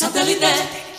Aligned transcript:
Satellite. 0.00 0.89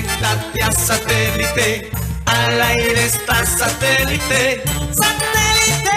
Conéctate 0.00 0.72
satélite. 0.78 1.90
Al 2.24 2.60
aire 2.62 3.04
está 3.04 3.44
satélite. 3.44 4.62
¡Satélite! 4.94 5.90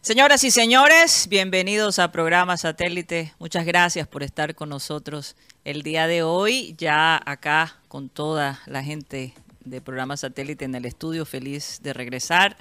Señoras 0.00 0.42
y 0.44 0.50
señores, 0.50 1.26
bienvenidos 1.28 1.98
a 1.98 2.10
programa 2.10 2.56
Satélite. 2.56 3.34
Muchas 3.38 3.66
gracias 3.66 4.08
por 4.08 4.22
estar 4.22 4.54
con 4.54 4.70
nosotros 4.70 5.36
el 5.64 5.82
día 5.82 6.06
de 6.06 6.22
hoy, 6.22 6.74
ya 6.78 7.20
acá 7.26 7.76
con 7.88 8.08
toda 8.08 8.58
la 8.64 8.82
gente 8.82 9.34
de 9.64 9.82
programa 9.82 10.16
Satélite 10.16 10.64
en 10.64 10.74
el 10.76 10.86
estudio, 10.86 11.26
feliz 11.26 11.80
de 11.82 11.92
regresar 11.92 12.56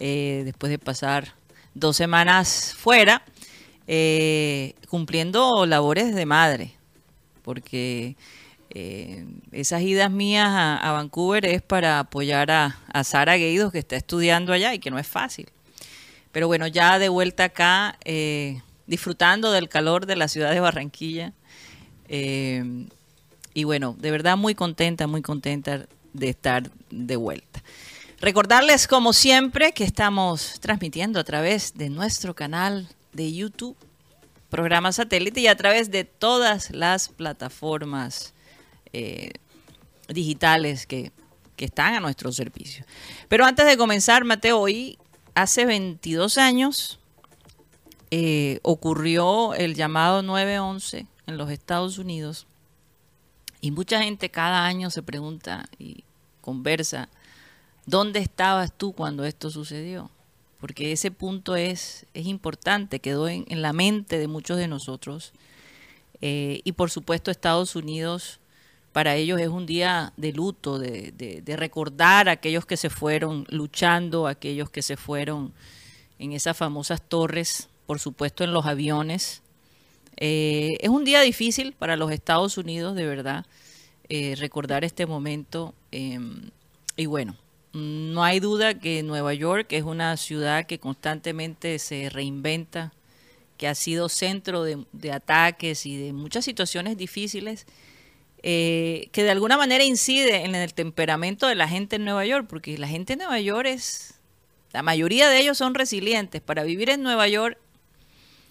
eh, 0.00 0.42
después 0.44 0.70
de 0.70 0.78
pasar 0.78 1.34
dos 1.74 1.96
semanas 1.96 2.74
fuera, 2.76 3.22
eh, 3.86 4.74
cumpliendo 4.88 5.66
labores 5.66 6.14
de 6.14 6.26
madre, 6.26 6.72
porque 7.42 8.16
eh, 8.70 9.26
esas 9.52 9.82
idas 9.82 10.10
mías 10.10 10.48
a, 10.50 10.92
Vancouver 10.92 11.44
es 11.44 11.62
para 11.62 12.00
apoyar 12.00 12.50
a, 12.50 13.04
Sara 13.04 13.36
Gueidos, 13.36 13.72
que 13.72 13.78
está 13.78 13.96
estudiando 13.96 14.52
allá 14.52 14.74
y 14.74 14.78
que 14.78 14.90
no 14.90 14.98
es 14.98 15.06
fácil. 15.06 15.48
Pero 16.32 16.46
bueno, 16.46 16.66
ya 16.66 16.98
de 16.98 17.08
vuelta 17.08 17.44
acá, 17.44 17.98
disfrutando 18.86 19.52
del 19.52 19.68
calor 19.68 20.06
de 20.06 20.16
la 20.16 20.26
ciudad 20.26 20.50
de 20.50 20.58
Barranquilla. 20.60 21.32
Y 22.08 23.64
bueno, 23.64 23.94
de 23.98 24.10
verdad 24.10 24.36
muy 24.36 24.56
contenta, 24.56 25.06
muy 25.06 25.22
contenta 25.22 25.86
de 26.12 26.28
estar 26.28 26.70
de 26.90 27.16
vuelta. 27.16 27.62
Recordarles, 28.24 28.88
como 28.88 29.12
siempre, 29.12 29.72
que 29.72 29.84
estamos 29.84 30.58
transmitiendo 30.60 31.20
a 31.20 31.24
través 31.24 31.74
de 31.74 31.90
nuestro 31.90 32.34
canal 32.34 32.88
de 33.12 33.30
YouTube, 33.30 33.76
programa 34.48 34.92
satélite, 34.92 35.42
y 35.42 35.46
a 35.46 35.54
través 35.58 35.90
de 35.90 36.04
todas 36.04 36.70
las 36.70 37.10
plataformas 37.10 38.32
eh, 38.94 39.32
digitales 40.08 40.86
que, 40.86 41.12
que 41.54 41.66
están 41.66 41.92
a 41.92 42.00
nuestro 42.00 42.32
servicio. 42.32 42.86
Pero 43.28 43.44
antes 43.44 43.66
de 43.66 43.76
comenzar, 43.76 44.24
Mateo, 44.24 44.58
hoy 44.58 44.96
hace 45.34 45.66
22 45.66 46.38
años 46.38 46.98
eh, 48.10 48.58
ocurrió 48.62 49.52
el 49.52 49.74
llamado 49.74 50.22
911 50.22 51.06
en 51.26 51.36
los 51.36 51.50
Estados 51.50 51.98
Unidos 51.98 52.46
y 53.60 53.70
mucha 53.70 54.02
gente 54.02 54.30
cada 54.30 54.64
año 54.64 54.88
se 54.88 55.02
pregunta 55.02 55.68
y 55.78 56.04
conversa, 56.40 57.10
¿dónde 57.86 58.20
estabas 58.20 58.72
tú 58.76 58.92
cuando 58.92 59.24
esto 59.24 59.50
sucedió? 59.50 60.10
Porque 60.60 60.92
ese 60.92 61.10
punto 61.10 61.56
es, 61.56 62.06
es 62.14 62.26
importante, 62.26 63.00
quedó 63.00 63.28
en, 63.28 63.44
en 63.48 63.62
la 63.62 63.72
mente 63.72 64.18
de 64.18 64.28
muchos 64.28 64.56
de 64.56 64.68
nosotros. 64.68 65.32
Eh, 66.20 66.60
y 66.64 66.72
por 66.72 66.90
supuesto 66.90 67.30
Estados 67.30 67.76
Unidos 67.76 68.40
para 68.94 69.16
ellos 69.16 69.40
es 69.40 69.48
un 69.48 69.66
día 69.66 70.12
de 70.16 70.32
luto, 70.32 70.78
de, 70.78 71.10
de, 71.12 71.56
recordar 71.56 72.28
a 72.28 72.32
aquellos 72.32 72.64
que 72.64 72.76
se 72.76 72.90
fueron 72.90 73.44
luchando, 73.50 74.28
aquellos 74.28 74.70
que 74.70 74.82
se 74.82 74.96
fueron 74.96 75.52
en 76.20 76.32
esas 76.32 76.56
famosas 76.56 77.02
torres, 77.02 77.68
por 77.86 77.98
supuesto 77.98 78.44
en 78.44 78.52
los 78.52 78.66
aviones. 78.66 79.42
Eh, 80.16 80.76
es 80.78 80.90
un 80.90 81.04
día 81.04 81.22
difícil 81.22 81.72
para 81.72 81.96
los 81.96 82.12
Estados 82.12 82.56
Unidos, 82.56 82.94
de 82.94 83.04
verdad, 83.04 83.46
eh, 84.08 84.36
recordar 84.38 84.84
este 84.84 85.06
momento. 85.06 85.74
Eh, 85.90 86.20
y 86.96 87.06
bueno, 87.06 87.34
no 87.74 88.22
hay 88.22 88.38
duda 88.38 88.78
que 88.78 89.02
Nueva 89.02 89.34
York 89.34 89.66
es 89.72 89.82
una 89.82 90.16
ciudad 90.16 90.64
que 90.64 90.78
constantemente 90.78 91.80
se 91.80 92.08
reinventa, 92.08 92.92
que 93.56 93.66
ha 93.66 93.74
sido 93.74 94.08
centro 94.08 94.62
de, 94.62 95.12
ataques 95.12 95.84
y 95.84 95.96
de 95.96 96.12
muchas 96.12 96.44
situaciones 96.44 96.96
difíciles 96.96 97.66
eh, 98.42 99.08
que 99.10 99.24
de 99.24 99.30
alguna 99.30 99.56
manera 99.56 99.82
incide 99.82 100.44
en 100.44 100.54
el 100.54 100.72
temperamento 100.72 101.48
de 101.48 101.56
la 101.56 101.66
gente 101.66 101.96
en 101.96 102.04
Nueva 102.04 102.24
York, 102.24 102.46
porque 102.48 102.78
la 102.78 102.86
gente 102.86 103.14
en 103.14 103.20
Nueva 103.20 103.40
York 103.40 103.66
es, 103.66 104.20
la 104.72 104.82
mayoría 104.82 105.28
de 105.28 105.40
ellos 105.40 105.58
son 105.58 105.74
resilientes. 105.74 106.42
Para 106.42 106.62
vivir 106.62 106.90
en 106.90 107.02
Nueva 107.02 107.26
York 107.26 107.58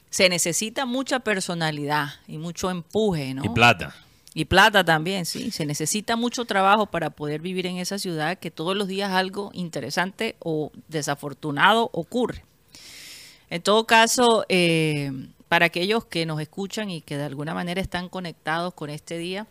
se 0.09 0.27
necesita 0.29 0.85
mucha 0.85 1.21
personalidad 1.21 2.09
y 2.27 2.39
mucho 2.39 2.69
empuje, 2.69 3.33
¿no? 3.33 3.45
Y 3.45 3.49
plata. 3.49 3.95
Y 4.35 4.45
plata 4.45 4.83
también, 4.83 5.25
sí. 5.25 5.51
Se 5.51 5.65
necesita 5.65 6.15
mucho 6.15 6.45
trabajo 6.45 6.87
para 6.87 7.11
poder 7.11 7.41
vivir 7.41 7.67
en 7.67 7.77
esa 7.77 7.99
ciudad 7.99 8.37
que 8.39 8.51
todos 8.51 8.75
los 8.75 8.87
días 8.87 9.11
algo 9.11 9.51
interesante 9.53 10.35
o 10.39 10.71
desafortunado 10.87 11.89
ocurre. 11.93 12.43
En 13.49 13.61
todo 13.61 13.85
caso, 13.85 14.45
eh, 14.49 15.11
para 15.47 15.67
aquellos 15.67 16.05
que 16.05 16.25
nos 16.25 16.41
escuchan 16.41 16.89
y 16.89 17.01
que 17.01 17.17
de 17.17 17.25
alguna 17.25 17.53
manera 17.53 17.79
están 17.79 18.09
conectados 18.09 18.73
con 18.73 18.89
este 18.89 19.17
día, 19.19 19.47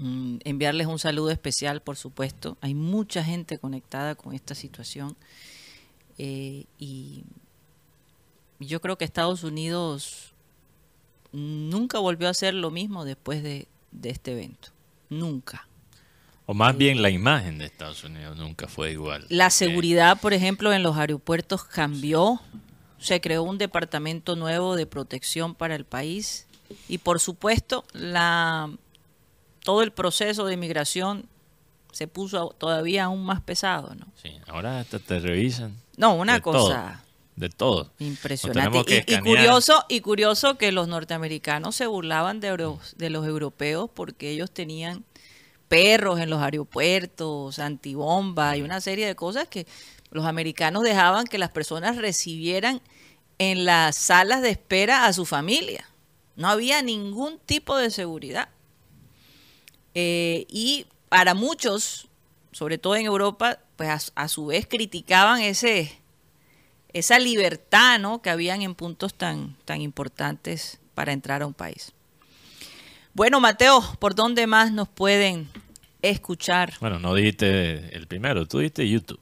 Mm, 0.00 0.38
enviarles 0.44 0.86
un 0.86 0.98
saludo 0.98 1.30
especial, 1.30 1.82
por 1.82 1.96
supuesto. 1.96 2.56
Hay 2.60 2.74
mucha 2.74 3.24
gente 3.24 3.58
conectada 3.58 4.14
con 4.14 4.32
esta 4.32 4.54
situación 4.54 5.16
eh, 6.18 6.66
y 6.78 7.24
yo 8.60 8.80
creo 8.80 8.96
que 8.96 9.04
Estados 9.04 9.42
Unidos 9.42 10.34
nunca 11.32 11.98
volvió 11.98 12.28
a 12.28 12.30
hacer 12.30 12.54
lo 12.54 12.70
mismo 12.70 13.04
después 13.04 13.42
de, 13.42 13.68
de 13.90 14.10
este 14.10 14.32
evento. 14.32 14.68
Nunca. 15.10 15.66
O 16.46 16.54
más 16.54 16.76
bien 16.76 17.02
la 17.02 17.10
imagen 17.10 17.58
de 17.58 17.66
Estados 17.66 18.04
Unidos 18.04 18.36
nunca 18.36 18.68
fue 18.68 18.92
igual. 18.92 19.26
La 19.28 19.50
seguridad, 19.50 20.18
por 20.18 20.32
ejemplo, 20.32 20.72
en 20.72 20.82
los 20.82 20.96
aeropuertos 20.96 21.64
cambió. 21.64 22.40
Se 22.98 23.20
creó 23.20 23.42
un 23.42 23.58
departamento 23.58 24.34
nuevo 24.34 24.74
de 24.74 24.86
protección 24.86 25.54
para 25.54 25.74
el 25.74 25.84
país. 25.84 26.46
Y 26.88 26.98
por 26.98 27.20
supuesto, 27.20 27.84
la 27.92 28.70
todo 29.62 29.82
el 29.82 29.92
proceso 29.92 30.46
de 30.46 30.54
inmigración 30.54 31.26
se 31.92 32.06
puso 32.06 32.54
todavía 32.56 33.04
aún 33.04 33.24
más 33.26 33.42
pesado, 33.42 33.94
¿no? 33.94 34.06
Sí, 34.22 34.32
ahora 34.46 34.80
hasta 34.80 34.98
te 34.98 35.18
revisan. 35.18 35.76
No, 35.98 36.14
una 36.14 36.40
cosa 36.40 37.02
todo, 37.02 37.07
de 37.38 37.48
todo. 37.48 37.92
impresionante. 37.98 39.04
Y, 39.06 39.14
y, 39.14 39.20
curioso, 39.20 39.84
y 39.88 40.00
curioso 40.00 40.58
que 40.58 40.72
los 40.72 40.88
norteamericanos 40.88 41.76
se 41.76 41.86
burlaban 41.86 42.40
de, 42.40 42.76
de 42.96 43.10
los 43.10 43.26
europeos 43.26 43.90
porque 43.94 44.30
ellos 44.30 44.50
tenían 44.50 45.04
perros 45.68 46.18
en 46.20 46.30
los 46.30 46.42
aeropuertos, 46.42 47.58
antibomba 47.58 48.56
y 48.56 48.62
una 48.62 48.80
serie 48.80 49.06
de 49.06 49.14
cosas 49.14 49.48
que 49.48 49.66
los 50.10 50.24
americanos 50.24 50.82
dejaban 50.82 51.26
que 51.26 51.38
las 51.38 51.50
personas 51.50 51.96
recibieran 51.96 52.80
en 53.38 53.64
las 53.64 53.96
salas 53.96 54.42
de 54.42 54.50
espera 54.50 55.06
a 55.06 55.12
su 55.12 55.26
familia. 55.26 55.88
No 56.36 56.48
había 56.48 56.82
ningún 56.82 57.38
tipo 57.38 57.76
de 57.76 57.90
seguridad. 57.90 58.48
Eh, 59.94 60.46
y 60.48 60.86
para 61.08 61.34
muchos, 61.34 62.08
sobre 62.52 62.78
todo 62.78 62.96
en 62.96 63.06
Europa, 63.06 63.58
pues 63.76 64.12
a, 64.14 64.22
a, 64.22 64.28
su 64.28 64.46
vez 64.46 64.66
criticaban 64.66 65.40
ese, 65.40 65.98
esa 66.92 67.18
libertad 67.18 67.98
¿no? 67.98 68.22
que 68.22 68.30
habían 68.30 68.62
en 68.62 68.74
puntos 68.74 69.14
tan, 69.14 69.56
tan 69.64 69.80
importantes 69.80 70.78
para 70.94 71.12
entrar 71.12 71.42
a 71.42 71.46
un 71.46 71.54
país. 71.54 71.92
Bueno, 73.14 73.40
Mateo, 73.40 73.82
¿por 73.98 74.14
dónde 74.14 74.46
más 74.46 74.72
nos 74.72 74.88
pueden 74.88 75.48
escuchar? 76.02 76.74
Bueno, 76.80 76.98
no 76.98 77.14
dijiste 77.14 77.96
el 77.96 78.06
primero, 78.06 78.46
tú 78.46 78.58
dijiste 78.58 78.88
YouTube. 78.88 79.20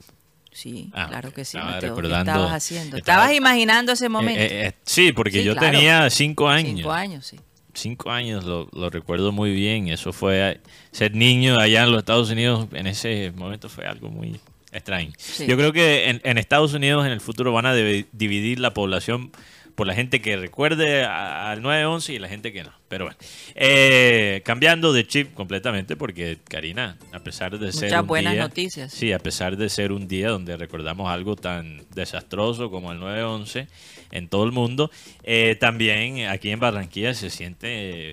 Sí, 0.52 0.90
ah, 0.94 1.06
claro 1.08 1.32
que 1.32 1.44
sí, 1.44 1.56
estaba 1.56 1.74
Mateo. 1.74 1.90
Recordando, 1.90 2.24
¿Qué 2.24 2.38
estabas 2.38 2.52
haciendo? 2.52 2.96
¿Estabas 2.96 3.30
estaba, 3.30 3.34
imaginando 3.34 3.92
ese 3.92 4.08
momento? 4.08 4.40
Eh, 4.40 4.68
eh, 4.68 4.72
sí, 4.84 5.12
porque 5.12 5.38
sí, 5.38 5.44
yo 5.44 5.54
claro. 5.54 5.72
tenía 5.72 6.08
cinco 6.10 6.48
años. 6.48 6.76
Cinco 6.76 6.92
años, 6.92 7.26
sí 7.26 7.38
cinco 7.76 8.10
años, 8.10 8.44
lo, 8.44 8.68
lo, 8.72 8.90
recuerdo 8.90 9.32
muy 9.32 9.52
bien. 9.52 9.88
Eso 9.88 10.12
fue 10.12 10.60
ser 10.92 11.14
niño 11.14 11.58
allá 11.58 11.84
en 11.84 11.90
los 11.92 11.98
Estados 12.00 12.30
Unidos 12.30 12.66
en 12.72 12.86
ese 12.86 13.32
momento 13.36 13.68
fue 13.68 13.86
algo 13.86 14.08
muy 14.08 14.40
extrañen. 14.76 15.12
Sí. 15.18 15.46
Yo 15.46 15.56
creo 15.56 15.72
que 15.72 16.08
en, 16.10 16.20
en 16.24 16.38
Estados 16.38 16.74
Unidos 16.74 17.04
en 17.06 17.12
el 17.12 17.20
futuro 17.20 17.52
van 17.52 17.66
a 17.66 17.74
divi- 17.74 18.06
dividir 18.12 18.60
la 18.60 18.72
población 18.74 19.30
por 19.74 19.86
la 19.86 19.94
gente 19.94 20.22
que 20.22 20.38
recuerde 20.38 21.04
al 21.04 21.60
911 21.60 22.14
y 22.14 22.18
la 22.18 22.28
gente 22.28 22.50
que 22.50 22.62
no. 22.64 22.72
Pero 22.88 23.04
bueno, 23.06 23.18
Eh, 23.54 24.40
cambiando 24.44 24.92
de 24.92 25.06
chip 25.06 25.34
completamente 25.34 25.96
porque 25.96 26.38
Karina, 26.48 26.96
a 27.12 27.18
pesar 27.20 27.58
de 27.58 27.72
ser 27.72 27.90
Muchas 27.90 28.06
buenas 28.06 28.32
día- 28.32 28.42
noticias. 28.42 28.92
Sí, 28.92 29.12
a 29.12 29.18
pesar 29.18 29.56
de 29.58 29.68
ser 29.68 29.92
un 29.92 30.08
día 30.08 30.30
donde 30.30 30.56
recordamos 30.56 31.10
algo 31.10 31.36
tan 31.36 31.82
desastroso 31.94 32.70
como 32.70 32.90
el 32.92 33.00
911 33.00 33.66
en 34.12 34.28
todo 34.28 34.44
el 34.44 34.52
mundo, 34.52 34.90
eh, 35.24 35.56
también 35.60 36.26
aquí 36.28 36.50
en 36.50 36.60
Barranquilla 36.60 37.12
se 37.12 37.28
siente 37.28 37.66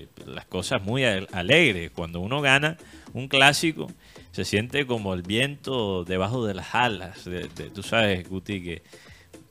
eh, 0.03 0.07
las 0.25 0.45
cosas 0.45 0.81
muy 0.83 1.05
al- 1.05 1.27
alegres. 1.31 1.91
Cuando 1.91 2.19
uno 2.19 2.41
gana 2.41 2.77
un 3.13 3.27
clásico, 3.29 3.89
se 4.33 4.43
siente 4.43 4.85
como 4.85 5.13
el 5.13 5.21
viento 5.21 6.03
debajo 6.03 6.45
de 6.45 6.53
las 6.55 6.75
alas. 6.75 7.23
de- 7.23 7.47
de- 7.47 7.69
tú 7.69 7.81
sabes, 7.83 8.27
Guti, 8.27 8.61
que 8.61 8.81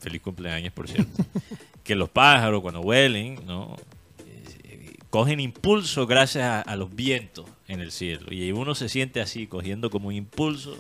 feliz 0.00 0.20
cumpleaños, 0.20 0.75
por 0.75 0.88
cierto. 0.88 1.25
que 1.84 1.94
los 1.94 2.11
pájaros 2.11 2.61
cuando 2.61 2.81
huelen, 2.81 3.40
¿no? 3.46 3.75
Eh, 4.26 4.96
cogen 5.08 5.40
impulso 5.40 6.06
gracias 6.06 6.44
a, 6.44 6.61
a 6.61 6.76
los 6.76 6.94
vientos 6.94 7.46
en 7.69 7.81
el 7.81 7.90
cielo. 7.93 8.26
Y 8.32 8.52
uno 8.52 8.75
se 8.75 8.88
siente 8.90 9.20
así, 9.23 9.46
cogiendo 9.46 9.88
como 9.88 10.08
un 10.08 10.14
impulso, 10.14 10.76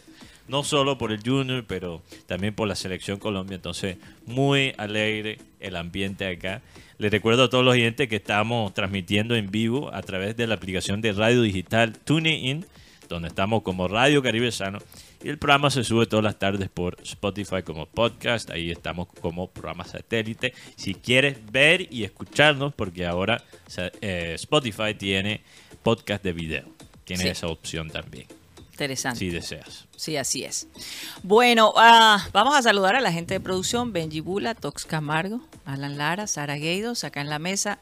no 0.48 0.64
solo 0.64 0.98
por 0.98 1.12
el 1.12 1.20
Junior, 1.24 1.64
pero 1.66 2.02
también 2.26 2.54
por 2.54 2.68
la 2.68 2.74
selección 2.74 3.18
Colombia. 3.18 3.54
Entonces, 3.54 3.96
muy 4.26 4.74
alegre 4.76 5.38
el 5.60 5.76
ambiente 5.76 6.26
acá. 6.26 6.60
Les 6.98 7.10
recuerdo 7.10 7.44
a 7.44 7.50
todos 7.50 7.64
los 7.64 7.72
oyentes 7.74 8.08
que 8.08 8.16
estamos 8.16 8.74
transmitiendo 8.74 9.34
en 9.36 9.50
vivo 9.50 9.94
a 9.94 10.02
través 10.02 10.36
de 10.36 10.46
la 10.46 10.54
aplicación 10.56 11.00
de 11.00 11.12
radio 11.12 11.42
digital 11.42 11.96
TuneIn, 11.98 12.66
donde 13.12 13.28
estamos 13.28 13.62
como 13.62 13.88
Radio 13.88 14.22
Caribe 14.22 14.50
Sano. 14.52 14.78
Y 15.22 15.28
el 15.28 15.38
programa 15.38 15.70
se 15.70 15.84
sube 15.84 16.06
todas 16.06 16.24
las 16.24 16.38
tardes 16.38 16.68
por 16.68 16.96
Spotify 17.02 17.62
como 17.64 17.86
podcast. 17.86 18.50
Ahí 18.50 18.70
estamos 18.70 19.06
como 19.20 19.48
programa 19.48 19.84
satélite. 19.84 20.52
Si 20.76 20.94
quieres 20.94 21.38
ver 21.52 21.86
y 21.92 22.04
escucharnos, 22.04 22.74
porque 22.74 23.06
ahora 23.06 23.42
eh, 24.00 24.32
Spotify 24.34 24.94
tiene 24.98 25.42
podcast 25.82 26.24
de 26.24 26.32
video. 26.32 26.64
Tiene 27.04 27.22
Sí. 27.24 27.28
esa 27.30 27.48
opción 27.48 27.90
también, 27.90 28.26
Interesante. 28.70 29.18
si 29.18 29.28
deseas. 29.30 29.86
Sí, 29.96 30.16
así 30.16 30.44
es. 30.44 30.68
Bueno, 31.22 31.72
ah, 31.76 32.28
vamos 32.32 32.56
a 32.56 32.62
saludar 32.62 32.94
a 32.96 33.00
la 33.00 33.12
gente 33.12 33.34
de 33.34 33.40
producción, 33.40 33.92
Benji 33.92 34.20
Bula, 34.20 34.54
Tox 34.54 34.84
Camargo, 34.86 35.40
Alan 35.64 35.98
Lara, 35.98 36.26
Sara 36.28 36.56
Gueidos, 36.56 37.02
acá 37.04 37.20
en 37.20 37.28
la 37.28 37.38
mesa, 37.40 37.80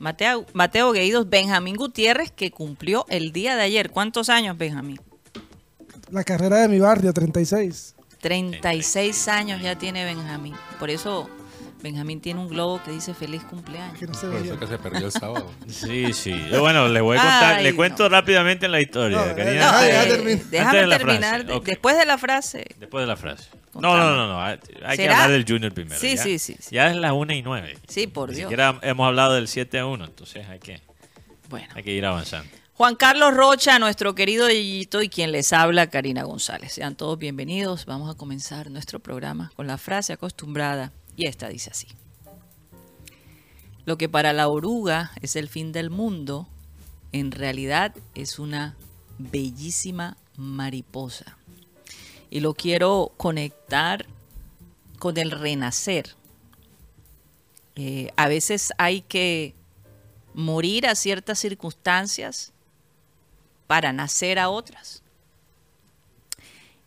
Mateo, 0.00 0.46
Mateo 0.54 0.92
Gueidos, 0.92 1.28
Benjamín 1.28 1.76
Gutiérrez, 1.76 2.32
que 2.32 2.50
cumplió 2.50 3.04
el 3.10 3.32
día 3.32 3.54
de 3.54 3.62
ayer. 3.62 3.90
¿Cuántos 3.90 4.30
años, 4.30 4.56
Benjamín? 4.56 4.98
La 6.10 6.24
carrera 6.24 6.56
de 6.56 6.68
mi 6.68 6.80
barrio, 6.80 7.12
36. 7.12 7.94
36 8.18 9.28
años 9.28 9.62
ya 9.62 9.76
tiene 9.76 10.06
Benjamín. 10.06 10.54
Por 10.78 10.88
eso 10.88 11.28
Benjamín 11.82 12.22
tiene 12.22 12.40
un 12.40 12.48
globo 12.48 12.82
que 12.82 12.92
dice 12.92 13.12
feliz 13.12 13.42
cumpleaños. 13.44 13.98
Que 13.98 14.06
no 14.06 14.14
se 14.14 14.26
Por 14.26 14.36
eso 14.40 14.58
que 14.58 14.66
se 14.66 14.78
perdió 14.78 15.06
el 15.06 15.12
sábado. 15.12 15.50
Sí, 15.68 16.14
sí. 16.14 16.34
Yo, 16.50 16.60
Bueno, 16.60 16.88
les 16.88 17.02
voy 17.02 17.18
a 17.18 17.20
contar, 17.20 17.54
Ay, 17.56 17.64
les 17.64 17.74
cuento 17.74 18.04
no. 18.04 18.08
rápidamente 18.08 18.68
la 18.68 18.80
historia. 18.80 19.18
No. 19.18 19.24
Ah, 19.62 19.86
eh, 19.86 20.06
termina. 20.08 20.42
déjame 20.50 20.78
de 20.78 20.88
terminar. 20.96 21.46
Después 21.62 21.98
de 21.98 22.06
la 22.06 22.16
frase. 22.16 22.64
Después 22.78 23.02
de 23.02 23.06
la 23.06 23.16
frase. 23.16 23.50
No, 23.80 23.96
no, 23.96 24.16
no, 24.16 24.26
no. 24.28 24.40
Hay 24.42 24.58
hay 24.84 24.96
que 24.96 25.08
hablar 25.08 25.30
del 25.30 25.44
Junior 25.46 25.72
primero. 25.72 26.00
Sí, 26.00 26.16
¿ya? 26.16 26.22
sí, 26.22 26.38
sí, 26.38 26.56
sí. 26.60 26.74
Ya 26.74 26.90
es 26.90 26.96
las 26.96 27.12
1 27.12 27.32
y 27.34 27.42
9. 27.42 27.78
Sí, 27.88 28.06
por 28.06 28.30
Ni 28.30 28.36
Dios. 28.36 28.46
siquiera 28.48 28.78
hemos 28.82 29.06
hablado 29.06 29.34
del 29.34 29.48
7 29.48 29.78
a 29.78 29.86
1, 29.86 30.04
entonces 30.04 30.46
hay 30.48 30.58
que, 30.58 30.80
Bueno. 31.48 31.68
hay 31.74 31.82
que 31.82 31.92
ir 31.92 32.04
avanzando. 32.06 32.50
Juan 32.74 32.96
Carlos 32.96 33.34
Rocha, 33.34 33.78
nuestro 33.78 34.14
querido 34.14 34.48
Yeyito, 34.48 35.02
y 35.02 35.08
quien 35.10 35.32
les 35.32 35.52
habla, 35.52 35.88
Karina 35.88 36.22
González. 36.22 36.72
Sean 36.72 36.96
todos 36.96 37.18
bienvenidos. 37.18 37.84
Vamos 37.84 38.10
a 38.10 38.16
comenzar 38.16 38.70
nuestro 38.70 39.00
programa 39.00 39.52
con 39.54 39.66
la 39.66 39.76
frase 39.76 40.14
acostumbrada, 40.14 40.92
y 41.16 41.26
esta 41.26 41.48
dice 41.48 41.70
así. 41.70 41.88
Lo 43.84 43.98
que 43.98 44.08
para 44.08 44.32
la 44.32 44.48
oruga 44.48 45.10
es 45.20 45.36
el 45.36 45.48
fin 45.48 45.72
del 45.72 45.90
mundo, 45.90 46.48
en 47.12 47.32
realidad 47.32 47.94
es 48.14 48.38
una 48.38 48.76
bellísima 49.18 50.16
mariposa. 50.36 51.36
Y 52.30 52.40
lo 52.40 52.54
quiero 52.54 53.12
conectar 53.16 54.06
con 54.98 55.16
el 55.18 55.30
renacer. 55.30 56.14
Eh, 57.74 58.12
a 58.16 58.28
veces 58.28 58.72
hay 58.78 59.02
que 59.02 59.54
morir 60.34 60.86
a 60.86 60.94
ciertas 60.94 61.38
circunstancias 61.38 62.52
para 63.66 63.92
nacer 63.92 64.38
a 64.38 64.48
otras. 64.48 65.02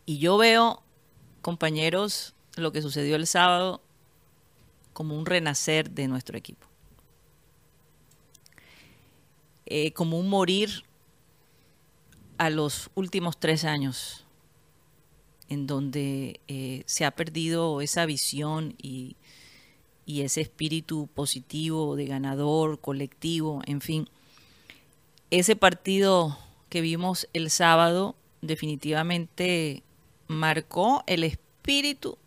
Y 0.06 0.18
yo 0.18 0.36
veo, 0.36 0.82
compañeros, 1.42 2.34
lo 2.56 2.72
que 2.72 2.82
sucedió 2.82 3.16
el 3.16 3.26
sábado 3.26 3.80
como 4.92 5.18
un 5.18 5.26
renacer 5.26 5.90
de 5.90 6.08
nuestro 6.08 6.38
equipo. 6.38 6.66
Eh, 9.66 9.92
como 9.92 10.18
un 10.18 10.28
morir 10.28 10.84
a 12.38 12.50
los 12.50 12.90
últimos 12.94 13.38
tres 13.38 13.64
años, 13.64 14.23
en 15.48 15.66
donde 15.66 16.40
eh, 16.48 16.82
se 16.86 17.04
ha 17.04 17.10
perdido 17.10 17.80
esa 17.80 18.06
visión 18.06 18.74
y, 18.80 19.16
ese 20.06 20.42
espíritu 20.42 21.08
positivo 21.14 21.96
de 21.96 22.04
ganador, 22.04 22.78
colectivo, 22.78 23.62
en 23.66 23.80
fin. 23.80 24.08
Ese 25.30 25.56
partido 25.56 26.38
que 26.68 26.82
vimos 26.82 27.26
el 27.32 27.50
sábado 27.50 28.14
definitivamente 28.42 29.82
marcó 30.26 31.02
el 31.06 31.24
espíritu 31.24 32.18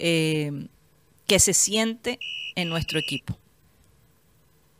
eh, 0.00 0.66
que 1.28 1.38
se 1.38 1.54
siente 1.54 2.18
en 2.56 2.68
nuestro 2.68 2.98
equipo. 2.98 3.38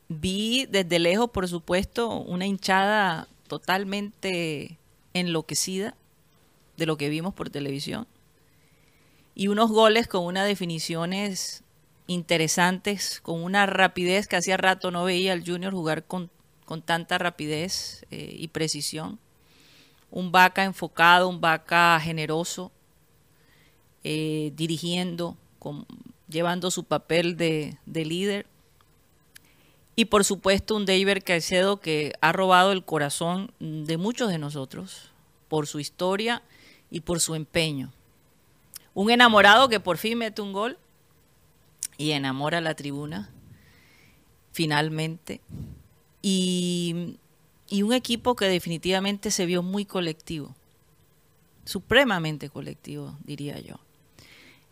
Vi 0.09 0.67
desde 0.67 0.99
lejos, 0.99 1.31
por 1.31 1.49
supuesto, 1.49 2.09
una 2.09 2.47
hinchada 2.47 3.29
totalmente 3.47 4.77
enloquecida 5.13 5.95
de 6.77 6.87
lo 6.87 6.97
que 6.97 7.09
vimos 7.09 7.35
por 7.35 7.51
televisión 7.51 8.07
y 9.35 9.49
unos 9.49 9.71
goles 9.71 10.07
con 10.07 10.25
unas 10.25 10.47
definiciones 10.47 11.63
interesantes, 12.07 13.21
con 13.21 13.43
una 13.43 13.67
rapidez 13.67 14.29
que 14.29 14.37
hacía 14.37 14.57
rato 14.57 14.91
no 14.91 15.05
veía 15.05 15.33
al 15.33 15.45
Junior 15.45 15.73
jugar 15.73 16.05
con, 16.05 16.31
con 16.67 16.83
tanta 16.83 17.19
rapidez 17.19 18.05
eh, 18.11 18.37
y 18.39 18.49
precisión. 18.49 19.19
Un 20.11 20.31
vaca 20.31 20.63
enfocado, 20.65 21.29
un 21.29 21.41
vaca 21.41 21.99
generoso, 22.01 22.71
eh, 24.05 24.53
dirigiendo, 24.55 25.37
con- 25.59 25.87
llevando 26.29 26.71
su 26.71 26.85
papel 26.85 27.37
de, 27.37 27.79
de 27.87 28.05
líder. 28.05 28.47
Y 29.97 30.07
por 30.07 30.25
supuesto 30.25 30.77
un 30.77 30.87
David 30.87 31.23
Caicedo 31.25 31.81
que 31.81 32.13
ha 32.21 32.33
robado 32.33 32.71
el 32.73 32.85
corazón 32.85 33.53
de 33.59 33.97
muchos 33.97 34.29
de 34.29 34.39
nosotros 34.39 35.11
por 35.49 35.67
su 35.67 35.81
historia 35.81 36.43
y 36.95 37.01
por 37.01 37.19
su 37.19 37.35
empeño. 37.35 37.93
Un 38.95 39.11
enamorado 39.11 39.69
que 39.69 39.81
por 39.81 39.99
fin 39.99 40.17
mete 40.17 40.41
un 40.41 40.53
gol 40.53 40.79
y 41.99 42.13
enamora 42.13 42.59
a 42.59 42.61
la 42.61 42.77
tribuna, 42.77 43.31
finalmente. 44.53 45.41
Y, 46.23 47.19
y 47.69 47.83
un 47.83 47.93
equipo 47.93 48.37
que 48.37 48.45
definitivamente 48.45 49.33
se 49.33 49.45
vio 49.45 49.61
muy 49.65 49.85
colectivo, 49.85 50.55
supremamente 51.65 52.49
colectivo, 52.49 53.19
diría 53.25 53.59
yo. 53.59 53.81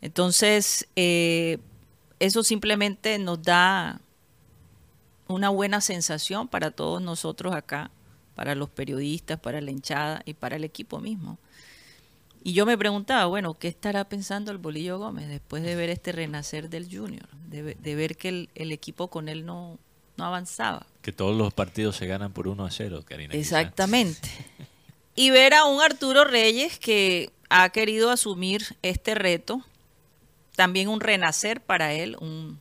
Entonces, 0.00 0.86
eh, 0.94 1.58
eso 2.20 2.44
simplemente 2.44 3.18
nos 3.18 3.42
da 3.42 4.00
una 5.26 5.48
buena 5.48 5.80
sensación 5.80 6.46
para 6.46 6.70
todos 6.70 7.02
nosotros 7.02 7.52
acá, 7.52 7.90
para 8.36 8.54
los 8.54 8.70
periodistas, 8.70 9.40
para 9.40 9.60
la 9.60 9.72
hinchada 9.72 10.22
y 10.24 10.34
para 10.34 10.54
el 10.54 10.62
equipo 10.62 11.00
mismo. 11.00 11.36
Y 12.44 12.54
yo 12.54 12.66
me 12.66 12.76
preguntaba, 12.76 13.26
bueno, 13.26 13.54
¿qué 13.54 13.68
estará 13.68 14.08
pensando 14.08 14.50
el 14.50 14.58
Bolillo 14.58 14.98
Gómez 14.98 15.28
después 15.28 15.62
de 15.62 15.76
ver 15.76 15.90
este 15.90 16.10
renacer 16.12 16.68
del 16.70 16.84
Junior? 16.94 17.28
De, 17.48 17.62
ve- 17.62 17.76
de 17.80 17.94
ver 17.94 18.16
que 18.16 18.28
el, 18.30 18.48
el 18.54 18.72
equipo 18.72 19.08
con 19.08 19.28
él 19.28 19.46
no, 19.46 19.78
no 20.16 20.24
avanzaba. 20.24 20.86
Que 21.02 21.12
todos 21.12 21.36
los 21.36 21.54
partidos 21.54 21.96
se 21.96 22.06
ganan 22.06 22.32
por 22.32 22.48
1 22.48 22.64
a 22.64 22.70
0, 22.70 23.02
Karina. 23.06 23.32
quizá. 23.32 23.60
Exactamente. 23.60 24.28
Y 25.14 25.28
ver 25.28 25.52
a 25.52 25.66
un 25.66 25.82
Arturo 25.82 26.24
Reyes 26.24 26.78
que 26.78 27.30
ha 27.50 27.68
querido 27.68 28.10
asumir 28.10 28.78
este 28.80 29.14
reto, 29.14 29.60
también 30.56 30.88
un 30.88 31.00
renacer 31.00 31.60
para 31.60 31.92
él, 31.92 32.16
un 32.18 32.58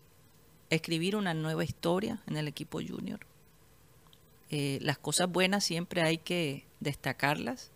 escribir 0.70 1.16
una 1.16 1.34
nueva 1.34 1.64
historia 1.64 2.20
en 2.28 2.36
el 2.36 2.50
equipo 2.50 2.80
junior. 2.86 3.22
Eh, 4.50 4.80
las 4.82 4.98
cosas 4.98 5.30
buenas 5.32 5.64
siempre 5.64 6.02
hay 6.02 6.18
que 6.18 6.66
destacarlas 6.82 7.72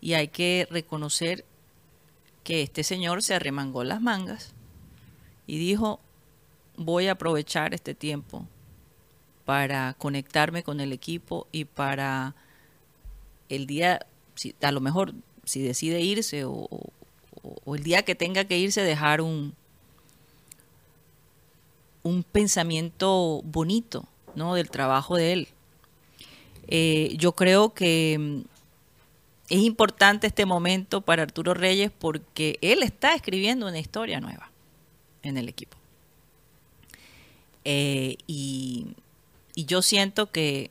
y 0.00 0.14
hay 0.14 0.28
que 0.28 0.66
reconocer 0.70 1.44
que 2.44 2.62
este 2.62 2.82
señor 2.84 3.22
se 3.22 3.34
arremangó 3.34 3.84
las 3.84 4.00
mangas 4.00 4.52
y 5.46 5.58
dijo, 5.58 6.00
voy 6.76 7.08
a 7.08 7.12
aprovechar 7.12 7.74
este 7.74 7.94
tiempo 7.94 8.46
para 9.44 9.94
conectarme 9.98 10.62
con 10.62 10.80
el 10.80 10.92
equipo 10.92 11.46
y 11.52 11.64
para 11.64 12.34
el 13.48 13.66
día, 13.66 14.06
si- 14.34 14.54
a 14.60 14.72
lo 14.72 14.80
mejor 14.80 15.14
si 15.44 15.62
decide 15.62 16.00
irse 16.00 16.44
o, 16.44 16.68
el 17.66 17.82
día 17.82 18.02
que 18.04 18.14
tenga 18.14 18.44
que 18.44 18.58
irse, 18.58 18.82
dejar 18.82 19.20
un, 19.20 19.54
un 22.02 22.22
pensamiento 22.22 23.40
bonito 23.44 24.04
¿no? 24.34 24.54
del 24.54 24.70
trabajo 24.70 25.16
de 25.16 25.32
él. 25.32 25.48
Eh, 26.68 27.14
yo 27.18 27.32
creo 27.32 27.72
que 27.72 28.16
mm, 28.18 28.57
es 29.48 29.60
importante 29.60 30.26
este 30.26 30.44
momento 30.44 31.00
para 31.00 31.22
Arturo 31.22 31.54
Reyes 31.54 31.90
porque 31.90 32.58
él 32.60 32.82
está 32.82 33.14
escribiendo 33.14 33.66
una 33.66 33.78
historia 33.78 34.20
nueva 34.20 34.50
en 35.22 35.38
el 35.38 35.48
equipo. 35.48 35.76
Eh, 37.64 38.16
y, 38.26 38.88
y 39.54 39.64
yo 39.64 39.82
siento 39.82 40.30
que, 40.30 40.70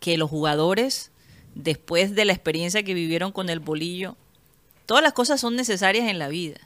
que 0.00 0.18
los 0.18 0.30
jugadores, 0.30 1.12
después 1.54 2.14
de 2.14 2.24
la 2.24 2.32
experiencia 2.32 2.82
que 2.82 2.94
vivieron 2.94 3.30
con 3.30 3.48
el 3.48 3.60
bolillo, 3.60 4.16
todas 4.86 5.02
las 5.02 5.12
cosas 5.12 5.40
son 5.40 5.54
necesarias 5.54 6.08
en 6.08 6.18
la 6.18 6.28
vida. 6.28 6.60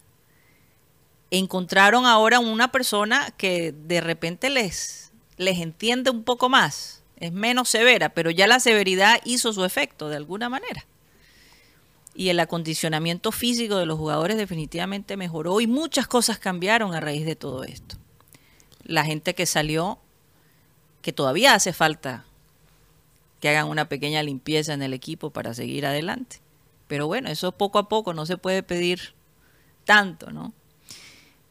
Encontraron 1.30 2.06
ahora 2.06 2.40
una 2.40 2.72
persona 2.72 3.30
que 3.36 3.72
de 3.72 4.00
repente 4.00 4.48
les, 4.48 5.12
les 5.36 5.58
entiende 5.58 6.10
un 6.10 6.24
poco 6.24 6.48
más, 6.48 7.02
es 7.18 7.32
menos 7.32 7.68
severa, 7.68 8.10
pero 8.10 8.30
ya 8.30 8.46
la 8.46 8.60
severidad 8.60 9.20
hizo 9.24 9.52
su 9.52 9.64
efecto 9.64 10.08
de 10.08 10.16
alguna 10.16 10.48
manera. 10.48 10.86
Y 12.16 12.30
el 12.30 12.40
acondicionamiento 12.40 13.30
físico 13.30 13.76
de 13.76 13.86
los 13.86 13.98
jugadores 13.98 14.38
definitivamente 14.38 15.16
mejoró 15.16 15.60
y 15.60 15.66
muchas 15.66 16.06
cosas 16.06 16.38
cambiaron 16.38 16.94
a 16.94 17.00
raíz 17.00 17.26
de 17.26 17.36
todo 17.36 17.62
esto. 17.62 17.96
La 18.84 19.04
gente 19.04 19.34
que 19.34 19.44
salió, 19.44 19.98
que 21.02 21.12
todavía 21.12 21.54
hace 21.54 21.72
falta 21.72 22.24
que 23.40 23.50
hagan 23.50 23.68
una 23.68 23.88
pequeña 23.88 24.22
limpieza 24.22 24.72
en 24.72 24.82
el 24.82 24.94
equipo 24.94 25.30
para 25.30 25.52
seguir 25.52 25.84
adelante. 25.84 26.40
Pero 26.88 27.06
bueno, 27.06 27.28
eso 27.28 27.52
poco 27.52 27.78
a 27.78 27.88
poco 27.88 28.14
no 28.14 28.26
se 28.26 28.38
puede 28.38 28.62
pedir 28.62 29.14
tanto, 29.84 30.30
¿no? 30.30 30.54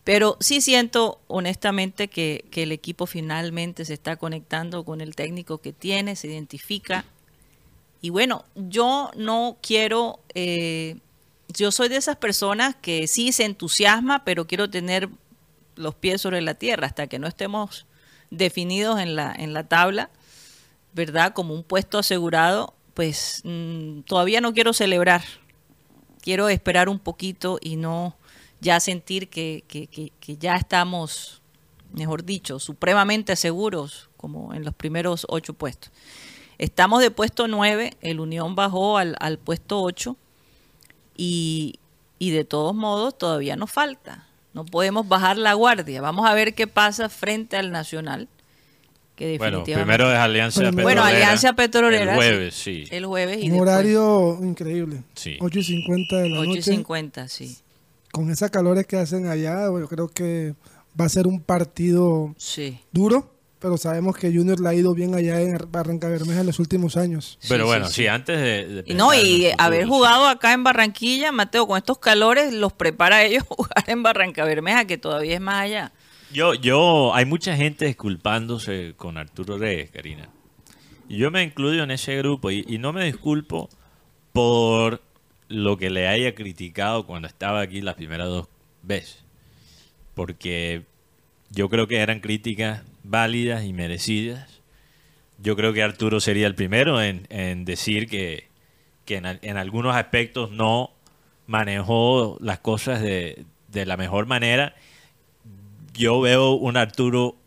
Pero 0.04 0.38
sí 0.40 0.62
siento 0.62 1.20
honestamente 1.28 2.08
que, 2.08 2.46
que 2.52 2.64
el 2.64 2.72
equipo 2.72 3.06
finalmente 3.06 3.86
se 3.86 3.94
está 3.94 4.18
conectando 4.18 4.86
con 4.86 5.02
el 5.02 5.16
técnico 5.16 5.58
que 5.60 5.74
tiene, 5.74 6.16
se 6.16 6.28
identifica. 6.28 7.06
Y 8.06 8.12
bueno, 8.12 8.46
yo 8.54 9.10
no 9.16 9.58
quiero, 9.64 10.20
eh, 10.36 10.98
yo 11.48 11.72
soy 11.72 11.90
de 11.90 11.96
esas 11.96 12.16
personas 12.18 12.76
que 12.80 13.08
sí 13.08 13.32
se 13.32 13.46
entusiasma, 13.46 14.24
pero 14.24 14.46
quiero 14.46 14.70
tener 14.70 15.10
los 15.76 15.96
pies 15.96 16.22
sobre 16.22 16.40
la 16.44 16.54
tierra 16.54 16.86
hasta 16.86 17.08
que 17.08 17.18
no 17.18 17.26
estemos 17.26 17.88
definidos 18.30 19.00
en 19.00 19.16
la, 19.16 19.34
en 19.36 19.54
la 19.54 19.64
tabla, 19.68 20.12
¿verdad? 20.94 21.34
Como 21.34 21.56
un 21.56 21.64
puesto 21.64 21.98
asegurado, 21.98 22.76
pues 22.94 23.42
mm, 23.44 24.02
todavía 24.02 24.40
no 24.40 24.54
quiero 24.54 24.72
celebrar. 24.72 25.24
Quiero 26.22 26.48
esperar 26.48 26.90
un 26.90 27.00
poquito 27.00 27.58
y 27.60 27.76
no 27.76 28.16
ya 28.62 28.80
sentir 28.80 29.30
que, 29.30 29.64
que- 29.68 29.88
que- 29.88 30.12
que 30.20 30.38
ya 30.38 30.58
estamos, 30.58 31.42
mejor 31.92 32.24
dicho, 32.24 32.60
supremamente 32.60 33.36
seguros, 33.36 34.12
como 34.16 34.54
en 34.54 34.64
los 34.64 34.76
primeros 34.76 35.26
ocho 35.28 35.56
puestos. 35.56 35.92
Estamos 36.58 37.02
de 37.02 37.12
puesto 37.12 37.48
9, 37.48 37.94
el 38.02 38.20
Unión 38.20 38.56
bajó 38.56 38.98
al, 38.98 39.16
al 39.20 39.38
puesto 39.38 39.82
8 39.82 40.16
y, 41.18 41.80
y 42.20 42.32
de 42.32 42.46
todos 42.46 42.76
modos 42.76 43.18
todavía 43.18 43.56
nos 43.56 43.72
falta. 43.72 44.28
No 44.54 44.66
podemos 44.66 45.08
bajar 45.08 45.38
la 45.38 45.54
guardia. 45.54 46.02
Vamos 46.02 46.26
a 46.30 46.34
ver 46.34 46.54
qué 46.56 46.66
pasa 46.68 47.10
frente 47.10 47.58
al 47.58 47.72
Nacional. 47.72 48.30
Que 49.16 49.38
Bueno, 49.38 49.60
definitivamente- 49.60 49.94
primero 49.98 50.12
es 50.14 50.18
Alianza 50.20 50.60
Bueno, 50.62 50.76
Petrolera. 50.78 51.02
Bueno, 51.02 51.16
Alianza 51.18 51.54
Petrolera. 51.54 52.12
El 52.12 52.16
jueves, 52.18 52.56
sí. 52.56 52.84
El 52.92 53.06
jueves 53.06 53.38
y 53.38 53.44
Un 53.48 53.50
después 53.52 53.62
horario 53.70 54.40
increíble. 54.42 55.04
Sí. 55.14 55.38
8 55.40 55.60
y 55.60 55.64
50 55.64 56.16
de 56.18 56.30
la 56.30 56.40
8 56.40 56.46
y 56.46 56.56
noche. 56.56 56.62
50, 56.72 57.28
sí. 57.28 57.58
Con 58.12 58.30
esas 58.30 58.50
calores 58.52 58.86
que 58.88 58.98
hacen 58.98 59.28
allá, 59.28 59.70
bueno, 59.70 59.88
creo 59.88 60.08
que 60.10 60.54
va 61.00 61.06
a 61.06 61.10
ser 61.10 61.28
un 61.28 61.42
partido 61.42 62.34
Sí. 62.38 62.80
duro, 62.94 63.34
pero 63.66 63.78
sabemos 63.78 64.16
que 64.16 64.32
Junior 64.32 64.60
le 64.60 64.70
ha 64.70 64.76
ido 64.76 64.94
bien 64.94 65.16
allá 65.16 65.42
en 65.42 65.58
Barranca 65.72 66.08
Bermeja 66.08 66.42
en 66.42 66.46
los 66.46 66.60
últimos 66.60 66.98
años. 66.98 67.40
Pero 67.50 67.64
Sí, 67.64 67.68
bueno, 67.68 67.88
sí, 67.88 67.94
sí, 67.94 68.02
sí. 68.04 68.08
antes 68.08 68.40
de, 68.40 68.94
no, 68.94 69.12
y 69.12 69.48
haber 69.58 69.86
sí. 69.86 69.90
jugado 69.90 70.28
acá 70.28 70.54
en 70.54 70.64
Barranquilla, 70.64 71.32
Mateo, 71.32 71.66
con 71.66 71.76
estos 71.76 71.98
calores, 71.98 72.54
los 72.54 72.74
prepara 72.74 73.16
a 73.16 73.24
ellos 73.24 73.42
jugar 73.50 73.84
en 73.88 74.04
Barranca 74.04 74.46
Bermeja, 74.46 74.86
que 74.86 75.00
todavía 75.00 75.34
es 75.34 75.42
más 75.42 75.64
allá. 75.64 75.92
Yo, 76.32 76.54
yo, 76.54 77.16
hay 77.16 77.26
mucha 77.26 77.56
gente 77.56 77.86
disculpándose 77.88 78.94
con 78.98 79.18
Arturo 79.18 79.58
Reyes, 79.58 79.90
Karina. 79.90 80.30
Y 81.10 81.18
yo 81.18 81.32
me 81.32 81.42
incluyo 81.42 81.82
en 81.82 81.90
ese 81.90 82.16
grupo 82.18 82.52
y, 82.52 82.64
y 82.68 82.78
no 82.78 82.94
me 82.94 83.04
disculpo 83.04 83.68
por 84.32 85.02
lo 85.48 85.78
que 85.78 85.90
le 85.90 86.08
haya 86.08 86.36
criticado 86.36 87.08
cuando 87.08 87.28
estaba 87.28 87.62
aquí 87.62 87.82
las 87.82 87.96
primeras 87.96 88.28
dos 88.28 88.48
veces. 88.84 89.24
Porque 90.14 90.84
yo 91.50 91.68
creo 91.68 91.88
que 91.88 91.98
eran 91.98 92.20
críticas 92.20 92.84
válidas 93.10 93.64
y 93.66 93.74
merecidas. 93.74 94.62
Yo 95.38 95.56
creo 95.56 95.74
que 95.74 95.84
Arturo 95.84 96.20
sería 96.20 96.48
el 96.48 96.56
primero 96.56 97.02
en, 97.02 97.28
en 97.30 97.66
decir 97.66 98.08
que, 98.08 98.48
que 99.06 99.18
en, 99.18 99.26
al- 99.26 99.40
en 99.42 99.58
algunos 99.58 99.96
aspectos 99.96 100.52
no 100.52 100.92
manejó 101.48 102.38
las 102.40 102.60
cosas 102.60 103.02
de, 103.02 103.46
de 103.68 103.86
la 103.86 103.98
mejor 103.98 104.26
manera 104.26 104.76
yo 105.98 106.20
veo 106.20 106.52
un 106.52 106.76
Arturo 106.76 107.38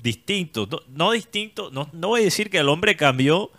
distinto. 0.00 0.68
No, 0.70 0.78
no 0.88 1.10
distinto, 1.10 1.70
no, 1.72 1.88
no 1.92 2.08
voy 2.08 2.20
a 2.20 2.24
decir 2.24 2.48
que 2.50 2.58
el 2.58 2.68
hombre 2.68 2.96
cambió 2.96 3.50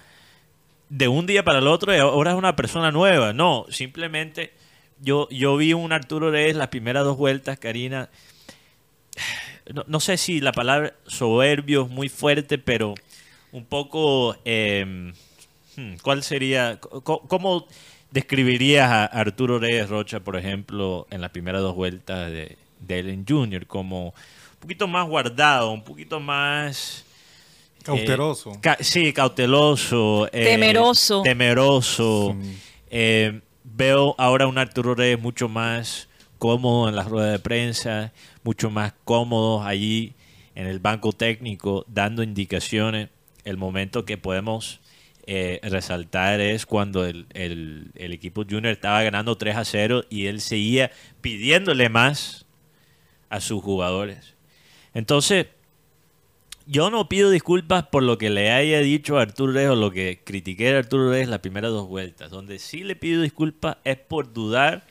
de 0.89 1.07
un 1.09 1.25
día 1.25 1.43
para 1.43 1.59
el 1.59 1.67
otro 1.67 1.93
y 1.93 1.97
ahora 1.97 2.31
es 2.31 2.37
una 2.37 2.55
persona 2.55 2.91
nueva. 2.91 3.33
No, 3.33 3.65
simplemente 3.69 4.53
yo, 5.01 5.27
yo 5.29 5.57
vi 5.57 5.73
un 5.73 5.91
Arturo 5.91 6.31
Reyes 6.31 6.55
las 6.55 6.69
primeras 6.69 7.03
dos 7.03 7.17
vueltas, 7.17 7.59
Karina. 7.59 8.09
No, 9.73 9.83
no 9.87 9.99
sé 9.99 10.17
si 10.17 10.39
la 10.41 10.51
palabra 10.51 10.93
soberbio 11.07 11.83
es 11.85 11.89
muy 11.89 12.09
fuerte, 12.09 12.57
pero 12.57 12.93
un 13.51 13.65
poco... 13.65 14.35
eh, 14.45 15.11
hmm, 15.75 15.95
¿Cuál 16.01 16.23
sería? 16.23 16.79
¿Cómo 16.79 17.67
describirías 18.11 18.89
a 18.91 19.05
Arturo 19.05 19.59
Reyes 19.59 19.89
Rocha, 19.89 20.19
por 20.19 20.35
ejemplo, 20.37 21.07
en 21.09 21.21
las 21.21 21.31
primeras 21.31 21.61
dos 21.61 21.75
vueltas 21.75 22.31
de, 22.31 22.57
de 22.79 22.99
Ellen 22.99 23.25
Jr. 23.27 23.65
como 23.67 24.07
un 24.09 24.59
poquito 24.59 24.87
más 24.87 25.07
guardado, 25.07 25.71
un 25.71 25.83
poquito 25.83 26.19
más... 26.19 27.03
eh, 27.79 27.83
Cauteloso. 27.83 28.51
ca- 28.61 28.77
sí, 28.79 29.11
cauteloso. 29.13 30.27
eh, 30.31 30.43
Temeroso. 30.45 31.21
Temeroso. 31.23 32.35
Sí. 32.41 32.57
Eh, 32.89 33.41
veo 33.63 34.15
ahora 34.17 34.47
un 34.47 34.57
Arturo 34.57 34.95
Reyes 34.95 35.19
mucho 35.19 35.49
más 35.49 36.07
cómodo 36.45 36.89
en 36.89 36.95
las 36.95 37.07
ruedas 37.07 37.31
de 37.31 37.39
prensa, 37.39 38.13
mucho 38.43 38.69
más 38.69 38.93
cómodo 39.03 39.63
allí 39.63 40.13
en 40.53 40.67
el 40.67 40.79
banco 40.79 41.11
técnico, 41.11 41.85
dando 41.87 42.21
indicaciones. 42.23 43.09
El 43.43 43.57
momento 43.57 44.05
que 44.05 44.17
podemos 44.17 44.79
eh, 45.27 45.59
resaltar 45.63 46.39
es 46.39 46.65
cuando 46.67 47.03
el, 47.05 47.25
el- 47.33 47.91
el 47.95 48.13
equipo 48.13 48.43
junior 48.43 48.67
estaba 48.67 49.01
ganando 49.01 49.37
3 49.37 49.55
a 49.55 49.65
0 49.65 50.03
y 50.09 50.27
él 50.27 50.39
seguía 50.39 50.91
pidiéndole 51.21 51.89
más 51.89 52.45
a 53.29 53.39
sus 53.41 53.63
jugadores. 53.63 54.35
Entonces, 54.93 55.47
yo 56.67 56.89
no 56.89 57.09
pido 57.09 57.29
disculpas 57.29 57.83
por 57.87 58.03
lo 58.03 58.17
que 58.17 58.29
le 58.29 58.51
haya 58.51 58.79
dicho 58.79 59.17
a 59.17 59.23
Arturo 59.23 59.51
Reyes 59.53 59.71
o 59.71 59.75
lo 59.75 59.91
que 59.91 60.21
critiqué 60.23 60.73
a 60.75 60.79
Arturo 60.79 61.09
Reyes 61.11 61.27
las 61.27 61.39
primeras 61.39 61.71
dos 61.71 61.87
vueltas. 61.87 62.31
Donde 62.31 62.57
sí 62.59 62.83
le 62.83 62.95
pido 62.95 63.21
disculpas 63.21 63.77
es 63.83 63.97
por 63.97 64.33
dudar 64.33 64.85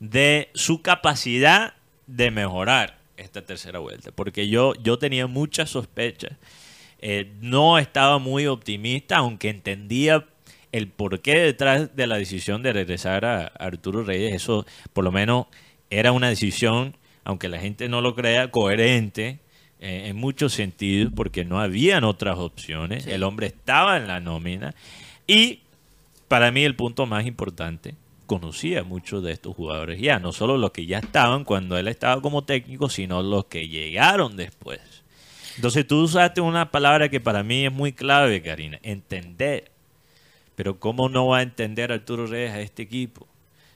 de 0.00 0.50
su 0.54 0.82
capacidad 0.82 1.74
de 2.06 2.30
mejorar 2.30 2.98
esta 3.16 3.42
tercera 3.42 3.78
vuelta. 3.78 4.10
Porque 4.12 4.48
yo, 4.48 4.74
yo 4.74 4.98
tenía 4.98 5.26
muchas 5.26 5.70
sospechas. 5.70 6.32
Eh, 6.98 7.32
no 7.40 7.78
estaba 7.78 8.18
muy 8.18 8.46
optimista, 8.46 9.18
aunque 9.18 9.50
entendía 9.50 10.26
el 10.72 10.88
porqué 10.88 11.38
detrás 11.38 11.94
de 11.96 12.06
la 12.06 12.16
decisión 12.16 12.62
de 12.62 12.72
regresar 12.72 13.24
a 13.24 13.46
Arturo 13.46 14.02
Reyes. 14.02 14.34
Eso 14.34 14.66
por 14.92 15.04
lo 15.04 15.12
menos 15.12 15.46
era 15.90 16.12
una 16.12 16.28
decisión, 16.28 16.96
aunque 17.24 17.48
la 17.48 17.58
gente 17.58 17.88
no 17.88 18.00
lo 18.00 18.14
crea, 18.14 18.50
coherente 18.50 19.40
eh, 19.80 20.04
en 20.06 20.16
muchos 20.16 20.52
sentidos, 20.52 21.12
porque 21.14 21.44
no 21.44 21.60
habían 21.60 22.04
otras 22.04 22.38
opciones. 22.38 23.06
El 23.06 23.22
hombre 23.22 23.46
estaba 23.46 23.96
en 23.96 24.06
la 24.06 24.20
nómina. 24.20 24.74
Y 25.26 25.60
para 26.28 26.50
mí 26.50 26.64
el 26.64 26.76
punto 26.76 27.06
más 27.06 27.26
importante, 27.26 27.94
conocía 28.26 28.84
muchos 28.84 29.22
de 29.22 29.32
estos 29.32 29.54
jugadores 29.54 30.00
ya, 30.00 30.18
no 30.18 30.32
solo 30.32 30.58
los 30.58 30.72
que 30.72 30.86
ya 30.86 30.98
estaban 30.98 31.44
cuando 31.44 31.78
él 31.78 31.88
estaba 31.88 32.20
como 32.20 32.44
técnico, 32.44 32.88
sino 32.88 33.22
los 33.22 33.46
que 33.46 33.68
llegaron 33.68 34.36
después. 34.36 34.80
Entonces 35.56 35.86
tú 35.86 36.02
usaste 36.02 36.40
una 36.40 36.70
palabra 36.70 37.08
que 37.08 37.20
para 37.20 37.42
mí 37.42 37.64
es 37.64 37.72
muy 37.72 37.92
clave, 37.92 38.42
Karina, 38.42 38.78
entender. 38.82 39.70
Pero 40.54 40.78
¿cómo 40.78 41.08
no 41.08 41.28
va 41.28 41.38
a 41.38 41.42
entender 41.42 41.92
Arturo 41.92 42.26
Reyes 42.26 42.52
a 42.52 42.60
este 42.60 42.82
equipo? 42.82 43.26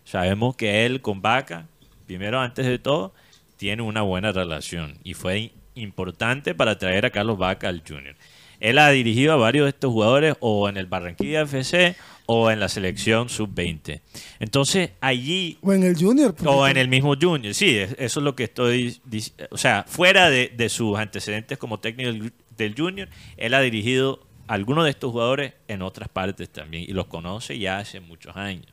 Sabemos 0.04 0.56
que 0.56 0.84
él 0.84 1.00
con 1.00 1.22
Vaca, 1.22 1.66
primero 2.06 2.40
antes 2.40 2.66
de 2.66 2.78
todo, 2.78 3.14
tiene 3.56 3.82
una 3.82 4.02
buena 4.02 4.32
relación 4.32 4.98
y 5.04 5.14
fue 5.14 5.52
importante 5.74 6.54
para 6.54 6.78
traer 6.78 7.06
a 7.06 7.10
Carlos 7.10 7.38
Vaca 7.38 7.68
al 7.68 7.82
Junior. 7.86 8.16
Él 8.58 8.78
ha 8.78 8.90
dirigido 8.90 9.32
a 9.32 9.36
varios 9.36 9.64
de 9.64 9.70
estos 9.70 9.90
jugadores 9.90 10.34
o 10.40 10.68
en 10.68 10.76
el 10.76 10.86
Barranquilla 10.86 11.42
FC 11.42 11.96
o 12.32 12.48
en 12.48 12.60
la 12.60 12.68
selección 12.68 13.28
sub-20. 13.28 14.02
Entonces, 14.38 14.90
allí... 15.00 15.58
O 15.62 15.72
en 15.72 15.82
el 15.82 15.96
Junior. 15.96 16.32
O 16.44 16.68
en 16.68 16.76
el 16.76 16.86
mismo 16.86 17.14
Junior, 17.20 17.52
sí, 17.54 17.76
es- 17.76 17.96
eso 17.98 18.20
es 18.20 18.24
lo 18.24 18.36
que 18.36 18.44
estoy 18.44 19.00
diciendo. 19.04 19.48
O 19.50 19.58
sea, 19.58 19.84
fuera 19.88 20.30
de, 20.30 20.52
de 20.56 20.68
sus 20.68 20.96
antecedentes 20.96 21.58
como 21.58 21.80
técnico 21.80 22.12
del, 22.12 22.32
del 22.56 22.74
Junior, 22.76 23.08
él 23.36 23.52
ha 23.54 23.60
dirigido 23.60 24.20
a 24.46 24.54
algunos 24.54 24.84
de 24.84 24.90
estos 24.90 25.10
jugadores 25.10 25.54
en 25.66 25.82
otras 25.82 26.08
partes 26.08 26.48
también 26.50 26.84
y 26.84 26.92
los 26.92 27.06
conoce 27.06 27.58
ya 27.58 27.78
hace 27.78 27.98
muchos 27.98 28.36
años. 28.36 28.66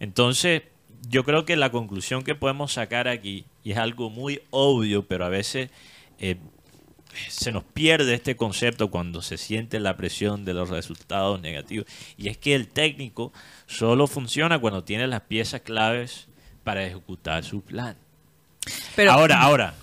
Entonces, 0.00 0.62
yo 1.08 1.22
creo 1.24 1.44
que 1.44 1.54
la 1.56 1.70
conclusión 1.70 2.22
que 2.24 2.34
podemos 2.34 2.72
sacar 2.72 3.06
aquí, 3.06 3.44
y 3.62 3.70
es 3.72 3.78
algo 3.78 4.10
muy 4.10 4.40
obvio, 4.50 5.06
pero 5.06 5.24
a 5.24 5.28
veces 5.28 5.70
eh, 6.18 6.36
se 7.28 7.52
nos 7.52 7.64
pierde 7.64 8.14
este 8.14 8.36
concepto 8.36 8.90
cuando 8.90 9.22
se 9.22 9.36
siente 9.36 9.80
la 9.80 9.96
presión 9.96 10.44
de 10.44 10.54
los 10.54 10.68
resultados 10.70 11.40
negativos, 11.40 11.86
y 12.16 12.28
es 12.28 12.38
que 12.38 12.54
el 12.54 12.68
técnico 12.68 13.32
solo 13.66 14.06
funciona 14.06 14.58
cuando 14.58 14.84
tiene 14.84 15.06
las 15.06 15.22
piezas 15.22 15.60
claves 15.62 16.28
para 16.64 16.84
ejecutar 16.84 17.44
su 17.44 17.62
plan. 17.62 17.96
Pero, 18.94 19.12
ahora, 19.12 19.40
ahora, 19.40 19.74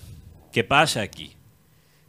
¿qué 0.52 0.64
pasa 0.64 1.02
aquí? 1.02 1.32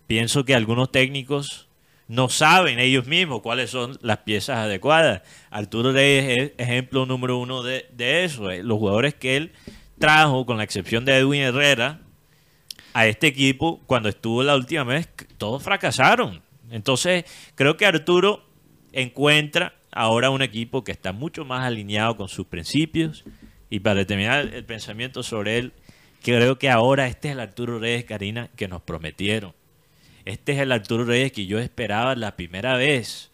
Pienso 0.07 0.45
que 0.45 0.55
algunos 0.55 0.91
técnicos 0.91 1.67
no 2.07 2.29
saben 2.29 2.79
ellos 2.79 3.05
mismos 3.05 3.41
cuáles 3.41 3.69
son 3.69 3.97
las 4.01 4.19
piezas 4.19 4.57
adecuadas. 4.57 5.21
Arturo 5.51 5.91
Reyes 5.91 6.38
es 6.38 6.51
ejemplo 6.57 7.05
número 7.05 7.38
uno 7.38 7.61
de, 7.61 7.88
de 7.93 8.23
eso. 8.23 8.49
eh. 8.49 8.63
Los 8.63 8.79
jugadores 8.79 9.13
que 9.13 9.38
él 9.38 9.51
trajo, 9.99 10.45
con 10.47 10.57
la 10.57 10.63
excepción 10.63 11.05
de 11.05 11.17
Edwin 11.17 11.41
Herrera, 11.41 11.99
a 13.00 13.08
este 13.08 13.27
equipo, 13.27 13.79
cuando 13.86 14.10
estuvo 14.10 14.44
la 14.44 14.58
última 14.58 14.84
vez, 14.84 15.08
todos 15.38 15.63
fracasaron. 15.63 16.41
Entonces, 16.70 17.24
creo 17.56 17.77
que 17.77 17.86
Arturo 17.86 18.44
encuentra 18.91 19.74
ahora 19.89 20.29
un 20.32 20.41
equipo 20.41 20.84
que 20.84 20.91
está 20.91 21.13
mucho 21.13 21.46
más 21.46 21.65
alineado 21.65 22.18
con 22.18 22.27
sus 22.27 22.48
principios. 22.48 23.24
Y 23.70 23.79
para 23.79 24.03
terminar 24.06 24.53
el 24.53 24.65
pensamiento 24.65 25.24
sobre 25.24 25.60
él, 25.60 25.72
creo 26.22 26.60
que 26.60 26.70
ahora 26.70 27.08
este 27.08 27.29
es 27.29 27.36
el 27.36 27.39
Arturo 27.39 27.79
Reyes, 27.79 28.03
Karina, 28.03 28.50
que 28.58 28.68
nos 28.68 28.82
prometieron. 28.82 29.53
Este 30.25 30.51
es 30.51 30.60
el 30.60 30.74
Arturo 30.74 31.06
Reyes 31.06 31.32
que 31.32 31.46
yo 31.46 31.58
esperaba 31.58 32.15
la 32.15 32.36
primera 32.36 32.75
vez. 32.75 33.32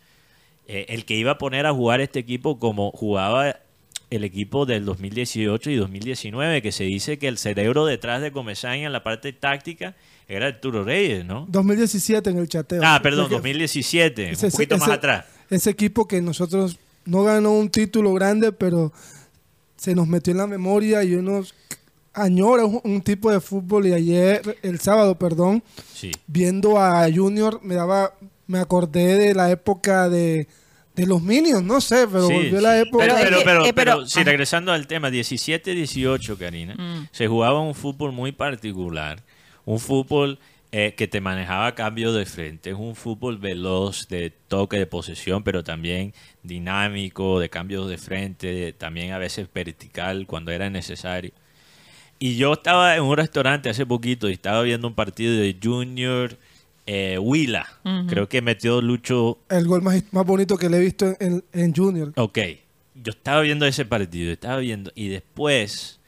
Eh, 0.67 0.85
el 0.89 1.05
que 1.05 1.15
iba 1.15 1.31
a 1.31 1.37
poner 1.39 1.65
a 1.65 1.73
jugar 1.73 2.01
este 2.01 2.19
equipo 2.19 2.59
como 2.59 2.91
jugaba 2.91 3.57
el 4.09 4.23
equipo 4.23 4.65
del 4.65 4.85
2018 4.85 5.69
y 5.71 5.75
2019, 5.75 6.61
que 6.61 6.71
se 6.71 6.83
dice 6.85 7.17
que 7.17 7.27
el 7.27 7.37
cerebro 7.37 7.85
detrás 7.85 8.21
de 8.21 8.31
Comesaña 8.31 8.85
en 8.85 8.93
la 8.93 9.03
parte 9.03 9.33
táctica 9.33 9.95
era 10.27 10.47
Arturo 10.47 10.83
Reyes, 10.83 11.25
¿no? 11.25 11.45
2017 11.49 12.29
en 12.29 12.37
el 12.37 12.47
chateo. 12.47 12.81
Ah, 12.83 12.99
perdón, 13.01 13.25
Ese- 13.25 13.35
2017, 13.35 14.31
ese- 14.31 14.45
un 14.47 14.51
poquito 14.51 14.77
más 14.77 14.89
atrás. 14.89 15.25
Ese 15.49 15.69
equipo 15.69 16.07
que 16.07 16.21
nosotros 16.21 16.77
no 17.05 17.23
ganó 17.23 17.51
un 17.53 17.69
título 17.69 18.13
grande, 18.13 18.51
pero 18.51 18.91
se 19.77 19.93
nos 19.93 20.07
metió 20.07 20.31
en 20.31 20.37
la 20.37 20.47
memoria 20.47 21.03
y 21.03 21.13
uno 21.15 21.43
añora 22.13 22.65
un, 22.65 22.81
un 22.83 23.01
tipo 23.01 23.29
de 23.31 23.39
fútbol. 23.39 23.87
Y 23.87 23.93
ayer, 23.93 24.57
el 24.63 24.79
sábado, 24.79 25.15
perdón, 25.19 25.63
Sí. 25.93 26.11
viendo 26.27 26.79
a 26.79 27.05
Junior, 27.13 27.59
me 27.63 27.75
daba, 27.75 28.13
me 28.47 28.59
acordé 28.59 29.17
de 29.17 29.33
la 29.35 29.51
época 29.51 30.09
de, 30.09 30.47
de 30.95 31.05
los 31.05 31.21
Minions, 31.21 31.63
no 31.63 31.81
sé, 31.81 32.07
pero 32.07 32.27
Sí, 32.27 32.33
volvió 32.33 32.57
sí. 32.57 32.63
la 32.63 32.79
época. 32.79 33.03
Pero, 33.05 33.15
Pero 33.15 33.37
pero, 33.43 33.65
eh, 33.65 33.73
pero- 33.73 33.97
pero, 33.97 34.05
sí, 34.07 34.23
regresando 34.23 34.71
al 34.71 34.87
tema, 34.87 35.09
17-18, 35.09 36.37
Karina, 36.37 36.75
Mm. 36.75 37.07
se 37.11 37.27
jugaba 37.27 37.59
un 37.59 37.75
fútbol 37.75 38.11
muy 38.11 38.31
particular, 38.31 39.21
un 39.65 39.79
fútbol 39.79 40.39
eh, 40.77 40.93
que 40.97 41.07
te 41.07 41.21
manejaba 41.21 41.73
cambio 41.73 42.11
de 42.11 42.25
frente, 42.25 42.71
es 42.71 42.75
un 42.75 42.95
fútbol 42.97 43.37
veloz, 43.37 44.09
de 44.09 44.29
toque 44.49 44.77
de 44.77 44.85
posesión, 44.85 45.41
pero 45.41 45.63
también 45.63 46.13
dinámico, 46.43 47.39
de 47.39 47.49
cambios 47.49 47.87
de 47.89 47.97
frente, 47.97 48.73
también 48.73 49.11
a 49.13 49.17
veces 49.17 49.47
vertical 49.53 50.25
cuando 50.27 50.51
era 50.51 50.69
necesario. 50.69 51.31
Y 52.19 52.35
yo 52.37 52.53
estaba 52.53 52.95
en 52.95 53.03
un 53.03 53.15
restaurante 53.15 53.69
hace 53.69 53.85
poquito 53.85 54.27
y 54.29 54.33
estaba 54.33 54.61
viendo 54.63 54.87
un 54.87 54.95
partido 54.95 55.33
de 55.35 55.55
Junior 55.61 56.37
eh, 56.87 57.17
Huila. 57.19 57.67
Creo 58.07 58.29
que 58.29 58.41
metió 58.41 58.81
Lucho 58.81 59.39
El 59.49 59.67
gol 59.67 59.81
más, 59.81 60.01
más 60.11 60.25
bonito 60.25 60.57
que 60.57 60.69
le 60.69 60.77
he 60.77 60.81
visto 60.81 61.05
en, 61.05 61.15
en- 61.19 61.43
en 61.53 61.73
Junior. 61.75 62.13
Ok, 62.15 62.39
yo 62.95 63.11
estaba 63.11 63.41
viendo 63.41 63.65
ese 63.65 63.85
partido, 63.85 64.31
estaba 64.31 64.57
viendo, 64.57 64.91
y 64.95 65.07
después, 65.09 65.99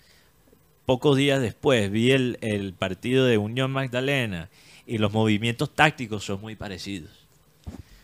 pocos 0.86 1.18
días 1.18 1.42
después, 1.42 1.90
vi 1.92 2.12
el, 2.12 2.38
el 2.42 2.74
partido 2.74 3.26
de 3.26 3.38
Unión 3.38 3.72
Magdalena 3.72 4.50
y 4.86 4.98
los 5.00 5.12
movimientos 5.12 5.74
tácticos 5.76 6.24
son 6.24 6.40
muy 6.42 6.56
parecidos. 6.56 7.10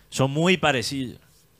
Son 0.10 0.30
muy 0.32 0.58
parecidos. 0.58 1.20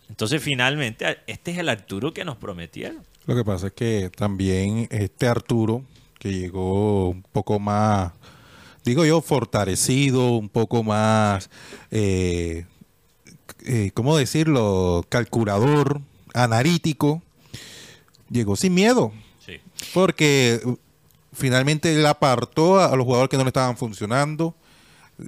Entonces, 0.10 0.42
finalmente, 0.44 1.18
este 1.28 1.52
es 1.52 1.58
el 1.58 1.70
Arturo 1.70 2.14
que 2.14 2.26
nos 2.26 2.36
prometieron. 2.38 3.04
Lo 3.26 3.36
que 3.36 3.44
pasa 3.46 3.68
es 3.68 3.74
que 3.74 4.12
también 4.16 4.88
este 4.92 5.28
Arturo, 5.28 5.84
que 6.20 6.34
llegó 6.34 7.10
un 7.10 7.24
poco 7.24 7.58
más, 7.60 8.12
digo 8.84 9.06
yo, 9.06 9.22
fortalecido, 9.22 10.38
un 10.38 10.50
poco 10.50 10.84
más, 10.84 11.50
eh, 11.92 12.66
eh, 13.66 13.92
¿cómo 13.94 14.18
decirlo? 14.18 15.06
Calculador, 15.10 16.02
analítico, 16.34 17.22
llegó 18.30 18.56
sin 18.56 18.74
miedo, 18.74 19.12
Sí. 19.46 19.60
porque 19.94 20.60
uh, 20.64 20.76
finalmente 21.34 21.94
él 21.94 22.06
apartó 22.06 22.80
a, 22.80 22.86
a 22.86 22.96
los 22.96 23.06
jugadores 23.06 23.30
que 23.30 23.38
no 23.38 23.44
le 23.44 23.50
estaban 23.50 23.78
funcionando. 23.78 24.56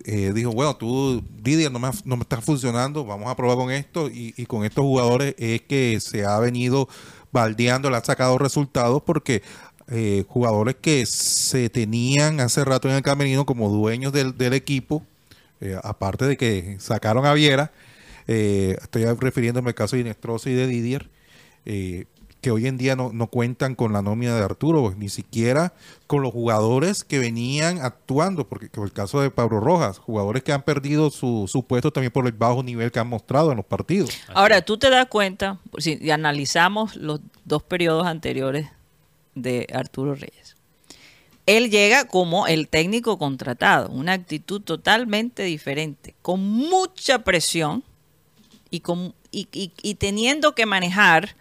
Eh, 0.05 0.31
dijo, 0.33 0.51
bueno, 0.51 0.75
tú, 0.75 1.23
Didier, 1.41 1.71
no 1.71 1.77
me, 1.79 1.91
no 2.05 2.17
me 2.17 2.23
estás 2.23 2.43
funcionando, 2.43 3.05
vamos 3.05 3.27
a 3.29 3.35
probar 3.35 3.55
con 3.57 3.71
esto. 3.71 4.09
Y, 4.09 4.33
y 4.35 4.45
con 4.45 4.65
estos 4.65 4.83
jugadores 4.83 5.35
es 5.37 5.61
que 5.61 5.99
se 6.01 6.25
ha 6.25 6.39
venido 6.39 6.89
baldeando, 7.31 7.89
le 7.89 7.97
ha 7.97 8.03
sacado 8.03 8.37
resultados 8.37 9.03
porque 9.05 9.43
eh, 9.89 10.23
jugadores 10.27 10.75
que 10.81 11.05
se 11.05 11.69
tenían 11.69 12.39
hace 12.39 12.65
rato 12.65 12.89
en 12.89 12.95
el 12.95 13.01
camerino 13.01 13.45
como 13.45 13.69
dueños 13.69 14.11
del, 14.13 14.37
del 14.37 14.53
equipo, 14.53 15.03
eh, 15.61 15.77
aparte 15.83 16.25
de 16.25 16.37
que 16.37 16.77
sacaron 16.79 17.25
a 17.25 17.33
Viera, 17.33 17.71
eh, 18.27 18.77
estoy 18.81 19.05
refiriéndome 19.05 19.69
al 19.69 19.75
caso 19.75 19.95
de 19.95 20.01
Inestrosa 20.01 20.49
y 20.49 20.53
de 20.53 20.67
Didier, 20.67 21.09
eh, 21.65 22.05
que 22.41 22.51
hoy 22.51 22.67
en 22.67 22.77
día 22.77 22.95
no, 22.95 23.11
no 23.11 23.27
cuentan 23.27 23.73
con 23.73 23.93
la 23.93 24.03
nómina 24.03 24.35
de 24.35 24.43
Arturo, 24.43 24.93
ni 24.95 25.09
siquiera 25.09 25.73
con 26.05 26.21
los 26.21 26.31
jugadores 26.31 27.03
que 27.03 27.17
venían 27.17 27.79
actuando, 27.81 28.47
porque 28.47 28.69
como 28.69 28.85
el 28.85 28.93
caso 28.93 29.19
de 29.19 29.31
Pablo 29.31 29.59
Rojas, 29.59 29.97
jugadores 29.97 30.43
que 30.43 30.53
han 30.53 30.61
perdido 30.61 31.09
su, 31.09 31.47
su 31.47 31.63
puesto 31.63 31.91
también 31.91 32.11
por 32.11 32.27
el 32.27 32.33
bajo 32.33 32.61
nivel 32.61 32.91
que 32.91 32.99
han 32.99 33.07
mostrado 33.07 33.49
en 33.49 33.57
los 33.57 33.65
partidos. 33.65 34.11
Ahora, 34.33 34.61
tú 34.61 34.77
te 34.77 34.91
das 34.91 35.07
cuenta, 35.07 35.59
si 35.79 36.11
analizamos 36.11 36.95
los 36.95 37.19
dos 37.45 37.63
periodos 37.63 38.05
anteriores 38.05 38.67
de 39.35 39.67
Arturo 39.73 40.15
Reyes, 40.15 40.55
él 41.45 41.69
llega 41.69 42.07
como 42.07 42.47
el 42.47 42.67
técnico 42.67 43.19
contratado, 43.19 43.89
una 43.89 44.13
actitud 44.13 44.61
totalmente 44.61 45.43
diferente, 45.43 46.15
con 46.23 46.41
mucha 46.41 47.23
presión 47.23 47.83
y, 48.71 48.79
con, 48.79 49.13
y, 49.31 49.47
y- 49.51 49.95
teniendo 49.95 50.55
que 50.55 50.65
manejar 50.65 51.35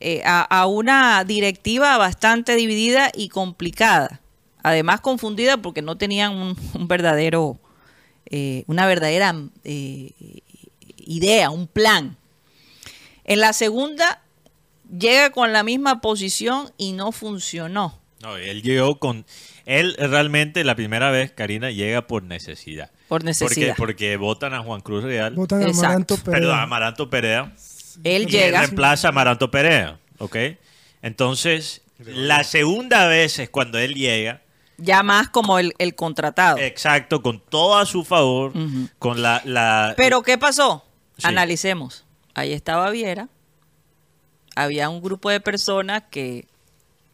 eh, 0.00 0.22
a, 0.24 0.40
a 0.40 0.66
una 0.66 1.22
directiva 1.24 1.98
bastante 1.98 2.56
dividida 2.56 3.10
y 3.14 3.28
complicada. 3.28 4.20
Además 4.62 5.00
confundida 5.00 5.58
porque 5.58 5.82
no 5.82 5.98
tenían 5.98 6.34
un, 6.34 6.56
un 6.74 6.88
verdadero, 6.88 7.58
eh, 8.26 8.64
una 8.68 8.86
verdadera 8.86 9.34
eh, 9.64 10.12
idea, 10.96 11.50
un 11.50 11.66
plan. 11.66 12.16
En 13.24 13.40
la 13.40 13.52
segunda 13.52 14.21
llega 14.96 15.30
con 15.30 15.52
la 15.52 15.62
misma 15.62 16.00
posición 16.00 16.70
y 16.76 16.92
no 16.92 17.12
funcionó. 17.12 17.98
No, 18.20 18.36
él 18.36 18.62
llegó 18.62 18.98
con... 18.98 19.26
Él 19.64 19.96
realmente 19.98 20.64
la 20.64 20.74
primera 20.74 21.10
vez, 21.10 21.32
Karina, 21.32 21.70
llega 21.70 22.06
por 22.06 22.22
necesidad. 22.22 22.90
Por 23.08 23.24
necesidad. 23.24 23.74
Porque, 23.76 23.92
porque 23.92 24.16
votan 24.16 24.54
a 24.54 24.62
Juan 24.62 24.80
Cruz 24.80 25.04
Real. 25.04 25.34
Votan 25.34 25.62
a. 25.62 25.66
Amaranto 25.66 26.16
Perdón, 26.16 26.54
a. 26.54 26.62
Amaranto 26.62 27.10
Perea. 27.10 27.52
Él 28.04 28.26
llega. 28.26 28.60
reemplaza 28.60 29.08
a 29.08 29.10
Amaranto 29.10 29.50
Perea, 29.50 29.98
¿ok? 30.18 30.36
Entonces, 31.02 31.82
la 31.98 32.44
segunda 32.44 33.06
vez 33.06 33.38
es 33.38 33.50
cuando 33.50 33.78
él 33.78 33.94
llega, 33.94 34.42
ya 34.78 35.02
más 35.02 35.28
como 35.28 35.58
el, 35.58 35.74
el 35.78 35.94
contratado. 35.94 36.58
exacto, 36.58 37.22
con 37.22 37.40
todo 37.40 37.76
a 37.76 37.86
su 37.86 38.04
favor, 38.04 38.52
con 38.98 39.22
la... 39.22 39.42
la 39.44 39.94
Pero 39.96 40.22
¿qué 40.22 40.38
pasó? 40.38 40.84
Sí. 41.18 41.26
Analicemos. 41.26 42.04
Ahí 42.34 42.52
estaba 42.52 42.90
Viera. 42.90 43.28
Había 44.54 44.88
un 44.90 45.00
grupo 45.02 45.30
de 45.30 45.40
personas 45.40 46.02
que 46.10 46.46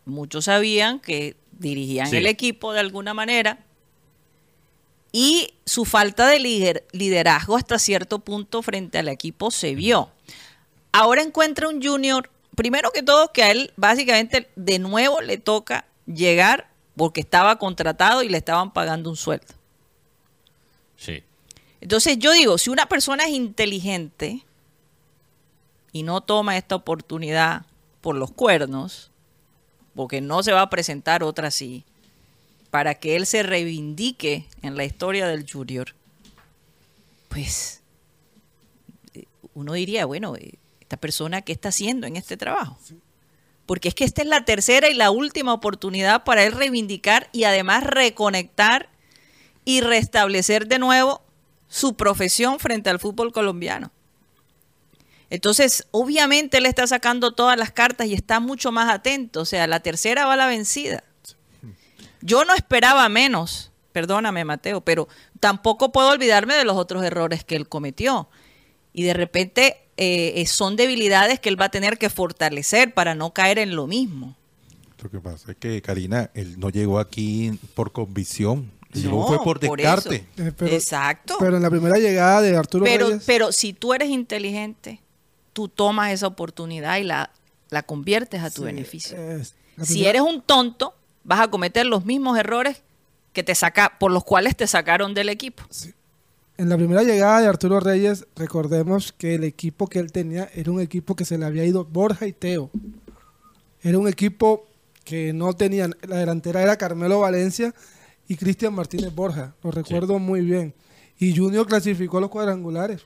muchos 0.05 0.47
sabían 0.47 1.01
que 1.01 1.37
dirigían 1.53 2.09
Sí. 2.09 2.17
el 2.17 2.27
equipo 2.27 2.73
de 2.73 2.81
alguna 2.81 3.15
manera. 3.15 3.59
Y 5.13 5.55
su 5.65 5.85
falta 5.85 6.27
de 6.29 6.39
lider- 6.39 6.85
liderazgo 6.93 7.57
hasta 7.57 7.79
cierto 7.79 8.19
punto 8.19 8.63
frente 8.63 8.99
al 8.99 9.09
equipo 9.09 9.51
se 9.51 9.75
vio. 9.75 10.11
Ahora 10.93 11.23
encuentra 11.23 11.69
un 11.69 11.83
junior, 11.83 12.31
primero 12.55 12.91
que 12.91 13.03
todo, 13.03 13.33
que 13.33 13.43
a 13.43 13.51
él 13.51 13.73
básicamente 13.77 14.49
de 14.57 14.79
nuevo 14.79 15.21
le 15.21 15.39
toca 15.39 15.87
llegar 16.07 16.69
porque 16.97 17.21
estaba 17.21 17.59
contratado 17.59 18.23
y 18.23 18.29
le 18.29 18.39
estaban 18.39 18.73
pagando 18.73 19.09
un 19.11 19.17
sueldo. 19.17 19.47
Sí, 20.97 21.23
Entonces 21.81 22.19
yo 22.19 22.33
digo, 22.33 22.59
si 22.59 22.71
una 22.71 22.87
persona 22.87 23.25
es 23.25 23.31
inteligente 23.31 24.43
y 25.99 26.05
no 26.05 26.21
toma 26.21 26.57
esta 26.57 26.77
oportunidad 26.77 27.67
por 28.01 28.15
los 28.15 28.31
cuernos, 28.31 29.11
porque 29.97 30.21
no 30.21 30.45
se 30.45 30.53
va 30.53 30.63
a 30.63 30.71
presentar 30.71 31.25
otra 31.25 31.49
así, 31.49 31.85
para 32.71 32.95
que 32.95 33.17
él 33.17 33.27
se 33.27 33.43
reivindique 33.43 34.47
en 34.63 34.77
la 34.77 34.85
historia 34.85 35.27
del 35.27 35.45
Junior, 35.51 35.97
pues 37.29 37.83
uno 39.55 39.73
diría, 39.73 40.07
bueno, 40.07 40.37
eh, 40.37 40.53
esta 40.81 40.97
persona, 40.97 41.43
¿qué 41.43 41.51
está 41.51 41.71
haciendo 41.71 42.07
en 42.07 42.15
este 42.15 42.37
trabajo? 42.37 42.79
Porque 43.67 43.89
es 43.89 43.95
que 43.97 44.05
esta 44.05 44.23
es 44.23 44.29
la 44.29 44.45
tercera 44.45 44.89
y 44.89 44.95
la 44.95 45.11
última 45.11 45.53
oportunidad 45.53 46.23
para 46.23 46.45
él 46.45 46.53
reivindicar 46.53 47.29
y 47.33 47.43
además 47.43 47.83
reconectar 47.83 48.89
y 49.65 49.81
restablecer 49.81 50.69
de 50.69 50.79
nuevo 50.79 51.23
su 51.67 51.97
profesión 51.97 52.61
frente 52.61 52.89
al 52.89 53.01
fútbol 53.01 53.33
colombiano. 53.33 53.91
Entonces, 55.31 55.87
obviamente 55.91 56.59
él 56.59 56.67
está 56.67 56.87
sacando 56.87 57.33
todas 57.33 57.59
las 57.59 57.71
cartas 57.71 58.07
y 58.07 58.15
está 58.15 58.41
mucho 58.41 58.73
más 58.73 58.91
atento. 58.93 59.41
O 59.41 59.45
sea, 59.45 59.67
la 59.67 59.81
tercera 59.81 60.27
va 60.27 60.35
a 60.35 60.37
la 60.37 60.47
vencida. 60.47 61.05
Yo 62.21 62.45
no 62.45 62.55
esperaba 62.55 63.09
menos, 63.09 63.71
perdóname 63.93 64.45
Mateo, 64.45 64.81
pero 64.81 65.09
tampoco 65.41 65.93
puedo 65.93 66.11
olvidarme 66.11 66.55
de 66.55 66.65
los 66.65 66.77
otros 66.77 67.05
errores 67.05 67.45
que 67.45 67.57
él 67.57 67.69
cometió. 67.69 68.29
Y 68.93 69.03
de 69.03 69.15
repente 69.15 69.77
eh, 69.97 70.45
son 70.47 70.77
debilidades 70.77 71.41
que 71.41 71.49
él 71.49 71.61
va 71.61 71.67
a 71.67 71.71
tener 71.71 71.99
que 71.99 72.09
fortalecer 72.11 72.95
para 72.95 73.15
no 73.15 73.33
caer 73.33 73.59
en 73.59 73.77
lo 73.77 73.87
mismo. 73.87 74.37
Lo 75.03 75.11
que 75.11 75.21
pasa 75.21 75.53
es 75.53 75.57
que 75.59 75.81
Karina, 75.81 76.31
él 76.35 76.59
no 76.59 76.71
llegó 76.71 76.99
aquí 76.99 77.53
por 77.75 77.93
convicción. 77.93 78.71
No, 78.95 79.27
fue 79.27 79.37
por 79.45 79.61
por 79.61 79.79
descarte. 79.79 80.27
Eh, 80.39 80.53
pero- 80.57 80.73
Exacto. 80.73 81.37
Pero 81.39 81.57
en 81.59 81.63
la 81.63 81.71
primera 81.71 81.99
llegada 81.99 82.41
de 82.41 82.57
Arturo 82.57 82.85
Pero, 82.85 83.07
Reyes, 83.09 83.23
pero 83.27 83.53
si 83.53 83.75
tú 83.75 83.93
eres 83.93 84.09
inteligente, 84.09 85.01
tú 85.59 85.67
tomas 85.69 86.13
esa 86.13 86.29
oportunidad 86.29 86.99
y 86.99 87.03
la, 87.03 87.33
la 87.71 87.83
conviertes 87.83 88.41
a 88.45 88.49
tu 88.49 88.61
sí, 88.61 88.67
beneficio. 88.67 89.19
es- 89.19 89.57
Si 89.83 90.07
eres 90.07 90.23
un 90.23 90.41
tonto, 90.41 90.95
vas 91.25 91.41
a 91.41 91.49
cometer 91.51 91.85
los 91.85 92.05
mismos 92.05 92.39
errores 92.39 92.81
que 93.33 93.43
te 93.43 93.57
saca, 93.57 93.99
por 93.99 94.13
los 94.13 94.23
cuales 94.23 94.57
te 94.57 94.69
sacaron 94.69 95.15
del 95.15 95.29
equipo. 95.29 95.65
En 96.59 96.69
la 96.69 96.77
primera 96.77 97.03
llegada 97.03 97.41
de 97.41 97.49
Arturo 97.49 97.81
Reyes, 97.81 98.25
recordemos 98.37 99.11
que 99.11 99.35
el 99.35 99.43
equipo 99.43 99.89
que 99.89 99.99
él 99.99 100.13
tenía 100.13 100.49
era 100.55 100.71
un 100.71 100.81
equipo 100.81 101.17
que 101.17 101.25
se 101.25 101.37
le 101.37 101.45
había 101.45 101.65
ido 101.65 101.85
Borja 101.85 102.29
y 102.29 102.33
Teo. 102.33 102.71
Era 103.83 103.99
un 103.99 104.07
equipo 104.07 104.65
que 105.03 105.33
no 105.33 105.55
tenían, 105.55 105.97
la 106.07 106.19
delantera 106.19 106.63
era 106.63 106.77
Carmelo 106.77 107.19
Valencia 107.19 107.75
y 108.29 108.37
Cristian 108.37 108.75
Martínez 108.75 109.13
Borja, 109.13 109.57
lo 109.65 109.73
recuerdo 109.73 110.21
muy 110.21 110.43
bien. 110.43 110.73
Y 111.19 111.37
Junior 111.37 111.67
clasificó 111.67 112.21
los 112.21 112.31
cuadrangulares 112.31 113.03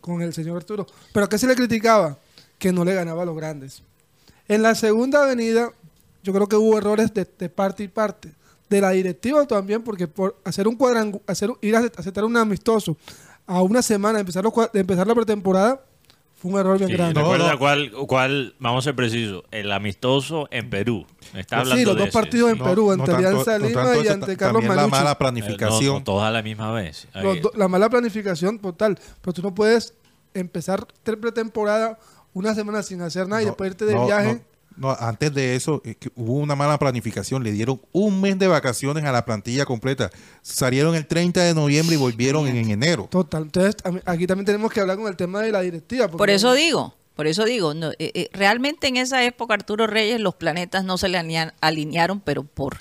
con, 0.00 0.22
el 0.22 0.32
señor 0.32 0.56
Arturo. 0.56 0.86
¿Pero 1.12 1.28
qué 1.28 1.38
se 1.38 1.46
le 1.46 1.54
criticaba? 1.54 2.18
Que 2.58 2.72
no 2.72 2.84
le 2.84 2.94
ganaba 2.94 3.22
a 3.22 3.26
los 3.26 3.36
grandes. 3.36 3.82
En 4.48 4.62
la 4.62 4.74
segunda 4.74 5.22
avenida, 5.22 5.70
yo 6.22 6.32
creo 6.32 6.48
que 6.48 6.56
hubo 6.56 6.78
errores 6.78 7.12
de, 7.12 7.24
parte 7.48 7.84
y 7.84 7.88
parte. 7.88 8.32
De 8.68 8.80
la 8.80 8.90
directiva 8.90 9.46
también, 9.46 9.82
porque 9.82 10.06
por 10.06 10.36
hacer 10.44 10.68
un 10.68 10.76
cuadrangu 10.76 11.22
hacer, 11.26 11.50
ir 11.62 11.74
a 11.74 11.78
aceptar 11.96 12.24
un 12.24 12.36
amistoso 12.36 12.98
a 13.46 13.62
una 13.62 13.80
semana 13.80 14.20
empezar, 14.20 14.44
los 14.44 14.52
de 14.72 14.80
empezar 14.80 15.06
la 15.06 15.14
pretemporada, 15.14 15.80
fue 16.40 16.52
un 16.52 16.58
error 16.60 16.78
bien 16.78 16.88
Sí, 16.90 16.96
grande. 16.96 17.20
recuerda 17.20 17.52
no. 17.52 17.58
Cuál, 17.58 17.90
cuál, 18.06 18.54
vamos 18.60 18.84
a 18.84 18.88
ser 18.88 18.94
precisos, 18.96 19.42
el 19.50 19.72
amistoso 19.72 20.48
en 20.52 20.70
Perú. 20.70 21.04
Está 21.32 21.32
Pues 21.32 21.52
hablando 21.52 21.76
sí, 21.76 21.84
los 21.84 21.94
de 21.94 21.98
dos 22.00 22.08
ese. 22.08 22.12
partidos 22.18 22.50
en 22.52 22.58
Perú, 22.58 22.86
no 22.86 22.92
ante 22.92 23.12
no 23.12 23.18
tanto 23.44 24.04
y 24.04 24.08
ante 24.08 24.36
Carlos 24.36 24.62
también 24.62 24.68
la 24.76 24.82
Manucci. 24.82 24.90
mala 24.90 25.10
Eh, 25.10 25.14
no, 25.14 25.18
planificación. 25.18 25.94
no 25.94 26.04
todos 26.04 26.22
a 26.22 26.30
la 26.30 26.42
misma 26.42 26.72
vez. 26.72 27.08
Do- 27.42 27.52
la 27.56 27.68
mala 27.68 27.90
planificación 27.90 28.58
total. 28.60 28.98
Pero 29.20 29.32
tú 29.32 29.42
no 29.42 29.54
puedes 29.54 29.94
empezar 30.34 30.86
tre- 31.04 31.18
pretemporada 31.20 31.98
una 32.34 32.54
semana 32.54 32.82
sin 32.82 33.02
hacer 33.02 33.26
nada 33.26 33.42
y 33.42 33.46
después 33.46 33.70
irte 33.70 33.84
de 33.84 33.94
no, 33.94 34.06
viaje. 34.06 34.42
No, 34.78 34.96
antes 34.98 35.34
de 35.34 35.56
eso, 35.56 35.82
es 35.84 35.96
que 35.96 36.10
hubo 36.14 36.34
una 36.34 36.54
mala 36.54 36.78
planificación. 36.78 37.42
Le 37.42 37.52
dieron 37.52 37.80
un 37.92 38.20
mes 38.20 38.38
de 38.38 38.46
vacaciones 38.46 39.04
a 39.04 39.12
la 39.12 39.24
plantilla 39.24 39.64
completa. 39.64 40.10
Salieron 40.42 40.94
el 40.94 41.06
30 41.06 41.42
de 41.42 41.54
noviembre 41.54 41.96
y 41.96 41.98
volvieron 41.98 42.46
en, 42.48 42.56
en 42.56 42.70
enero. 42.70 43.08
Total. 43.10 43.42
Entonces, 43.42 43.76
aquí 44.06 44.26
también 44.26 44.46
tenemos 44.46 44.72
que 44.72 44.80
hablar 44.80 44.96
con 44.96 45.06
el 45.08 45.16
tema 45.16 45.40
de 45.42 45.52
la 45.52 45.60
directiva. 45.60 46.06
porque- 46.06 46.18
Por 46.18 46.30
eso 46.30 46.52
digo, 46.54 46.94
por 47.16 47.26
eso 47.26 47.44
digo, 47.44 47.74
no, 47.74 47.90
eh, 47.92 47.96
eh, 48.14 48.30
realmente 48.32 48.86
en 48.86 48.96
esa 48.96 49.24
época 49.24 49.54
Arturo 49.54 49.86
Reyes 49.88 50.20
los 50.20 50.34
planetas 50.36 50.84
no 50.84 50.96
se 50.98 51.08
le 51.08 51.18
alinea- 51.18 51.54
alinearon, 51.60 52.20
pero 52.20 52.44
por 52.44 52.78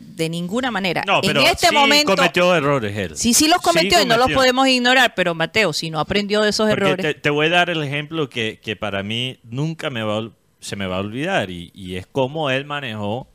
de 0.00 0.28
ninguna 0.28 0.70
manera. 0.70 1.02
no, 1.06 1.20
pero 1.20 1.40
en 1.40 1.46
este 1.48 1.68
sí 1.68 1.74
momento 1.74 2.14
cometió 2.14 2.54
errores 2.54 2.96
él. 2.96 3.16
sí 3.16 3.34
sí 3.34 3.48
los 3.48 3.58
cometió 3.60 4.00
y 4.00 4.06
no 4.06 4.16
los 4.16 4.30
podemos 4.30 4.66
ignorar, 4.68 5.14
pero 5.16 5.34
Mateo, 5.34 5.72
si 5.72 5.90
no 5.90 5.98
aprendió 5.98 6.40
de 6.42 6.50
esos 6.50 6.68
Porque 6.68 6.84
errores, 6.84 7.06
te, 7.06 7.14
te 7.14 7.30
voy 7.30 7.46
a 7.46 7.50
dar 7.50 7.70
el 7.70 7.82
ejemplo 7.82 8.28
que, 8.28 8.60
que 8.62 8.76
para 8.76 9.02
mí 9.02 9.38
nunca 9.42 9.90
me 9.90 10.02
va, 10.04 10.30
se 10.60 10.76
me 10.76 10.86
va 10.86 10.96
a 10.96 11.00
olvidar 11.00 11.50
y, 11.50 11.70
y 11.74 11.96
es 11.96 12.06
cómo 12.06 12.50
él 12.50 12.64
manejó 12.64 13.28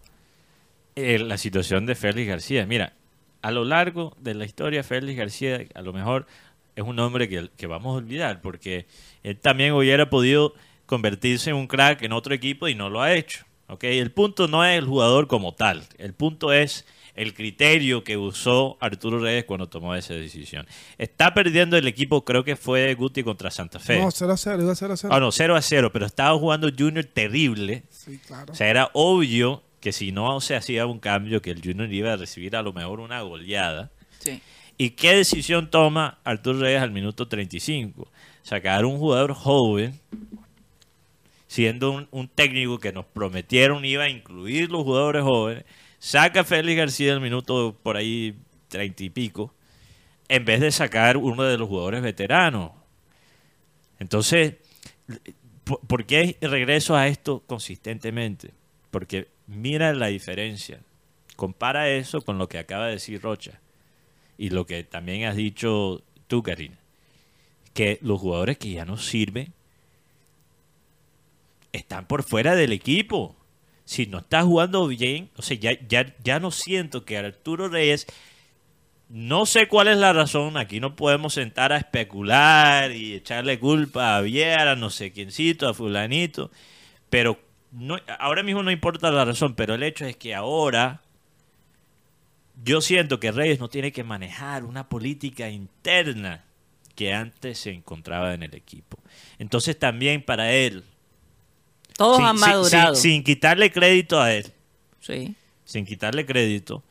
eh, 0.96 1.18
la 1.20 1.38
situación 1.38 1.86
de 1.86 1.96
Félix 1.96 2.28
García. 2.28 2.66
Mira, 2.66 2.94
a 3.42 3.52
lo 3.52 3.66
largo 3.66 4.16
de 4.20 4.36
la 4.36 4.46
historia, 4.46 4.84
Félix 4.84 5.18
García 5.18 5.66
a 5.74 5.82
lo 5.82 5.92
mejor 5.92 6.28
es 6.76 6.84
un 6.84 7.00
hombre 7.00 7.28
que, 7.28 7.50
que 7.58 7.68
vamos 7.68 7.94
a 7.94 7.98
olvidar 7.98 8.42
porque 8.42 8.86
él 9.24 9.38
también 9.38 9.74
hubiera 9.74 10.10
podido 10.10 10.54
convertirse 10.86 11.50
en 11.50 11.56
un 11.56 11.68
crack 11.68 12.04
en 12.04 12.14
otro 12.14 12.34
equipo 12.34 12.68
y 12.68 12.76
no 12.76 12.90
lo 12.90 13.02
ha 13.02 13.14
hecho. 13.14 13.46
¿ok? 13.68 13.86
El 13.86 14.12
punto 14.12 14.48
no 14.48 14.64
es 14.64 14.78
el 14.78 14.86
jugador 14.86 15.28
como 15.28 15.54
tal, 15.54 15.84
el 15.98 16.14
punto 16.14 16.54
es 16.54 16.86
el 17.16 17.34
criterio 17.34 18.04
que 18.04 18.18
usó 18.18 18.78
Arturo 18.80 19.20
Reyes 19.20 19.46
cuando 19.46 19.68
tomó 19.68 19.94
esa 19.96 20.14
decisión. 20.14 20.66
Está 20.98 21.34
perdiendo 21.34 21.78
el 21.78 21.88
equipo, 21.88 22.26
creo 22.26 22.44
que 22.44 22.56
fue 22.56 22.94
Guti 22.96 23.24
contra 23.24 23.52
Santa 23.52 23.80
Fe. 23.80 24.00
No, 24.00 24.10
0 24.10 24.34
a 24.34 24.38
0, 24.38 24.64
iba 24.64 24.76
0 24.76 24.94
a 24.94 24.98
0. 24.98 25.14
Ah, 25.14 25.20
no, 25.20 25.32
0 25.32 25.56
a 25.56 25.62
0, 25.62 25.92
pero 25.92 26.06
estaba 26.06 26.38
jugando 26.38 26.70
Junior 26.76 27.06
terrible. 27.06 27.84
Sí, 27.90 28.20
claro. 28.26 28.52
O 28.52 28.56
sea, 28.56 28.68
era 28.70 28.90
obvio 28.94 29.62
que 29.80 29.92
si 29.92 30.12
no 30.12 30.42
se 30.42 30.56
hacía 30.56 30.86
un 30.88 31.00
cambio, 31.00 31.42
que 31.42 31.52
el 31.52 31.62
Junior 31.62 31.92
iba 31.92 32.14
a 32.14 32.16
recibir 32.16 32.56
a 32.56 32.62
lo 32.62 32.74
mejor 32.74 33.00
una 33.00 33.22
goleada. 33.22 33.92
sí. 34.20 34.42
¿Y 34.76 34.90
qué 34.92 35.14
decisión 35.14 35.70
toma 35.70 36.18
Arturo 36.24 36.60
Reyes 36.60 36.82
al 36.82 36.90
minuto 36.90 37.28
35? 37.28 38.08
Sacar 38.42 38.86
un 38.86 38.98
jugador 38.98 39.34
joven, 39.34 40.00
siendo 41.46 41.92
un, 41.92 42.08
un 42.10 42.28
técnico 42.28 42.80
que 42.80 42.92
nos 42.92 43.06
prometieron 43.06 43.86
iba 43.86 44.06
a 44.06 44.10
incluir 44.10 44.72
los 44.72 44.82
jugadores 44.82 45.22
jóvenes, 45.22 45.64
saca 46.04 46.42
a 46.42 46.44
Félix 46.44 46.78
García 46.78 47.14
al 47.14 47.22
minuto 47.22 47.80
por 47.82 47.96
ahí 47.96 48.36
30 48.68 49.06
y 49.06 49.10
pico, 49.10 49.54
en 50.28 50.44
vez 50.44 50.60
de 50.60 50.70
sacar 50.70 51.16
uno 51.16 51.44
de 51.44 51.58
los 51.58 51.70
jugadores 51.70 52.02
veteranos. 52.02 52.72
Entonces, 54.00 54.56
¿por, 55.64 55.80
por 55.80 56.06
qué 56.06 56.38
regreso 56.42 56.98
a 56.98 57.08
esto 57.08 57.42
consistentemente? 57.48 58.52
Porque 58.92 59.30
mira 59.48 59.94
la 59.94 60.08
diferencia. 60.08 60.82
Compara 61.38 61.90
eso 61.90 62.22
con 62.22 62.38
lo 62.38 62.50
que 62.50 62.60
acaba 62.60 62.88
de 62.88 62.96
decir 62.96 63.22
Rocha 63.22 63.62
y 64.38 64.50
lo 64.50 64.66
que 64.66 64.84
también 64.84 65.24
has 65.24 65.38
dicho 65.38 66.04
tú, 66.28 66.44
Karina, 66.44 66.78
que 67.74 67.98
los 68.02 68.20
jugadores 68.20 68.58
que 68.58 68.72
ya 68.72 68.84
no 68.84 68.98
sirven 68.98 69.54
están 71.72 72.08
por 72.08 72.24
fuera 72.24 72.56
del 72.56 72.74
equipo. 72.74 73.38
Si 73.86 74.06
no 74.06 74.20
está 74.20 74.44
jugando 74.44 74.88
bien, 74.88 75.30
o 75.36 75.42
sea, 75.42 75.58
ya, 75.58 75.72
ya, 75.88 76.16
ya 76.24 76.40
no 76.40 76.52
siento 76.52 77.04
que 77.06 77.18
Arturo 77.18 77.68
Reyes, 77.68 78.08
no 79.10 79.46
sé 79.46 79.68
cuál 79.68 79.90
es 79.90 79.98
la 79.98 80.14
razón, 80.14 80.58
aquí 80.58 80.80
no 80.80 80.96
podemos 80.96 81.34
sentar 81.34 81.74
a 81.74 81.78
especular 81.78 82.92
y 82.92 83.14
echarle 83.14 83.60
culpa 83.60 84.18
a 84.18 84.22
Viera, 84.22 84.76
no 84.76 84.90
sé 84.90 85.12
quiéncito, 85.12 85.68
a 85.68 85.74
fulanito, 85.74 86.50
pero 87.10 87.40
no, 87.72 87.98
ahora 88.20 88.44
mismo 88.44 88.64
no 88.64 88.72
importa 88.72 89.12
la 89.12 89.26
razón, 89.26 89.56
pero 89.56 89.76
el 89.76 89.84
hecho 89.84 90.06
es 90.06 90.16
que 90.16 90.34
ahora 90.34 91.02
yo 92.64 92.82
siento 92.82 93.20
que 93.20 93.32
Reyes 93.32 93.60
no 93.60 93.70
tiene 93.70 93.92
que 93.92 94.04
manejar 94.04 94.64
una 94.64 94.88
política 94.88 95.50
interna 95.50 96.44
que 96.96 97.14
antes 97.14 97.60
se 97.60 97.72
encontraba 97.72 98.34
en 98.34 98.44
el 98.44 98.54
equipo. 98.56 99.00
Entonces 99.40 99.78
también 99.78 100.24
para 100.24 100.54
él, 100.54 100.84
Todos 102.04 102.18
sin, 102.18 102.26
han 102.26 102.38
sin- 102.38 102.48
madurado. 102.50 102.96
sin- 102.96 103.12
sin 103.14 103.24
quitarle 103.24 103.72
crédito 103.72 104.20
a 104.22 104.34
él, 104.34 104.46
Sí. 105.00 105.36
sin 105.66 105.86
quitarle 105.86 106.26
crédito, 106.26 106.84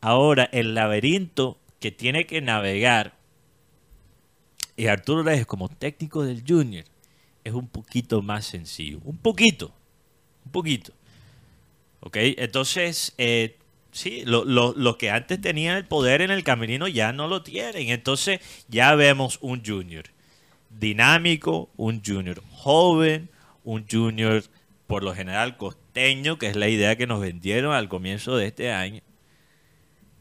ahora 0.00 0.48
el 0.52 0.74
laberinto 0.74 1.58
que 1.80 1.90
tiene 1.90 2.26
que 2.26 2.40
navegar 2.40 3.14
y 4.76 4.86
Arturo 4.86 5.22
Reyes 5.22 5.46
como 5.46 5.68
técnico 5.68 6.24
del 6.24 6.42
Junior 6.46 6.84
es 7.44 7.52
un 7.52 7.68
poquito 7.68 8.22
más 8.22 8.46
sencillo, 8.46 8.98
un 9.04 9.16
poquito, 9.18 9.72
un 10.44 10.52
poquito. 10.52 10.92
¿Ok? 12.02 12.16
Entonces, 12.18 13.12
eh, 13.18 13.58
sí, 13.92 14.22
lo, 14.24 14.44
lo- 14.44 14.72
los 14.74 14.96
que 14.96 15.10
antes 15.10 15.38
tenían 15.40 15.76
el 15.76 15.84
poder 15.86 16.22
en 16.22 16.30
el 16.30 16.44
camerino 16.44 16.88
ya 16.88 17.12
no 17.12 17.28
lo 17.28 17.42
tienen. 17.42 17.90
Entonces, 17.90 18.40
ya 18.68 18.94
vemos 18.94 19.38
un 19.42 19.62
Junior 19.64 20.04
dinámico, 20.70 21.68
un 21.76 22.02
Junior 22.04 22.42
joven, 22.52 23.28
un 23.64 23.84
Junior 23.90 24.42
por 24.90 25.04
lo 25.04 25.14
general 25.14 25.56
costeño, 25.56 26.36
que 26.36 26.48
es 26.48 26.56
la 26.56 26.66
idea 26.66 26.96
que 26.96 27.06
nos 27.06 27.20
vendieron 27.20 27.72
al 27.72 27.88
comienzo 27.88 28.36
de 28.36 28.48
este 28.48 28.72
año. 28.72 29.02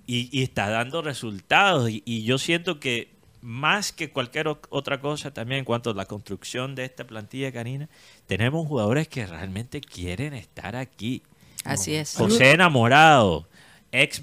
Y, 0.05 0.29
y 0.31 0.43
está 0.43 0.69
dando 0.69 1.01
resultados. 1.01 1.89
Y, 1.89 2.03
y 2.05 2.21
yo 2.21 2.37
siento 2.37 2.79
que 2.79 3.09
más 3.41 3.91
que 3.91 4.11
cualquier 4.11 4.47
otra 4.47 5.01
cosa 5.01 5.33
también 5.33 5.59
en 5.59 5.65
cuanto 5.65 5.89
a 5.89 5.95
la 5.95 6.05
construcción 6.05 6.75
de 6.75 6.85
esta 6.85 7.07
plantilla 7.07 7.51
canina, 7.51 7.89
tenemos 8.27 8.67
jugadores 8.67 9.07
que 9.07 9.25
realmente 9.25 9.81
quieren 9.81 10.35
estar 10.35 10.75
aquí. 10.75 11.23
Así 11.65 11.95
es. 11.95 12.15
José 12.15 12.51
Enamorado, 12.51 13.47
ex 13.91 14.21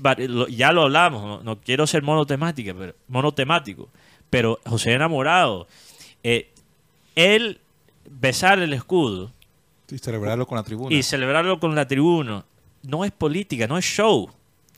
ya 0.50 0.70
lo 0.70 0.82
hablamos, 0.82 1.24
no, 1.24 1.42
no 1.42 1.60
quiero 1.60 1.88
ser 1.88 2.04
monotemática, 2.04 2.72
pero, 2.72 2.94
monotemático, 3.08 3.88
pero 4.30 4.60
José 4.64 4.92
Enamorado, 4.92 5.66
eh, 6.22 6.52
él 7.16 7.58
besar 8.08 8.60
el 8.60 8.72
escudo 8.72 9.32
Y 9.90 9.98
celebrarlo 9.98 10.46
con 10.46 10.56
la 10.56 10.62
tribuna. 10.64 10.94
y 10.94 11.02
celebrarlo 11.02 11.60
con 11.60 11.74
la 11.74 11.86
tribuna 11.86 12.44
no 12.82 13.04
es 13.04 13.12
política, 13.12 13.66
no 13.66 13.78
es 13.78 13.84
show. 13.84 14.28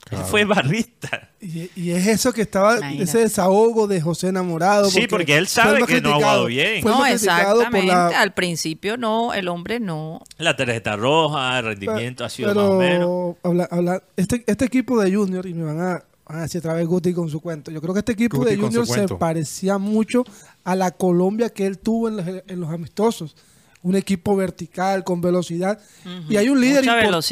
Claro. 0.05 0.23
Él 0.23 0.29
fue 0.31 0.45
barrista. 0.45 1.29
Y, 1.41 1.69
y 1.75 1.91
es 1.91 2.07
eso 2.07 2.31
que 2.31 2.41
estaba, 2.41 2.77
Imagínate. 2.77 3.03
ese 3.03 3.17
desahogo 3.19 3.85
de 3.85 3.99
José 4.01 4.29
Enamorado. 4.29 4.89
Sí, 4.89 5.07
porque 5.07 5.35
él 5.37 5.45
sabe 5.47 5.85
que 5.85 5.99
no 6.01 6.11
ha 6.11 6.15
jugado 6.15 6.45
bien. 6.45 6.81
Fue 6.81 6.91
no, 6.91 7.05
exactamente. 7.05 7.87
la- 7.87 8.07
Al 8.07 8.33
principio 8.33 8.97
no, 8.97 9.33
el 9.33 9.47
hombre 9.49 9.79
no. 9.79 10.21
La 10.37 10.55
tarjeta 10.55 10.95
roja, 10.95 11.59
el 11.59 11.65
rendimiento 11.65 12.23
ha 12.25 12.29
sido 12.29 12.49
pero 12.49 12.61
más 12.61 12.71
o 12.71 12.77
menos. 12.77 13.35
habla- 13.43 13.67
habla- 13.69 14.03
este, 14.15 14.43
este 14.47 14.65
equipo 14.65 14.99
de 15.01 15.13
Junior, 15.13 15.45
y 15.45 15.53
me 15.53 15.65
van 15.65 15.79
a, 15.81 16.03
van 16.25 16.39
a 16.39 16.41
decir 16.43 16.59
otra 16.59 16.73
vez 16.73 16.87
Guti 16.87 17.13
con 17.13 17.29
su 17.29 17.41
cuento, 17.41 17.69
yo 17.69 17.81
creo 17.81 17.93
que 17.93 17.99
este 17.99 18.13
equipo 18.13 18.37
Guti 18.37 18.51
de 18.51 18.57
Junior 18.57 18.87
se 18.87 19.07
parecía 19.09 19.77
mucho 19.77 20.23
a 20.63 20.75
la 20.75 20.91
Colombia 20.91 21.49
que 21.49 21.65
él 21.67 21.77
tuvo 21.77 22.07
en 22.07 22.17
los, 22.17 22.25
en 22.47 22.59
los 22.59 22.69
amistosos. 22.71 23.35
Un 23.81 23.95
equipo 23.95 24.35
vertical, 24.35 25.03
con 25.05 25.21
velocidad. 25.21 25.79
Y 26.27 26.35
hay 26.35 26.49
un, 26.49 26.59
líder 26.59 26.83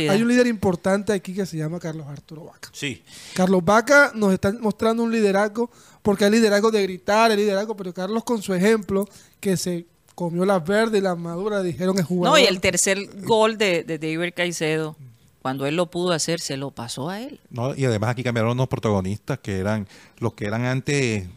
hay 0.10 0.22
un 0.22 0.28
líder 0.30 0.48
importante 0.48 1.12
aquí 1.12 1.34
que 1.34 1.46
se 1.46 1.58
llama 1.58 1.78
Carlos 1.80 2.08
Arturo 2.08 2.46
Vaca. 2.46 2.70
Sí, 2.72 3.04
Carlos 3.34 3.64
Vaca 3.66 4.12
nos 4.16 4.32
está 4.34 4.54
mostrando 4.54 5.04
un 5.04 5.12
liderazgo, 5.12 5.70
porque 6.02 6.24
hay 6.24 6.32
liderazgo 6.32 6.72
de 6.72 6.84
gritar, 6.84 7.32
hay 7.32 7.38
liderazgo, 7.38 7.76
pero 7.76 7.94
Carlos 7.94 8.24
con 8.24 8.42
su 8.42 8.54
ejemplo, 8.54 9.08
que 9.42 9.58
se 9.58 9.88
comió 10.16 10.46
las 10.46 10.66
verdes 10.66 11.00
y 11.02 11.04
las 11.04 11.18
maduras, 11.18 11.64
dijeron 11.66 12.00
es 12.00 12.06
jugador. 12.06 12.40
No, 12.40 12.44
y 12.44 12.48
el 12.48 12.62
tercer 12.62 12.98
gol 13.24 13.58
de, 13.58 13.84
de 13.84 13.98
David 14.00 14.32
Caicedo, 14.34 14.96
cuando 15.42 15.66
él 15.66 15.76
lo 15.76 15.92
pudo 15.92 16.14
hacer, 16.14 16.40
se 16.40 16.56
lo 16.56 16.72
pasó 16.72 17.10
a 17.10 17.22
él. 17.22 17.42
¿no? 17.50 17.76
Y 17.76 17.84
además 17.84 18.12
aquí 18.12 18.24
cambiaron 18.24 18.52
unos 18.54 18.70
protagonistas 18.70 19.40
que 19.40 19.58
eran 19.60 19.86
los 20.20 20.34
que 20.34 20.46
eran 20.46 20.64
antes, 20.64 21.28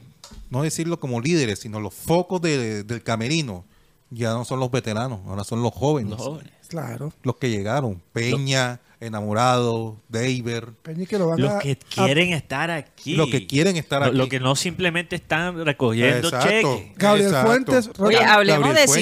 no 0.50 0.62
decirlo 0.62 1.00
como 1.00 1.20
líderes, 1.20 1.58
sino 1.58 1.80
los 1.80 1.94
focos 1.94 2.40
de- 2.40 2.84
del 2.84 3.02
camerino. 3.02 3.64
Ya 4.10 4.30
no 4.32 4.44
son 4.44 4.58
los 4.60 4.70
veteranos, 4.70 5.20
ahora 5.26 5.44
son 5.44 5.62
los 5.62 5.72
jóvenes. 5.72 6.10
los 6.10 6.20
jóvenes. 6.20 6.52
Claro. 6.68 7.12
Los 7.22 7.36
que 7.36 7.50
llegaron. 7.50 8.00
Peña, 8.12 8.80
Enamorado, 9.02 9.96
David. 10.08 10.44
Peña 10.82 11.06
que 11.06 11.18
lo 11.18 11.28
van 11.28 11.40
Los 11.40 11.52
a- 11.52 11.58
que 11.58 11.72
a- 11.72 12.04
quieren 12.06 12.32
estar 12.34 12.70
aquí. 12.70 13.14
Los 13.16 13.28
que 13.30 13.46
quieren 13.46 13.76
estar 13.76 14.00
Lo- 14.02 14.06
aquí. 14.08 14.16
Lo 14.16 14.28
que 14.28 14.40
no 14.40 14.54
simplemente 14.54 15.16
están 15.16 15.64
recogiendo 15.64 16.28
Exacto. 16.28 16.48
cheques. 16.48 16.96
Gabriel 16.96 17.28
Exacto. 17.28 17.46
Fuentes, 17.48 17.90
Oye, 17.98 18.18
hablemos 18.24 18.68
Gabriel 18.68 18.86
de 18.86 18.92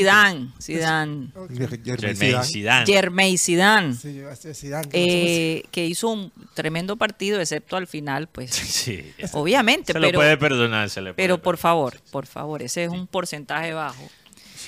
iba 4.11 4.29
a 4.29 4.31
decir 4.31 4.55
Zidane, 4.55 4.89
que 4.89 5.05
eh, 5.05 5.65
hizo 5.87 6.09
un 6.09 6.33
tremendo 6.55 6.97
partido, 6.97 7.41
excepto 7.41 7.77
al 7.77 7.87
final, 7.87 8.29
pues, 8.29 8.51
Sí. 8.55 9.05
obviamente, 9.33 9.93
Se 9.93 9.99
lo 9.99 10.07
pero, 10.07 10.19
puede 10.21 10.37
perdonar, 10.37 10.91
se 10.91 11.01
le 11.01 11.13
puede 11.13 11.17
pero 11.17 11.43
por 11.43 11.57
favor, 11.57 12.01
por 12.13 12.27
favor, 12.27 12.63
ese 12.63 12.85
es 12.85 12.91
un 12.91 13.07
porcentaje 13.09 13.73
bajo. 13.73 14.03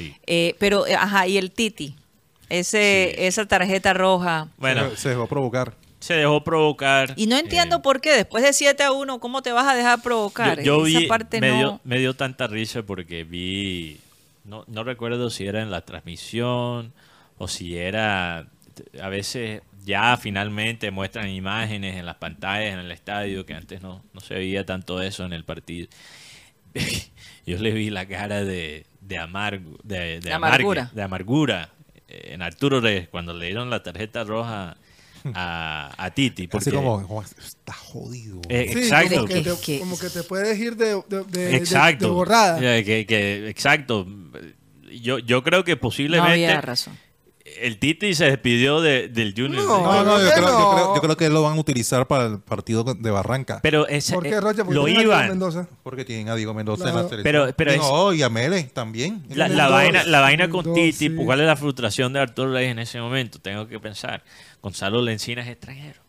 Sí. 0.01 0.15
Eh, 0.27 0.55
pero, 0.59 0.87
eh, 0.87 0.95
ajá, 0.95 1.27
y 1.27 1.37
el 1.39 1.51
Titi, 1.51 1.95
ese, 2.49 3.13
Sí. 3.17 3.23
esa 3.25 3.47
tarjeta 3.47 3.93
roja. 3.93 4.49
Bueno, 4.59 4.91
Se, 4.91 4.97
se 4.97 5.09
dejó 5.11 5.27
provocar. 5.27 5.75
se 6.01 6.15
dejó 6.15 6.43
provocar. 6.43 7.13
Y 7.17 7.27
no 7.27 7.37
entiendo 7.37 7.77
eh, 7.77 7.81
por 7.83 8.01
qué, 8.01 8.13
después 8.13 8.43
de 8.43 8.53
7 8.53 8.83
a 8.83 8.93
1, 8.93 9.21
¿cómo 9.21 9.43
te 9.43 9.53
vas 9.53 9.67
a 9.69 9.75
dejar 9.75 10.03
provocar? 10.03 10.59
Yo, 10.63 10.79
yo 10.81 10.87
esa 10.87 10.99
vi, 11.01 11.07
parte 11.07 11.41
me, 11.41 11.51
no. 11.51 11.57
dio, 11.59 11.81
me 11.85 11.99
dio 11.99 12.15
tanta 12.15 12.47
risa 12.47 12.83
porque 12.83 13.25
vi, 13.25 13.99
no, 14.45 14.65
no 14.67 14.83
recuerdo 14.85 15.29
si 15.31 15.47
era 15.47 15.61
en 15.63 15.71
la 15.71 15.83
transmisión 15.83 16.93
o 17.39 17.49
si 17.49 17.77
era, 17.77 18.47
a 19.03 19.09
veces 19.09 19.63
ya 19.85 20.17
finalmente 20.19 20.91
muestran 20.91 21.29
imágenes 21.29 21.97
en 21.97 22.05
las 22.07 22.17
pantallas 22.17 22.73
en 22.75 22.81
el 22.81 22.91
estadio, 22.93 23.47
que 23.47 23.55
antes 23.55 23.81
no, 23.83 24.03
no 24.13 24.21
se 24.21 24.35
veía 24.35 24.65
tanto 24.67 25.01
eso 25.03 25.25
en 25.25 25.33
el 25.33 25.45
partido. 25.45 25.89
Yo 27.47 27.59
le 27.59 27.71
vi 27.73 27.91
la 27.91 28.07
cara 28.07 28.45
de, 28.45 28.85
de, 29.11 29.19
amargo, 29.19 29.79
de, 29.83 29.99
de, 29.99 30.21
De 30.21 30.33
amargue, 30.33 30.55
amargura. 30.55 30.91
de 30.95 31.03
amargura 31.03 31.71
eh, 32.09 32.31
en 32.33 32.43
Arturo 32.43 32.81
Reyes 32.81 33.09
cuando 33.09 33.35
le 33.35 33.47
dieron 33.47 33.69
la 33.71 33.83
tarjeta 33.83 34.25
roja 34.25 34.77
a, 35.35 35.93
a 35.99 36.11
Titi. 36.13 36.49
Así 36.53 36.71
como, 36.71 36.95
"Oh, 37.09 37.23
está 37.23 37.75
jodido. 37.75 38.41
Eh, 38.49 38.71
Sí, 38.73 38.79
exacto. 38.79 39.17
Como 39.17 39.27
que, 39.27 39.41
te, 39.43 39.51
que- 39.63 39.79
como 39.81 39.99
que 39.99 40.09
te 40.09 40.23
puedes 40.23 40.59
ir 40.59 40.77
de, 40.77 41.03
de, 41.29 41.57
Exacto. 41.57 42.07
de 42.07 42.11
borrada. 42.13 42.59
Ya, 42.61 42.83
que- 42.85 43.05
que- 43.07 43.49
exacto. 43.51 44.07
Yo, 44.91 45.19
yo 45.19 45.43
creo 45.43 45.63
que 45.63 45.75
No 45.75 45.81
posiblemente 45.81 46.33
había 46.33 46.61
razón. 46.61 46.97
El 47.63 47.79
Titi 47.79 48.15
se 48.15 48.25
despidió 48.27 48.81
de- 48.81 49.09
del 49.09 49.35
Junior. 49.37 49.65
No, 49.65 49.83
No, 49.83 50.05
no, 50.05 50.19
yo 50.19 50.25
¿por 50.25 50.35
qué 50.35 50.41
creo, 50.41 50.49
yo, 50.49 50.59
no? 50.59 50.71
creo, 50.75 50.95
yo 50.97 51.01
creo 51.01 51.17
que 51.17 51.29
lo 51.31 51.43
van 51.43 51.57
a 51.57 51.61
utilizar 51.61 52.07
para 52.07 52.27
el 52.27 52.39
partido 52.41 52.83
de 52.85 53.11
Barranca. 53.11 53.61
Pero 53.63 53.87
ese, 53.89 54.15
¿Por 54.15 54.23
qué, 54.25 54.31
eh, 54.31 54.41
Rocha? 54.41 54.65
Porque 54.65 54.75
lo 54.75 54.85
tiene 54.85 54.99
a 54.99 55.03
Diego 55.03 55.13
iban. 55.15 55.29
Mendoza. 55.29 55.69
Porque 55.83 56.05
tienen 56.05 56.29
a 56.29 56.35
Diego 56.37 56.55
Mendoza 56.55 56.89
en 56.89 56.95
la 56.97 57.03
selección. 57.09 57.23
Pero- 57.25 57.53
pero 57.57 57.71
es- 57.73 57.79
no, 57.79 58.13
y 58.13 58.23
a 58.23 58.29
Mele 58.29 58.65
también. 58.65 59.25
La, 59.31 59.69
vaina, 59.69 60.05
la 60.05 60.21
vaina 60.21 60.49
con 60.49 60.65
Mendoza, 60.65 60.81
Titi, 60.81 61.09
sí. 61.09 61.15
¿cuál 61.17 61.41
es 61.41 61.47
la 61.47 61.57
frustración 61.57 62.13
de 62.13 62.21
Arturo 62.21 62.53
Reyes 62.53 62.73
en 62.73 62.79
ese 62.79 63.01
momento? 63.01 63.39
Tengo 63.41 63.67
que 63.69 63.79
pensar. 63.81 64.23
Gonzalo 64.63 65.03
Lencina 65.03 65.43
es 65.43 65.49
extranjero. 65.49 66.01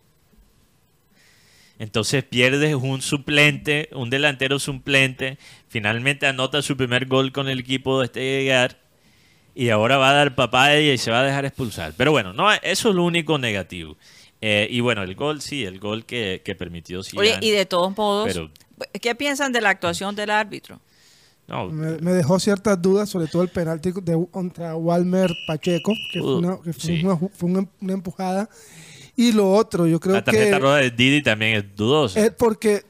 Entonces 1.79 2.23
pierdes 2.23 2.75
un 2.75 3.01
suplente, 3.01 3.89
un 3.93 4.11
delantero 4.11 4.59
suplente. 4.59 5.39
Finalmente 5.67 6.27
anota 6.27 6.61
su 6.61 6.77
primer 6.77 7.07
gol 7.07 7.31
con 7.31 7.49
el 7.49 7.59
equipo 7.59 7.99
de 7.99 8.05
este 8.05 8.19
llegar. 8.43 8.77
Y 9.53 9.69
ahora 9.69 9.97
va 9.97 10.09
a 10.11 10.13
dar 10.13 10.35
papaya 10.35 10.79
y 10.93 10.97
se 10.97 11.11
va 11.11 11.21
a 11.21 11.23
dejar 11.23 11.45
expulsar. 11.45 11.93
Pero 11.97 12.11
bueno, 12.11 12.31
no, 12.33 12.51
eso 12.53 12.89
es 12.89 12.95
lo 12.95 13.03
único 13.03 13.37
negativo. 13.37 13.97
Eh, 14.41 14.67
y 14.71 14.79
bueno, 14.79 15.03
el 15.03 15.13
gol 15.15 15.41
sí, 15.41 15.63
el 15.65 15.79
gol 15.79 16.05
que, 16.05 16.41
que 16.43 16.55
permitió 16.55 17.03
Zidane. 17.03 17.29
Oye, 17.35 17.37
y 17.45 17.51
de 17.51 17.65
todos 17.65 17.95
modos, 17.95 18.27
Pero- 18.33 18.49
¿qué 18.99 19.13
piensan 19.13 19.51
de 19.51 19.61
la 19.61 19.69
actuación 19.69 20.15
del 20.15 20.29
árbitro? 20.31 20.79
No, 21.47 21.67
Me, 21.67 21.97
me 21.99 22.13
dejó 22.13 22.39
ciertas 22.39 22.81
dudas, 22.81 23.09
sobre 23.09 23.27
todo 23.27 23.41
el 23.43 23.49
penalti 23.49 23.91
de, 24.01 24.25
contra 24.31 24.75
Walmer 24.75 25.31
Pacheco, 25.45 25.93
que 26.13 26.21
fue, 26.21 26.35
una, 26.37 26.57
que 26.61 26.71
fue 26.71 26.81
sí. 26.81 27.03
una, 27.03 27.17
fue 27.17 27.49
una- 27.49 27.67
una 27.81 27.93
empujada. 27.93 28.49
Y 29.17 29.33
lo 29.33 29.51
otro, 29.51 29.85
yo 29.85 29.99
creo 29.99 30.15
la 30.15 30.23
tarjeta 30.23 30.55
que 30.55 30.59
roja 30.59 30.77
de 30.77 30.91
Didi 30.91 31.21
también 31.21 31.57
es 31.57 31.75
dudosa. 31.75 32.19
es 32.25 32.31
porque 32.31 32.83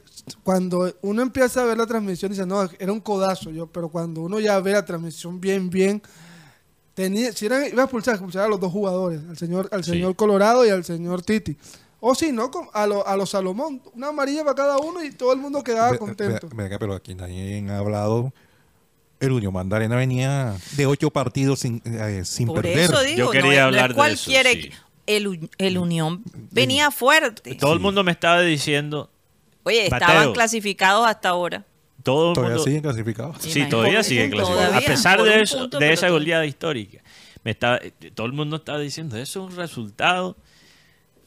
cuando 0.44 0.94
uno 1.02 1.22
empieza 1.24 1.64
a 1.64 1.66
ver 1.66 1.78
la 1.78 1.88
transmisión, 1.88 2.32
dice, 2.32 2.46
no, 2.46 2.70
era 2.80 2.92
un 2.94 3.02
codazo, 3.02 3.50
yo, 3.50 3.66
pero 3.68 3.90
cuando 3.90 4.22
uno 4.22 4.40
ya 4.40 4.60
ve 4.60 4.74
la 4.74 4.86
transmisión 4.86 5.42
bien, 5.42 5.70
bien, 5.72 6.02
tenía, 6.94 7.32
si 7.32 7.46
era, 7.46 7.68
iba 7.68 7.82
a 7.84 7.86
expulsar, 7.86 8.16
expulsar 8.16 8.46
a 8.46 8.48
los 8.48 8.60
dos 8.60 8.72
jugadores, 8.72 9.22
al 9.30 9.38
señor, 9.38 9.70
al 9.72 9.84
Sí. 9.84 9.92
señor 9.92 10.16
Colorado 10.16 10.66
y 10.66 10.70
al 10.70 10.84
señor 10.84 11.22
Titi. 11.22 11.58
O 12.00 12.16
si 12.16 12.32
no, 12.32 12.50
a 12.74 12.88
los 12.88 13.06
a 13.06 13.16
los 13.16 13.30
Salomón, 13.30 13.82
una 13.94 14.08
amarilla 14.08 14.44
para 14.44 14.56
cada 14.56 14.78
uno 14.80 15.04
y 15.04 15.12
todo 15.12 15.34
el 15.34 15.40
mundo 15.40 15.64
quedaba 15.64 15.96
contento. 15.98 16.50
venga, 16.56 16.80
pero 16.80 16.96
aquí 16.96 17.14
nadie 17.14 17.64
ha 17.70 17.78
hablado. 17.78 18.34
El 19.20 19.34
Unión 19.34 19.54
Mandarena 19.54 19.96
venía 19.98 20.56
de 20.78 20.88
ocho 20.88 21.12
partidos 21.12 21.60
sin, 21.60 21.80
eh, 21.86 22.24
sin 22.26 22.48
Por 22.48 22.64
perder. 22.64 22.80
eso 22.86 23.02
digo, 23.04 23.18
Yo 23.26 23.30
quería 23.30 23.60
no 23.62 23.66
hablar 23.68 23.84
es 23.84 23.90
de 23.90 23.96
cualquier 23.96 24.48
eso, 24.48 24.62
sí. 24.64 24.72
el, 25.06 25.50
el 25.60 25.78
Unión 25.78 26.24
venía 26.50 26.90
fuerte. 26.90 27.54
Todo 27.54 27.74
el 27.74 27.80
mundo 27.80 28.04
me 28.04 28.12
estaba 28.12 28.42
diciendo, 28.42 29.12
Oye, 29.62 29.88
Mateo. 29.92 30.08
estaban 30.08 30.34
clasificados 30.34 31.06
hasta 31.06 31.30
ahora. 31.30 31.64
Todo 32.04 32.34
Todavía 32.34 32.56
mundo, 32.56 32.64
siguen 32.66 32.82
clasificados. 32.82 33.38
Sí, 33.40 33.66
todavía 33.70 33.98
Por 34.00 34.04
sigue 34.06 34.24
un 34.26 34.30
punto, 34.32 34.46
clasificado. 34.48 34.78
A 34.78 34.82
pesar 34.82 35.24
de 35.24 35.42
eso, 35.42 35.58
punto, 35.60 35.80
de 35.80 35.94
esa 35.94 36.10
goleada 36.10 36.46
histórica. 36.46 37.02
Me 37.44 37.52
estaba, 37.52 37.80
todo 38.14 38.28
el 38.28 38.34
mundo 38.34 38.58
estaba 38.58 38.80
diciendo, 38.80 39.18
eso 39.18 39.46
es 39.46 39.52
un 39.52 39.58
resultado 39.58 40.38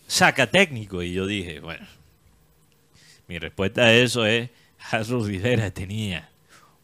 saca 0.07 0.47
técnico. 0.49 1.03
Y 1.03 1.13
yo 1.13 1.27
dije, 1.27 1.61
bueno, 1.61 1.87
mi 3.27 3.39
respuesta 3.39 3.83
a 3.83 3.93
eso 3.93 4.25
es, 4.27 4.51
Harold 4.91 5.27
Rivera 5.27 5.71
tenía 5.71 6.31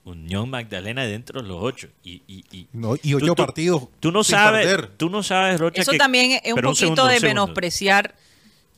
Unión 0.04 0.48
Magdalena 0.50 1.04
dentro 1.04 1.42
de 1.42 1.48
los 1.48 1.58
ocho. 1.62 1.88
Y, 2.02 2.22
y, 2.26 2.44
y 2.50 2.66
No, 2.72 2.96
y 2.96 3.10
tú- 3.12 3.16
ocho 3.18 3.34
tú- 3.34 3.36
partidos 3.46 3.88
Tú 4.00 4.10
no 4.10 4.24
sabes, 4.24 4.66
perder. 4.66 4.88
tú 4.96 5.10
no 5.10 5.22
sabes, 5.22 5.60
Rocha, 5.60 5.82
Eso 5.82 5.92
que- 5.92 5.98
también 5.98 6.40
es 6.42 6.52
un 6.52 6.60
poquito 6.60 6.74
segundo, 6.74 7.06
de 7.06 7.20
menospreciar 7.20 8.14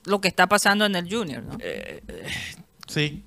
lo 0.05 0.20
que 0.20 0.27
está 0.29 0.48
pasando 0.48 0.85
en 0.85 0.96
el 0.96 1.09
Junior, 1.11 1.42
¿no? 1.44 1.57
Sí. 2.88 3.22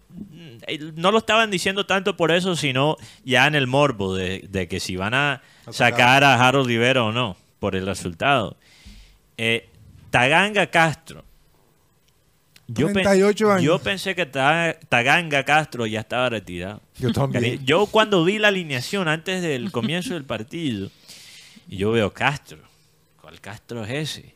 Eh, 0.68 0.92
no 0.96 1.12
lo 1.12 1.18
estaban 1.20 1.52
diciendo 1.52 1.86
tanto 1.86 2.16
por 2.18 2.32
eso, 2.32 2.56
sino 2.56 2.98
ya 3.24 3.48
en 3.48 3.56
el 3.56 3.68
morbo 3.68 4.16
de, 4.16 4.46
de 4.50 4.68
que 4.68 4.80
si 4.80 4.96
van 4.96 5.14
a 5.14 5.42
sacar 5.72 6.24
a 6.24 6.36
Harold 6.48 6.68
Rivera 6.68 7.04
o 7.04 7.12
no, 7.12 7.36
por 7.60 7.76
el 7.76 7.86
resultado. 7.86 8.58
Eh, 9.38 9.68
Taganga 10.12 10.68
Castro. 10.68 11.24
Yo, 12.68 12.88
pen- 12.88 12.94
38 13.04 13.52
años. 13.52 13.64
yo 13.64 13.80
pensé 13.80 14.16
que 14.16 14.26
Ta- 14.26 14.76
Taganga 14.90 15.44
Castro 15.44 15.86
ya 15.86 16.00
estaba 16.00 16.30
retirado. 16.30 16.82
Yo 16.98 17.12
también. 17.12 17.64
Yo 17.66 17.86
cuando 17.86 18.24
vi 18.26 18.40
la 18.40 18.48
alineación 18.48 19.08
antes 19.08 19.42
del 19.44 19.72
comienzo 19.74 20.14
del 20.16 20.24
partido, 20.26 20.90
yo 21.68 21.92
veo 21.92 22.12
Castro. 22.14 22.60
¿Cuál 23.22 23.40
Castro 23.40 23.84
es 23.86 23.92
ese? 24.18 24.36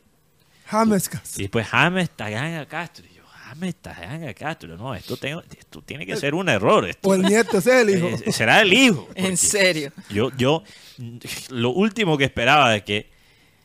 James 0.66 1.08
Castro. 1.08 1.40
Y 1.40 1.42
después 1.44 1.66
James 1.66 2.10
Taganga 2.10 2.66
Castro. 2.66 3.04
Yo, 3.50 3.54
James 3.54 3.76
Tajanga 3.76 4.34
Castro. 4.34 4.76
No, 4.76 4.94
esto, 4.94 5.16
tengo- 5.16 5.42
esto 5.58 5.82
tiene 5.82 6.06
que 6.06 6.16
ser 6.16 6.34
un 6.34 6.48
error. 6.48 6.88
esto- 6.88 7.08
O 7.08 7.14
el 7.14 7.22
nieto, 7.22 7.58
ese 7.58 7.76
es 7.82 7.88
el 7.88 7.96
hijo. 7.96 8.08
eh, 8.24 8.32
será 8.32 8.60
el 8.62 8.72
hijo. 8.72 9.08
En 9.14 9.36
serio. 9.36 9.92
Yo, 10.10 10.30
yo, 10.36 10.62
lo 11.50 11.70
último 11.70 12.16
que 12.18 12.24
esperaba 12.24 12.70
de 12.70 12.82
que 12.84 13.10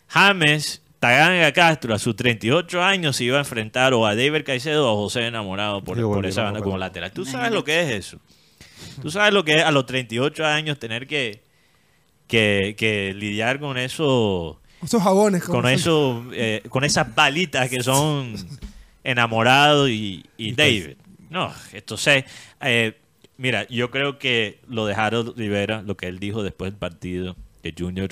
James 0.08 0.82
Taganga 1.00 1.52
Castro 1.52 1.94
a 1.94 2.00
sus 2.00 2.16
38 2.16 2.82
años 2.82 3.16
se 3.18 3.26
iba 3.26 3.38
a 3.38 3.42
enfrentar 3.42 3.94
o 3.94 4.06
a 4.08 4.16
David 4.16 4.44
Caicedo 4.46 4.90
o 4.90 4.94
a 4.94 4.96
José 5.04 5.28
Enamorado 5.28 5.84
por, 5.84 5.98
Sí, 5.98 6.04
por 6.04 6.26
esa 6.26 6.44
banda 6.44 6.62
como 6.62 6.78
lateral. 6.78 7.12
¿Tú 7.12 7.26
sabes 7.26 7.52
lo 7.52 7.64
que 7.64 7.82
es 7.82 7.90
eso? 7.92 8.20
¿Tú 9.02 9.12
sabes 9.12 9.34
lo 9.34 9.44
que 9.46 9.56
es 9.58 9.64
a 9.64 9.72
los 9.72 9.86
38 9.86 10.46
años 10.46 10.80
tener 10.80 11.06
que, 11.08 11.44
que, 12.28 12.76
que 12.78 13.14
lidiar 13.16 13.60
con 13.60 13.78
eso? 13.78 14.60
Esos 14.84 15.02
jabones. 15.02 15.44
con 15.44 15.62
son. 15.64 15.68
eso, 15.72 16.26
eh, 16.34 16.62
con 16.70 16.84
esas 16.84 17.14
balitas 17.16 17.70
que 17.70 17.82
son 17.84 18.36
enamorado 19.06 19.88
y, 19.88 20.26
y 20.38 20.52
David. 20.52 20.98
No, 21.30 21.54
entonces, 21.72 22.26
eh, 22.62 22.98
mira, 23.38 23.66
yo 23.70 23.90
creo 23.92 24.20
que 24.20 24.60
lo 24.68 24.86
de 24.86 24.94
Harold 24.96 25.38
Rivera, 25.38 25.82
lo 25.82 25.96
que 25.96 26.08
él 26.08 26.20
dijo 26.20 26.44
después 26.44 26.72
del 26.72 26.78
partido, 26.80 27.38
que 27.64 27.74
Junior, 27.78 28.10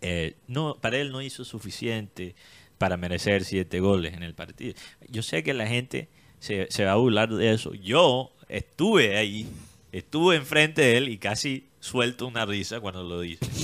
eh, 0.00 0.34
no, 0.48 0.76
para 0.80 0.98
él 0.98 1.12
no 1.12 1.22
hizo 1.22 1.44
suficiente 1.44 2.34
para 2.78 2.96
merecer 2.96 3.44
siete 3.44 3.78
goles 3.80 4.14
en 4.14 4.22
el 4.22 4.34
partido. 4.34 4.74
Yo 5.08 5.22
sé 5.22 5.42
que 5.44 5.54
la 5.54 5.66
gente 5.66 6.08
se, 6.40 6.66
se 6.70 6.84
va 6.84 6.92
a 6.92 6.96
burlar 6.96 7.28
de 7.32 7.52
eso. 7.52 7.72
Yo 7.74 8.32
estuve 8.48 9.16
ahí, 9.16 9.46
estuve 9.92 10.34
enfrente 10.36 10.82
de 10.82 10.96
él 10.96 11.08
y 11.08 11.18
casi 11.18 11.68
suelto 11.78 12.26
una 12.26 12.44
risa 12.46 12.80
cuando 12.80 13.02
lo 13.04 13.20
dice. 13.20 13.46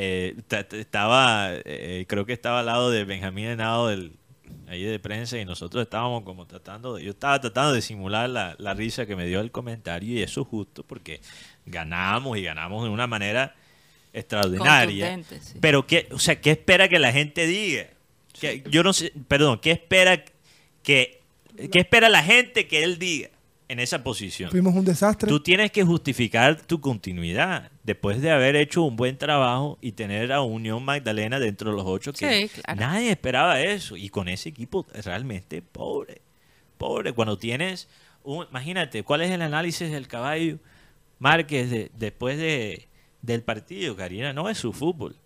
Eh, 0.00 0.34
ta- 0.46 0.66
ta- 0.66 0.76
estaba, 0.78 1.50
eh, 1.52 2.06
creo 2.08 2.24
que 2.24 2.32
estaba 2.32 2.60
al 2.60 2.66
lado 2.66 2.90
de 2.90 3.04
Benjamín 3.04 3.46
Henao 3.46 3.88
del 3.88 4.12
ahí 4.68 4.82
de 4.84 4.98
prensa 4.98 5.38
y 5.38 5.44
nosotros 5.44 5.82
estábamos 5.82 6.22
como 6.24 6.46
tratando, 6.46 6.94
de- 6.96 7.04
yo 7.04 7.10
estaba 7.10 7.40
tratando 7.40 7.72
de 7.72 7.82
simular 7.82 8.28
la, 8.30 8.54
la 8.58 8.74
risa 8.74 9.06
que 9.06 9.16
me 9.16 9.26
dio 9.26 9.40
el 9.40 9.50
comentario 9.50 10.18
y 10.18 10.22
eso 10.22 10.44
justo 10.44 10.82
porque 10.84 11.20
ganamos 11.66 12.36
y 12.38 12.42
ganamos 12.42 12.84
de 12.84 12.90
una 12.90 13.06
manera 13.06 13.54
extraordinaria. 14.12 15.20
Sí. 15.40 15.54
Pero 15.60 15.86
qué, 15.86 16.08
o 16.12 16.18
sea, 16.18 16.40
¿qué 16.40 16.50
espera 16.52 16.88
que 16.88 16.98
la 16.98 17.12
gente 17.12 17.46
diga? 17.46 17.86
Que- 18.38 18.62
yo 18.70 18.82
no 18.82 18.92
sé, 18.92 19.12
perdón, 19.26 19.58
¿qué 19.60 19.72
espera 19.72 20.24
que 20.82 21.20
qué 21.72 21.80
espera 21.80 22.08
la 22.08 22.22
gente 22.22 22.66
que 22.68 22.84
él 22.84 22.98
diga 22.98 23.30
en 23.68 23.80
esa 23.80 24.02
posición? 24.04 24.50
Fuimos 24.50 24.74
un 24.74 24.84
desastre. 24.84 25.28
Tú 25.28 25.40
tienes 25.40 25.70
que 25.72 25.82
justificar 25.84 26.60
tu 26.62 26.80
continuidad 26.80 27.70
después 27.88 28.20
de 28.20 28.30
haber 28.30 28.54
hecho 28.54 28.82
un 28.82 28.96
buen 28.96 29.16
trabajo 29.16 29.78
y 29.80 29.92
tener 29.92 30.30
a 30.32 30.42
Unión 30.42 30.84
Magdalena 30.84 31.40
dentro 31.40 31.70
de 31.70 31.76
los 31.78 31.86
ocho 31.86 32.12
que 32.12 32.48
Sí, 32.48 32.60
claro. 32.60 32.78
nadie 32.78 33.10
esperaba 33.10 33.60
eso 33.62 33.96
y 33.96 34.10
con 34.10 34.28
ese 34.28 34.50
equipo 34.50 34.86
realmente 35.04 35.62
pobre, 35.62 36.20
pobre. 36.76 37.12
Cuando 37.14 37.38
tienes, 37.38 37.88
un, 38.24 38.46
imagínate, 38.50 39.02
¿cuál 39.04 39.22
es 39.22 39.30
el 39.30 39.40
análisis 39.40 39.90
del 39.90 40.06
caballo 40.06 40.58
Márquez 41.18 41.70
de- 41.70 41.90
después 41.96 42.36
de, 42.36 42.88
del 43.22 43.42
partido, 43.42 43.96
Karina? 43.96 44.34
No 44.34 44.50
es 44.50 44.58
su 44.58 44.72
fútbol. 44.74 45.16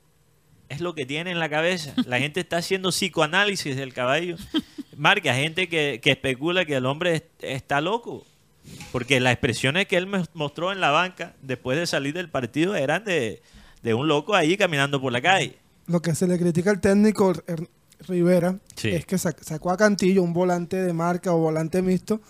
Es 0.68 0.80
lo 0.80 0.94
que 0.94 1.04
tiene 1.04 1.32
en 1.32 1.40
la 1.40 1.48
cabeza. 1.50 1.94
La 2.06 2.18
gente 2.20 2.38
está 2.40 2.58
haciendo 2.58 2.90
psicoanálisis 2.90 3.74
del 3.76 3.92
caballo. 3.92 4.36
Márquez, 4.96 5.34
gente 5.34 5.68
que, 5.68 6.00
que 6.00 6.12
especula 6.12 6.64
que 6.64 6.76
el 6.76 6.86
hombre 6.86 7.16
es- 7.16 7.22
está 7.40 7.80
loco. 7.80 8.24
Porque 8.92 9.18
las 9.20 9.32
expresiones 9.32 9.86
que 9.86 9.96
él 9.96 10.06
me 10.06 10.24
mostró 10.34 10.70
en 10.72 10.80
la 10.80 10.90
banca 10.90 11.34
después 11.42 11.78
de 11.78 11.86
salir 11.86 12.14
del 12.14 12.28
partido 12.30 12.74
eran 12.76 13.04
de, 13.04 13.42
de 13.82 13.94
un 13.94 14.06
loco 14.08 14.34
ahí 14.34 14.56
caminando 14.56 15.00
por 15.00 15.12
la 15.12 15.20
calle. 15.20 15.56
Lo 15.86 16.00
que 16.00 16.14
se 16.14 16.26
le 16.28 16.38
critica 16.38 16.70
al 16.70 16.80
técnico 16.80 17.32
Er- 17.46 17.68
Rivera 18.06 18.58
Sí. 18.76 18.88
es 18.90 19.06
que 19.06 19.16
sac- 19.16 19.40
sacó 19.42 19.70
a 19.70 19.76
Cantillo 19.76 20.22
un 20.22 20.32
volante 20.32 20.76
de 20.76 20.92
marca 20.92 21.32
o 21.32 21.38
volante 21.38 21.82
mixto 21.82 22.20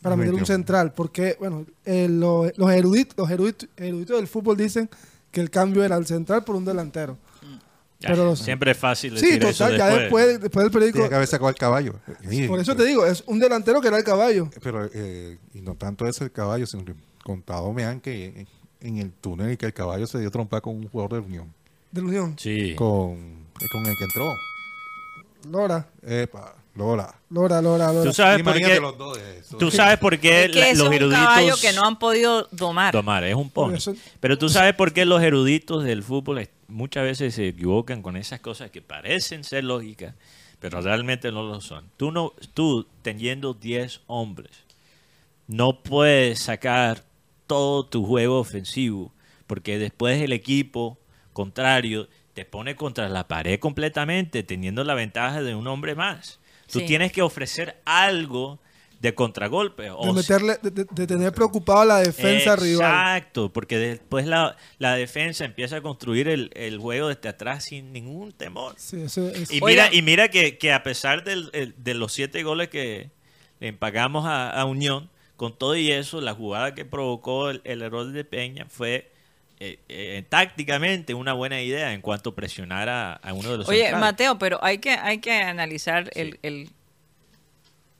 para 0.00 0.16
meter 0.16 0.34
un 0.34 0.46
central. 0.46 0.92
Porque, 0.92 1.36
bueno, 1.38 1.64
eh, 1.84 2.08
lo- 2.08 2.50
los, 2.56 2.70
eruditos, 2.72 3.16
los 3.16 3.30
eruditos, 3.30 3.68
eruditos 3.76 4.16
del 4.16 4.26
fútbol 4.28 4.56
dicen 4.56 4.88
que 5.30 5.40
el 5.40 5.50
cambio 5.50 5.84
era 5.84 5.96
el 5.96 6.06
central 6.06 6.44
por 6.44 6.56
un 6.56 6.64
delantero. 6.64 7.18
Pero 8.08 8.24
los- 8.24 8.38
Siempre 8.38 8.70
es 8.72 8.76
fácil 8.76 9.18
Sí, 9.18 9.26
decir 9.26 9.44
eso 9.44 9.64
total, 9.64 9.78
ya 9.78 9.86
después, 9.88 10.40
después 10.40 10.64
del 10.64 10.72
periódico. 10.72 10.96
Tiene 10.98 11.08
que 11.08 11.14
haber 11.14 11.26
sacado 11.28 11.48
el 11.50 11.54
caballo. 11.56 11.94
Sí, 12.28 12.46
Por 12.48 12.58
eso 12.60 12.72
pero- 12.72 12.84
te 12.84 12.88
digo, 12.90 13.06
es 13.06 13.22
un 13.26 13.38
delantero 13.38 13.80
que 13.80 13.88
era 13.88 13.98
el 13.98 14.04
caballo. 14.04 14.48
Pero, 14.62 14.88
eh, 14.92 15.38
y 15.54 15.60
no 15.60 15.74
tanto 15.74 16.06
es 16.06 16.20
el 16.20 16.30
caballo, 16.32 16.66
sino 16.66 16.84
que 16.84 16.94
contado 17.24 17.72
me 17.72 17.84
han 17.84 18.00
que 18.00 18.46
en 18.80 18.98
el 18.98 19.12
túnel 19.12 19.52
y 19.52 19.56
que 19.56 19.66
el 19.66 19.72
caballo 19.72 20.06
se 20.06 20.18
dio 20.18 20.30
trompa 20.30 20.60
con 20.60 20.74
un 20.76 20.88
jugador 20.88 21.12
de 21.14 21.18
Unión. 21.20 21.52
De 21.90 22.00
la 22.00 22.06
Unión. 22.08 22.34
Sí. 22.38 22.74
Con, 22.74 23.16
con 23.70 23.86
el 23.86 23.96
que 23.96 24.04
entró. 24.04 24.32
Lora, 25.50 25.86
Epa. 26.06 26.54
Lora, 26.74 27.14
Lora, 27.28 27.60
Lora. 27.60 28.02
Tú 28.02 28.14
sabes 28.14 28.42
por 28.42 28.54
qué, 28.54 28.80
los 28.80 28.96
dos. 28.96 29.18
eso. 29.18 29.58
tú 29.58 29.70
sabes 29.70 29.98
por 29.98 30.18
qué 30.18 30.48
la- 30.48 30.68
los 30.68 30.72
es 30.72 30.80
un 30.80 30.92
eruditos 30.94 31.22
caballo 31.26 31.54
que 31.60 31.72
no 31.74 31.84
han 31.84 31.98
podido 31.98 32.48
domar. 32.50 32.92
Tomar, 32.92 33.24
es 33.24 33.34
un 33.34 33.50
pony. 33.50 33.74
eso- 33.74 33.94
Pero 34.20 34.38
tú 34.38 34.48
sabes 34.48 34.74
por 34.74 34.92
qué 34.94 35.04
los 35.04 35.22
eruditos 35.22 35.84
del 35.84 36.02
fútbol 36.02 36.38
es- 36.38 36.48
muchas 36.72 37.04
veces 37.04 37.34
se 37.34 37.48
equivocan 37.48 38.02
con 38.02 38.16
esas 38.16 38.40
cosas 38.40 38.70
que 38.70 38.82
parecen 38.82 39.44
ser 39.44 39.64
lógicas, 39.64 40.14
pero 40.58 40.80
realmente 40.80 41.30
no 41.30 41.42
lo 41.42 41.60
son. 41.60 41.84
Tú, 41.96 42.10
no, 42.10 42.32
tú 42.54 42.86
teniendo 43.02 43.54
10 43.54 44.00
hombres, 44.06 44.50
no 45.46 45.82
puedes 45.82 46.40
sacar 46.40 47.04
todo 47.46 47.84
tu 47.86 48.04
juego 48.06 48.38
ofensivo, 48.38 49.12
porque 49.46 49.78
después 49.78 50.20
el 50.22 50.32
equipo 50.32 50.98
contrario 51.32 52.08
te 52.34 52.44
pone 52.44 52.76
contra 52.76 53.08
la 53.08 53.28
pared 53.28 53.58
completamente, 53.58 54.42
teniendo 54.42 54.84
la 54.84 54.94
ventaja 54.94 55.42
de 55.42 55.54
un 55.54 55.66
hombre 55.66 55.94
más. 55.94 56.40
Tú 56.70 56.78
Sí. 56.80 56.86
tienes 56.86 57.12
que 57.12 57.20
ofrecer 57.22 57.80
algo 57.84 58.58
de 59.02 59.14
contragolpe. 59.14 59.82
de, 59.82 59.90
o 59.90 60.12
meterle, 60.14 60.56
de, 60.62 60.70
de- 60.70 60.86
de 60.88 61.06
tener 61.08 61.32
preocupado 61.32 61.80
a 61.80 61.84
la 61.84 61.98
defensa 61.98 62.54
rival. 62.56 62.88
Exacto, 62.90 63.52
porque 63.52 63.76
después 63.76 64.26
la, 64.26 64.56
la 64.78 64.94
defensa 64.94 65.44
empieza 65.44 65.76
a 65.78 65.80
construir 65.82 66.28
el, 66.28 66.50
el 66.54 66.78
juego 66.78 67.08
desde 67.08 67.28
atrás 67.28 67.64
sin 67.64 67.92
ningún 67.92 68.30
temor. 68.32 68.74
Sí, 68.78 69.02
eso 69.02 69.28
es- 69.28 69.50
Y 69.50 69.58
Oiga. 69.60 69.88
mira, 69.88 69.94
y 69.94 70.02
mira 70.02 70.28
que, 70.28 70.56
que 70.56 70.72
a 70.72 70.84
pesar 70.84 71.24
del- 71.24 71.50
el- 71.52 71.74
de 71.76 71.94
los 71.94 72.12
siete 72.12 72.44
goles 72.44 72.68
que 72.68 73.10
le 73.58 73.68
empagamos 73.68 74.24
a, 74.24 74.48
a 74.50 74.64
Unión, 74.64 75.10
con 75.36 75.58
todo 75.58 75.74
y 75.74 75.90
eso, 75.90 76.20
la 76.20 76.34
jugada 76.34 76.72
que 76.74 76.84
provocó 76.84 77.50
el, 77.50 77.60
el 77.64 77.82
error 77.82 78.06
de 78.12 78.24
Peña 78.24 78.66
fue 78.68 79.10
eh, 79.58 79.80
eh, 79.88 80.24
tácticamente 80.28 81.14
una 81.14 81.32
buena 81.32 81.60
idea 81.60 81.92
en 81.92 82.00
cuanto 82.02 82.30
a 82.30 82.34
presionar 82.36 82.88
a, 82.88 83.14
a 83.14 83.32
uno 83.32 83.50
de 83.50 83.58
los 83.58 83.68
Oye, 83.68 83.80
centrales. 83.80 84.00
Mateo, 84.00 84.38
pero 84.38 84.62
hay 84.62 84.78
que, 84.78 84.90
hay 84.90 85.18
que 85.18 85.32
analizar 85.32 86.08
el, 86.14 86.38
el, 86.42 86.70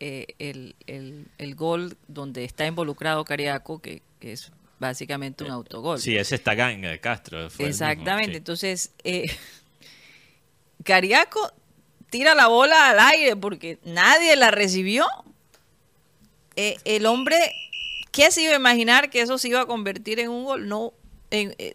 eh, 0.05 0.27
el, 0.41 0.75
el- 0.89 1.29
el 1.39 1.55
gol 1.55 1.97
donde 2.09 2.43
está 2.45 2.67
involucrado 2.67 3.25
Cariaco, 3.25 3.81
que, 3.81 4.03
que 4.19 4.33
es 4.33 4.51
básicamente 4.81 5.45
un 5.45 5.53
autogol. 5.53 6.01
Sí, 6.01 6.17
ese 6.17 6.35
está 6.35 6.55
Ganga 6.57 6.89
de 6.91 6.99
Castro. 6.99 7.49
fue 7.51 7.67
el 7.67 7.71
mismo, 7.71 7.87
Exactamente. 7.87 8.33
sí. 8.33 8.37
Entonces, 8.39 8.91
eh, 9.05 9.27
Cariaco 10.85 11.53
tira 12.11 12.35
la 12.35 12.49
bola 12.49 12.89
al 12.91 12.99
aire 12.99 13.37
porque 13.37 13.79
nadie 13.85 14.35
la 14.37 14.51
recibió. 14.51 15.07
Eh, 16.57 16.77
el 16.85 17.07
hombre, 17.07 17.37
¿qué 18.11 18.31
se 18.31 18.43
iba 18.43 18.53
a 18.53 18.57
imaginar 18.57 19.09
que 19.09 19.21
eso 19.23 19.39
se 19.39 19.49
iba 19.49 19.61
a 19.61 19.67
convertir 19.67 20.19
en 20.21 20.29
un 20.31 20.45
gol? 20.45 20.69
No, 20.69 20.93
en- 21.31 21.55
eh, 21.59 21.75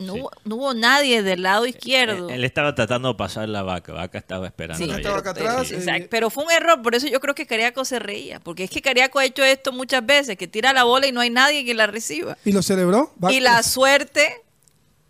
no, 0.00 0.14
Sí. 0.14 0.20
hubo, 0.20 0.30
no 0.44 0.56
hubo 0.56 0.74
nadie 0.74 1.22
del 1.22 1.42
lado 1.42 1.66
izquierdo. 1.66 2.28
Él, 2.28 2.34
él 2.36 2.44
estaba 2.44 2.74
tratando 2.74 3.08
de 3.08 3.14
pasar 3.14 3.48
la 3.48 3.62
vaca. 3.62 3.92
Vaca 3.92 4.18
estaba 4.18 4.46
esperando. 4.46 4.84
Sí. 4.84 4.90
Estaba 4.90 5.18
acá 5.18 5.34
pero- 5.34 5.48
atrás, 5.50 5.66
pero- 5.68 5.78
eh, 5.80 5.82
exacto, 5.84 6.06
pero 6.10 6.30
fue 6.30 6.44
un 6.44 6.50
error, 6.50 6.82
por 6.82 6.94
eso 6.94 7.06
yo 7.06 7.20
creo 7.20 7.34
que 7.34 7.46
Cariaco 7.46 7.84
se 7.84 7.98
reía, 7.98 8.40
porque 8.40 8.64
es 8.64 8.70
que 8.70 8.82
Cariaco 8.82 9.18
ha 9.18 9.24
hecho 9.24 9.44
esto 9.44 9.72
muchas 9.72 10.04
veces, 10.04 10.36
que 10.36 10.48
tira 10.48 10.72
la 10.72 10.84
bola 10.84 11.06
y 11.06 11.12
no 11.12 11.20
hay 11.20 11.30
nadie 11.30 11.64
que 11.64 11.74
la 11.74 11.86
reciba. 11.86 12.36
Y 12.44 12.52
lo 12.52 12.62
celebró. 12.62 13.12
Y 13.30 13.40
la 13.40 13.62
suerte 13.62 14.42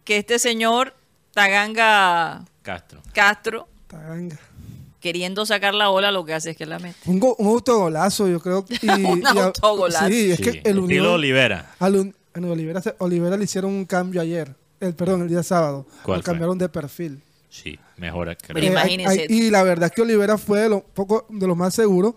que 0.05 0.19
este 0.19 0.39
señor 0.39 0.95
Taganga 1.33 2.45
Castro. 3.13 3.69
Queriendo 5.01 5.47
sacar 5.47 5.73
la 5.75 5.89
bola, 5.89 6.13
lo 6.13 6.27
que 6.27 6.35
hace 6.35 6.51
es 6.51 6.57
que 6.59 6.67
la 6.67 6.79
mete. 6.79 6.97
Un, 7.07 7.19
go- 7.19 7.35
un 7.39 7.47
autogolazo, 7.49 8.29
yo 8.29 8.39
creo. 8.41 8.67
Y, 8.83 8.89
Un 8.91 9.23
y 9.23 9.39
a- 9.39 9.45
autogolazo. 9.45 10.07
Sí, 10.09 10.31
es 10.33 10.37
Sí, 10.37 10.43
que 10.43 10.51
el 10.51 10.57
estilo 10.59 10.83
Unión... 10.83 11.07
Olivera. 11.07 11.75
al 11.79 11.97
Un- 11.97 12.15
bueno, 12.35 12.53
Olivera, 12.53 12.83
se- 12.83 12.95
Olivera 12.99 13.37
le 13.39 13.45
hicieron 13.45 13.71
un 13.73 13.87
cambio 13.87 14.21
ayer. 14.21 14.55
El, 14.81 14.95
perdón, 14.95 15.23
el 15.23 15.29
día 15.29 15.43
sábado. 15.43 15.87
¿Cuál 16.03 16.19
Lo 16.19 16.23
fue? 16.23 16.33
cambiaron 16.33 16.59
de 16.59 16.69
perfil. 16.69 17.23
Sí, 17.49 17.79
mejora. 17.97 18.35
creo. 18.37 18.55
Pero 18.55 18.67
Eh, 18.67 18.71
imagínense. 18.71 19.13
hay- 19.13 19.19
hay- 19.21 19.27
y 19.29 19.51
la 19.51 19.63
verdad 19.63 19.87
es 19.89 19.93
que 19.93 20.03
Olivera 20.03 20.39
fue 20.39 20.61
de 20.61 20.69
lo, 20.69 20.81
poco, 20.83 21.27
de 21.29 21.47
lo 21.47 21.55
más 21.57 21.75
seguro. 21.75 22.17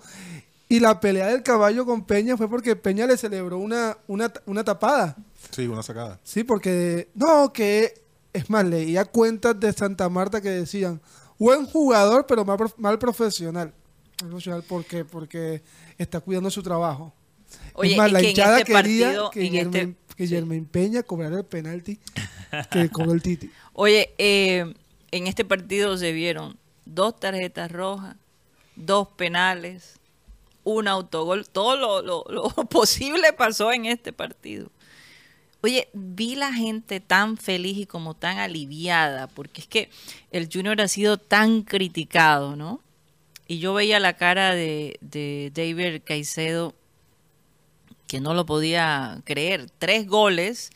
Y 0.70 0.80
la 0.80 1.00
pelea 1.00 1.28
del 1.28 1.44
caballo 1.44 1.86
con 1.86 2.06
Peña 2.06 2.38
fue 2.38 2.50
porque 2.50 2.76
Peña 2.76 3.06
le 3.06 3.18
celebró 3.18 3.58
una, 3.58 3.98
una, 4.08 4.32
una 4.46 4.64
tapada. 4.64 5.16
Sí, 5.52 5.68
una 5.68 5.84
sacada. 5.84 6.20
Sí, 6.24 6.44
porque 6.44 7.10
no, 7.16 7.52
que 7.54 8.02
es 8.32 8.50
más, 8.50 8.66
leía 8.66 9.06
cuentas 9.06 9.60
de 9.60 9.72
Santa 9.74 10.08
Marta 10.10 10.42
que 10.42 10.50
decían, 10.50 11.02
buen 11.38 11.66
jugador, 11.66 12.26
pero 12.28 12.46
mal, 12.46 12.58
mal 12.78 12.98
profesional. 12.98 13.74
Mal 14.22 14.30
profesional, 14.30 14.64
¿por 14.64 14.86
qué? 14.86 15.04
Porque 15.06 15.62
está 15.98 16.22
cuidando 16.22 16.50
su 16.50 16.64
trabajo. 16.64 17.14
Oye, 17.74 17.92
es 17.92 17.98
más, 17.98 18.12
la 18.12 18.24
hinchada 18.24 18.60
este 18.60 18.74
quería 18.74 19.08
partido, 19.08 19.30
que, 19.32 19.46
en 19.46 19.52
Germain, 19.54 19.98
este- 20.08 20.16
que. 20.16 20.28
Germain 20.28 20.66
Peña 20.66 21.04
cobrara 21.04 21.38
el 21.38 21.46
penalti 21.46 22.00
que 22.72 22.90
cobró 22.90 23.14
el 23.14 23.22
Titi. 23.22 23.50
Oye, 23.74 24.14
eh, 24.18 24.74
en 25.12 25.28
este 25.28 25.46
partido 25.46 25.98
se 25.98 26.12
vieron 26.12 26.58
dos 26.86 27.20
tarjetas 27.20 27.72
rojas, 27.72 28.16
dos 28.76 29.08
penales, 29.10 30.00
un 30.64 30.88
autogol. 30.88 31.48
Todo 31.50 31.76
lo, 31.78 32.02
lo- 32.02 32.26
lo 32.30 32.50
posible 32.70 33.34
pasó 33.34 33.72
en 33.72 33.86
este 33.86 34.14
partido. 34.14 34.70
Oye, 35.62 35.88
vi 35.94 36.36
la 36.36 36.52
gente 36.52 37.00
tan 37.00 37.38
feliz 37.38 37.78
y 37.78 37.86
como 37.86 38.16
tan 38.16 38.38
aliviada, 38.38 39.28
porque 39.28 39.62
es 39.62 39.68
que 39.68 39.90
el 40.32 40.50
Junior 40.52 40.80
ha 40.82 40.90
sido 40.90 41.18
tan 41.18 41.62
criticado, 41.62 42.56
¿no? 42.58 42.82
Y 43.48 43.60
yo 43.60 43.74
veía 43.74 44.00
la 44.02 44.14
cara 44.18 44.54
de, 44.56 44.98
de 45.02 45.52
David 45.54 46.02
Caicedo 46.04 46.74
que 48.08 48.20
no 48.20 48.34
lo 48.34 48.46
podía 48.46 49.22
creer. 49.24 49.70
Tres 49.80 50.06
goles 50.08 50.72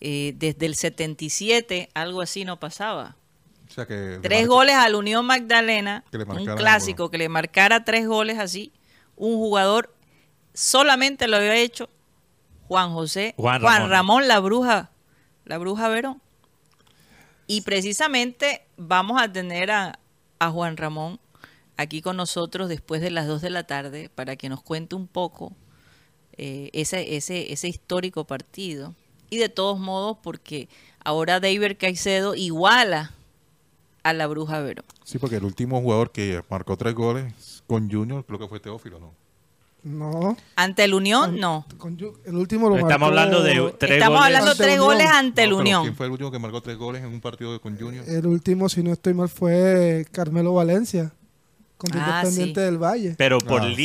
eh, 0.00 0.34
desde 0.36 0.66
el 0.66 0.74
77, 0.74 1.90
algo 1.94 2.20
así 2.20 2.44
no 2.44 2.58
pasaba. 2.60 3.16
O 3.68 3.70
sea 3.70 3.86
que 3.86 4.18
Tres 4.22 4.46
goles 4.46 4.74
al 4.74 4.94
Unión 4.94 5.26
Magdalena, 5.26 6.04
un 6.12 6.46
clásico 6.56 7.10
que 7.10 7.18
le 7.18 7.28
marcara 7.28 7.84
tres 7.84 8.06
goles 8.06 8.38
así, 8.38 8.72
un 9.16 9.36
jugador 9.36 9.94
solamente 10.54 11.28
lo 11.28 11.36
había 11.36 11.56
hecho 11.56 11.88
Juan 12.66 12.92
José, 12.92 13.34
Juan 13.36 13.60
Juan, 13.60 13.80
Ramón. 13.82 13.90
Ramón. 13.90 14.28
la 14.28 14.40
bruja, 14.40 14.90
la 15.44 15.58
bruja 15.58 15.88
Verón. 15.88 16.20
Y 17.46 17.62
precisamente 17.62 18.66
vamos 18.76 19.20
a 19.20 19.32
tener 19.32 19.70
a, 19.70 19.98
a 20.38 20.50
Juan 20.50 20.76
Ramón 20.76 21.18
aquí 21.78 22.02
con 22.02 22.16
nosotros 22.16 22.68
después 22.68 23.00
de 23.00 23.10
las 23.10 23.26
2 23.26 23.40
de 23.40 23.50
la 23.50 23.64
tarde 23.64 24.10
para 24.14 24.36
que 24.36 24.48
nos 24.48 24.62
cuente 24.62 24.94
un 24.96 25.06
poco 25.06 25.52
eh, 26.36 26.70
ese, 26.72 27.16
ese, 27.16 27.52
ese 27.52 27.68
histórico 27.68 28.24
partido. 28.24 28.94
Y 29.30 29.38
de 29.38 29.48
todos 29.48 29.78
modos, 29.78 30.16
porque 30.22 30.68
ahora 31.04 31.40
David 31.40 31.76
Caicedo 31.78 32.34
iguala 32.34 33.12
a 34.02 34.12
la 34.12 34.26
Bruja 34.26 34.60
Verón. 34.60 34.84
Sí, 35.04 35.18
porque 35.18 35.36
el 35.36 35.44
último 35.44 35.80
jugador 35.80 36.10
que 36.12 36.42
marcó 36.48 36.76
tres 36.76 36.94
goles 36.94 37.62
con 37.66 37.90
Junior 37.90 38.24
creo 38.24 38.38
que 38.38 38.48
fue 38.48 38.60
Teófilo, 38.60 38.98
¿no? 38.98 39.12
No. 39.84 40.36
Ante 40.56 40.84
el 40.84 40.92
Unión, 40.92 41.38
no. 41.38 41.64
Con 41.78 41.96
el 42.26 42.34
último 42.34 42.68
lo 42.68 42.76
Estamos 42.76 42.98
marcó- 43.00 43.04
hablando 43.06 43.42
de 43.42 43.74
tres 43.78 43.92
Estamos 43.92 44.18
goles. 44.18 44.26
hablando 44.26 44.50
Ante 44.50 44.62
tres 44.64 44.74
Unión. 44.78 44.86
goles 44.86 45.06
ante 45.06 45.44
el 45.44 45.50
No, 45.50 45.56
Unión. 45.58 45.82
¿Quién 45.82 45.96
fue 45.96 46.06
el 46.06 46.12
último 46.12 46.30
que 46.32 46.38
marcó 46.38 46.60
tres 46.60 46.76
goles 46.76 47.02
en 47.02 47.08
un 47.10 47.20
partido 47.20 47.60
con 47.60 47.78
Junior? 47.78 48.04
El 48.08 48.26
último, 48.26 48.68
si 48.68 48.82
no 48.82 48.92
estoy 48.92 49.14
mal, 49.14 49.28
fue 49.28 50.04
Carmelo 50.10 50.52
Valencia. 50.54 51.12
Contra 51.76 52.00
Ah, 52.04 52.08
Independiente 52.22 52.60
sí. 52.60 52.64
del 52.64 52.78
Valle. 52.82 53.14
Pero 53.16 53.38
por 53.38 53.60
Ah, 53.62 53.64
sí. 53.68 53.76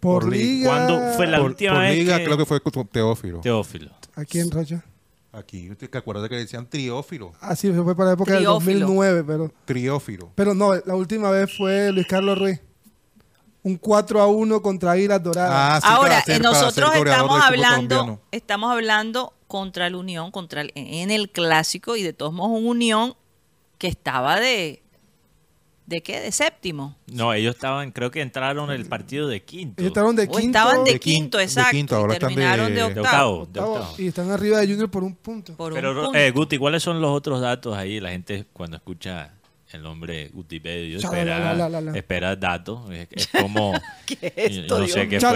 Por, 0.00 0.22
por 0.24 0.32
liga. 0.32 0.70
¿cuándo 0.70 1.12
fue 1.16 1.26
la 1.26 1.38
por, 1.38 1.46
última 1.50 1.72
por 1.74 1.82
vez 1.82 1.94
liga 1.98 2.18
que- 2.18 2.24
creo 2.24 2.36
que 2.38 2.46
fue 2.46 2.60
con 2.60 2.86
Teófilo. 2.88 3.40
Teófilo. 3.40 3.90
Aquí 4.16 4.40
en 4.40 4.50
Rocha. 4.50 4.84
Aquí, 5.32 5.70
¿usted 5.70 5.88
que 5.88 5.98
acuerda 5.98 6.28
que 6.28 6.34
le 6.34 6.40
decían 6.40 6.66
Triófilo? 6.68 7.32
Así 7.40 7.70
fue 7.72 7.94
para 7.94 8.08
la 8.08 8.14
época 8.14 8.36
Triófilo. 8.36 8.60
del 8.72 8.80
2009, 8.80 9.24
pero... 9.24 9.52
Triófilo. 9.64 10.32
Pero 10.34 10.54
no, 10.54 10.74
la 10.74 10.94
última 10.96 11.30
vez 11.30 11.56
fue 11.56 11.92
Luis 11.92 12.06
Carlos 12.08 12.36
Ruiz. 12.36 12.60
Un 13.62 13.76
4 13.76 14.20
a 14.20 14.26
1 14.26 14.62
contra 14.62 14.92
Águilas 14.92 15.22
Doradas. 15.22 15.52
Ah, 15.52 15.80
sí, 15.80 15.86
Ahora, 15.88 16.22
ser- 16.22 16.40
nosotros 16.42 16.90
estamos 16.96 17.40
hablando, 17.42 17.96
colombiano. 17.96 18.20
estamos 18.32 18.72
hablando 18.72 19.34
contra 19.46 19.86
el 19.86 19.94
Unión, 19.94 20.30
contra 20.32 20.62
el- 20.62 20.72
en 20.74 21.10
el 21.10 21.30
clásico 21.30 21.94
y 21.94 22.02
de 22.02 22.12
todos 22.12 22.32
modos 22.32 22.58
un 22.58 22.66
Unión 22.66 23.14
que 23.78 23.86
estaba 23.86 24.40
de 24.40 24.82
¿de 25.90 26.02
qué? 26.02 26.20
De 26.20 26.32
séptimo. 26.32 26.96
No, 27.12 27.34
ellos 27.34 27.54
estaban, 27.54 27.90
creo 27.90 28.10
que 28.10 28.22
entraron 28.22 28.70
el 28.70 28.86
partido 28.86 29.28
de 29.28 29.42
quinto. 29.42 29.82
Ellos 29.82 29.90
estaban 29.90 30.16
de 30.16 30.22
O 30.22 30.26
quinto. 30.30 30.38
estaban 30.46 30.84
de, 30.84 30.92
de 30.92 31.00
quinto, 31.00 31.20
quinto, 31.22 31.38
de 31.38 31.44
exacto. 31.44 31.70
quinto, 31.72 31.94
y 31.94 31.98
ahora 31.98 32.12
están 32.14 32.28
de- 32.30 32.34
terminaron 32.36 32.66
de, 32.68 32.74
de 32.74 32.82
octavo. 32.84 33.38
octavo. 33.40 33.46
de 33.46 33.60
octavo, 33.74 33.94
y 33.98 34.06
están 34.06 34.30
arriba 34.30 34.58
de 34.60 34.66
Junior 34.68 34.90
por 34.90 35.02
un 35.04 35.14
punto. 35.16 35.54
Por 35.56 35.72
un 35.72 35.76
Pero, 35.76 35.94
punto. 36.04 36.18
eh, 36.18 36.30
Guti, 36.30 36.56
¿cuáles 36.56 36.82
son 36.82 37.00
los 37.02 37.10
otros 37.10 37.40
datos 37.40 37.76
ahí? 37.76 38.00
La 38.00 38.10
gente 38.10 38.46
cuando 38.52 38.76
escucha 38.76 39.34
el 39.72 39.82
nombre 39.82 40.28
Gutipedio 40.32 40.98
espera, 40.98 41.36
Chalalalalala. 41.38 41.96
espera 41.96 42.34
datos. 42.36 42.90
Es, 42.90 43.08
es 43.12 43.26
como... 43.28 43.72
¿Qué 44.06 44.32
es 44.36 44.52
yo, 44.66 44.78
no 44.78 44.86
sé 44.88 45.08
qué 45.08 45.20
fue, 45.20 45.30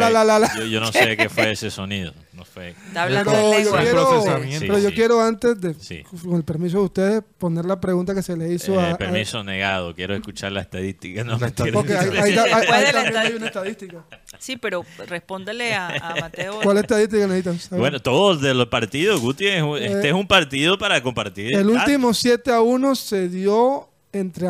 yo, 0.59 0.65
yo 0.67 0.81
no 0.81 0.91
sé 0.93 1.17
qué 1.17 1.29
fue 1.29 1.51
ese 1.53 1.71
sonido. 1.71 2.13
No 2.33 2.45
fue. 2.45 2.71
Está 2.71 3.05
hablando 3.05 3.31
Pero 3.31 3.43
de 3.45 3.53
yo 3.53 3.59
lengua. 3.59 3.81
quiero, 3.81 4.09
procesamiento. 4.09 4.67
pero 4.67 4.79
yo 4.81 4.89
Sí, 4.89 4.95
quiero 4.97 5.21
antes 5.23 5.61
de, 5.61 5.75
Sí. 5.75 6.03
con 6.03 6.35
el 6.35 6.43
permiso 6.45 6.79
de 6.79 6.85
ustedes, 6.85 7.23
poner 7.39 7.65
la 7.65 7.81
pregunta 7.81 8.13
que 8.13 8.23
se 8.23 8.37
le 8.37 8.53
hizo 8.53 8.75
Eh, 8.75 8.81
a... 8.81 8.91
a- 8.93 8.99
permiso 8.99 9.45
negado, 9.45 9.95
quiero 9.95 10.15
escuchar 10.17 10.51
la 10.51 10.63
estadística. 10.63 11.23
No, 11.23 11.39
porque 11.39 11.45
la 11.45 11.53
también 11.55 11.77
hay 12.25 12.33
estad- 12.33 13.37
una 13.37 13.47
estadística. 13.47 14.05
Sí, 14.41 14.57
pero 14.57 14.85
respóndele 15.07 15.75
a, 15.75 15.89
a 15.89 16.15
Mateo. 16.21 16.59
¿Cuál 16.63 16.79
estadística 16.79 17.25
necesitan? 17.29 17.59
saber? 17.61 17.79
Bueno, 17.81 18.01
todos 18.03 18.41
de 18.41 18.53
los 18.53 18.67
partidos, 18.67 19.21
Guti, 19.21 19.47
es 19.47 19.63
un- 19.63 19.79
este 19.79 20.09
es 20.09 20.15
un 20.15 20.27
partido 20.27 20.77
para 20.77 21.01
compartir. 21.03 21.55
el 21.55 21.69
último 21.69 22.13
7 22.13 22.51
a 22.53 22.61
1 22.61 22.95
se 22.97 23.29
dio 23.29 23.89
entre 24.15 24.49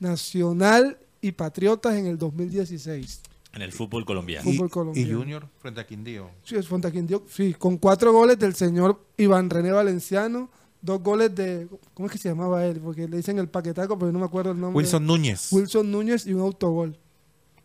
Nacional 0.00 0.98
y 1.20 1.32
Patriotas 1.32 1.94
en 1.96 2.06
el 2.06 2.18
2016. 2.18 3.22
En 3.54 3.62
el 3.62 3.72
fútbol 3.72 4.04
colombiano. 4.04 4.44
Fútbol 4.44 4.66
Y, 4.66 4.70
colombiano. 4.70 5.10
y 5.10 5.12
Junior 5.14 5.48
frente 5.58 5.80
a 5.80 5.86
Quindío. 5.86 6.30
Sí, 6.44 6.54
es 6.56 6.68
Fontaquindio. 6.68 7.24
Sí, 7.28 7.54
con 7.54 7.78
cuatro 7.78 8.12
goles 8.12 8.38
del 8.38 8.54
señor 8.54 9.00
Iván 9.16 9.48
René 9.50 9.72
Valenciano, 9.72 10.50
dos 10.80 11.02
goles 11.02 11.34
de... 11.34 11.66
¿Cómo 11.94 12.06
es 12.06 12.12
que 12.12 12.18
se 12.18 12.28
llamaba 12.28 12.64
él? 12.66 12.78
Porque 12.80 13.08
le 13.08 13.16
dicen 13.16 13.38
el 13.38 13.48
paquetaco, 13.48 13.98
pero 13.98 14.12
no 14.12 14.18
me 14.18 14.26
acuerdo 14.26 14.52
el 14.52 14.60
nombre. 14.60 14.76
Wilson 14.76 15.04
Núñez. 15.06 15.48
Wilson 15.52 15.90
Núñez 15.90 16.26
y 16.26 16.34
un 16.34 16.42
autogol. 16.42 16.96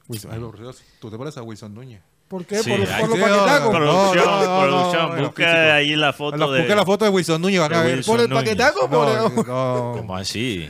Wilson- 0.07 0.29
ay, 0.31 0.39
los 0.39 0.57
ríos. 0.57 0.81
¿Tú 0.99 1.11
te 1.11 1.17
pareces 1.17 1.37
a 1.37 1.43
Wilson 1.43 1.73
Núñez? 1.73 2.01
¿Por 2.29 2.45
qué? 2.45 2.63
Sí, 2.63 2.69
por, 2.71 2.79
por 2.79 3.09
los 3.09 3.19
paquetacos. 3.19 3.69
Producción, 3.69 4.25
no, 4.25 4.39
no, 4.39 4.67
producción, 4.67 5.09
no, 5.09 5.15
no, 5.17 5.23
busca 5.27 5.75
ahí 5.75 5.95
la 5.95 6.13
foto 6.13 6.37
La- 6.37 6.47
de... 6.47 6.59
Busquen 6.59 6.77
la 6.77 6.85
foto 6.85 7.05
de 7.05 7.11
Wilson 7.11 7.41
Núñez, 7.41 7.59
van 7.59 7.73
a 7.73 7.83
ver. 7.83 8.03
¿Por 8.05 8.19
el 8.21 8.29
paquetaco 8.29 8.89
por 8.89 9.07
el- 9.09 9.15
No, 9.15 9.43
no. 9.43 9.93
¿Cómo 9.97 10.15
así? 10.15 10.67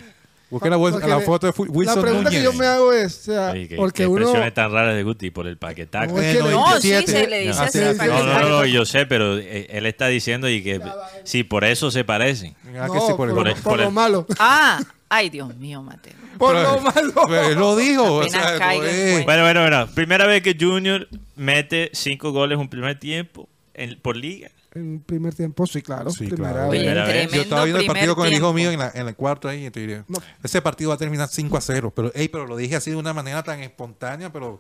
Busquen 0.53 0.69
la, 0.71 0.77
Porque 0.77 1.07
la 1.07 1.19
foto 1.21 1.47
de 1.47 1.53
Wilson 1.57 1.95
La 1.95 2.01
pregunta 2.01 2.29
Núñez. 2.29 2.39
que 2.39 2.43
yo 2.45 2.53
me 2.53 2.65
hago 2.67 2.93
es, 2.93 3.19
o 3.27 3.31
sea, 3.33 3.49
Oye, 3.51 3.75
porque 3.75 4.05
uno... 4.05 4.19
expresiones 4.21 4.53
tan 4.53 4.71
raras 4.71 4.95
de 4.95 5.01
Guti 5.03 5.31
por 5.31 5.47
el 5.47 5.57
paquetaco. 5.57 6.13
No, 6.13 6.21
es 6.21 6.33
que 6.35 6.39
no, 6.41 6.47
le- 6.47 6.51
No, 6.53 6.79
sí, 6.79 6.91
27. 6.91 7.11
se 7.23 7.27
le 7.27 7.39
dice 7.39 7.59
Ah, 7.59 7.63
así. 7.65 8.07
No, 8.07 8.23
no, 8.23 8.49
no, 8.49 8.65
yo 8.65 8.85
sé, 8.85 9.07
pero 9.07 9.37
eh, 9.39 9.67
él 9.71 9.85
está 9.87 10.07
diciendo 10.07 10.47
y 10.47 10.61
que 10.63 10.79
sí, 11.23 11.43
por 11.43 11.63
eso 11.63 11.89
se 11.89 12.03
parecen. 12.03 12.55
Ah, 12.79 12.87
que 12.87 12.95
no, 12.99 13.07
sí, 13.07 13.13
por 13.17 13.29
el- 13.29 13.33
por, 13.35 13.43
por 13.43 13.47
el- 13.47 13.53
por 13.55 13.63
por 13.63 13.79
lo 13.79 13.89
malo. 13.91 14.27
Ah, 14.37 14.79
ay, 15.09 15.29
Dios 15.31 15.55
mío, 15.57 15.81
Mateo. 15.81 16.13
Por 16.37 16.55
Pero- 16.55 16.73
lo 16.73 16.81
malo. 16.81 17.13
Pero 17.29 17.59
lo 17.59 17.75
dijo. 17.75 18.13
o 18.15 18.23
sea, 18.29 18.57
no. 18.59 19.23
Bueno, 19.23 19.43
bueno, 19.43 19.61
bueno. 19.61 19.87
Primera 19.93 20.25
vez 20.27 20.41
que 20.43 20.55
Junior 20.59 21.07
mete 21.35 21.89
cinco 21.93 22.31
goles 22.31 22.57
un 22.57 22.67
primer 22.69 22.99
tiempo 22.99 23.47
en- 23.73 23.99
por 23.99 24.15
liga. 24.15 24.49
En 24.75 25.01
primer 25.01 25.35
tiempo, 25.35 25.67
sí, 25.67 25.81
claro. 25.81 26.09
Sí, 26.09 26.25
primera 26.27 26.51
claro. 26.53 26.69
vez. 26.69 26.79
Oye, 26.79 26.79
Primera 26.79 27.03
vez. 27.05 27.11
tremendo 27.13 27.35
Yo 27.35 27.41
estaba 27.43 27.63
viendo 27.63 27.79
el 27.79 27.85
primer 27.85 27.95
partido 27.99 28.15
con 28.15 28.25
el 28.27 28.33
hijo 28.33 28.39
tiempo. 28.53 28.53
mío 28.53 28.71
en, 28.71 28.79
la, 28.79 28.91
en 28.93 29.07
el 29.07 29.15
cuarto 29.15 29.47
ahí 29.47 29.65
y 29.67 29.71
te 29.71 29.79
diré, 29.81 30.03
No. 30.07 30.19
ese 30.43 30.61
partido 30.61 30.89
va 30.89 30.95
a 30.95 30.97
terminar 30.97 31.29
5 31.29 31.55
a 31.57 31.61
0. 31.61 31.93
Pero, 31.95 32.11
ey, 32.15 32.27
pero 32.27 32.47
lo 32.47 32.55
dije 32.57 32.75
así 32.75 32.89
de 32.91 32.97
una 32.97 33.13
manera 33.13 33.43
tan 33.43 33.59
espontánea, 33.59 34.31
pero 34.33 34.59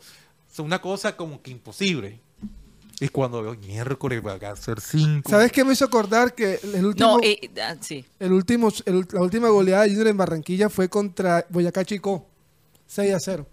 es 0.51 0.59
una 0.59 0.79
cosa 0.79 1.15
como 1.17 1.41
que 1.41 1.49
imposible. 1.51 2.19
Y 2.99 3.07
cuando 3.09 3.41
veo 3.41 3.55
miércoles 3.55 4.21
va 4.25 4.33
a 4.33 4.55
ser 4.55 4.79
5. 4.79 5.29
¿Sabes 5.29 5.51
qué 5.51 5.63
me 5.65 5.73
hizo 5.73 5.83
acordar? 5.85 6.35
Que 6.35 6.59
el 6.75 6.85
último, 6.85 7.17
No, 7.17 7.19
eh, 7.23 7.49
ah, 7.61 7.75
sí. 7.81 8.05
el 8.19 8.31
último, 8.31 8.69
el- 8.85 9.07
la 9.11 9.21
última 9.21 9.49
goleada 9.49 9.83
de 9.83 9.89
Junior 9.89 10.07
en 10.07 10.17
Barranquilla 10.17 10.69
fue 10.69 10.87
contra 10.89 11.45
Boyacá 11.49 11.83
Chico, 11.83 12.27
6 12.85 13.13
a 13.15 13.19
0. 13.19 13.47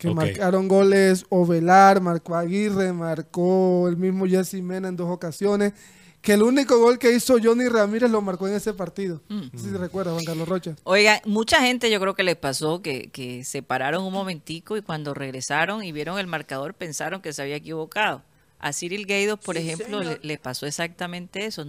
Que 0.00 0.14
marcaron 0.14 0.66
goles 0.66 1.26
Ovelar, 1.28 2.00
marcó 2.00 2.34
Aguirre, 2.34 2.92
marcó 2.92 3.86
el 3.86 3.98
mismo 3.98 4.26
Jesse 4.26 4.62
Mena 4.62 4.88
en 4.88 4.96
dos 4.96 5.10
ocasiones. 5.10 5.74
Que 6.22 6.34
el 6.34 6.42
único 6.42 6.78
gol 6.78 6.98
que 6.98 7.12
hizo 7.12 7.36
Johnny 7.42 7.68
Ramírez 7.68 8.10
lo 8.10 8.22
marcó 8.22 8.48
en 8.48 8.54
ese 8.54 8.72
partido. 8.72 9.20
Mm. 9.28 9.40
No 9.52 9.58
sé 9.58 9.70
Si 9.70 9.76
recuerdas, 9.76 10.14
Juan 10.14 10.24
Carlos 10.24 10.48
Rocha. 10.48 10.74
Oiga, 10.84 11.20
mucha 11.26 11.60
gente 11.60 11.90
yo 11.90 12.00
creo 12.00 12.14
que 12.14 12.22
les 12.22 12.36
pasó 12.36 12.80
que, 12.80 13.10
que 13.10 13.44
se 13.44 13.62
pararon 13.62 14.04
un 14.04 14.12
momentico 14.12 14.76
y 14.78 14.82
cuando 14.82 15.12
regresaron 15.12 15.84
y 15.84 15.92
vieron 15.92 16.18
el 16.18 16.26
marcador 16.26 16.72
pensaron 16.72 17.20
que 17.20 17.34
se 17.34 17.42
había 17.42 17.56
equivocado. 17.56 18.22
A 18.58 18.72
Cyril 18.72 19.06
Gaidos, 19.06 19.38
por 19.38 19.58
ejemplo, 19.58 20.02
le, 20.02 20.18
le 20.22 20.38
pasó 20.38 20.66
exactamente 20.66 21.44
eso. 21.44 21.66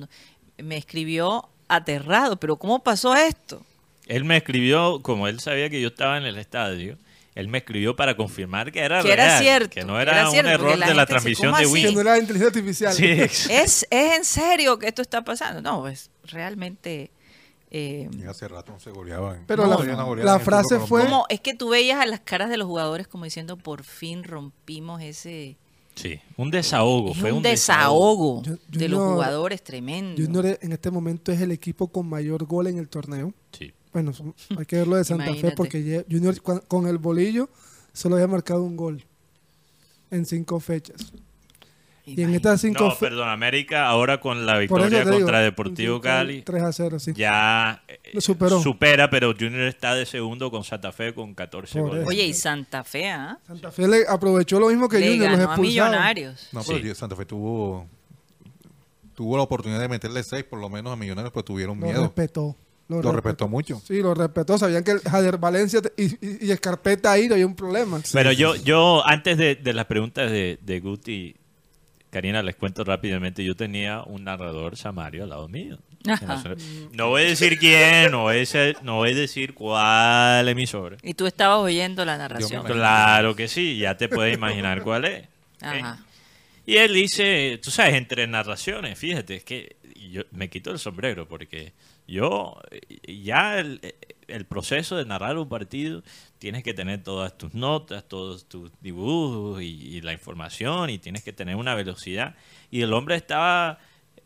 Me 0.58 0.78
escribió 0.78 1.50
aterrado, 1.68 2.38
pero 2.38 2.56
¿cómo 2.56 2.82
pasó 2.84 3.14
esto? 3.14 3.66
Él 4.08 4.24
me 4.24 4.38
escribió, 4.38 5.02
como 5.02 5.28
él 5.28 5.40
sabía 5.40 5.70
que 5.70 5.82
yo 5.82 5.90
estaba 5.90 6.18
en 6.18 6.24
el 6.24 6.38
estadio, 6.38 6.98
él 7.36 7.48
me 7.48 7.60
escribió 7.60 7.96
para 7.96 8.16
confirmar 8.18 8.72
que 8.72 8.80
era 8.82 9.02
Que 9.02 9.14
era 9.14 9.26
real, 9.28 9.42
cierto, 9.42 9.70
que 9.70 9.84
no 9.86 10.00
era, 10.00 10.12
era 10.14 10.26
un 10.28 10.32
cierto, 10.34 10.50
error 10.52 10.78
la 10.78 10.88
de 10.88 10.94
la 10.94 11.06
transmisión 11.06 11.52
¿cómo 11.52 11.58
de 11.60 11.64
así? 11.66 11.82
Que 11.82 11.88
Wii. 11.88 11.96
no 11.96 12.02
era 12.02 12.18
inteligencia 12.20 12.48
artificial. 12.48 12.94
Sí, 12.94 13.06
¿Es, 13.08 13.48
¿Es 13.50 13.88
en 14.18 14.26
serio 14.26 14.78
que 14.78 14.88
esto 14.88 15.02
está 15.02 15.24
pasando? 15.24 15.62
No, 15.62 15.82
pues 15.82 16.10
realmente... 16.26 17.12
eh, 17.72 18.10
Y 18.18 18.24
hace 18.26 18.48
rato 18.50 18.74
no 18.74 18.80
se 18.82 18.92
goleaban. 18.92 19.46
Pero 19.48 19.66
No, 19.66 19.82
la- 19.84 19.96
no 19.96 20.16
la 20.16 20.40
frase 20.40 20.78
fue- 20.80 21.04
como 21.06 21.26
es 21.30 21.40
que 21.40 21.54
tú 21.54 21.70
veías 21.70 22.00
a 22.02 22.06
las 22.06 22.20
caras 22.20 22.50
de 22.50 22.58
los 22.58 22.68
jugadores 22.68 23.08
como 23.08 23.24
diciendo, 23.24 23.56
por 23.58 23.84
fin 23.84 24.24
rompimos 24.26 25.02
ese... 25.02 25.56
sí, 25.96 26.20
un 26.36 26.52
desahogo. 26.52 27.12
Es 27.12 27.18
fue 27.18 27.32
un, 27.32 27.42
desahogo, 27.44 28.44
Yo- 28.44 28.58
de 28.68 28.90
los 28.90 29.00
jugadores 29.00 29.64
tremendo. 29.64 30.22
Junior 30.22 30.58
en 30.62 30.72
este 30.74 30.92
momento 30.92 31.32
es 31.32 31.40
el 31.40 31.52
equipo 31.54 31.88
con 31.88 32.10
mayor 32.10 32.44
gol 32.46 32.68
en 32.68 32.78
el 32.78 32.90
torneo. 32.90 33.34
Sí. 33.58 33.72
Bueno, 33.94 34.12
hay 34.58 34.66
que 34.66 34.78
verlo 34.78 34.96
de 34.96 35.04
Santa 35.04 35.34
Fe 35.36 35.52
porque 35.56 36.06
Junior 36.10 36.42
con 36.42 36.88
el 36.88 36.98
bolillo 36.98 37.50
solo 37.94 38.16
había 38.16 38.28
marcado 38.28 38.64
un 38.64 38.78
gol 38.78 39.04
en 40.12 40.26
cinco 40.26 40.60
fechas. 40.60 41.12
Y 42.04 42.20
en 42.24 42.34
estas 42.34 42.60
cinco 42.62 42.84
No, 42.88 42.98
perdón, 42.98 43.30
América 43.30 43.86
ahora 43.88 44.20
con 44.20 44.46
la 44.48 44.58
victoria 44.58 45.06
digo, 45.06 45.12
contra 45.20 45.40
Deportivo 45.42 46.02
Cali 46.02 46.42
3 46.42 46.64
a 46.64 46.74
0, 46.74 47.00
sí. 47.00 47.14
ya 47.16 47.84
eh, 47.88 48.00
Lo 48.14 48.22
superó. 48.22 48.60
supera, 48.60 49.10
pero 49.12 49.34
Junior 49.40 49.62
está 49.68 49.94
de 49.94 50.06
segundo 50.08 50.50
con 50.50 50.64
Santa 50.64 50.92
Fe 50.92 51.14
con 51.14 51.36
14 51.36 51.80
Por 51.80 51.90
goles. 51.90 52.02
eso. 52.02 52.10
Oye, 52.10 52.26
y 52.26 52.34
Santa 52.34 52.84
Fe, 52.84 53.08
¿ah? 53.12 53.38
Santa 53.46 53.72
Fe 53.72 53.88
le 53.88 54.08
aprovechó 54.10 54.60
lo 54.60 54.70
mismo 54.70 54.90
que 54.90 54.98
Le 55.00 55.10
Junior, 55.10 55.30
los 55.30 55.40
ganó 55.40 55.52
a 55.52 55.54
expulsaron. 55.54 55.92
Millonarios. 55.92 56.50
No, 56.52 56.64
pero 56.64 56.80
Sí. 56.82 56.96
Santa 56.96 57.16
Fe 57.16 57.26
tuvo 57.26 57.88
tuvo 59.16 59.38
la 59.38 59.44
oportunidad 59.44 59.80
de 59.80 59.88
meterle 59.88 60.24
seis, 60.24 60.44
por 60.44 60.60
lo 60.60 60.70
menos 60.70 60.92
a 60.92 60.96
Millonarios, 60.96 61.32
pero 61.32 61.44
tuvieron 61.46 61.80
Lo 61.80 61.86
miedo. 61.86 62.02
respetó. 62.02 62.56
Lo 63.00 63.12
respetó 63.12 63.48
mucho. 63.48 63.80
Sí, 63.86 64.02
lo 64.02 64.14
respetó. 64.16 64.58
Sabían 64.58 64.84
que 64.84 64.98
Jader 65.00 65.38
Valencia 65.38 65.82
te- 65.82 65.94
y, 65.96 66.06
y, 66.26 66.48
y 66.48 66.52
Escarpeta 66.52 67.12
ahí 67.12 67.28
no 67.28 67.36
había 67.36 67.46
un 67.46 67.56
problema. 67.56 68.02
Pero 68.12 68.32
yo, 68.32 68.56
yo 68.56 69.08
antes 69.08 69.38
de, 69.38 69.56
de 69.56 69.74
las 69.74 69.86
preguntas 69.86 70.32
de, 70.32 70.58
de 70.62 70.80
Guti, 70.80 71.36
Karina, 72.10 72.44
les 72.44 72.56
cuento 72.56 72.84
rápidamente, 72.84 73.44
yo 73.46 73.56
tenía 73.56 74.02
un 74.04 74.26
narrador 74.26 74.76
samario 74.76 75.24
al 75.24 75.30
lado 75.30 75.48
mío. 75.48 75.78
Ajá. 76.08 76.44
No 76.94 77.10
voy 77.10 77.22
a 77.22 77.26
decir 77.26 77.60
quién, 77.60 78.12
no 78.12 78.24
voy 78.24 78.36
a 78.36 78.40
decir, 78.40 78.76
no 78.82 78.96
voy 78.96 79.12
a 79.12 79.16
decir 79.16 79.54
cuál 79.54 80.50
emisora. 80.50 80.98
Y 81.04 81.14
tú 81.14 81.28
estabas 81.28 81.60
oyendo 81.60 82.04
la 82.04 82.18
narración. 82.18 82.64
Claro 82.66 83.36
que 83.36 83.48
sí, 83.48 83.78
ya 83.78 83.96
te 83.96 84.10
puedes 84.10 84.36
imaginar 84.36 84.82
cuál 84.82 85.06
es. 85.06 85.28
Ajá. 85.62 86.00
¿eh? 86.02 86.06
Y 86.66 86.78
él 86.78 86.94
dice, 86.94 87.60
tú 87.64 87.72
sabes, 87.72 87.96
entre 87.96 88.28
narraciones, 88.28 88.98
fíjate, 88.98 89.36
es 89.38 89.44
que 89.44 89.76
yo 90.12 90.24
me 90.32 90.50
quito 90.50 90.72
el 90.72 90.80
sombrero 90.80 91.28
porque 91.28 91.74
yo 92.08 92.62
eh, 92.72 92.82
ya 93.24 93.60
el, 93.60 93.80
el 94.28 94.46
proceso 94.46 94.96
de 94.98 95.06
narrar 95.06 95.38
un 95.38 95.50
partido 95.50 96.04
tienes 96.40 96.64
que 96.64 96.74
tener 96.74 97.04
todas 97.04 97.38
tus 97.38 97.54
notas, 97.54 98.08
todos 98.08 98.46
tus 98.48 98.72
dibujos 98.82 99.62
y, 99.62 99.66
y 99.66 100.02
la 100.02 100.14
información 100.14 100.90
y 100.90 100.98
tienes 100.98 101.24
que 101.24 101.34
tener 101.34 101.56
una 101.56 101.76
velocidad. 101.76 102.36
Y 102.72 102.82
el 102.82 102.94
hombre 102.94 103.16
estaba 103.16 103.80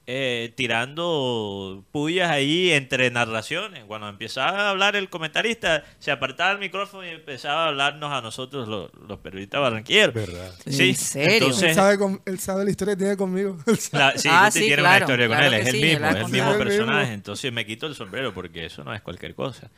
eh, 0.08 0.54
tirando 0.56 1.84
pullas 1.92 2.30
ahí 2.30 2.72
entre 2.72 3.10
narraciones. 3.12 3.84
Cuando 3.86 4.08
empezaba 4.08 4.62
a 4.68 4.70
hablar 4.70 4.96
el 4.96 5.10
comentarista, 5.10 5.84
se 6.00 6.12
apartaba 6.12 6.52
el 6.52 6.60
micrófono 6.60 7.06
y 7.06 7.10
empezaba 7.10 7.66
a 7.66 7.68
hablarnos 7.70 8.12
a 8.12 8.22
nosotros 8.22 8.68
los, 8.68 8.92
los 9.08 9.20
periodistas 9.20 9.62
barranquilleros. 9.62 10.14
¿Verdad? 10.14 10.54
Sí, 10.68 10.90
¿En 10.90 10.96
serio? 10.96 11.34
entonces- 11.34 11.70
él, 11.70 11.76
sabe 11.76 11.98
con- 11.98 12.22
él 12.26 12.40
sabe 12.40 12.66
la 12.66 12.70
historia 12.72 12.94
que 12.96 13.00
tiene 13.00 13.18
conmigo. 13.18 13.58
la- 13.94 14.18
sí, 14.18 14.28
Ah, 14.32 14.50
sí, 14.52 14.60
tiene 14.60 14.76
claro, 14.78 14.90
una 14.90 15.00
historia 15.06 15.28
con 15.28 15.38
claro 15.38 15.54
él, 15.56 15.62
es 15.62 15.68
el 15.68 15.76
sí, 15.76 15.82
mismo, 15.82 16.08
es 16.08 16.16
el 16.16 16.28
mismo. 16.30 16.52
El 16.52 16.58
personaje. 16.58 17.14
Entonces 17.14 17.52
me 17.54 17.66
quito 17.66 17.88
el 17.88 17.96
sombrero 17.96 18.34
porque 18.34 18.66
eso 18.66 18.84
no 18.84 18.94
es 18.94 19.02
cualquier 19.02 19.34
cosa. 19.34 19.70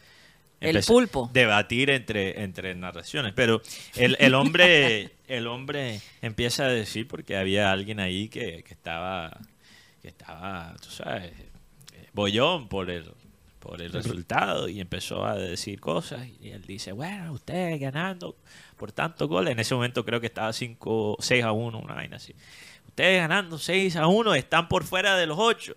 El 0.60 0.76
Empecé- 0.76 0.88
pulpo. 0.88 1.30
Debatir 1.34 1.90
entre, 1.92 2.42
entre 2.44 2.74
narraciones. 2.76 3.32
Pero 3.36 3.62
el, 3.96 4.18
el 4.20 4.34
hombre 4.34 5.12
el 5.28 5.46
hombre 5.48 6.02
empieza 6.22 6.66
a 6.66 6.68
decir 6.70 7.08
porque 7.08 7.38
había 7.38 7.72
alguien 7.72 8.00
ahí 8.00 8.28
que, 8.28 8.64
que 8.64 8.74
estaba, 8.74 9.38
estaba, 10.08 10.76
tú 10.82 10.90
sabes, 10.90 11.32
eh, 11.94 12.08
bollón 12.14 12.68
por 12.68 12.90
el, 12.90 13.12
por 13.60 13.82
el 13.82 13.92
resultado 13.92 14.68
y 14.70 14.80
empezó 14.80 15.26
a 15.26 15.36
decir 15.36 15.80
cosas 15.80 16.28
y 16.42 16.50
él 16.50 16.64
dice, 16.66 16.92
bueno, 16.92 17.34
ustedes 17.34 17.80
ganando 17.80 18.36
por 18.78 18.92
tantos 18.92 19.28
goles. 19.28 19.52
En 19.52 19.60
ese 19.60 19.74
momento 19.76 20.06
creo 20.06 20.20
que 20.22 20.28
estaba 20.28 20.54
5, 20.54 21.18
6 21.20 21.44
a 21.44 21.52
1, 21.52 21.80
una 21.80 21.96
vaina 21.96 22.18
así. 22.18 22.34
Ustedes 22.88 23.20
ganando 23.22 23.58
6 23.60 23.96
a 23.96 24.08
1 24.08 24.36
están 24.36 24.68
por 24.68 24.84
fuera 24.84 25.16
de 25.18 25.28
los 25.28 25.38
8. 25.40 25.76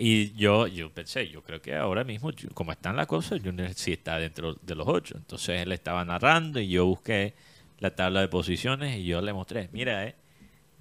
Y 0.00 0.32
yo, 0.34 0.68
yo 0.68 0.92
pensé, 0.92 1.28
yo 1.28 1.42
creo 1.42 1.60
que 1.60 1.74
ahora 1.74 2.04
mismo, 2.04 2.30
yo- 2.30 2.48
como 2.54 2.70
están 2.70 2.94
las 2.96 3.06
cosas, 3.08 3.40
Junior 3.42 3.72
sí 3.74 3.92
está 3.92 4.18
dentro 4.18 4.54
de 4.62 4.74
los 4.76 4.86
ocho. 4.86 5.16
Entonces 5.16 5.60
él 5.60 5.72
estaba 5.72 6.04
narrando 6.04 6.60
y 6.60 6.68
yo 6.68 6.86
busqué 6.86 7.34
la 7.80 7.90
tabla 7.94 8.20
de 8.20 8.28
posiciones 8.28 8.96
y 8.96 9.04
yo 9.06 9.20
le 9.20 9.32
mostré, 9.32 9.68
mira, 9.72 10.04
eh, 10.06 10.14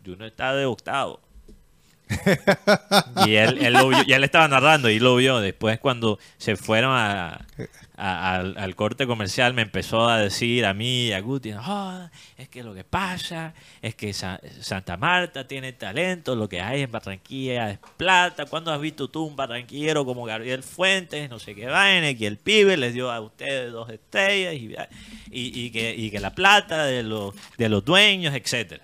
Junior 0.05 0.27
está 0.27 0.53
de 0.55 0.65
octavo. 0.65 1.19
y 3.27 3.35
él, 3.35 3.57
él 3.61 3.73
lo 3.73 3.89
vio- 3.89 4.03
y 4.07 4.13
él 4.13 4.23
estaba 4.23 4.47
narrando 4.47 4.89
y 4.89 4.99
lo 4.99 5.15
vio. 5.15 5.39
Después 5.39 5.79
cuando 5.79 6.19
se 6.37 6.55
fueron 6.55 6.91
a, 6.93 7.45
a- 7.97 8.35
al, 8.35 8.57
al 8.57 8.75
corte 8.75 9.05
comercial 9.07 9.53
me 9.53 9.63
empezó 9.63 10.07
a 10.07 10.19
decir 10.19 10.65
a 10.65 10.73
mí 10.73 11.07
y 11.07 11.11
a 11.13 11.19
Guti, 11.19 11.51
"Ah, 11.55 12.09
es 12.37 12.47
que 12.49 12.63
lo 12.63 12.73
que 12.73 12.83
pasa 12.83 13.53
es 13.81 13.95
que 13.95 14.13
Sa- 14.13 14.39
Santa 14.61 14.97
Marta 14.97 15.47
tiene 15.47 15.73
talento, 15.73 16.35
lo 16.35 16.47
que 16.47 16.61
hay 16.61 16.81
en 16.83 16.91
Barranquilla 16.91 17.71
es 17.71 17.79
plata. 17.97 18.45
¿Cuándo 18.45 18.71
has 18.71 18.79
visto 18.79 19.09
tú 19.09 19.25
un 19.25 19.35
barranquillero 19.35 20.05
como 20.05 20.23
Gabriel 20.25 20.63
Fuentes, 20.63 21.29
no 21.29 21.39
sé 21.39 21.55
qué 21.55 21.65
vaina, 21.65 22.13
que 22.17 22.27
el 22.27 22.37
pibe 22.37 22.77
les 22.77 22.93
dio 22.93 23.11
a 23.11 23.19
ustedes 23.19 23.71
dos 23.71 23.89
estrellas 23.89 24.53
y, 24.53 24.73
y- 25.31 25.65
y 25.65 25.71
que, 25.71 25.93
y 25.95 26.09
que 26.11 26.19
la 26.19 26.31
plata 26.35 26.85
de 26.85 27.03
los, 27.03 27.33
de 27.57 27.69
los 27.69 27.83
dueños, 27.83 28.33
etcétera? 28.35 28.83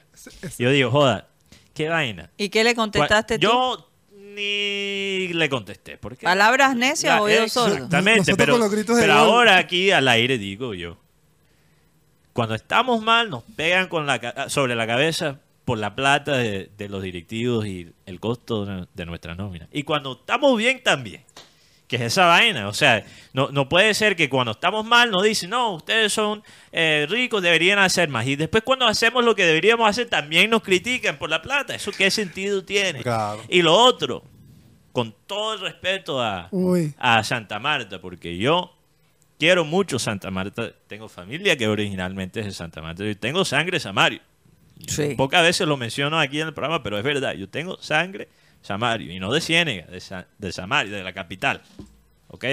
Yo 0.57 0.69
digo, 0.71 0.89
joda, 0.89 1.27
qué 1.73 1.89
vaina. 1.89 2.29
¿Y 2.37 2.49
qué 2.49 2.63
le 2.63 2.75
contestaste 2.75 3.37
tú? 3.39 3.41
Yo 3.47 3.89
ni 4.11 5.27
le 5.33 5.49
contesté. 5.49 5.97
Porque 5.97 6.23
Palabras 6.23 6.75
necias, 6.75 7.15
La- 7.15 7.21
oídos 7.21 7.51
sordos. 7.51 7.73
Exactamente, 7.75 8.19
Nosotros 8.19 8.37
pero, 8.37 8.53
con 8.53 8.61
los 8.61 8.71
gritos 8.71 8.95
de 8.95 9.01
pero 9.03 9.13
gol. 9.13 9.21
ahora 9.23 9.57
aquí 9.57 9.91
al 9.91 10.07
aire 10.07 10.37
digo 10.37 10.73
yo. 10.73 10.97
Cuando 12.33 12.55
estamos 12.55 13.01
mal 13.03 13.29
nos 13.29 13.43
pegan 13.43 13.87
con 13.87 14.07
la 14.07 14.49
sobre 14.49 14.75
la 14.75 14.87
cabeza 14.87 15.39
por 15.65 15.77
la 15.77 15.95
plata 15.95 16.35
de, 16.37 16.69
de 16.77 16.89
los 16.89 17.03
directivos 17.03 17.65
y 17.67 17.93
el 18.05 18.19
costo 18.19 18.65
de, 18.65 18.87
de 18.93 19.05
nuestra 19.05 19.35
nómina. 19.35 19.67
Y 19.71 19.83
cuando 19.83 20.13
estamos 20.13 20.57
bien 20.57 20.81
también. 20.83 21.23
Que 21.87 21.97
es 21.97 22.01
esa 22.03 22.25
vaina. 22.25 22.67
O 22.67 22.73
sea, 22.73 23.05
no, 23.33 23.49
no 23.51 23.69
puede 23.69 23.93
ser 23.93 24.15
que 24.15 24.29
cuando 24.29 24.51
estamos 24.53 24.85
mal 24.85 25.11
nos 25.11 25.23
dicen, 25.23 25.49
no, 25.49 25.75
ustedes 25.75 26.13
son 26.13 26.43
eh, 26.71 27.05
ricos, 27.09 27.41
deberían 27.41 27.79
hacer 27.79 28.09
más. 28.09 28.25
Y 28.25 28.35
después 28.35 28.63
cuando 28.63 28.87
hacemos 28.87 29.23
lo 29.23 29.35
que 29.35 29.45
deberíamos 29.45 29.89
hacer 29.89 30.09
también 30.09 30.49
nos 30.49 30.63
critican 30.63 31.17
por 31.17 31.29
la 31.29 31.41
plata. 31.41 31.75
¿Eso 31.75 31.91
qué 31.91 32.09
sentido 32.09 32.63
tiene? 32.63 33.01
Claro. 33.01 33.41
Y 33.49 33.61
lo 33.61 33.73
otro, 33.73 34.23
con 34.91 35.13
todo 35.27 35.55
el 35.55 35.59
respeto 35.59 36.21
a, 36.21 36.47
Uy. 36.51 36.93
a 36.97 37.23
Santa 37.23 37.59
Marta, 37.59 37.99
porque 37.99 38.37
yo 38.37 38.73
quiero 39.37 39.65
mucho 39.65 39.99
Santa 39.99 40.31
Marta. 40.31 40.71
Tengo 40.87 41.09
familia 41.09 41.57
que 41.57 41.67
originalmente 41.67 42.39
es 42.39 42.45
de 42.45 42.51
Santa 42.53 42.81
Marta. 42.81 43.03
Yo 43.03 43.17
tengo 43.17 43.43
sangre 43.43 43.79
samario. 43.79 44.21
Sí. 44.87 45.15
Pocas 45.15 45.41
veces 45.43 45.67
lo 45.67 45.77
menciono 45.77 46.19
aquí 46.19 46.39
en 46.39 46.47
el 46.47 46.53
programa, 46.53 46.81
pero 46.81 46.97
es 46.97 47.03
verdad. 47.03 47.33
Yo 47.33 47.49
tengo 47.49 47.77
sangre 47.81 48.29
samario 48.63 49.11
y 49.13 49.19
no 49.19 49.31
de 49.31 49.39
Ciénega, 49.41 49.85
de, 49.85 49.99
Sa- 49.99 50.25
de 50.39 50.51
Samario, 50.51 50.95
de 50.95 51.03
la 51.03 51.13
capital. 51.13 51.61
¿Ok? 52.29 52.45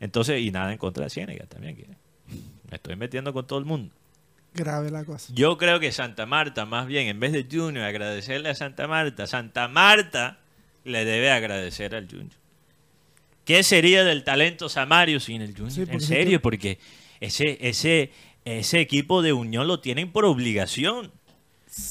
Entonces, 0.00 0.40
y 0.42 0.50
nada 0.50 0.72
en 0.72 0.78
contra 0.78 1.04
de 1.04 1.10
Ciénega 1.10 1.46
también. 1.46 1.76
que 1.76 1.86
me 1.86 2.76
estoy 2.76 2.96
metiendo 2.96 3.32
con 3.32 3.46
todo 3.46 3.58
el 3.58 3.64
mundo. 3.64 3.92
Grave 4.54 4.90
la 4.90 5.04
cosa. 5.04 5.32
Yo 5.34 5.56
creo 5.58 5.78
que 5.78 5.92
Santa 5.92 6.26
Marta, 6.26 6.66
más 6.66 6.86
bien, 6.86 7.06
en 7.08 7.20
vez 7.20 7.32
de 7.32 7.46
Junior 7.50 7.84
agradecerle 7.84 8.48
a 8.48 8.54
Santa 8.54 8.86
Marta, 8.88 9.26
Santa 9.26 9.68
Marta 9.68 10.38
le 10.84 11.04
debe 11.04 11.30
agradecer 11.30 11.94
al 11.94 12.06
Junior. 12.08 12.32
¿Qué 13.44 13.62
sería 13.62 14.04
del 14.04 14.24
talento 14.24 14.68
Samario 14.68 15.20
sin 15.20 15.42
el 15.42 15.52
Junior? 15.56 15.72
Sí, 15.72 15.84
en 15.88 16.00
serio, 16.00 16.40
porque 16.42 16.78
ese, 17.20 17.58
ese, 17.60 18.10
ese 18.44 18.80
equipo 18.80 19.22
de 19.22 19.32
Unión 19.32 19.66
lo 19.68 19.80
tienen 19.80 20.10
por 20.10 20.24
obligación. 20.24 21.12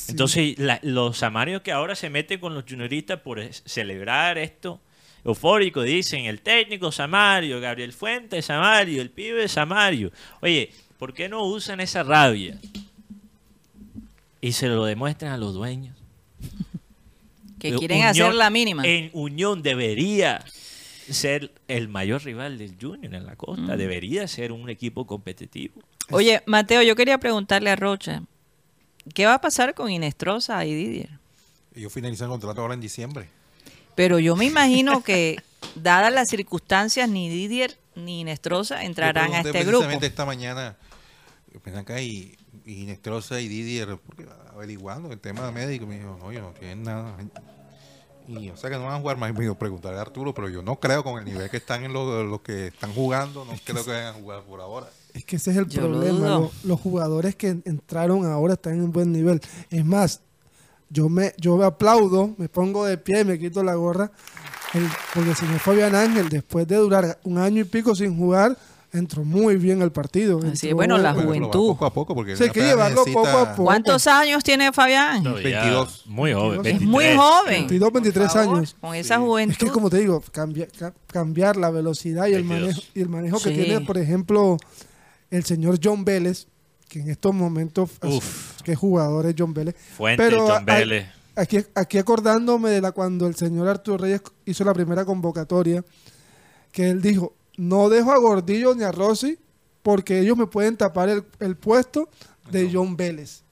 Entonces, 0.10 0.58
la- 0.60 0.80
los 0.84 1.18
samarios 1.18 1.62
que 1.62 1.72
ahora 1.72 1.96
se 1.96 2.10
meten 2.10 2.40
con 2.40 2.54
los 2.54 2.66
junioristas 2.68 3.20
por 3.22 3.42
celebrar 3.54 4.38
esto 4.38 4.80
eufórico, 5.24 5.82
dicen 5.84 6.26
el 6.26 6.42
técnico 6.42 6.92
Samario, 6.92 7.60
Gabriel 7.62 7.94
Fuentes 7.94 8.46
Samario, 8.46 9.02
el 9.02 9.10
pibe 9.10 9.48
Samario. 9.48 10.12
Oye, 10.42 10.72
¿por 10.98 11.14
qué 11.14 11.30
no 11.30 11.44
usan 11.46 11.80
esa 11.80 12.04
rabia? 12.04 12.58
Y 14.42 14.54
se 14.54 14.68
lo 14.68 14.86
demuestran 14.86 15.32
a 15.34 15.38
los 15.38 15.54
dueños. 15.54 15.96
Que 17.60 17.70
Eh, 17.70 17.76
quieren 17.78 17.98
Unión- 17.98 18.10
hacer 18.10 18.34
la 18.34 18.50
mínima. 18.50 18.84
En 18.86 19.10
Unión 19.14 19.62
debería 19.62 20.44
ser 21.10 21.52
el 21.68 21.90
mayor 21.90 22.24
rival 22.24 22.58
del 22.58 22.76
Junior 22.80 23.14
en 23.14 23.26
la 23.26 23.34
Mm. 23.34 23.38
costa. 23.38 23.76
Debería 23.78 24.28
ser 24.28 24.52
un 24.54 24.70
equipo 24.70 25.06
competitivo. 25.06 25.82
Oye, 26.12 26.42
Mateo, 26.46 26.82
yo 26.84 26.96
quería 26.96 27.18
preguntarle 27.18 27.70
a 27.70 27.76
Rocha, 27.76 28.24
¿qué 29.14 29.26
va 29.26 29.36
a 29.36 29.42
pasar 29.42 29.74
con 29.74 29.90
Inestrosa 29.90 30.64
y 30.66 30.74
Didier? 30.74 31.10
Ellos 31.76 31.94
finalizan 31.94 32.26
el 32.26 32.32
contrato 32.32 32.62
ahora 32.62 32.74
en 32.74 32.82
diciembre. 32.82 33.30
Pero 33.96 34.20
yo 34.20 34.36
me 34.36 34.46
imagino 34.46 35.04
que, 35.04 35.42
dadas 35.76 36.12
las 36.12 36.30
circunstancias, 36.30 37.10
ni 37.10 37.30
Didier 37.30 37.78
ni 37.96 38.22
Inestrosa 38.22 38.84
entrarán 38.84 39.34
a 39.34 39.42
este 39.42 39.64
grupo. 39.64 39.80
precisamente 39.80 40.08
esta 40.08 40.26
mañana, 40.26 40.78
ven 41.64 41.78
acá 41.78 42.02
y, 42.02 42.38
y 42.66 42.86
Nestrosa 42.86 43.40
y 43.42 43.48
Didier, 43.48 44.00
averiguando 44.54 45.12
el 45.12 45.20
tema 45.20 45.52
médico, 45.52 45.86
me 45.86 45.98
dijo, 45.98 46.18
no, 46.20 46.32
yo 46.32 46.42
no 46.42 46.52
tienen 46.52 46.84
nada. 46.84 47.16
Y 48.28 48.50
o 48.50 48.58
sea 48.58 48.70
que 48.70 48.78
no 48.78 48.84
van 48.84 48.96
a 48.96 49.00
jugar 49.00 49.18
más. 49.18 49.34
Me 49.34 49.42
dijo, 49.42 49.56
preguntaré 49.56 49.98
a 49.98 50.02
Arturo, 50.02 50.34
pero 50.34 50.50
yo 50.50 50.62
no 50.62 50.80
creo 50.80 51.04
con 51.04 51.18
el 51.18 51.26
nivel 51.26 51.50
que 51.50 51.58
están 51.58 51.84
en 51.84 51.94
los, 51.94 52.26
los 52.26 52.42
que 52.42 52.68
están 52.68 52.94
jugando, 52.94 53.44
no 53.44 53.54
creo 53.66 53.84
que 53.84 53.92
vayan 53.92 54.08
a 54.08 54.14
jugar 54.14 54.44
por 54.44 54.62
ahora. 54.62 54.88
Es 55.14 55.26
que 55.26 55.36
ese 55.38 55.52
es 55.52 55.58
el 55.58 55.68
Yo 55.68 55.82
problema. 55.82 56.18
dudo. 56.18 56.40
Lo- 56.40 56.52
los 56.70 56.80
jugadores 56.80 57.36
que 57.36 57.50
entraron 57.66 58.26
ahora 58.26 58.54
están 58.54 58.74
en 58.76 58.82
un 58.84 58.92
buen 58.92 59.12
nivel. 59.12 59.42
Es 59.70 59.84
más, 59.86 60.22
yo 60.90 61.10
me, 61.10 61.34
yo 61.38 61.58
me 61.58 61.66
aplaudo, 61.66 62.34
me 62.38 62.48
pongo 62.50 62.86
de 62.86 62.98
pie, 62.98 63.24
me 63.26 63.38
quito 63.40 63.64
la 63.64 63.76
gorra. 63.76 64.12
el- 64.76 64.88
porque 65.16 65.32
el 65.32 65.36
señor 65.36 65.60
Fabián 65.60 65.96
Ángel, 65.96 66.30
después 66.30 66.68
de 66.68 66.76
durar 66.76 67.20
un 67.24 67.40
año 67.40 67.62
y 67.62 67.64
pico 67.64 67.96
sin 67.96 68.16
jugar, 68.16 68.56
entró 68.94 69.24
muy 69.24 69.56
bien 69.58 69.82
al 69.82 69.92
partido. 69.92 70.40
Así 70.52 70.68
es, 70.70 70.76
bueno, 70.76 70.96
la 71.00 71.12
juventud. 71.14 71.70
Poco 71.70 71.86
a 71.88 71.92
poco, 71.94 72.14
porque 72.14 72.36
Sí, 72.38 72.44
hay 72.44 72.50
que 72.52 72.62
llevarlo 72.62 73.02
necesita- 73.04 73.20
poco 73.20 73.38
a 73.38 73.50
poco. 73.52 73.64
¿Cuántos 73.64 74.06
años 74.06 74.44
tiene 74.44 74.72
Fabián? 74.72 75.24
Todavía 75.24 75.62
22. 75.64 76.04
Muy 76.06 76.34
joven. 76.34 76.60
Es 76.66 76.76
Es 76.76 76.82
muy 76.82 77.04
23. 77.06 77.18
joven. 77.18 77.54
22, 77.54 77.92
23 77.94 78.28
Por 78.32 78.42
favor, 78.44 78.58
años. 78.58 78.76
Con 78.80 78.94
esa 78.96 79.16
Sí. 79.16 79.22
juventud. 79.22 79.52
Es 79.54 79.58
que 79.58 79.70
como 79.72 79.90
te 79.90 79.98
digo, 79.98 80.24
cambia- 80.32 80.68
ca- 80.78 80.94
cambiar 81.08 81.58
la 81.58 81.72
velocidad 81.72 82.28
y 82.28 82.34
el 82.34 82.44
22. 82.44 82.62
manejo, 82.62 82.82
y 82.94 83.02
el 83.02 83.10
manejo 83.10 83.38
que 83.40 83.50
Sí. 83.50 83.56
tiene, 83.56 83.82
por 83.82 83.98
ejemplo, 83.98 84.58
el 85.30 85.44
señor 85.44 85.80
John 85.82 86.04
Vélez, 86.06 86.48
que 86.88 87.00
en 87.00 87.10
estos 87.10 87.34
momentos, 87.34 87.92
Uf. 88.04 88.62
qué 88.64 88.76
jugador 88.76 89.26
es 89.26 89.36
John 89.38 89.54
Vélez. 89.54 89.76
Fuente, 89.96 90.24
Pero 90.24 90.48
John 90.48 90.66
Vélez. 90.66 91.08
Aquí, 91.36 91.60
aquí 91.76 91.98
acordándome 91.98 92.70
de 92.70 92.82
la 92.82 92.92
cuando 92.92 93.28
el 93.28 93.36
señor 93.36 93.68
Arturo 93.68 93.98
Reyes 93.98 94.22
hizo 94.46 94.64
la 94.64 94.74
primera 94.74 95.06
convocatoria, 95.06 95.86
que 96.72 96.90
él 96.90 97.02
dijo, 97.02 97.34
no 97.58 97.90
dejo 97.90 98.12
a 98.12 98.18
Gordillo 98.18 98.76
ni 98.76 98.84
a 98.84 98.92
Rossi 98.92 99.38
porque 99.82 100.20
ellos 100.20 100.38
me 100.38 100.48
pueden 100.48 100.76
tapar 100.76 101.10
el, 101.10 101.24
el 101.40 101.56
puesto 101.56 102.10
de 102.52 102.70
John 102.72 102.98
Vélez. 102.98 103.44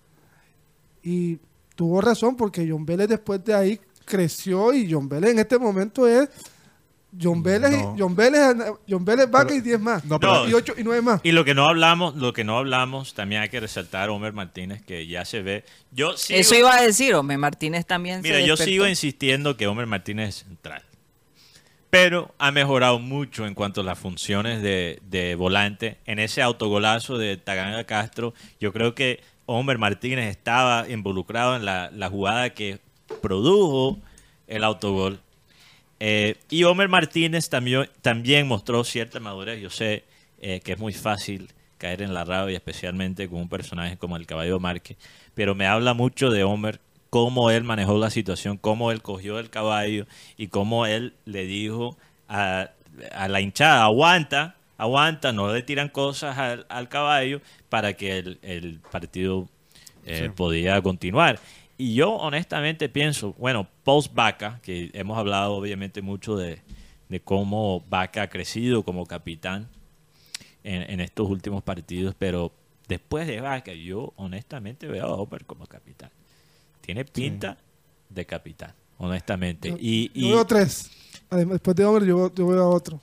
Y 1.04 1.40
tuvo 1.76 2.02
razón 2.02 2.36
porque 2.36 2.68
John 2.70 2.86
Vélez 2.86 3.08
después 3.08 3.44
de 3.46 3.54
ahí 3.54 3.80
creció 4.06 4.74
y 4.74 4.92
John 4.92 5.08
Vélez 5.08 5.32
en 5.32 5.40
este 5.40 5.58
momento 5.58 6.08
es 6.08 6.30
John 7.20 7.42
Vélez, 7.42 7.72
No. 7.72 7.96
y, 7.96 8.00
John 8.00 8.16
Vélez, 8.16 8.42
John 8.88 9.04
Vélez 9.06 9.30
Vaca 9.30 9.54
y 9.54 9.62
10 9.62 9.80
más. 9.80 10.06
No, 10.06 10.20
pero- 10.20 10.48
y 10.48 10.54
8 10.54 10.74
y 10.78 10.84
9 10.84 11.02
más. 11.02 11.22
Y 11.24 11.32
lo 11.32 11.44
que 11.46 11.54
no 11.56 11.68
hablamos, 11.68 12.16
lo 12.16 12.34
que 12.34 12.44
no 12.44 12.58
hablamos, 12.58 13.14
también 13.14 13.42
hay 13.42 13.50
que 13.50 13.60
resaltar 13.60 14.10
a 14.10 14.12
Homer 14.12 14.34
Martínez, 14.34 14.82
que 14.84 15.08
ya 15.08 15.26
se 15.26 15.42
ve. 15.42 15.64
Yo 15.92 16.16
sigo, 16.18 16.40
Eso 16.40 16.56
iba 16.56 16.76
a 16.76 16.82
decir, 16.82 17.16
hombre, 17.16 17.38
Martínez 17.38 17.86
también 17.86 18.22
se 18.22 18.28
Mira, 18.30 18.42
yo 18.42 18.56
sigo 18.58 18.88
insistiendo 18.88 19.58
que 19.58 19.68
Homer 19.68 19.88
Martínez 19.88 20.30
es 20.30 20.36
central. 20.46 20.84
Pero 21.90 22.34
ha 22.38 22.52
mejorado 22.52 23.00
mucho 23.00 23.46
en 23.48 23.54
cuanto 23.54 23.82
a 23.82 23.84
las 23.84 23.98
funciones 23.98 24.62
de, 24.62 25.00
de 25.10 25.36
volante. 25.36 25.98
En 26.06 26.20
ese 26.20 26.42
autogolazo 26.42 27.18
de 27.18 27.38
Taganga 27.38 27.86
Castro, 27.86 28.34
yo 28.60 28.74
creo 28.74 28.94
que 28.94 29.22
Homer 29.46 29.78
Martínez 29.78 30.30
estaba 30.30 30.88
involucrado 30.90 31.56
en 31.56 31.64
la, 31.64 31.90
la 31.92 32.10
jugada 32.10 32.50
que 32.50 32.80
produjo 33.22 33.98
el 34.48 34.64
autogol. 34.66 35.22
Eh, 36.00 36.36
y 36.50 36.64
Homer 36.64 36.90
Martínez 36.90 37.50
también, 37.50 37.90
también 38.02 38.48
mostró 38.48 38.84
cierta 38.84 39.20
madurez. 39.20 39.62
Yo 39.62 39.70
sé 39.70 40.04
eh, 40.40 40.62
que 40.64 40.74
es 40.74 40.80
muy 40.80 40.94
fácil 40.94 41.50
caer 41.78 42.02
en 42.02 42.14
la 42.14 42.26
rabia, 42.26 42.58
especialmente 42.58 43.28
con 43.30 43.40
un 43.40 43.50
personaje 43.50 43.98
como 43.98 44.18
el 44.18 44.26
Caballo 44.26 44.60
Márquez. 44.60 44.98
Pero 45.34 45.56
me 45.56 45.68
habla 45.68 45.94
mucho 45.94 46.30
de 46.30 46.44
Homer, 46.44 46.80
cómo 47.10 47.52
él 47.52 47.64
manejó 47.64 47.98
la 47.98 48.10
situación, 48.10 48.58
cómo 48.58 48.92
él 48.92 49.02
cogió 49.02 49.40
el 49.40 49.50
caballo 49.50 50.06
y 50.38 50.48
cómo 50.48 50.86
él 50.86 51.14
le 51.26 51.46
dijo 51.46 51.98
a, 52.28 52.72
a 53.12 53.28
la 53.28 53.42
hinchada, 53.42 53.84
aguanta, 53.84 54.56
aguanta, 54.78 55.32
no 55.32 55.54
le 55.54 55.62
tiran 55.62 55.90
cosas 55.90 56.38
al, 56.38 56.66
al 56.70 56.90
caballo 56.90 57.42
para 57.70 57.94
que 57.94 58.18
el, 58.18 58.40
el 58.42 58.80
partido 58.92 59.48
eh, 60.06 60.32
podía 60.36 60.82
continuar. 60.82 61.40
Y 61.78 61.94
yo 61.94 62.12
honestamente 62.14 62.90
pienso, 62.90 63.34
bueno, 63.38 63.68
post 63.84 64.14
Vaca, 64.14 64.60
que 64.64 64.90
hemos 64.94 65.18
hablado 65.18 65.54
obviamente 65.54 66.02
mucho 66.02 66.36
de, 66.36 66.62
de 67.10 67.20
cómo 67.20 67.84
Vaca 67.90 68.24
ha 68.24 68.30
crecido 68.30 68.84
como 68.84 69.06
capitán 69.06 69.68
en, 70.64 70.82
en 70.90 71.00
estos 71.02 71.30
últimos 71.30 71.62
partidos, 71.64 72.16
pero 72.18 72.52
después 72.88 73.28
de 73.28 73.42
Vaca, 73.42 73.74
yo 73.74 74.12
honestamente 74.16 74.88
veo 74.88 75.06
a 75.06 75.14
Hopper 75.16 75.46
como 75.46 75.68
capitán. 75.68 76.10
Tiene 76.82 77.06
pinta 77.06 77.58
de 78.10 78.26
capitán, 78.26 78.74
honestamente. 78.98 79.76
y 79.80 80.08
yo 80.20 80.28
y 80.30 80.32
veo 80.32 80.46
tres. 80.46 80.90
Además, 81.30 81.54
después 81.56 81.76
de 81.76 81.86
Homer, 81.86 82.06
yo, 82.06 82.34
yo 82.34 82.48
veo 82.48 82.64
a 82.64 82.70
otro. 82.70 83.02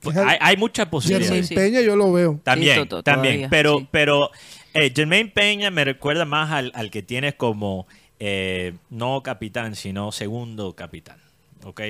Pues, 0.00 0.16
hay, 0.16 0.36
hay 0.40 0.56
muchas 0.56 0.86
posibilidades. 0.88 1.46
Sí, 1.46 1.48
sí. 1.50 1.54
Peña, 1.54 1.80
yo 1.80 1.94
lo 1.96 2.12
veo. 2.12 2.38
También, 2.42 2.74
Sí, 2.74 2.80
to- 2.80 2.96
to- 2.96 3.02
también. 3.02 3.34
todavía, 3.34 3.50
pero, 3.50 3.78
sí. 3.78 3.88
pero 3.90 4.30
eh, 4.74 4.92
Jermaine 4.94 5.30
Peña 5.30 5.70
me 5.70 5.84
recuerda 5.84 6.24
más 6.24 6.50
al, 6.50 6.72
al 6.74 6.90
que 6.90 7.02
tienes 7.02 7.34
como 7.34 7.86
eh, 8.20 8.74
no 8.90 9.22
capitán, 9.22 9.74
sino 9.76 10.12
segundo 10.12 10.74
capitán. 10.74 11.18
¿Ok? 11.64 11.80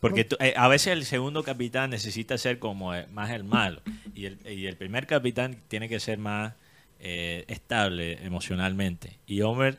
Porque 0.00 0.24
tú- 0.24 0.36
eh, 0.38 0.54
a 0.56 0.68
veces 0.68 0.88
el 0.92 1.04
segundo 1.04 1.42
capitán 1.42 1.90
necesita 1.90 2.38
ser 2.38 2.58
como 2.60 2.94
eh, 2.94 3.06
más 3.12 3.30
el 3.30 3.42
malo. 3.42 3.82
Y 4.14 4.26
el, 4.26 4.38
y 4.46 4.66
el 4.66 4.76
primer 4.76 5.06
capitán 5.06 5.56
tiene 5.68 5.88
que 5.88 5.98
ser 6.00 6.18
más 6.18 6.54
estable 6.98 8.24
emocionalmente. 8.24 9.18
Y 9.26 9.42
Homer, 9.42 9.78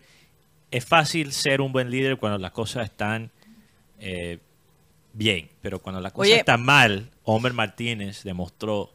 es 0.72 0.86
fácil 0.86 1.34
ser 1.34 1.62
un 1.62 1.72
buen 1.74 1.90
líder 1.90 2.18
cuando 2.18 2.38
las 2.38 2.52
cosas 2.52 2.86
están 2.86 3.32
bien. 5.14 5.50
Pero 5.62 5.80
cuando 5.80 6.00
las 6.02 6.14
cosas 6.14 6.32
Oye. 6.32 6.40
están 6.40 6.64
mal, 6.64 7.10
Homer 7.24 7.54
Martínez 7.54 8.24
demostró 8.24 8.94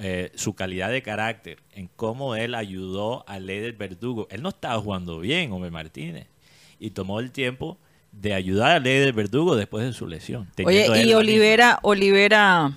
eh, 0.00 0.32
su 0.34 0.54
calidad 0.54 0.90
de 0.90 1.02
carácter 1.02 1.58
en 1.72 1.88
cómo 1.96 2.34
él 2.34 2.54
ayudó 2.54 3.24
a 3.28 3.38
Leider 3.38 3.74
Verdugo. 3.74 4.26
Él 4.30 4.42
no 4.42 4.48
estaba 4.48 4.80
jugando 4.80 5.20
bien, 5.20 5.52
Homer 5.52 5.70
Martínez, 5.70 6.26
y 6.78 6.90
tomó 6.90 7.20
el 7.20 7.30
tiempo 7.30 7.78
de 8.12 8.34
ayudar 8.34 8.72
a 8.72 8.78
Leider 8.80 9.12
Verdugo 9.12 9.54
después 9.56 9.84
de 9.84 9.92
su 9.92 10.06
lesión. 10.06 10.48
Oye, 10.64 11.04
y 11.04 11.14
Olivera, 11.14 11.78
Olivera. 11.82 12.72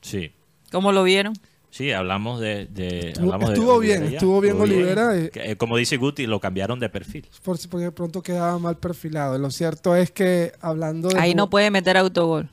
Sí, 0.00 0.32
¿cómo 0.70 0.92
lo 0.92 1.02
vieron? 1.04 1.34
sí, 1.70 1.92
hablamos 1.92 2.40
de... 2.40 2.66
de- 2.66 3.10
Estuvo- 3.10 3.24
hablamos 3.34 3.50
de 3.50 3.54
estuvo 3.54 3.78
bien, 3.78 4.02
estuvo 4.04 4.40
bien 4.40 4.60
Olivera, 4.60 5.16
eh. 5.16 5.30
Que, 5.30 5.52
eh, 5.52 5.56
como 5.56 5.76
dice 5.76 5.96
Guti, 5.96 6.26
lo 6.26 6.40
cambiaron 6.40 6.80
de 6.80 6.88
perfil. 6.88 7.26
por 7.44 7.56
si- 7.56 7.68
porque 7.68 7.84
de 7.84 7.92
pronto 7.92 8.20
quedaba 8.22 8.58
mal 8.58 8.76
perfilado. 8.78 9.38
Lo 9.38 9.50
cierto 9.52 9.94
es 9.94 10.10
que 10.10 10.52
hablando 10.60 11.08
de, 11.10 11.20
Ahí 11.20 11.34
no 11.34 11.48
puede 11.50 11.70
meter 11.70 11.96
autogol. 11.96 12.48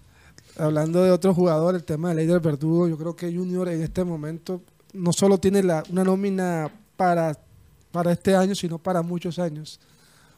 Hablando 0.58 1.04
de 1.04 1.12
otro 1.12 1.34
jugador, 1.34 1.76
el 1.76 1.84
tema 1.84 2.10
de 2.10 2.16
Leider 2.16 2.40
Verdugo, 2.40 2.88
yo 2.88 2.98
creo 2.98 3.16
que 3.16 3.34
Junior 3.34 3.68
en 3.70 3.82
este 3.82 4.04
momento 4.04 4.62
no 4.94 5.12
solo 5.14 5.38
tiene 5.38 5.62
la, 5.64 5.84
una 5.90 6.04
nómina 6.04 6.72
para, 6.96 7.38
para 7.92 8.12
este 8.12 8.36
año, 8.36 8.56
sino 8.56 8.78
para 8.80 9.02
muchos 9.02 9.40
años. 9.40 9.80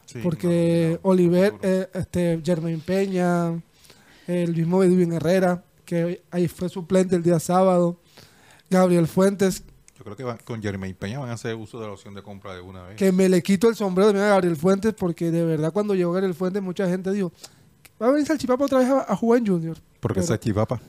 Sí, 0.06 0.20
porque 0.22 0.98
no, 1.02 1.08
no, 1.08 1.10
Oliver, 1.10 1.54
eh, 1.62 1.88
este, 1.94 2.40
Germain 2.44 2.80
Peña, 2.80 3.60
el 4.26 4.54
mismo 4.56 4.82
Edwin 4.82 5.12
Herrera, 5.12 5.62
que 5.84 6.22
ahí 6.30 6.48
fue 6.48 6.68
suplente 6.68 7.14
el 7.16 7.22
día 7.22 7.38
sábado, 7.38 8.00
Gabriel 8.70 9.06
Fuentes, 9.06 9.62
Yo 9.96 10.04
creo 10.04 10.16
que 10.16 10.24
van- 10.24 10.38
con 10.44 10.62
Jermaine 10.62 10.94
Peña 10.94 11.18
van 11.18 11.30
a 11.30 11.34
hacer 11.34 11.54
uso 11.56 11.80
de 11.80 11.86
la 11.86 11.92
opción 11.92 12.14
de 12.14 12.22
compra 12.22 12.54
de 12.54 12.60
una 12.60 12.82
vez. 12.84 12.96
que 12.96 13.10
me 13.12 13.28
le 13.28 13.42
quito 13.42 13.68
el 13.68 13.74
sombrero 13.74 14.08
también 14.10 14.26
a 14.26 14.30
Gabriel 14.30 14.56
Fuentes, 14.56 14.94
porque 14.94 15.30
de 15.30 15.44
verdad 15.44 15.72
cuando 15.72 15.94
llegó 15.94 16.12
Gabriel 16.12 16.34
Fuentes 16.34 16.62
mucha 16.62 16.88
gente 16.88 17.10
dijo, 17.12 17.32
va 18.00 18.08
a 18.08 18.10
venir 18.10 18.26
Salchipapa 18.26 18.64
otra 18.64 18.78
vez 18.78 18.88
a, 18.88 19.12
a 19.12 19.16
jugar 19.16 19.40
en 19.40 19.46
Junior. 19.46 19.76
Porque 20.00 20.14
Pero 20.20 20.24
esa 20.24 20.38
chivapa. 20.40 20.80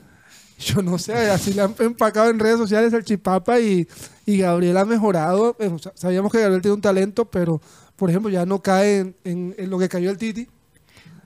Yo 0.58 0.82
no 0.82 0.98
sé, 0.98 1.14
así 1.30 1.54
le 1.54 1.62
han 1.62 1.74
empacado 1.78 2.28
en 2.28 2.38
redes 2.38 2.58
sociales 2.58 2.90
Salchipapa 2.92 3.58
y, 3.60 3.88
y 4.26 4.38
Gabriel 4.38 4.76
ha 4.76 4.84
mejorado. 4.84 5.56
Sabíamos 5.94 6.30
que 6.30 6.38
Gabriel 6.40 6.60
tiene 6.60 6.74
un 6.74 6.82
talento, 6.82 7.24
pero 7.24 7.60
por 7.96 8.10
ejemplo 8.10 8.30
ya 8.30 8.44
no 8.46 8.60
cae 8.62 8.98
en, 8.98 9.16
en- 9.24 9.54
en 9.58 9.70
lo 9.70 9.78
que 9.78 9.88
cayó 9.88 10.10
el 10.10 10.18
Titi. 10.18 10.46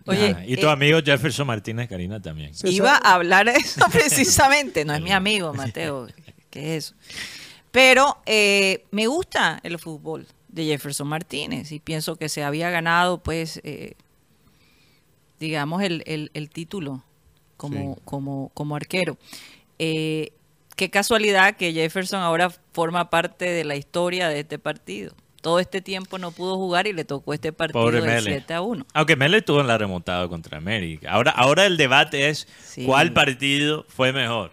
Oye, 0.07 0.37
Ah, 0.39 0.45
y 0.47 0.57
tu 0.57 0.67
eh, 0.67 0.71
amigo 0.71 0.99
Jefferson 1.05 1.47
Martínez 1.47 1.89
Karina 1.89 2.21
también. 2.21 2.53
Iba 2.65 2.97
a 2.97 3.15
hablar 3.15 3.47
de 3.47 3.53
eso 3.59 3.85
precisamente. 3.93 4.85
No 4.85 4.95
es 4.95 5.01
mi 5.03 5.13
amigo, 5.13 5.53
Mateo. 5.55 6.07
¿Qué 6.51 6.77
es 6.77 6.85
eso? 6.87 6.95
Pero 7.73 8.19
eh, 8.27 8.85
me 8.93 9.07
gusta 9.09 9.59
el 9.65 9.79
fútbol 9.79 10.27
de 10.49 10.65
Jefferson 10.67 11.09
Martínez 11.09 11.73
y 11.73 11.81
pienso 11.81 12.15
que 12.17 12.29
se 12.29 12.45
había 12.45 12.71
ganado, 12.71 13.19
pues, 13.23 13.61
eh, 13.65 13.95
digamos, 15.45 15.83
el, 15.83 16.03
el- 16.07 16.31
el 16.35 16.49
título 16.51 17.03
como, 17.57 17.95
Sí. 17.97 18.01
como, 18.05 18.51
como 18.55 18.77
arquero. 18.77 19.17
Eh, 19.79 20.31
qué 20.77 20.91
casualidad 20.91 21.57
que 21.57 21.73
Jefferson 21.73 22.21
ahora 22.21 22.51
forma 22.73 23.11
parte 23.11 23.45
de 23.45 23.65
la 23.65 23.77
historia 23.77 24.29
de 24.29 24.41
este 24.41 24.59
partido. 24.59 25.15
Todo 25.43 25.61
este 25.61 25.83
tiempo 25.83 26.17
no 26.19 26.31
pudo 26.31 26.57
jugar 26.57 26.87
y 26.87 26.95
le 26.95 27.05
tocó 27.05 27.35
este 27.35 27.53
partido 27.53 27.83
Pobre 27.85 28.01
del 28.01 28.07
Mele. 28.07 28.31
7 28.31 28.55
a 28.55 28.63
1. 28.63 28.87
Aunque 28.95 29.15
Mele 29.17 29.39
estuvo 29.39 29.61
en 29.61 29.67
la 29.67 29.77
remontada 29.77 30.27
contra 30.29 30.57
América. 30.57 31.11
Ahora, 31.13 31.33
ahora 31.33 31.67
el 31.67 31.77
debate 31.77 32.31
es 32.31 32.49
Sí. 32.65 32.87
cuál 32.87 33.13
partido 33.13 33.85
fue 33.89 34.13
mejor. 34.15 34.53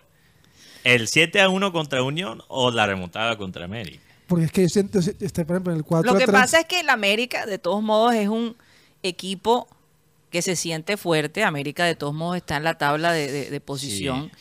¿El 0.83 1.07
7 1.07 1.39
a 1.39 1.47
1 1.47 1.71
contra 1.71 2.03
Unión 2.03 2.41
o 2.49 2.71
la 2.71 2.85
remontada 2.87 3.37
contra 3.37 3.63
América? 3.65 4.03
Porque 4.27 4.45
es 4.45 4.51
que 4.51 4.61
yo 4.63 4.69
siento, 4.69 4.99
este, 4.99 5.45
por 5.45 5.55
ejemplo, 5.55 5.71
en 5.73 5.77
el 5.79 5.83
4 5.85 6.11
Lo 6.11 6.17
que 6.19 6.25
3, 6.25 6.33
pasa 6.41 6.59
es 6.61 6.65
que 6.65 6.79
el 6.81 6.89
América, 6.89 7.45
de 7.45 7.57
todos 7.57 7.81
modos, 7.81 8.13
es 8.15 8.27
un 8.27 8.55
equipo 9.03 9.67
que 10.31 10.41
se 10.41 10.55
siente 10.55 10.97
fuerte. 10.97 11.43
América, 11.43 11.85
de 11.85 11.95
todos 11.95 12.13
modos, 12.15 12.37
está 12.37 12.57
en 12.57 12.63
la 12.63 12.77
tabla 12.77 13.11
de, 13.11 13.31
de- 13.31 13.49
de 13.51 13.59
posición, 13.61 14.31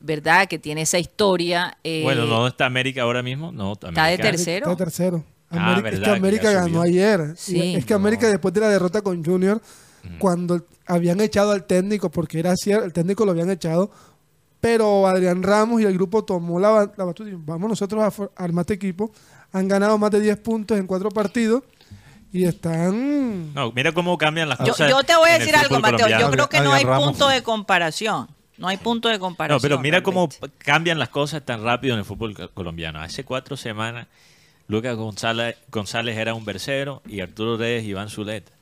¿verdad? 0.00 0.46
Que 0.48 0.58
tiene 0.58 0.82
esa 0.82 0.98
historia. 0.98 1.78
eh, 1.84 2.02
bueno, 2.02 2.26
¿no 2.26 2.46
está 2.46 2.66
América 2.66 3.02
ahora 3.02 3.22
mismo? 3.22 3.52
No, 3.52 3.74
de 3.76 3.88
América- 3.88 4.22
tercero. 4.30 4.70
Está 4.70 4.76
tercero. 4.84 5.24
Ah, 5.48 5.68
América, 5.74 5.88
es 5.88 5.94
verdad, 6.00 6.00
que 6.00 6.10
que 6.12 6.26
América 6.26 6.52
ganó 6.52 6.82
ayer. 6.82 7.34
Sí. 7.36 7.74
es 7.76 7.84
que 7.86 7.94
América 7.94 8.28
después 8.28 8.52
de 8.52 8.60
la 8.60 8.68
derrota 8.68 9.00
con 9.00 9.24
Junior, 9.24 9.62
cuando 10.18 10.66
habían 10.86 11.20
echado 11.20 11.52
al 11.52 11.64
técnico, 11.64 12.10
porque 12.10 12.38
era 12.40 12.54
cierto, 12.56 12.84
el 12.84 12.92
técnico 12.92 13.24
lo 13.24 13.30
habían 13.32 13.50
echado, 13.50 13.90
pero 14.60 15.06
Adrián 15.06 15.42
Ramos 15.42 15.80
y 15.80 15.84
el 15.84 15.94
grupo 15.94 16.24
tomó 16.24 16.58
la, 16.58 16.92
la 16.96 17.04
batuta 17.04 17.28
y 17.28 17.32
dijo, 17.32 17.42
vamos 17.44 17.68
nosotros 17.68 18.02
a 18.02 18.10
for- 18.10 18.32
a 18.36 18.44
armar 18.44 18.62
este 18.62 18.74
equipo. 18.74 19.10
Han 19.52 19.68
ganado 19.68 19.96
más 19.98 20.10
de 20.10 20.20
10 20.20 20.36
puntos 20.38 20.78
en 20.78 20.86
cuatro 20.86 21.10
partidos 21.10 21.62
y 22.32 22.44
están... 22.44 23.54
No, 23.54 23.72
mira 23.72 23.92
cómo 23.92 24.16
cambian 24.18 24.48
las 24.48 24.58
Yo, 24.58 24.66
cosas. 24.66 24.90
yo 24.90 25.02
te 25.04 25.16
voy 25.16 25.30
a 25.30 25.38
decir 25.38 25.54
algo, 25.56 25.78
Mateo. 25.80 26.08
Yo 26.08 26.30
creo 26.30 26.48
que 26.48 26.60
no 26.60 26.72
hay 26.72 26.84
punto 26.84 27.28
de 27.28 27.42
comparación. 27.42 28.28
No 28.58 28.68
hay 28.68 28.76
punto 28.78 29.08
de 29.08 29.18
comparación. 29.18 29.56
No, 29.56 29.60
pero 29.60 29.78
mira 29.78 30.02
cómo 30.02 30.28
realmente. 30.30 30.64
cambian 30.64 30.98
las 30.98 31.10
cosas 31.10 31.44
tan 31.44 31.62
rápido 31.62 31.92
en 31.94 31.98
el 32.00 32.04
fútbol 32.06 32.34
co- 32.34 32.50
colombiano. 32.52 33.00
Hace 33.00 33.22
cuatro 33.24 33.54
semanas, 33.56 34.06
Lucas 34.66 34.96
González, 34.96 35.56
González 35.70 36.16
era 36.16 36.32
un 36.34 36.44
versero 36.44 37.02
y 37.06 37.20
Arturo 37.20 37.56
Reyes 37.58 37.84
Iván 37.84 38.08
Zuleta. 38.08 38.52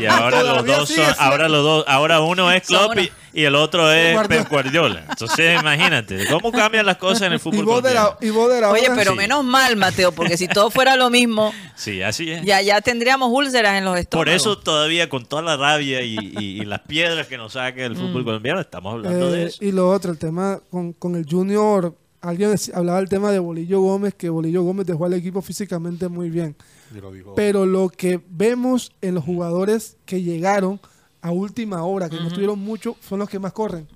Y 0.00 0.06
ahora 0.06 0.42
los 0.42 0.66
dos 0.66 0.88
son, 0.88 1.04
ahora 1.18 1.48
los 1.48 1.64
dos, 1.64 1.84
ahora 1.88 2.20
uno 2.20 2.50
es 2.52 2.66
Klopp 2.66 2.98
y, 2.98 3.10
y 3.32 3.44
el 3.44 3.54
otro 3.54 3.90
es 3.90 4.14
Guardiola. 4.14 4.42
Pep 4.42 4.50
Guardiola. 4.50 5.04
Entonces 5.08 5.60
imagínate, 5.60 6.26
cómo 6.28 6.52
cambian 6.52 6.84
las 6.86 6.96
cosas 6.98 7.22
en 7.22 7.32
el 7.32 7.36
Y 7.36 7.38
fútbol 7.40 7.64
vos 7.64 7.82
de 7.82 7.94
la, 7.94 8.02
colombiano. 8.06 8.26
y 8.26 8.30
vos 8.38 8.52
de 8.52 8.60
la 8.60 8.70
Oye, 8.70 8.86
hora- 8.86 8.94
pero 8.96 9.10
Sí. 9.12 9.16
menos 9.16 9.44
mal, 9.44 9.76
Mateo, 9.76 10.12
porque 10.12 10.36
si 10.36 10.46
todo 10.48 10.70
fuera 10.70 10.96
lo 10.96 11.08
mismo, 11.10 11.54
Sí, 11.74 12.02
así 12.02 12.30
es. 12.30 12.42
ya, 12.44 12.60
ya 12.60 12.80
tendríamos 12.80 13.30
úlceras 13.32 13.78
en 13.78 13.84
los 13.84 13.96
estómagos. 13.98 14.26
Por 14.26 14.34
eso 14.34 14.58
todavía 14.58 15.08
con 15.08 15.24
toda 15.24 15.42
la 15.42 15.56
rabia 15.56 16.02
y, 16.02 16.16
y- 16.38 16.60
y 16.60 16.64
las 16.64 16.80
piedras 16.80 17.26
que 17.26 17.38
nos 17.38 17.54
saca 17.54 17.82
el 17.84 17.92
Mm. 17.94 17.96
fútbol 17.96 18.24
colombiano, 18.24 18.60
estamos 18.60 18.92
hablando 18.94 19.30
de 19.30 19.42
Eh, 19.44 19.46
eso. 19.46 19.64
y 19.64 19.72
lo 19.72 19.90
otro, 19.90 20.12
el 20.12 20.18
tema 20.18 20.60
con, 20.70 20.92
con 20.92 21.16
el 21.16 21.24
Junior, 21.28 21.94
alguien 22.20 22.54
hablaba 22.74 22.98
del 22.98 23.08
tema 23.08 23.30
de 23.32 23.38
Bolillo 23.38 23.80
Gómez, 23.80 24.14
que 24.14 24.28
Bolillo 24.28 24.62
Gómez 24.62 24.86
dejó 24.86 25.06
al 25.06 25.14
equipo 25.14 25.42
físicamente 25.42 26.08
muy 26.08 26.30
bien. 26.30 26.56
Lo 26.94 27.34
Pero 27.34 27.66
lo 27.66 27.88
que 27.88 28.20
vemos 28.28 28.92
en 29.00 29.14
los 29.14 29.24
jugadores 29.24 29.96
que 30.04 30.22
llegaron 30.22 30.80
a 31.22 31.30
última 31.30 31.84
hora, 31.84 32.08
que 32.08 32.16
no 32.16 32.28
estuvieron 32.28 32.58
mucho, 32.58 32.96
son 33.00 33.18
los 33.20 33.28
que 33.28 33.38
más 33.38 33.52
corren. 33.52 33.86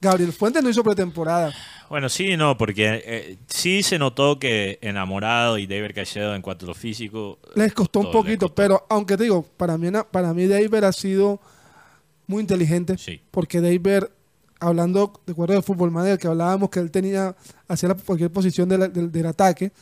Gabriel 0.00 0.32
Fuentes 0.32 0.62
no 0.62 0.68
hizo 0.70 0.82
pretemporada. 0.82 1.54
Bueno, 1.88 2.08
sí 2.08 2.32
y 2.32 2.36
no, 2.36 2.56
porque 2.58 3.02
eh, 3.04 3.36
sí 3.46 3.82
se 3.84 3.98
notó 3.98 4.38
que 4.38 4.78
Enamorado 4.80 5.58
y 5.58 5.66
David 5.66 5.92
Caicedo 5.94 6.34
en 6.34 6.42
cuanto 6.42 6.64
a 6.66 6.68
lo 6.68 6.74
físico... 6.74 7.38
Les 7.54 7.72
costó 7.72 8.00
un 8.00 8.10
poquito, 8.10 8.46
costó. 8.46 8.54
pero 8.54 8.86
aunque 8.88 9.16
te 9.16 9.24
digo, 9.24 9.42
para 9.56 9.78
mí, 9.78 9.88
para 10.10 10.34
mí 10.34 10.46
David 10.48 10.74
ha 10.84 10.92
sido 10.92 11.40
muy 12.26 12.40
inteligente, 12.40 12.96
Sí. 12.98 13.20
porque 13.30 13.60
David, 13.60 14.04
hablando 14.62 15.12
de 15.26 15.32
acuerdo 15.32 15.54
de 15.54 15.62
fútbol 15.62 15.90
manager, 15.90 16.18
que 16.18 16.28
hablábamos 16.28 16.70
que 16.70 16.80
él 16.80 16.90
tenía 16.90 17.36
hacia 17.68 17.88
la- 17.90 17.94
cualquier 17.94 18.30
posición 18.30 18.68
de 18.68 18.78
la- 18.78 18.88
del, 18.88 19.10
del 19.12 19.26
ataque, 19.26 19.72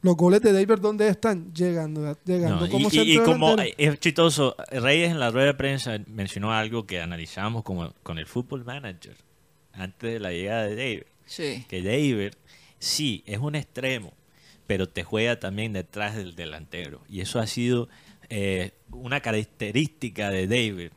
los 0.00 0.16
goles 0.16 0.40
de 0.40 0.52
David, 0.52 0.80
¿dónde 0.80 1.08
están? 1.08 1.52
Llegando, 1.52 2.16
llegando 2.24 2.60
No, 2.60 2.66
y- 2.66 2.70
como 2.70 2.88
y, 2.92 2.98
y 2.98 3.14
centro 3.16 3.24
como 3.24 3.56
es 3.76 3.98
chistoso, 4.00 4.54
Reyes 4.70 5.10
en 5.10 5.18
la 5.18 5.30
rueda 5.30 5.46
de 5.48 5.54
prensa 5.54 5.98
mencionó 6.06 6.52
algo 6.52 6.86
que 6.86 7.00
analizamos 7.00 7.64
como 7.64 7.92
con 8.02 8.18
el 8.18 8.26
fútbol 8.26 8.64
manager 8.64 9.16
antes 9.72 10.12
de 10.12 10.20
la 10.20 10.30
llegada 10.30 10.64
de 10.66 10.76
David. 10.76 11.02
Sí. 11.26 11.64
Que 11.68 11.82
David 11.82 12.32
sí 12.78 13.22
es 13.26 13.38
un 13.38 13.54
extremo, 13.56 14.12
pero 14.68 14.88
te 14.88 15.02
juega 15.02 15.40
también 15.40 15.72
detrás 15.72 16.14
del 16.16 16.36
delantero. 16.36 17.00
Y 17.08 17.20
eso 17.20 17.40
ha 17.40 17.46
sido 17.46 17.88
eh, 18.30 18.72
una 18.92 19.20
característica 19.20 20.30
de 20.30 20.46
David, 20.46 20.90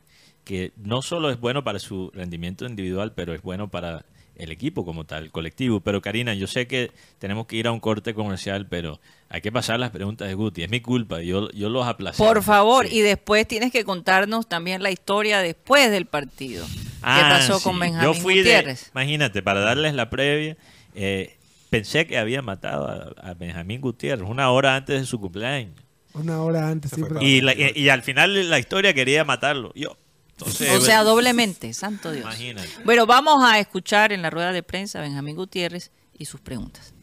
que 0.44 0.72
no 0.76 1.02
solo 1.02 1.30
es 1.30 1.38
bueno 1.40 1.62
para 1.64 1.78
su 1.78 2.10
rendimiento 2.14 2.64
individual, 2.66 3.12
pero 3.14 3.34
es 3.34 3.42
bueno 3.42 3.68
para 3.68 4.04
el 4.34 4.50
equipo 4.50 4.84
como 4.84 5.04
tal, 5.04 5.24
el 5.24 5.30
colectivo. 5.30 5.80
Pero 5.80 6.00
Karina, 6.00 6.34
yo 6.34 6.46
sé 6.46 6.66
que 6.66 6.90
tenemos 7.18 7.46
que 7.46 7.56
ir 7.56 7.66
a 7.66 7.72
un 7.72 7.80
corte 7.80 8.14
comercial, 8.14 8.66
pero 8.66 8.98
hay 9.28 9.40
que 9.40 9.52
pasar 9.52 9.78
las 9.78 9.90
preguntas 9.90 10.26
de 10.26 10.34
Guti. 10.34 10.62
Es 10.62 10.70
mi 10.70 10.80
culpa, 10.80 11.20
yo, 11.22 11.50
yo 11.50 11.68
los 11.68 11.86
aplacé. 11.86 12.18
Por 12.22 12.42
favor, 12.42 12.88
Sí. 12.88 12.96
y 12.96 13.00
después 13.02 13.46
tienes 13.46 13.70
que 13.70 13.84
contarnos 13.84 14.48
también 14.48 14.82
la 14.82 14.90
historia 14.90 15.38
después 15.40 15.90
del 15.90 16.06
partido. 16.06 16.66
¿Qué 16.66 16.80
Ah, 17.02 17.36
pasó 17.38 17.60
con. 17.60 17.78
Benjamín 17.78 18.04
Yo 18.06 18.14
fui 18.14 18.34
de, 18.36 18.40
Gutiérrez? 18.42 18.90
imagínate, 18.94 19.42
para 19.42 19.60
darles 19.60 19.94
la 19.94 20.08
previa, 20.10 20.56
eh, 20.94 21.36
pensé 21.70 22.06
que 22.06 22.16
había 22.18 22.42
matado 22.42 22.88
a, 22.88 23.30
a 23.30 23.34
Benjamín 23.34 23.80
Gutiérrez 23.80 24.28
una 24.28 24.50
hora 24.50 24.76
antes 24.76 25.00
de 25.00 25.06
su 25.06 25.20
cumpleaños. 25.20 25.74
Una 26.14 26.42
hora 26.42 26.68
antes. 26.68 26.90
Sí, 26.94 27.00
Y, 27.20 27.40
la- 27.42 27.54
y- 27.54 27.72
y 27.74 27.88
al 27.90 28.02
final 28.02 28.50
la 28.50 28.58
historia 28.58 28.92
quería 28.94 29.24
matarlo. 29.24 29.72
Yo. 29.74 29.96
Entonces, 30.32 30.70
O 30.76 30.80
sea, 30.80 31.04
doblemente, 31.04 31.72
santo 31.72 32.10
Dios. 32.10 32.24
Imagínate. 32.24 32.68
Bueno, 32.84 33.06
vamos 33.06 33.44
a 33.44 33.58
escuchar 33.58 34.12
en 34.12 34.22
la 34.22 34.30
rueda 34.30 34.52
de 34.52 34.62
prensa 34.62 34.98
a 34.98 35.02
Benjamín 35.02 35.36
Gutiérrez 35.36 35.90
y 36.18 36.24
sus 36.24 36.40
preguntas. 36.40 36.94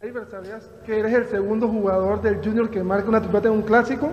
David, 0.00 0.14
¿sabías 0.30 0.70
que 0.86 0.98
eres 0.98 1.12
el 1.12 1.28
segundo 1.28 1.68
jugador 1.68 2.22
del 2.22 2.36
Junior 2.36 2.70
que 2.70 2.82
marca 2.82 3.08
una 3.08 3.20
tripleta 3.20 3.48
en 3.48 3.54
un 3.54 3.62
clásico? 3.62 4.12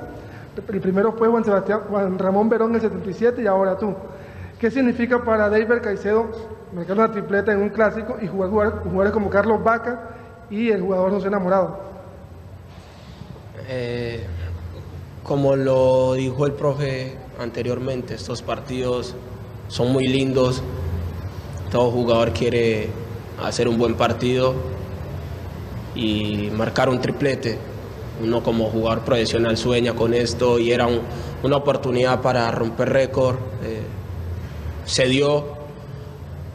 El 0.58 0.82
primero 0.82 1.14
fue 1.14 1.28
Juan 1.28 1.44
Sebastián, 1.44 1.82
Juan 1.90 2.18
Ramón 2.18 2.50
Verón 2.50 2.70
en 2.70 2.76
el 2.76 2.82
77 2.82 3.44
y 3.44 3.48
ahora 3.48 3.78
tú. 3.78 3.94
¿Qué 4.60 4.72
significa 4.72 5.24
para 5.24 5.50
David 5.50 5.82
Caicedo 5.84 6.32
marcar 6.74 6.98
una 6.98 7.12
tripleta 7.12 7.52
en 7.52 7.62
un 7.62 7.70
clásico 7.70 8.18
y 8.22 8.28
jugar, 8.28 8.50
jugar 8.50 8.72
con 8.72 8.84
jugadores 8.84 9.12
como 9.12 9.30
Carlos 9.30 9.64
Vaca 9.64 10.10
y 10.50 10.70
el 10.72 10.82
jugador 10.82 11.12
José 11.12 11.28
Enamorado? 11.28 11.80
Eh, 13.68 14.26
como 15.24 15.56
lo 15.56 16.14
dijo 16.14 16.46
el 16.46 16.54
profe 16.54 17.18
anteriormente, 17.40 18.16
estos 18.16 18.42
partidos 18.42 19.16
son 19.68 19.92
muy 19.92 20.08
lindos. 20.08 20.62
Todo 21.72 21.92
jugador 21.92 22.32
quiere 22.32 22.90
hacer 23.44 23.68
un 23.68 23.78
buen 23.78 23.96
partido 23.96 24.54
y 25.96 26.50
marcar 26.56 26.90
un 26.90 27.00
triplete. 27.02 27.58
Uno 28.24 28.42
como 28.44 28.70
jugador 28.70 29.02
profesional 29.02 29.58
sueña 29.58 29.94
con 29.94 30.14
esto 30.14 30.58
y 30.60 30.72
era 30.72 30.88
un- 30.88 31.02
una 31.44 31.58
oportunidad 31.58 32.22
para 32.22 32.50
romper 32.52 32.90
récord. 32.90 33.36
Eh, 33.64 33.82
se 34.86 35.06
dio, 35.08 35.46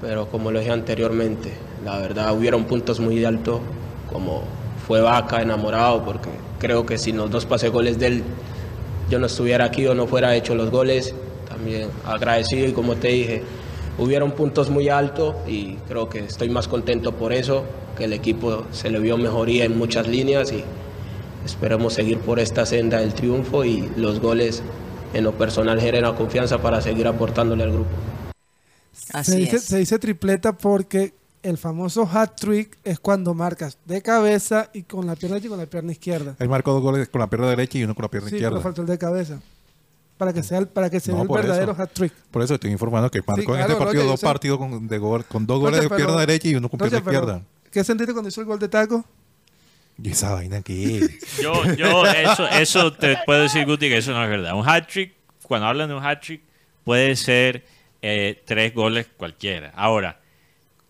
pero 0.00 0.26
como 0.28 0.50
lo 0.50 0.60
dije 0.60 0.70
anteriormente, 0.72 1.52
la 1.84 1.98
verdad 1.98 2.34
hubieron 2.36 2.64
puntos 2.64 3.00
muy 3.00 3.22
altos, 3.24 3.60
como 4.10 4.42
fue 4.86 5.00
Vaca 5.00 5.42
enamorado, 5.42 6.02
porque 6.04 6.30
creo 6.58 6.86
que 6.86 6.96
si 6.98 7.12
los 7.12 7.30
dos 7.30 7.44
pase 7.44 7.68
goles 7.68 7.98
de 7.98 8.06
él, 8.06 8.24
yo 9.10 9.18
no 9.18 9.26
estuviera 9.26 9.66
aquí 9.66 9.86
o 9.86 9.94
no 9.94 10.06
fuera 10.06 10.34
hecho 10.36 10.54
los 10.54 10.70
goles, 10.70 11.14
también 11.48 11.90
agradecido 12.06 12.68
y 12.68 12.72
como 12.72 12.96
te 12.96 13.08
dije, 13.08 13.42
hubieron 13.98 14.32
puntos 14.32 14.70
muy 14.70 14.88
altos 14.88 15.34
y 15.46 15.74
creo 15.88 16.08
que 16.08 16.20
estoy 16.20 16.48
más 16.48 16.68
contento 16.68 17.12
por 17.12 17.32
eso, 17.32 17.64
que 17.98 18.04
el 18.04 18.12
equipo 18.12 18.64
se 18.70 18.88
le 18.88 19.00
vio 19.00 19.18
mejoría 19.18 19.64
en 19.64 19.76
muchas 19.76 20.06
líneas 20.06 20.52
y 20.52 20.64
esperemos 21.44 21.94
seguir 21.94 22.18
por 22.20 22.38
esta 22.38 22.64
senda 22.64 23.00
del 23.00 23.12
triunfo 23.12 23.64
y 23.64 23.90
los 23.96 24.20
goles 24.20 24.62
en 25.12 25.24
lo 25.24 25.32
personal 25.32 25.80
generan 25.80 26.14
confianza 26.14 26.58
para 26.58 26.80
seguir 26.80 27.08
aportándole 27.08 27.64
al 27.64 27.72
grupo. 27.72 27.90
Así 29.12 29.32
se, 29.32 29.38
dice, 29.38 29.56
es. 29.56 29.64
se 29.64 29.78
dice 29.78 29.98
tripleta 29.98 30.56
porque 30.56 31.14
el 31.42 31.56
famoso 31.58 32.08
hat 32.12 32.32
trick 32.36 32.76
es 32.84 33.00
cuando 33.00 33.32
marcas 33.34 33.78
de 33.86 34.02
cabeza 34.02 34.70
y 34.74 34.82
con 34.82 35.06
la 35.06 35.16
pierna 35.16 35.34
derecha 35.36 35.46
y 35.46 35.50
con 35.50 35.58
la 35.58 35.66
pierna 35.66 35.92
izquierda. 35.92 36.36
Él 36.38 36.48
marcó 36.48 36.72
dos 36.72 36.82
goles 36.82 37.08
con 37.08 37.20
la 37.20 37.28
pierna 37.28 37.48
derecha 37.48 37.78
y 37.78 37.84
uno 37.84 37.94
con 37.94 38.02
la 38.02 38.08
pierna 38.10 38.28
Sí, 38.28 38.36
pero 38.36 38.46
izquierda. 38.48 38.62
faltó 38.62 38.82
el 38.82 38.88
de 38.88 38.98
cabeza. 38.98 39.40
Para 40.18 40.34
que 40.34 40.42
sea 40.42 40.58
el, 40.58 40.68
para 40.68 40.90
que 40.90 41.00
sea 41.00 41.14
No, 41.14 41.22
el 41.22 41.28
verdadero 41.28 41.72
eso. 41.72 41.82
hat 41.82 41.90
trick. 41.92 42.12
Por 42.30 42.42
eso 42.42 42.54
estoy 42.54 42.70
informando 42.70 43.10
que 43.10 43.20
marcó 43.26 43.40
en 43.40 43.46
claro, 43.58 43.72
este 43.72 43.84
partido 43.84 44.04
dos 44.04 44.20
sé. 44.20 44.26
partidos 44.26 44.58
con, 44.58 44.86
de 44.86 44.98
gol- 44.98 45.24
con 45.24 45.46
dos 45.46 45.60
goles 45.60 45.80
de 45.80 45.88
pierna 45.88 46.06
pero- 46.08 46.18
derecha 46.18 46.48
y 46.48 46.54
uno 46.56 46.68
con 46.68 46.78
pierna 46.78 47.00
pero, 47.02 47.10
izquierda. 47.18 47.42
¿Qué 47.70 47.82
sentiste 47.84 48.12
cuando 48.12 48.28
hizo 48.28 48.40
el 48.42 48.46
gol 48.46 48.58
de 48.58 48.68
taco? 48.68 49.02
¿Y 50.02 50.10
esa 50.10 50.34
vaina 50.34 50.60
qué? 50.60 51.08
Yo, 51.42 51.52
yo, 51.74 52.06
eso, 52.06 52.46
eso 52.48 52.92
te 52.92 53.16
puedo 53.26 53.42
decir, 53.42 53.64
Guti, 53.66 53.88
que 53.88 53.98
eso 53.98 54.12
no 54.12 54.22
es 54.22 54.28
verdad. 54.30 54.54
Un 54.54 54.66
hat-trick, 54.68 55.12
cuando 55.46 55.66
hablan 55.66 55.88
de 55.88 55.94
un 55.94 56.04
hat-trick, 56.04 56.42
puede 56.84 57.16
ser 57.16 57.64
eh, 58.02 58.42
tres 58.46 58.74
goles 58.74 59.06
cualquiera. 59.16 59.72
Ahora, 59.74 60.19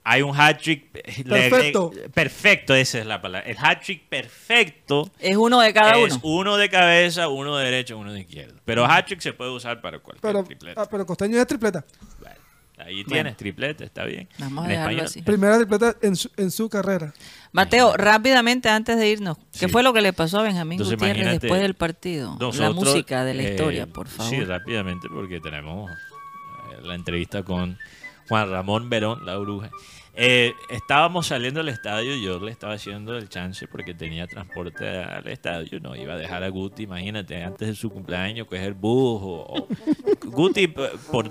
hay 0.02 0.22
un 0.22 0.34
hat-trick... 0.38 0.86
eh, 0.94 1.24
Perfecto. 1.24 1.90
le- 1.94 2.08
perfecto, 2.08 2.74
esa 2.74 2.98
es 2.98 3.06
la 3.06 3.20
palabra. 3.20 3.48
El 3.48 3.56
hat-trick 3.60 4.08
perfecto 4.08 5.10
Es 5.18 5.36
uno 5.36 5.60
de 5.60 5.72
cada 5.74 5.92
es 5.98 6.12
uno. 6.14 6.20
uno 6.22 6.56
de 6.56 6.68
cabeza, 6.70 7.28
uno 7.28 7.56
de 7.56 7.64
derecha, 7.66 7.94
uno 7.96 8.12
de 8.12 8.20
izquierda. 8.20 8.54
Pero 8.64 8.84
hat-trick 8.86 9.20
se 9.20 9.32
puede 9.32 9.50
usar 9.50 9.80
para 9.80 9.98
cualquier 9.98 10.22
Pero, 10.32 10.44
tripleta. 10.44 10.82
ah, 10.82 10.88
pero 10.90 11.04
Costeño 11.06 11.38
es 11.40 11.46
tripleta. 11.46 11.84
Bueno, 12.18 12.34
ahí 12.78 13.04
tienes, 13.04 13.36
tripleta, 13.36 13.84
está 13.84 14.04
bien. 14.04 14.26
Vamos 14.38 14.64
a 14.64 14.68
En 14.68 14.70
dejarlo 14.70 14.90
español. 14.90 15.06
así. 15.06 15.22
Primera 15.22 15.56
tripleta 15.58 15.94
en 16.00 16.16
su, 16.16 16.30
en 16.38 16.50
su 16.50 16.68
carrera. 16.70 17.12
Mateo, 17.52 17.94
rápidamente 17.96 18.68
antes 18.70 18.96
de 18.96 19.08
irnos, 19.10 19.36
¿qué 19.52 19.66
Sí. 19.66 19.68
fue 19.68 19.82
lo 19.82 19.92
que 19.92 20.00
le 20.00 20.12
pasó 20.14 20.38
a 20.38 20.42
Benjamín 20.44 20.80
Entonces, 20.80 20.98
Gutiérrez 20.98 21.40
después 21.40 21.60
del 21.60 21.74
partido? 21.74 22.38
la 22.40 22.70
música 22.70 23.24
de 23.24 23.34
la 23.34 23.42
eh, 23.42 23.50
historia, 23.50 23.86
por 23.86 24.08
favor. 24.08 24.30
Sí, 24.32 24.42
rápidamente, 24.44 25.08
porque 25.12 25.40
tenemos 25.40 25.90
eh, 25.90 25.94
la 26.84 26.94
entrevista 26.94 27.42
con 27.42 27.76
Juan 28.30 28.50
Ramón 28.50 28.88
Verón, 28.88 29.26
la 29.26 29.36
bruja. 29.36 29.68
Eh, 30.14 30.54
estábamos 30.70 31.26
saliendo 31.26 31.60
del 31.60 31.68
estadio, 31.68 32.14
yo 32.16 32.38
le 32.40 32.50
estaba 32.52 32.74
haciendo 32.74 33.16
el 33.16 33.28
chance 33.28 33.66
porque 33.68 33.92
tenía 33.94 34.26
transporte 34.26 34.88
al 34.88 35.26
estadio, 35.28 35.78
no 35.80 35.94
iba 35.96 36.14
a 36.14 36.16
dejar 36.16 36.42
a 36.44 36.48
Guti, 36.48 36.84
imagínate, 36.84 37.42
antes 37.42 37.68
de 37.68 37.74
su 37.74 37.90
cumpleaños, 37.90 38.46
coger 38.46 38.72
bus 38.74 39.20
o... 39.22 39.46
o- 39.48 39.68
Guti, 40.26 40.68
por 40.68 41.30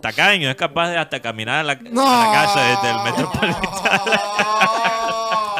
tacaño, 0.00 0.50
es 0.50 0.56
capaz 0.56 0.90
de 0.90 0.98
hasta 0.98 1.20
caminar 1.20 1.60
a 1.60 1.62
la, 1.62 1.72
a 1.72 1.76
la 1.76 2.32
casa 2.32 2.60
desde 2.68 2.90
el 2.90 3.02
Metropolitano. 3.04 3.72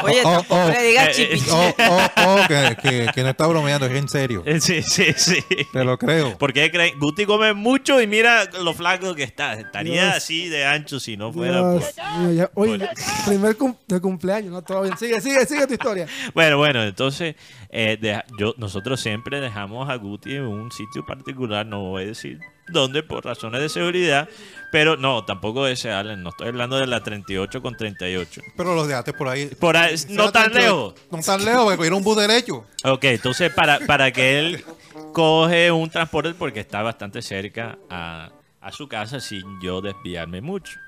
Oye, 0.10 0.20
Oh, 0.24 0.32
tampoco 0.32 0.60
oh, 0.64 0.68
le 0.70 0.82
digas 0.82 1.08
eh, 1.08 1.12
chipichi. 1.12 1.50
Oh, 1.50 1.74
oh, 1.78 2.06
oh, 2.26 2.40
que, 2.48 2.76
que- 2.82 3.06
que 3.14 3.22
no 3.22 3.28
está 3.30 3.46
bromeando, 3.46 3.86
es 3.86 3.92
en 3.92 4.08
serio. 4.08 4.44
Sí, 4.60 4.82
sí, 4.82 5.06
sí. 5.16 5.38
Te 5.72 5.84
lo 5.84 5.98
creo. 5.98 6.36
¿Por 6.38 6.52
qué 6.52 6.70
creen? 6.70 6.98
Guti 6.98 7.24
come 7.26 7.52
mucho 7.52 8.00
y 8.00 8.06
mira 8.06 8.44
lo 8.62 8.74
flaco 8.74 9.14
que 9.14 9.22
está. 9.22 9.54
Estaría 9.54 10.02
Dios. 10.04 10.16
así 10.16 10.48
de 10.48 10.64
ancho 10.64 11.00
si 11.00 11.16
no 11.16 11.32
fuera 11.32 11.60
por... 11.60 11.82
Dios 12.30 12.50
oye, 12.54 12.88
primer 13.26 13.56
cum- 13.56 13.76
de 13.86 14.00
cumpleaños, 14.00 14.52
¿no? 14.52 14.62
Todo 14.62 14.82
bien. 14.82 14.96
Sigue, 14.98 15.20
sigue, 15.20 15.44
sigue 15.46 15.66
tu 15.66 15.74
historia. 15.74 16.06
Bueno, 16.34 16.56
bueno, 16.58 16.82
entonces 16.82 17.34
eh, 17.70 17.98
deja- 18.00 18.24
yo, 18.38 18.54
nosotros 18.58 19.00
siempre 19.00 19.40
dejamos 19.40 19.88
a 19.88 19.96
Guti 19.96 20.36
en 20.36 20.42
un 20.44 20.70
sitio 20.72 21.04
particular, 21.06 21.64
no 21.66 21.80
voy 21.82 22.04
a 22.04 22.06
decir 22.06 22.38
donde 22.72 23.02
por 23.02 23.24
razones 23.24 23.60
de 23.60 23.68
seguridad, 23.68 24.28
pero 24.70 24.96
no, 24.96 25.24
tampoco 25.24 25.66
ese 25.66 25.92
Allen, 25.92 26.22
no 26.22 26.30
estoy 26.30 26.48
hablando 26.48 26.76
de 26.78 26.86
la 26.86 27.02
38 27.02 27.60
con 27.62 27.76
38. 27.76 28.40
Pero 28.56 28.74
los 28.74 28.88
dejaste 28.88 29.12
por 29.12 29.28
ahí. 29.28 29.46
Por 29.46 29.76
ahí, 29.76 29.94
no 30.08 30.32
tan 30.32 30.52
lejos. 30.52 30.94
No 31.10 31.20
tan 31.20 31.44
lejos, 31.44 31.64
porque 31.64 31.86
era 31.86 31.96
un 31.96 32.02
bus 32.02 32.16
derecho. 32.16 32.64
Ok, 32.84 33.04
entonces 33.04 33.52
para, 33.52 33.80
para 33.80 34.10
que 34.12 34.38
él 34.38 34.64
coge 35.12 35.70
un 35.70 35.90
transporte 35.90 36.34
porque 36.34 36.60
está 36.60 36.82
bastante 36.82 37.22
cerca 37.22 37.78
a, 37.90 38.30
a 38.60 38.72
su 38.72 38.88
casa 38.88 39.20
sin 39.20 39.60
yo 39.60 39.80
desviarme 39.80 40.40
mucho. 40.40 40.78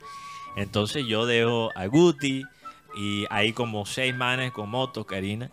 Entonces 0.57 1.05
yo 1.07 1.27
dejo 1.27 1.71
a 1.75 1.87
Guti 1.87 2.45
y 2.97 3.27
hay 3.29 3.53
como 3.53 3.85
seis 3.87 4.15
manes 4.15 4.53
con 4.53 4.71
motos, 4.71 5.05
Karina. 5.05 5.51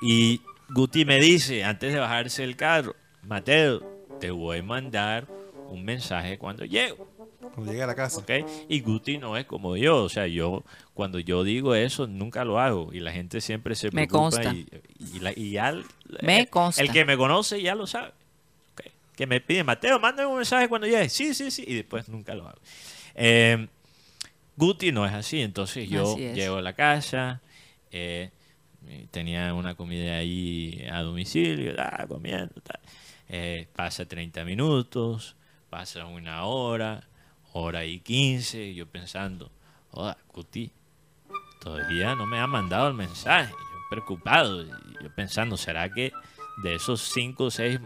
Y 0.00 0.40
Guti 0.70 1.04
me 1.04 1.18
dice, 1.18 1.64
antes 1.64 1.92
de 1.92 1.98
bajarse 1.98 2.42
del 2.42 2.56
carro, 2.56 2.96
Mateo, 3.22 3.82
te 4.20 4.30
voy 4.30 4.58
a 4.58 4.62
mandar 4.62 5.26
un 5.68 5.84
mensaje 5.84 6.38
cuando 6.38 6.64
llego. 6.64 7.06
Cuando 7.54 7.70
llegué 7.72 7.82
a 7.82 7.86
la 7.86 7.94
casa. 7.94 8.20
¿ok? 8.20 8.30
Y 8.68 8.80
Guti 8.80 9.18
no 9.18 9.36
es 9.36 9.44
como 9.46 9.76
yo, 9.76 10.04
o 10.04 10.08
sea, 10.08 10.26
yo 10.26 10.64
cuando 10.94 11.18
yo 11.18 11.44
digo 11.44 11.74
eso 11.74 12.06
nunca 12.06 12.44
lo 12.44 12.58
hago 12.60 12.90
y 12.92 13.00
la 13.00 13.12
gente 13.12 13.40
siempre 13.40 13.74
se 13.74 13.86
Me 13.90 14.06
preocupa 14.06 14.42
consta. 14.42 14.52
y, 14.52 14.66
y 14.98 15.20
la- 15.20 15.32
y 15.34 15.50
ya 15.52 15.70
el- 15.70 15.84
Me 16.22 16.40
el- 16.40 16.48
consta. 16.50 16.82
el 16.82 16.90
que 16.92 17.04
me 17.04 17.16
conoce 17.16 17.60
ya 17.62 17.74
lo 17.74 17.86
sabe, 17.86 18.12
que 19.16 19.26
me 19.26 19.40
pide 19.40 19.64
Mateo, 19.64 19.98
mándame 19.98 20.28
un 20.28 20.36
mensaje 20.36 20.68
cuando 20.68 20.86
llegue, 20.86 21.08
sí, 21.08 21.34
sí, 21.34 21.50
sí, 21.50 21.64
y 21.66 21.74
después 21.74 22.08
nunca 22.08 22.34
lo 22.34 22.46
hago. 22.48 22.58
Eh, 23.14 23.66
Guti 24.56 24.92
no 24.92 25.06
es 25.06 25.12
así, 25.12 25.40
entonces 25.40 25.88
yo 25.88 26.12
Así 26.14 26.32
llego 26.34 26.56
a 26.56 26.62
la 26.62 26.72
casa, 26.74 27.40
eh, 27.90 28.30
eh, 28.88 29.06
tenía 29.10 29.52
una 29.54 29.74
comida 29.74 30.16
ahí 30.16 30.84
a 30.90 31.00
domicilio, 31.02 31.74
ah, 31.78 32.04
comiendo, 32.08 32.54
tal. 32.62 32.80
Eh, 33.28 33.66
pasa 33.74 34.06
30 34.06 34.44
minutos, 34.44 35.34
pasa 35.70 36.04
una 36.06 36.44
hora, 36.44 37.04
hora 37.52 37.84
y 37.84 38.00
15, 38.00 38.74
yo 38.74 38.86
pensando, 38.86 39.50
joda, 39.90 40.16
Guti, 40.32 40.70
todavía 41.60 42.14
no 42.14 42.26
me 42.26 42.38
ha 42.38 42.46
mandado 42.46 42.88
el 42.88 42.94
mensaje, 42.94 43.50
yo 43.52 43.78
preocupado, 43.90 44.64
yo 44.64 45.14
pensando, 45.14 45.56
¿será 45.56 45.92
que 45.92 46.12
de 46.62 46.74
esos 46.74 47.00
5 47.14 47.44
o 47.44 47.50
6 47.50 47.80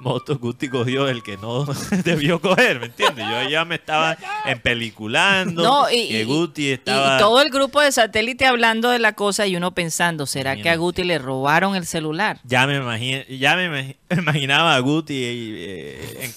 motos 0.00 0.38
Guti 0.38 0.68
cogió 0.68 1.08
el 1.08 1.22
que 1.24 1.36
no 1.36 1.64
debió 2.04 2.40
coger, 2.40 2.78
¿me 2.80 2.86
entiendes? 2.86 3.26
Yo 3.28 3.48
ya 3.48 3.64
me 3.64 3.74
estaba 3.74 4.16
empeliculando, 4.44 5.62
No, 5.64 5.90
y, 5.90 6.08
que 6.08 6.24
Guti 6.24 6.70
estaba... 6.70 7.16
y 7.16 7.20
todo 7.20 7.40
el 7.42 7.50
grupo 7.50 7.80
de 7.80 7.90
satélite 7.92 8.46
hablando 8.46 8.90
de 8.90 9.00
la 9.00 9.14
cosa 9.14 9.46
y 9.46 9.56
uno 9.56 9.72
pensando, 9.74 10.26
¿será 10.26 10.56
que 10.56 10.70
a. 10.70 10.76
Guti 10.76 11.02
le 11.02 11.18
robaron 11.18 11.74
el 11.74 11.84
celular? 11.84 12.38
Ya 12.44 12.66
me, 12.68 12.80
imagi- 12.80 13.26
ya 13.38 13.56
me 13.56 13.68
imagi- 13.68 13.96
imaginaba 14.18 14.76
a 14.76 14.78
Guti, 14.78 15.14
eh, 15.24 16.32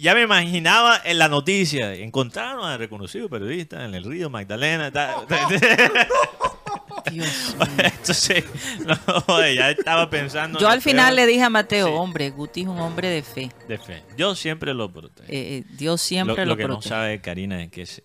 ya 0.00 0.14
me 0.14 0.22
imaginaba 0.22 1.00
en 1.04 1.18
la 1.18 1.28
noticia, 1.28 1.94
encontraron 1.94 2.64
al 2.66 2.78
reconocido 2.78 3.28
periodista 3.28 3.84
en 3.84 3.94
el 3.94 4.04
río 4.04 4.30
Magdalena. 4.30 4.90
ta- 4.90 5.14
ta- 5.28 5.48
Dios. 7.10 7.56
Entonces, 7.78 8.44
no, 8.84 9.46
ya 9.52 9.70
estaba 9.70 10.10
pensando. 10.10 10.58
en 10.58 10.62
Yo 10.62 10.68
al 10.68 10.82
final 10.82 11.14
peor 11.14 11.26
le 11.26 11.26
dije 11.32 11.42
a 11.44 11.50
Mateo, 11.50 11.86
Sí. 11.88 11.92
hombre, 11.94 12.30
Guti 12.30 12.62
es 12.62 12.66
un 12.66 12.80
hombre 12.80 13.08
de 13.08 13.22
fe. 13.22 13.50
de 13.68 13.78
fe. 13.78 14.02
Yo 14.16 14.34
siempre 14.34 14.74
lo 14.74 14.90
protejo. 14.92 15.28
Eh, 15.30 15.58
eh, 15.58 15.64
Dios 15.76 16.00
siempre 16.00 16.34
lo, 16.36 16.42
lo, 16.44 16.50
lo 16.52 16.56
que 16.56 16.62
no 16.64 16.68
protege. 16.74 16.88
sabe 16.88 17.20
Karina 17.20 17.62
es 17.62 17.70
que 17.70 17.82
es- 17.82 18.02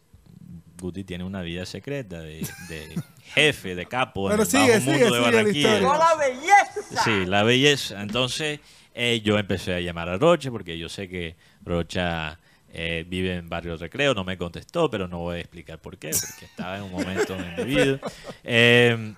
Guti 0.79 1.03
tiene 1.03 1.23
una 1.23 1.41
vida 1.41 1.65
secreta 1.65 2.21
de, 2.21 2.45
de 2.69 2.95
jefe, 3.35 3.75
de 3.75 3.85
capo 3.85 4.29
en 4.29 4.31
Pero 4.31 4.43
el 4.43 4.49
sigue, 4.49 4.67
bajo 4.67 4.79
sigue, 4.81 4.91
mundo 4.91 5.05
de 5.05 5.11
sigue 5.11 5.19
la 5.19 5.37
Barranquilla. 5.37 5.73
historia. 5.77 7.03
Sí, 7.03 7.25
la 7.27 7.43
belleza. 7.43 8.01
Entonces, 8.01 8.59
eh, 8.93 9.21
yo 9.23 9.37
empecé 9.37 9.73
a 9.73 9.79
llamar 9.79 10.09
a 10.09 10.17
Rocha 10.17 10.51
porque 10.51 10.77
yo 10.77 10.89
sé 10.89 11.07
que 11.07 11.35
Rocha 11.63 12.39
eh, 12.73 13.05
vive 13.07 13.35
en 13.35 13.49
Barrio 13.49 13.77
Recreo. 13.77 14.13
No 14.13 14.23
me 14.23 14.37
contestó, 14.37 14.89
pero 14.89 15.07
no 15.07 15.19
voy 15.19 15.37
a 15.37 15.39
explicar 15.39 15.79
por 15.79 15.97
qué, 15.97 16.11
porque 16.11 16.45
estaba 16.45 16.77
en 16.77 16.83
un 16.83 16.91
momento 16.91 17.35
en 17.35 17.55
mi 17.55 17.75
vida. 17.75 17.99
Eh, 18.43 19.13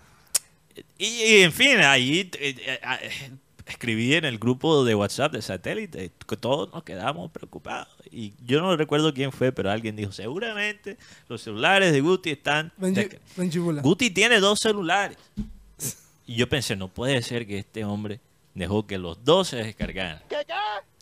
y, 0.98 1.06
y, 1.06 1.42
en 1.42 1.52
fin, 1.52 1.78
ahí 1.80 2.32
eh, 2.40 2.56
eh, 2.66 3.32
escribí 3.66 4.16
en 4.16 4.26
el 4.26 4.40
grupo 4.40 4.84
de 4.84 4.96
WhatsApp 4.96 5.34
de 5.34 5.42
satélite 5.42 6.12
que 6.28 6.38
todos 6.38 6.72
nos 6.74 6.84
quedamos 6.84 7.32
preocupados. 7.32 7.90
Y 8.12 8.34
yo 8.46 8.62
no 8.62 8.76
recuerdo 8.76 9.14
quién 9.14 9.32
fue, 9.32 9.52
pero 9.52 9.72
alguien 9.72 9.96
dijo, 9.96 10.12
seguramente 10.12 10.98
los 11.28 11.42
celulares 11.42 11.92
de 11.92 12.02
Guti 12.02 12.32
están... 12.32 12.72
Benji, 12.78 13.08
Benji. 13.36 13.60
Guti 13.60 14.10
tiene 14.10 14.40
dos 14.40 14.60
celulares. 14.60 15.18
Y 16.26 16.36
yo 16.36 16.48
pensé, 16.48 16.76
no 16.76 16.88
puede 16.88 17.22
ser 17.22 17.46
que 17.46 17.60
este 17.60 17.84
hombre 17.84 18.20
dejó 18.54 18.86
que 18.88 18.98
los 18.98 19.24
dos 19.24 19.50
se 19.50 19.58
descargaran. 19.58 20.22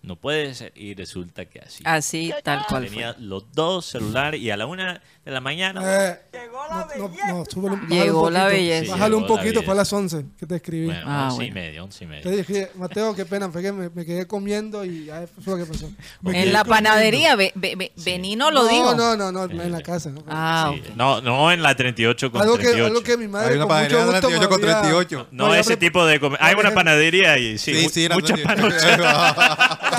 No 0.03 0.15
puede 0.15 0.55
ser. 0.55 0.71
Y 0.75 0.95
resulta 0.95 1.45
que 1.45 1.59
así. 1.59 1.83
Así, 1.85 2.33
tal 2.43 2.65
cual 2.67 2.85
Tenía 2.85 3.13
fue. 3.13 3.21
los 3.23 3.51
dos 3.53 3.85
celulares 3.85 4.41
y 4.41 4.49
a 4.49 4.57
la 4.57 4.65
una 4.65 4.99
de 5.23 5.31
la 5.31 5.41
mañana... 5.41 5.81
Eh, 5.85 6.19
no, 6.51 7.07
no, 7.07 7.11
no, 7.27 7.45
súbele 7.45 7.75
un- 7.75 7.81
bájale 7.83 8.01
Llegó 8.03 8.25
un 8.27 8.33
la 8.33 8.39
poquito. 8.45 8.57
belleza. 8.57 8.91
Bájale 8.93 9.15
un 9.15 9.21
Llegó 9.21 9.35
la 9.35 9.41
poquito, 9.41 9.61
fue 9.61 9.73
a 9.73 9.75
belleza. 9.75 9.75
las 9.75 9.93
11 9.93 10.25
que 10.39 10.45
te 10.47 10.55
escribí. 10.55 10.85
Bueno, 10.87 11.01
Ah, 11.05 11.27
once 11.29 11.35
y 11.45 11.51
bueno. 11.51 11.53
media, 11.67 11.83
once 11.83 12.03
y 12.03 12.07
media. 12.07 12.23
Te 12.23 12.31
dije, 12.35 12.71
Mateo, 12.75 13.15
qué 13.15 13.25
pena, 13.27 13.51
fue 13.51 13.61
que 13.61 13.71
me, 13.71 13.89
me 13.91 14.03
quedé 14.03 14.25
comiendo 14.25 14.83
y 14.83 15.05
ya 15.05 15.25
fue 15.43 15.57
lo 15.59 15.63
que 15.65 15.71
pasó. 15.71 15.87
Me 16.21 16.41
En 16.43 16.51
la 16.51 16.63
panadería, 16.65 17.35
Be- 17.35 17.51
Be- 17.53 17.75
Be- 17.75 17.91
Benino 17.97 18.49
lo 18.49 18.63
no, 18.63 18.69
dijo. 18.69 18.95
No, 18.95 19.15
no, 19.15 19.31
no, 19.31 19.43
en 19.43 19.71
la 19.71 19.81
casa. 19.83 20.09
¿no? 20.09 20.23
Ah, 20.27 20.71
Sí, 20.73 20.79
ok. 20.89 20.95
No, 20.95 21.21
no 21.21 21.51
en 21.51 21.61
la 21.61 21.75
38 21.75 22.31
con 22.31 22.41
algo, 22.41 22.55
que, 22.57 22.63
38. 22.63 22.87
algo 22.87 23.03
que 23.03 23.17
mi 23.17 23.27
madre 23.27 23.49
Hay 23.51 23.55
una 23.57 23.67
con 23.67 23.77
mucho 23.77 23.97
panadería 23.97 23.99
de 23.99 24.05
gusto 24.05 24.27
38 24.27 24.49
con 24.49 24.61
me 24.61 24.65
había- 24.71 24.81
38. 24.81 25.27
No, 25.31 25.53
ese 25.53 25.77
tipo 25.77 26.05
de... 26.07 26.19
Hay 26.39 26.55
una 26.55 26.71
panadería 26.73 27.37
y 27.37 27.59
sí, 27.59 27.75
Sí, 27.75 27.89
sí, 27.89 28.09
muchas 28.11 28.39
panochas. 28.39 28.81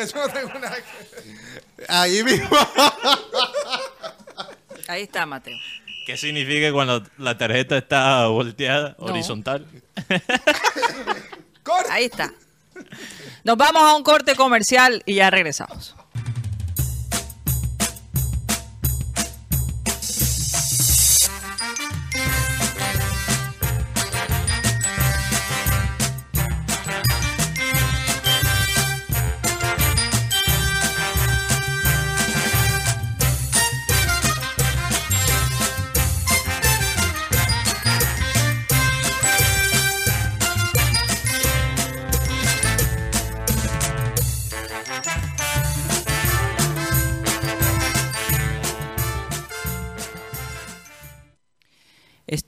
Eso 0.00 0.18
no 0.18 0.28
tengo 0.28 0.58
nada 0.58 0.76
que 0.76 1.84
Ahí 1.88 2.22
mismo. 2.24 2.48
Ahí 4.88 5.02
está, 5.02 5.26
Mateo. 5.26 5.56
¿Qué 6.06 6.16
significa 6.16 6.72
cuando 6.72 7.02
la 7.18 7.36
tarjeta 7.38 7.76
está 7.78 8.26
volteada, 8.26 8.96
No. 8.98 9.06
horizontal? 9.06 9.66
Ahí 11.90 12.06
está. 12.06 12.32
Nos 13.44 13.56
vamos 13.56 13.82
a 13.82 13.94
un 13.94 14.02
corte 14.02 14.34
comercial 14.34 15.02
y 15.06 15.14
ya 15.14 15.30
regresamos. 15.30 15.94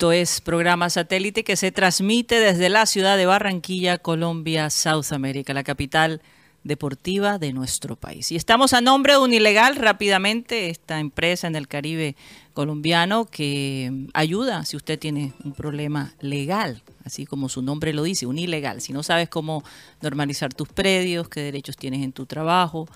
Esto 0.03 0.11
es 0.11 0.40
programa 0.40 0.90
satélite 0.90 1.44
que 1.44 1.55
se 1.55 1.70
transmite 1.70 2.40
desde 2.40 2.68
la 2.68 2.86
ciudad 2.86 3.16
de 3.16 3.24
Barranquilla, 3.24 3.98
Colombia, 3.98 4.68
South 4.68 5.12
America, 5.12 5.55
la 5.55 5.62
capital 5.62 6.22
deportiva 6.64 7.38
de 7.38 7.53
nuestro 7.53 7.94
país. 7.94 8.32
Y 8.32 8.34
estamos 8.34 8.72
a 8.72 8.80
nombre 8.80 9.12
de 9.12 9.20
Unilegal, 9.20 9.76
rápidamente, 9.76 10.70
esta 10.70 10.98
empresa 10.98 11.46
en 11.46 11.55
el 11.55 11.68
Caribe 11.68 12.16
colombiano 12.53 13.26
que 13.26 14.09
ayuda 14.12 14.64
si 14.64 14.74
usted 14.74 14.98
tiene 14.98 15.34
un 15.44 15.53
problema 15.53 16.12
legal, 16.18 16.82
así 17.05 17.24
como 17.24 17.48
su 17.48 17.62
nombre 17.62 17.92
lo 17.92 18.03
dice, 18.03 18.26
Unilegal. 18.26 18.80
Si 18.80 18.92
no 18.92 19.05
sabes 19.05 19.28
cómo 19.28 19.62
normalizar 20.00 20.53
tus 20.53 20.66
predios, 20.66 21.28
qué 21.28 21.42
derechos 21.42 21.76
tienes 21.76 22.03
en 22.03 22.11
tu 22.11 22.26
trabajo, 22.26 22.88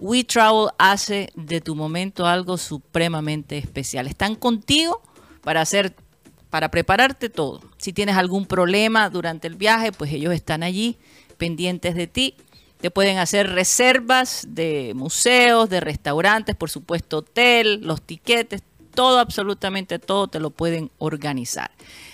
We 0.00 0.24
Travel 0.24 0.70
hace 0.78 1.30
de 1.36 1.60
tu 1.60 1.76
momento 1.76 2.26
algo 2.26 2.58
supremamente 2.58 3.56
especial. 3.56 4.08
Están 4.08 4.34
contigo 4.34 5.00
para 5.42 5.60
hacer 5.60 5.94
para 6.50 6.70
prepararte 6.70 7.30
todo. 7.30 7.62
Si 7.78 7.94
tienes 7.94 8.16
algún 8.16 8.44
problema 8.44 9.08
durante 9.08 9.46
el 9.46 9.54
viaje, 9.54 9.90
pues 9.90 10.12
ellos 10.12 10.34
están 10.34 10.62
allí 10.62 10.98
pendientes 11.38 11.94
de 11.94 12.08
ti. 12.08 12.34
Te 12.80 12.90
pueden 12.90 13.18
hacer 13.18 13.48
reservas 13.48 14.44
de 14.48 14.92
museos, 14.94 15.70
de 15.70 15.80
restaurantes, 15.80 16.56
por 16.56 16.68
supuesto 16.68 17.18
hotel, 17.18 17.80
los 17.82 18.02
tiquetes, 18.02 18.62
todo, 18.92 19.18
absolutamente 19.18 19.98
todo 19.98 20.26
te 20.26 20.40
lo 20.40 20.50
pueden 20.50 20.90
organizar. 20.98 21.70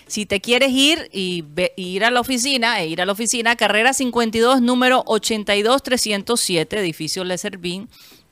Si 0.09 0.26
te 0.26 0.40
quieres 0.40 0.72
ir 0.72 1.09
y 1.12 1.44
ir 1.76 2.04
a 2.04 2.11
la 2.11 2.20
oficina, 2.20 2.80
e 2.80 2.88
ir 2.88 3.00
a 3.02 3.06
la 3.06 3.12
oficina, 3.12 3.56
carrera 3.56 3.92
52, 3.92 4.62
número 4.62 5.02
82307, 5.06 6.80
edificio 6.80 7.24
Le 7.24 7.36
Servín, 7.36 7.90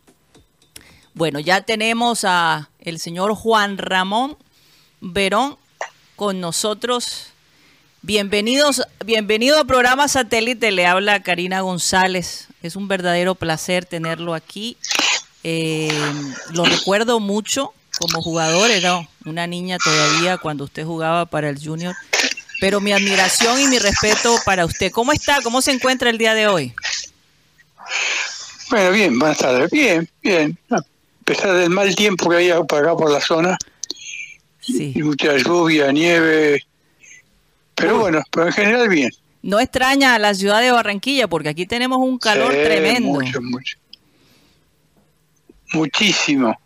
Bueno, 1.14 1.40
ya 1.40 1.62
tenemos 1.62 2.26
a 2.26 2.70
el 2.80 3.00
señor 3.00 3.34
Juan 3.36 3.78
Ramón 3.78 4.36
Verón 5.02 5.58
con 6.16 6.42
nosotros. 6.42 7.28
Bienvenidos, 8.02 8.84
bienvenido 9.06 9.60
a 9.60 9.66
programa 9.66 10.08
satélite. 10.08 10.72
Le 10.72 10.86
habla 10.86 11.22
Karina 11.22 11.62
González. 11.62 12.48
Es 12.62 12.76
un 12.76 12.88
verdadero 12.88 13.36
placer 13.36 13.86
tenerlo 13.86 14.34
aquí. 14.34 14.78
Eh, 15.44 15.90
lo 16.52 16.66
recuerdo 16.66 17.20
mucho 17.20 17.74
como 17.98 18.22
jugador. 18.22 18.72
Era 18.72 19.08
una 19.26 19.48
niña 19.48 19.78
todavía 19.78 20.38
cuando 20.38 20.66
usted 20.66 20.86
jugaba 20.86 21.26
para 21.26 21.50
el 21.50 21.64
Junior. 21.64 21.96
Pero 22.60 22.82
mi 22.82 22.92
admiración 22.92 23.62
y 23.62 23.68
mi 23.68 23.80
respeto 23.80 24.36
para 24.46 24.66
usted. 24.66 24.92
¿Cómo 24.92 25.14
está? 25.14 25.42
¿Cómo 25.42 25.62
se 25.62 25.72
encuentra 25.72 26.10
el 26.10 26.18
día 26.18 26.34
de 26.34 26.48
hoy? 26.48 26.74
Bueno, 28.70 28.92
bien, 28.92 29.18
buenas 29.18 29.38
tardes. 29.38 29.72
Bien, 29.72 30.10
bien. 30.22 30.58
A 30.70 30.82
pesar 31.24 31.54
del 31.54 31.70
mal 31.70 31.96
tiempo 31.96 32.30
que 32.30 32.36
había 32.36 32.62
por 32.64 32.80
acá 32.80 32.96
por 32.96 33.12
la 33.12 33.22
zona, 33.22 33.58
Sí. 34.78 34.94
y 34.96 35.02
mucha 35.04 35.36
lluvia, 35.38 35.92
nieve, 35.92 36.64
pero 37.76 38.00
bueno, 38.00 38.22
pero 38.32 38.48
en 38.48 38.54
general 38.54 38.90
bien. 38.90 39.10
No 39.42 39.60
extraña 39.60 40.16
a 40.16 40.20
la 40.20 40.34
ciudad 40.34 40.60
de 40.62 40.72
Barranquilla 40.72 41.28
porque 41.28 41.50
aquí 41.50 41.66
tenemos 41.66 42.00
un 42.00 42.18
calor 42.20 42.52
Sí, 42.54 42.60
tremendo. 42.64 43.10
Mucho, 43.10 43.42
mucho. 43.42 43.78
Muchísimo. 45.74 46.60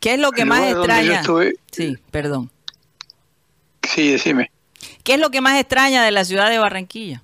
¿Qué 0.00 0.14
es 0.14 0.20
lo 0.20 0.30
que 0.32 0.42
El 0.42 0.48
más 0.48 0.70
extraña? 0.70 1.20
estuve- 1.20 1.54
Sí, 1.72 1.96
perdón. 2.10 2.50
Sí, 3.82 4.12
decime. 4.12 4.50
¿Qué 5.02 5.14
es 5.14 5.20
lo 5.20 5.30
que 5.30 5.40
más 5.40 5.58
extraña 5.58 6.04
de 6.04 6.10
la 6.10 6.24
ciudad 6.24 6.50
de 6.50 6.58
Barranquilla? 6.58 7.22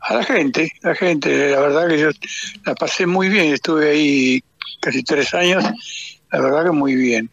A 0.00 0.14
la 0.16 0.24
gente, 0.24 0.70
la 0.82 0.94
gente, 0.94 1.50
la 1.50 1.60
verdad 1.60 1.88
que 1.88 1.98
yo 1.98 2.08
la 2.66 2.74
pasé 2.74 3.06
muy 3.06 3.28
bien, 3.28 3.54
estuve 3.54 3.90
ahí 3.90 4.44
casi 4.80 5.02
tres 5.02 5.32
años, 5.32 5.64
la 6.30 6.40
verdad 6.40 6.64
que 6.64 6.70
muy 6.72 6.94
bien. 6.94 7.30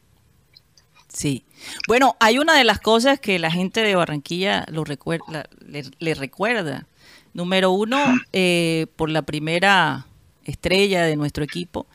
Sí. 1.09 1.43
Bueno, 1.87 2.15
hay 2.19 2.37
una 2.37 2.55
de 2.55 2.63
las 2.63 2.79
cosas 2.79 3.19
que 3.19 3.39
la 3.39 3.51
gente 3.51 3.81
de 3.81 3.95
Barranquilla 3.95 4.65
lo 4.69 4.83
recuerda, 4.83 5.45
le, 5.65 5.83
le 5.99 6.13
recuerda. 6.13 6.87
Número 7.33 7.71
uno, 7.71 7.97
eh, 8.33 8.87
por 8.95 9.09
la 9.09 9.21
primera 9.21 10.05
estrella 10.43 11.03
de 11.03 11.15
nuestro 11.15 11.43
equipo. 11.43 11.87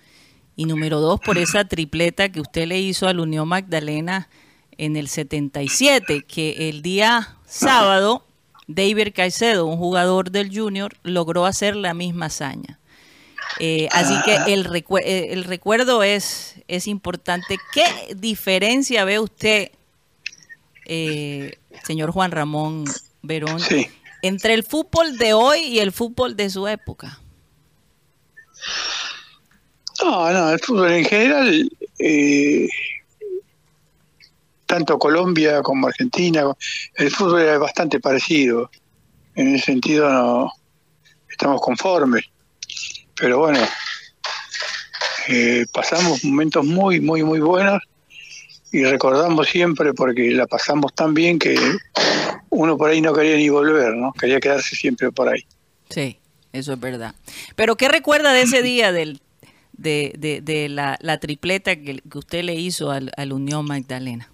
Y 0.57 0.65
número 0.65 1.01
dos, 1.01 1.21
por 1.21 1.37
esa 1.37 1.67
tripleta 1.67 2.31
que 2.31 2.41
usted 2.41 2.67
le 2.67 2.81
hizo 2.81 3.07
al 3.07 3.21
Unión 3.21 3.47
Magdalena 3.47 4.29
en 4.79 4.97
el 4.97 5.09
77, 5.09 6.23
que 6.23 6.71
el 6.71 6.81
día 6.81 7.37
sábado, 7.47 8.25
David 8.67 9.09
Caicedo, 9.15 9.67
un 9.67 9.77
jugador 9.77 10.31
del 10.31 10.57
Junior, 10.57 10.95
logró 11.03 11.45
hacer 11.45 11.77
la 11.77 11.93
misma 11.93 12.27
hazaña. 12.27 12.79
Eh, 13.59 13.89
así 13.93 14.15
que 14.25 14.53
el, 14.53 14.67
recue- 14.67 15.03
eh, 15.03 15.33
el 15.33 15.45
recuerdo 15.45 16.03
es, 16.03 16.57
es 16.69 16.87
importante. 16.87 17.59
¿Qué 17.73 18.15
diferencia 18.15 19.05
ve 19.05 19.19
usted, 19.19 19.71
eh, 20.85 21.59
señor 21.85 22.11
Juan 22.11 22.33
Ramón 22.33 22.85
Verón, 23.23 23.61
Sí. 23.61 23.89
entre 24.23 24.55
el 24.55 24.63
fútbol 24.63 25.17
de 25.17 25.33
hoy 25.33 25.61
y 25.61 25.79
el 25.79 25.93
fútbol 25.93 26.37
de 26.37 26.51
su 26.51 26.69
época? 26.69 27.19
No, 30.03 30.31
no, 30.33 30.51
el 30.51 30.61
fútbol 30.61 30.93
en 30.93 31.05
general, 31.07 31.71
eh, 31.99 32.69
tanto 34.67 34.99
Colombia 34.99 35.63
como 35.63 35.87
Argentina, 35.87 36.45
el 36.97 37.11
fútbol 37.11 37.41
es 37.43 37.59
bastante 37.59 38.01
parecido. 38.01 38.71
En 39.35 39.55
ese 39.55 39.67
sentido 39.67 40.11
no 40.11 40.53
estamos 41.31 41.61
conformes. 41.61 42.25
Pero 43.19 43.39
bueno, 43.39 43.59
eh, 45.29 45.65
pasamos 45.73 46.23
momentos 46.25 46.65
muy, 46.65 47.01
muy, 47.01 47.23
muy 47.23 47.41
buenos 47.41 47.83
y 48.73 48.85
recordamos 48.85 49.49
siempre 49.49 49.93
porque 49.95 50.31
la 50.33 50.47
pasamos 50.47 50.95
tan 50.95 51.15
bien 51.15 51.39
que 51.39 51.57
uno 52.51 52.77
por 52.77 52.91
ahí 52.91 53.01
no 53.01 53.15
quería 53.15 53.37
ni 53.37 53.49
volver, 53.49 53.95
¿no? 53.95 54.13
Quería 54.13 54.41
quedarse 54.41 54.77
siempre 54.77 55.11
por 55.13 55.29
ahí. 55.29 55.45
Sí, 55.91 56.19
eso 56.53 56.73
es 56.75 56.81
verdad. 56.81 57.15
Pero 57.55 57.77
¿qué 57.77 57.89
recuerda 57.89 58.33
de 58.33 58.43
ese 58.43 58.63
día 58.63 58.93
del, 58.93 59.21
de, 59.73 60.13
de- 60.19 60.41
de 60.43 60.69
la, 60.69 60.99
la 61.01 61.19
tripleta 61.19 61.77
que, 61.77 62.01
que 62.11 62.19
usted 62.19 62.43
le 62.45 62.55
hizo 62.55 62.91
al, 62.91 63.13
al 63.17 63.33
Unión 63.33 63.65
Magdalena? 63.67 64.31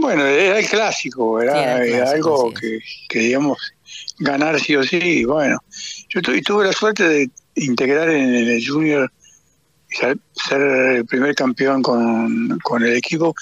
Bueno, 0.00 0.24
era 0.24 0.58
el 0.58 0.66
clásico, 0.68 1.40
era, 1.40 1.52
Sí, 1.54 1.58
era 1.60 1.82
el 1.82 1.88
era 1.88 2.04
clásico, 2.04 2.28
algo 2.28 2.46
así 2.48 2.54
que 2.60 2.78
queríamos 3.08 3.58
ganar 4.18 4.58
sí 4.60 4.76
o 4.76 4.82
sí. 4.82 4.98
y 5.02 5.24
Bueno, 5.24 5.58
yo 6.08 6.22
tu- 6.22 6.40
tuve 6.42 6.66
la 6.66 6.72
suerte 6.72 7.08
de 7.08 7.30
integrar 7.56 8.08
en 8.10 8.34
el 8.34 8.66
Junior 8.66 9.10
y 9.90 9.94
ser, 9.96 10.18
ser 10.48 10.60
el 10.60 11.06
primer 11.06 11.34
campeón 11.34 11.82
con, 11.82 12.58
con 12.60 12.82
el 12.82 12.96
equipo, 12.96 13.34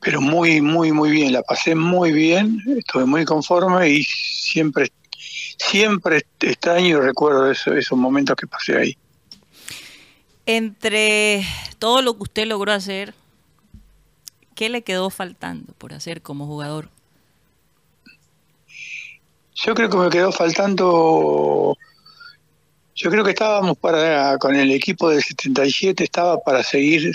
pero 0.00 0.20
muy, 0.20 0.60
muy, 0.60 0.92
muy 0.92 1.10
bien. 1.10 1.32
La 1.32 1.42
pasé 1.42 1.74
muy 1.74 2.12
bien, 2.12 2.60
estuve 2.78 3.06
muy 3.06 3.24
conforme 3.24 3.88
y 3.90 4.04
siempre, 4.04 4.92
siempre 5.58 6.24
extraño 6.40 6.88
y 6.88 7.00
recuerdo 7.00 7.50
eso- 7.50 7.72
esos 7.74 7.98
momentos 7.98 8.36
que 8.36 8.46
pasé 8.46 8.76
ahí. 8.76 8.96
Entre 10.44 11.44
todo 11.80 12.02
lo 12.02 12.16
que 12.16 12.22
usted 12.22 12.46
logró 12.46 12.72
hacer, 12.72 13.14
¿qué 14.54 14.68
le 14.68 14.82
quedó 14.82 15.10
faltando 15.10 15.72
por 15.74 15.92
hacer 15.92 16.22
como 16.22 16.46
jugador? 16.46 16.88
Yo 19.56 19.74
creo 19.74 19.88
que 19.88 19.96
me 19.96 20.10
quedó 20.10 20.32
faltando. 20.32 21.76
Yo 22.94 23.10
creo 23.10 23.24
que 23.24 23.30
estábamos 23.30 23.78
para 23.78 24.36
con 24.38 24.54
el 24.54 24.70
equipo 24.70 25.08
del 25.08 25.22
77 25.22 26.04
estaba 26.04 26.38
para 26.38 26.62
seguir, 26.62 27.10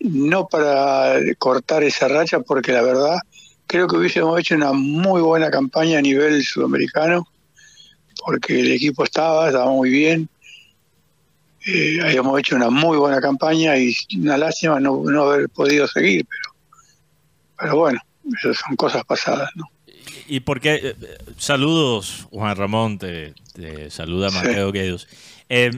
no 0.00 0.46
para 0.48 1.16
cortar 1.38 1.84
esa 1.84 2.08
racha, 2.08 2.40
porque 2.40 2.72
la 2.72 2.82
verdad 2.82 3.18
creo 3.66 3.86
que 3.86 3.96
hubiésemos 3.96 4.38
hecho 4.38 4.56
una 4.56 4.72
muy 4.72 5.22
buena 5.22 5.50
campaña 5.50 5.98
a 5.98 6.02
nivel 6.02 6.42
sudamericano, 6.44 7.26
porque 8.24 8.60
el 8.60 8.72
equipo 8.72 9.04
estaba, 9.04 9.46
estaba 9.46 9.70
muy 9.70 9.90
bien. 9.90 10.28
Eh, 11.66 11.98
habíamos 12.02 12.40
hecho 12.40 12.56
una 12.56 12.70
muy 12.70 12.98
buena 12.98 13.20
campaña 13.20 13.76
y 13.76 13.94
una 14.18 14.36
lástima 14.36 14.80
no, 14.80 15.04
no 15.04 15.22
haber 15.22 15.48
podido 15.48 15.86
seguir, 15.86 16.26
pero, 16.28 16.56
pero 17.58 17.76
bueno, 17.76 18.00
esas 18.38 18.56
son 18.56 18.74
cosas 18.74 19.04
pasadas, 19.04 19.48
¿no? 19.54 19.64
¿Y 20.28 20.40
por 20.40 20.60
qué? 20.60 20.74
eh, 20.82 20.94
Saludos, 21.38 22.26
Juan 22.30 22.56
Ramón, 22.56 22.98
te, 22.98 23.34
te 23.54 23.90
saluda 23.90 24.30
Sí. 24.30 24.36
Mateo 24.36 24.72
Guedos. 24.72 25.08
Eh, 25.48 25.70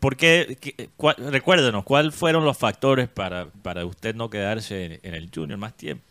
¿Por 0.00 0.16
qué? 0.16 0.56
qué- 0.60 0.88
cuál- 0.96 1.16
recuérdenos, 1.30 1.84
¿cuáles 1.84 2.14
fueron 2.14 2.44
los 2.44 2.56
factores 2.58 3.08
para, 3.08 3.46
para 3.62 3.84
usted 3.84 4.14
no 4.14 4.28
quedarse 4.30 4.84
en, 4.84 5.00
en 5.02 5.14
el 5.14 5.30
Junior 5.32 5.58
más 5.58 5.76
tiempo? 5.76 6.04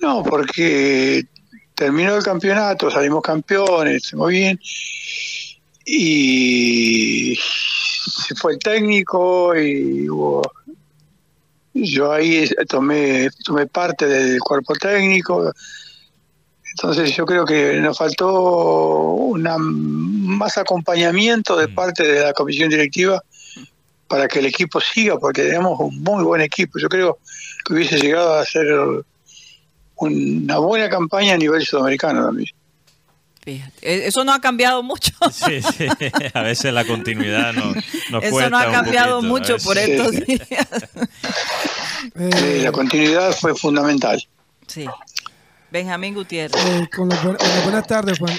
No, 0.00 0.22
porque 0.22 1.24
terminó 1.74 2.16
el 2.16 2.22
campeonato, 2.22 2.90
salimos 2.90 3.22
campeones, 3.22 4.12
muy 4.14 4.34
bien, 4.34 4.60
y 5.84 7.36
se 7.36 8.34
fue 8.34 8.52
el 8.52 8.58
técnico 8.58 9.56
y 9.58 10.08
hubo- 10.08 10.42
yo 11.74 12.12
ahí 12.12 12.48
tomé, 12.68 13.28
tomé 13.44 13.66
parte 13.66 14.06
del 14.06 14.38
cuerpo 14.40 14.74
técnico, 14.74 15.52
entonces 16.76 17.16
yo 17.16 17.24
creo 17.24 17.46
que 17.46 17.74
nos 17.80 17.96
faltó 17.96 18.28
una 18.30 19.56
más 19.58 20.58
acompañamiento 20.58 21.56
de 21.56 21.68
Mm. 21.68 21.74
parte 21.74 22.02
de 22.06 22.20
la 22.20 22.34
comisión 22.34 22.68
directiva 22.68 23.22
para 24.06 24.28
que 24.28 24.40
el 24.40 24.46
equipo 24.46 24.78
siga, 24.80 25.18
porque 25.18 25.42
tenemos 25.44 25.80
un 25.80 26.02
muy 26.02 26.22
buen 26.22 26.42
equipo. 26.42 26.78
Yo 26.78 26.88
creo 26.88 27.18
que 27.64 27.72
hubiese 27.72 27.96
llegado 27.98 28.34
a 28.38 28.44
ser 28.44 28.66
una 29.96 30.58
buena 30.58 30.90
campaña 30.90 31.32
a 31.34 31.38
nivel 31.38 31.64
sudamericano 31.64 32.26
también. 32.26 32.48
Fíjate, 33.42 33.72
e- 33.80 34.06
Eso 34.08 34.22
no 34.24 34.32
ha 34.34 34.40
cambiado 34.40 34.82
mucho. 34.82 35.12
Sí, 35.32 35.62
sí. 35.62 35.86
A 36.34 36.42
veces 36.42 36.74
la 36.74 36.84
continuidad 36.84 37.54
no, 37.54 37.72
nos 38.10 38.22
Eso 38.22 38.32
cuesta 38.32 38.50
no 38.50 38.58
ha 38.58 38.66
un 38.66 38.72
cambiado 38.72 39.16
poquito, 39.16 39.32
mucho 39.32 39.56
por 39.64 39.76
Sí. 39.78 39.90
estos 39.92 40.10
días. 40.12 40.68
Eh, 42.16 42.30
Sí, 42.58 42.60
la 42.64 42.70
continuidad 42.72 43.32
fue 43.32 43.54
fundamental. 43.54 44.22
Sí. 44.66 44.84
Benjamín 45.76 46.14
Gutiérrez. 46.14 46.56
eh, 46.64 46.88
con 46.94 47.08
los 47.10 47.22
buen- 47.22 47.36
bueno, 47.36 47.62
buenas 47.64 47.86
tardes, 47.86 48.18
Juan, 48.18 48.32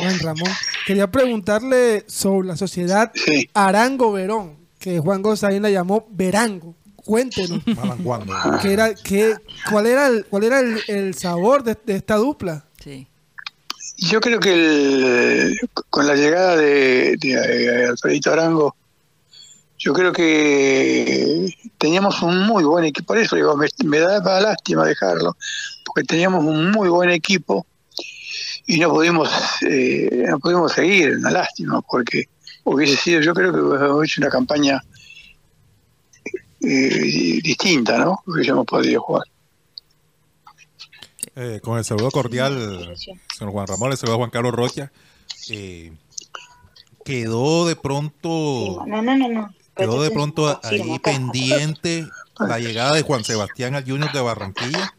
Juan 0.00 0.18
Ramón. 0.20 0.50
Quería 0.86 1.10
preguntarle 1.10 2.04
sobre 2.06 2.46
la 2.46 2.56
sociedad 2.56 3.10
Sí. 3.14 3.48
Arango 3.52 4.12
Verón, 4.12 4.56
que 4.78 5.00
Juan 5.00 5.20
González 5.22 5.60
la 5.60 5.70
llamó 5.70 6.06
Verango. 6.10 6.74
Cuéntenos. 6.94 7.60
¿qué 8.62 8.72
era, 8.72 8.94
qué, 8.94 9.34
¿cuál 9.70 9.86
era, 9.86 10.06
el, 10.06 10.24
cuál 10.26 10.44
era 10.44 10.60
el, 10.60 10.80
el 10.86 11.14
sabor 11.14 11.64
de, 11.64 11.76
de 11.84 11.96
esta 11.96 12.14
dupla? 12.16 12.64
Sí. 12.82 13.06
Yo 13.96 14.20
creo 14.20 14.38
que 14.40 14.52
el- 14.52 15.58
con 15.90 16.06
la 16.06 16.14
llegada 16.14 16.56
de, 16.56 17.16
de, 17.20 17.32
eh, 17.32 17.86
Alfredito 17.88 18.32
Arango, 18.32 18.74
yo 19.84 19.92
creo 19.92 20.12
que 20.14 21.54
teníamos 21.76 22.22
un 22.22 22.46
muy 22.46 22.64
buen 22.64 22.86
equipo. 22.86 23.08
Por 23.08 23.18
eso 23.18 23.36
digo, 23.36 23.54
me, 23.54 23.68
me 23.84 23.98
daba 23.98 24.40
lástima 24.40 24.86
dejarlo, 24.86 25.36
porque 25.84 26.04
teníamos 26.04 26.42
un 26.42 26.70
muy 26.70 26.88
buen 26.88 27.10
equipo 27.10 27.66
y 28.66 28.78
no 28.78 28.88
pudimos, 28.88 29.28
eh, 29.60 30.24
no 30.26 30.38
pudimos 30.38 30.72
seguir. 30.72 31.18
Una 31.18 31.30
lástima, 31.30 31.82
porque 31.82 32.30
hubiese 32.64 32.96
sido, 32.96 33.20
yo 33.20 33.34
creo 33.34 33.52
que 33.52 33.60
hubiese 33.60 34.14
hecho 34.14 34.22
una 34.22 34.30
campaña 34.30 34.82
eh, 36.62 37.40
distinta, 37.42 37.98
¿no? 37.98 38.22
Hubiésemos 38.26 38.64
podido 38.64 39.02
jugar. 39.02 39.24
Eh, 41.36 41.60
con 41.62 41.76
el 41.76 41.84
saludo 41.84 42.10
cordial, 42.10 42.96
señor 42.96 43.52
Juan 43.52 43.66
Ramón, 43.66 43.90
el 43.90 43.98
saludo 43.98 44.14
a 44.14 44.18
Juan 44.18 44.30
Carlos 44.30 44.54
Rocha. 44.54 44.90
Eh, 45.50 45.92
quedó 47.04 47.68
de 47.68 47.76
pronto, 47.76 48.82
No, 48.86 49.02
no, 49.02 49.14
no, 49.14 49.28
no. 49.28 49.54
Quedó 49.76 50.02
de 50.02 50.10
pronto 50.10 50.60
ahí 50.62 50.98
pendiente 51.00 52.06
la 52.38 52.58
llegada 52.58 52.92
de 52.94 53.02
Juan 53.02 53.24
Sebastián 53.24 53.74
al 53.74 53.84
Junior 53.84 54.12
de 54.12 54.20
Barranquilla. 54.20 54.94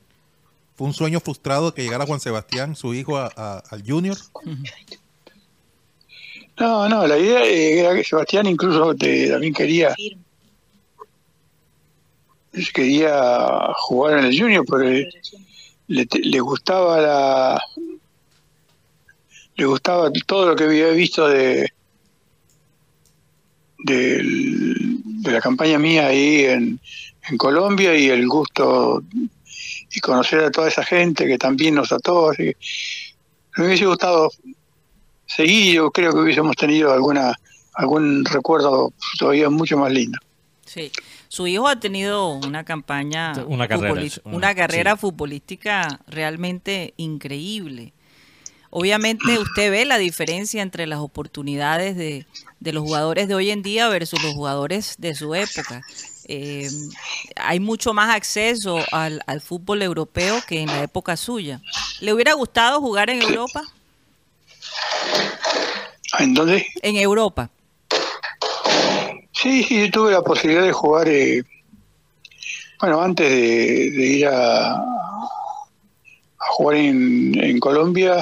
Fue 0.76 0.88
un 0.88 0.94
sueño 0.94 1.20
frustrado 1.22 1.74
que 1.74 1.84
llegara 1.84 2.06
Juan 2.06 2.20
Sebastián, 2.20 2.76
su 2.76 2.94
hijo, 2.94 3.18
a- 3.18 3.32
a- 3.36 3.64
al 3.70 3.84
Junior. 3.86 4.18
No, 6.58 6.88
no, 6.90 7.06
la 7.08 7.18
idea 7.18 7.44
era 7.44 7.94
que 7.96 8.04
Sebastián 8.04 8.46
incluso 8.48 8.94
te- 8.96 9.30
también 9.30 9.54
quería 9.54 9.94
quería 12.74 13.74
jugar 13.82 14.20
en 14.20 14.26
el 14.26 14.40
Junior, 14.40 14.66
pero 14.70 14.84
le, 14.84 15.10
le- 15.88 16.08
le 16.12 16.40
gustaba 16.40 17.02
la 17.02 17.62
le 19.58 19.66
gustaba 19.66 20.10
todo 20.26 20.48
lo 20.48 20.56
que 20.56 20.66
había 20.66 20.88
visto 20.90 21.28
de 21.28 21.70
del- 23.86 25.02
de 25.24 25.32
la 25.32 25.42
campaña 25.42 25.78
mía 25.80 26.08
ahí 26.08 26.46
en, 26.46 26.80
en 27.30 27.38
Colombia 27.38 27.96
y 27.96 28.10
el 28.10 28.28
gusto 28.28 29.04
y 29.94 30.00
conocer 30.00 30.40
a 30.42 30.52
toda 30.52 30.68
esa 30.68 30.84
gente 30.84 31.26
que 31.28 31.38
también 31.38 31.76
nos 31.76 31.92
ató. 31.92 32.30
Así 32.32 32.44
que 32.44 32.58
me 33.58 33.68
hubiese 33.68 33.86
gustado 33.86 34.30
seguir, 35.26 35.76
yo 35.76 35.92
creo 35.92 36.14
que 36.14 36.20
hubiésemos 36.20 36.56
tenido 36.56 36.92
alguna 36.94 37.34
algún 37.74 38.24
recuerdo 38.24 38.94
todavía 39.20 39.50
mucho 39.50 39.78
más 39.78 39.92
lindo. 39.92 40.18
Sí. 40.66 40.92
Su 41.28 41.46
hijo 41.48 41.68
ha 41.68 41.78
tenido 41.80 42.30
una 42.30 42.64
campaña, 42.64 43.34
Una 43.48 43.68
carrera, 43.68 43.94
una, 44.24 44.38
una- 44.38 44.56
carrera 44.56 44.92
sí. 44.94 45.00
futbolística 45.02 46.00
realmente 46.08 46.94
increíble. 46.98 47.92
Obviamente 48.78 49.40
usted 49.40 49.72
ve 49.72 49.86
la 49.86 49.98
diferencia 49.98 50.62
entre 50.62 50.86
las 50.86 51.00
oportunidades 51.00 51.96
de, 51.96 52.26
de 52.60 52.74
los 52.74 52.84
jugadores 52.84 53.30
de 53.30 53.34
hoy 53.36 53.50
en 53.50 53.62
día 53.62 53.88
versus 53.88 54.22
los 54.22 54.34
jugadores 54.34 54.96
de 54.98 55.16
su 55.16 55.34
época. 55.34 55.82
Eh, 56.26 56.70
hay 57.38 57.62
mucho 57.62 57.94
más 57.94 58.14
acceso 58.14 58.80
al, 58.92 59.22
al 59.28 59.40
fútbol 59.40 59.82
europeo 59.82 60.42
que 60.46 60.60
en 60.60 60.68
la 60.68 60.84
época 60.84 61.16
suya. 61.16 61.62
¿Le 62.02 62.12
hubiera 62.12 62.34
gustado 62.34 62.82
jugar 62.82 63.10
en 63.10 63.22
Europa? 63.22 63.64
¿En 66.20 66.34
dónde? 66.34 66.68
En 66.82 66.98
Europa. 66.98 67.50
Sí, 69.32 69.64
sí, 69.64 69.86
yo 69.86 69.92
tuve 69.92 70.12
la 70.12 70.22
posibilidad 70.22 70.64
de 70.64 70.74
jugar, 70.74 71.08
eh, 71.08 71.44
bueno, 72.82 73.02
antes 73.02 73.30
de, 73.30 73.92
de 73.92 74.06
ir 74.06 74.28
a, 74.28 74.74
a 74.74 74.84
jugar 76.58 76.76
en, 76.76 77.42
en 77.42 77.58
Colombia, 77.62 78.22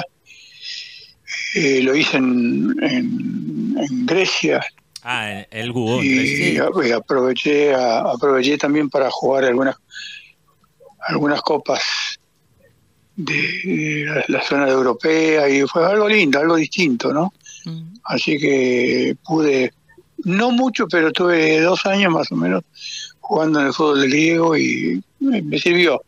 eh, 1.54 1.80
lo 1.82 1.94
hice 1.94 2.16
en, 2.16 2.74
en, 2.82 3.76
en 3.78 4.06
Grecia 4.06 4.60
Ah, 5.06 5.44
jugó 5.70 6.00
en 6.00 6.06
y, 6.06 6.54
aproveché, 6.92 7.74
a- 7.74 8.10
aproveché 8.12 8.56
también 8.56 8.88
para 8.88 9.10
jugar 9.10 9.44
algunas, 9.44 9.76
algunas 11.08 11.42
copas 11.42 11.82
de, 13.16 13.34
de 13.64 14.04
la, 14.06 14.24
la 14.28 14.42
zona 14.42 14.68
europea 14.68 15.48
y 15.48 15.62
fue 15.66 15.84
algo 15.86 16.08
lindo, 16.08 16.38
algo 16.38 16.56
distinto, 16.56 17.12
¿no? 17.12 17.32
Mm. 17.66 17.94
Así 18.04 18.38
que 18.38 19.14
pude, 19.24 19.72
no 20.24 20.50
mucho, 20.50 20.86
pero 20.88 21.12
tuve 21.12 21.60
dos 21.60 21.84
años 21.86 22.10
más 22.12 22.32
o 22.32 22.36
menos 22.36 22.62
jugando 23.20 23.60
en 23.60 23.66
el 23.66 23.72
fútbol 23.74 24.08
griego 24.08 24.56
y 24.56 25.02
me, 25.20 25.42
me 25.42 25.58
sirvió. 25.58 26.02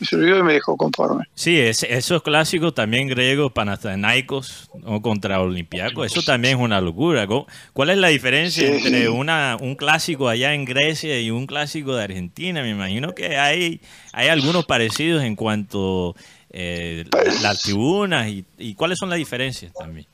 Me 0.00 0.06
sirvió 0.06 0.38
y 0.38 0.42
me 0.42 0.54
dejó 0.54 0.76
conforme. 0.76 1.24
Sí, 1.34 1.58
es- 1.60 1.82
esos 1.82 2.22
clásicos 2.22 2.74
también 2.74 3.06
griegos, 3.06 3.52
Panathinaikos 3.52 4.70
¿no? 4.82 5.02
contra 5.02 5.40
Olympiacos, 5.40 6.06
eso 6.10 6.22
también 6.22 6.56
es 6.56 6.64
una 6.64 6.80
locura. 6.80 7.26
¿Cu- 7.26 7.46
¿Cuál 7.74 7.90
es 7.90 7.98
la 7.98 8.08
diferencia 8.08 8.66
Sí. 8.66 8.72
entre 8.86 9.08
una, 9.10 9.56
un 9.60 9.74
clásico 9.74 10.28
allá 10.28 10.54
en 10.54 10.64
Grecia 10.64 11.20
y 11.20 11.30
un 11.30 11.46
clásico 11.46 11.94
de 11.94 12.04
Argentina? 12.04 12.62
Me 12.62 12.70
imagino 12.70 13.14
que 13.14 13.36
hay, 13.36 13.80
hay 14.12 14.28
algunos 14.28 14.64
parecidos 14.64 15.22
en 15.22 15.36
cuanto 15.36 16.16
eh, 16.52 17.04
las 17.42 17.62
tribunas 17.62 18.26
y, 18.28 18.44
y 18.58 18.74
cuáles 18.74 18.98
son 18.98 19.08
las 19.10 19.18
diferencias 19.18 19.72
también. 19.72 20.06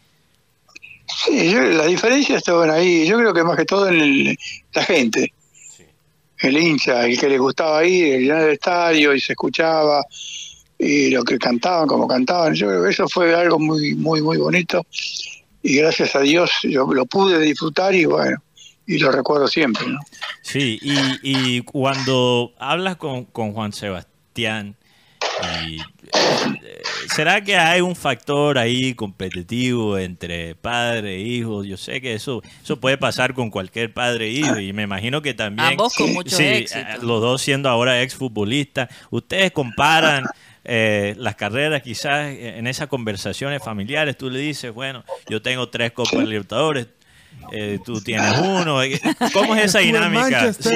Sí, 1.24 1.50
yo- 1.52 1.60
las 1.62 1.86
diferencias 1.86 2.38
estaban 2.38 2.70
ahí. 2.70 3.06
Yo 3.06 3.16
creo 3.18 3.32
que 3.32 3.44
más 3.44 3.56
que 3.56 3.64
todo 3.64 3.88
en 3.88 4.00
el- 4.00 4.38
la 4.74 4.82
gente. 4.84 5.32
El 6.40 6.56
hincha, 6.56 7.06
el 7.06 7.18
que 7.18 7.28
le 7.28 7.38
gustaba 7.38 7.84
ir, 7.84 8.14
el 8.14 8.22
llenar 8.22 8.42
el 8.42 8.52
estadio 8.52 9.14
y 9.14 9.20
se 9.20 9.32
escuchaba 9.32 10.04
y 10.78 11.10
lo 11.10 11.24
que 11.24 11.38
cantaban, 11.38 11.88
como 11.88 12.06
cantaban. 12.06 12.54
Yo 12.54 12.68
creo 12.68 12.84
que 12.84 12.90
eso 12.90 13.08
fue 13.08 13.34
algo 13.34 13.58
muy, 13.58 13.94
muy, 13.94 14.20
muy 14.20 14.36
bonito. 14.36 14.84
Y 15.62 15.76
gracias 15.76 16.14
a 16.14 16.20
Dios 16.20 16.50
yo 16.62 16.86
lo 16.92 17.06
pude 17.06 17.40
disfrutar 17.40 17.94
y 17.94 18.04
bueno, 18.04 18.40
y 18.86 18.98
lo 18.98 19.10
recuerdo 19.10 19.48
siempre, 19.48 19.86
¿no? 19.88 19.98
Sí, 20.42 20.78
y, 20.82 21.62
cuando 21.62 22.52
hablas 22.58 22.96
con, 22.96 23.24
con 23.24 23.52
Juan 23.52 23.72
Sebastián, 23.72 24.76
y, 25.66 25.78
¿será 27.14 27.42
que 27.42 27.56
hay 27.56 27.80
un 27.80 27.96
factor 27.96 28.58
ahí 28.58 28.94
competitivo 28.94 29.98
entre 29.98 30.54
padre 30.54 31.16
e 31.16 31.20
hijo? 31.20 31.64
Yo 31.64 31.76
sé 31.76 32.00
que 32.00 32.14
eso, 32.14 32.42
eso 32.62 32.80
puede 32.80 32.98
pasar 32.98 33.34
con 33.34 33.50
cualquier 33.50 33.92
padre 33.92 34.26
e 34.26 34.32
hijo 34.32 34.58
y 34.58 34.72
me 34.72 34.82
imagino 34.82 35.22
que 35.22 35.34
también... 35.34 35.68
Ambos 35.68 35.94
con 35.94 36.12
mucho 36.12 36.36
sí, 36.36 36.44
éxito. 36.44 36.80
eh, 36.80 36.98
los 37.02 37.20
dos 37.20 37.42
siendo 37.42 37.68
ahora 37.68 38.02
exfutbolistas. 38.02 38.88
¿Ustedes 39.10 39.52
comparan 39.52 40.24
eh, 40.64 41.14
las 41.18 41.36
carreras 41.36 41.82
quizás 41.82 42.28
en 42.36 42.66
esas 42.66 42.88
conversaciones 42.88 43.62
familiares? 43.62 44.16
Tú 44.16 44.30
le 44.30 44.38
dices, 44.38 44.72
bueno, 44.72 45.04
yo 45.28 45.40
tengo 45.42 45.68
tres 45.68 45.92
Copas 45.92 46.26
Libertadores, 46.26 46.88
eh, 47.52 47.78
tú 47.84 48.00
tienes 48.00 48.36
uno. 48.38 48.80
¿Cómo 49.32 49.54
es 49.54 49.66
esa 49.66 49.78
dinámica? 49.80 50.52
Sí, 50.52 50.70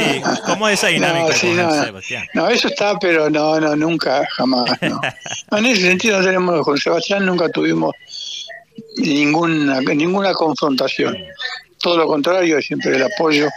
¿cómo 0.47 0.69
es 0.69 0.79
esa 0.79 0.89
dinámica 0.89 1.29
No, 1.29 1.33
sí, 1.33 1.47
con 1.49 1.57
no. 1.57 1.85
Sebastián? 1.85 2.27
No, 2.35 2.49
eso 2.49 2.69
está, 2.69 2.99
pero 2.99 3.29
no, 3.31 3.59
no, 3.61 3.75
nunca, 3.77 4.27
jamás. 4.37 4.71
No. 4.83 5.01
En 5.59 5.67
ese 5.67 5.83
sentido 5.83 6.19
no 6.19 6.25
tenemos, 6.25 6.65
con 6.65 6.79
Sebastián 6.79 7.27
nunca 7.27 7.49
tuvimos 7.49 7.93
ninguna, 8.97 9.81
ninguna 9.81 10.33
confrontación. 10.33 11.17
Todo 11.79 11.97
lo 11.99 12.07
contrario, 12.07 12.61
siempre 12.63 12.97
el 12.97 13.03
apoyo. 13.03 13.49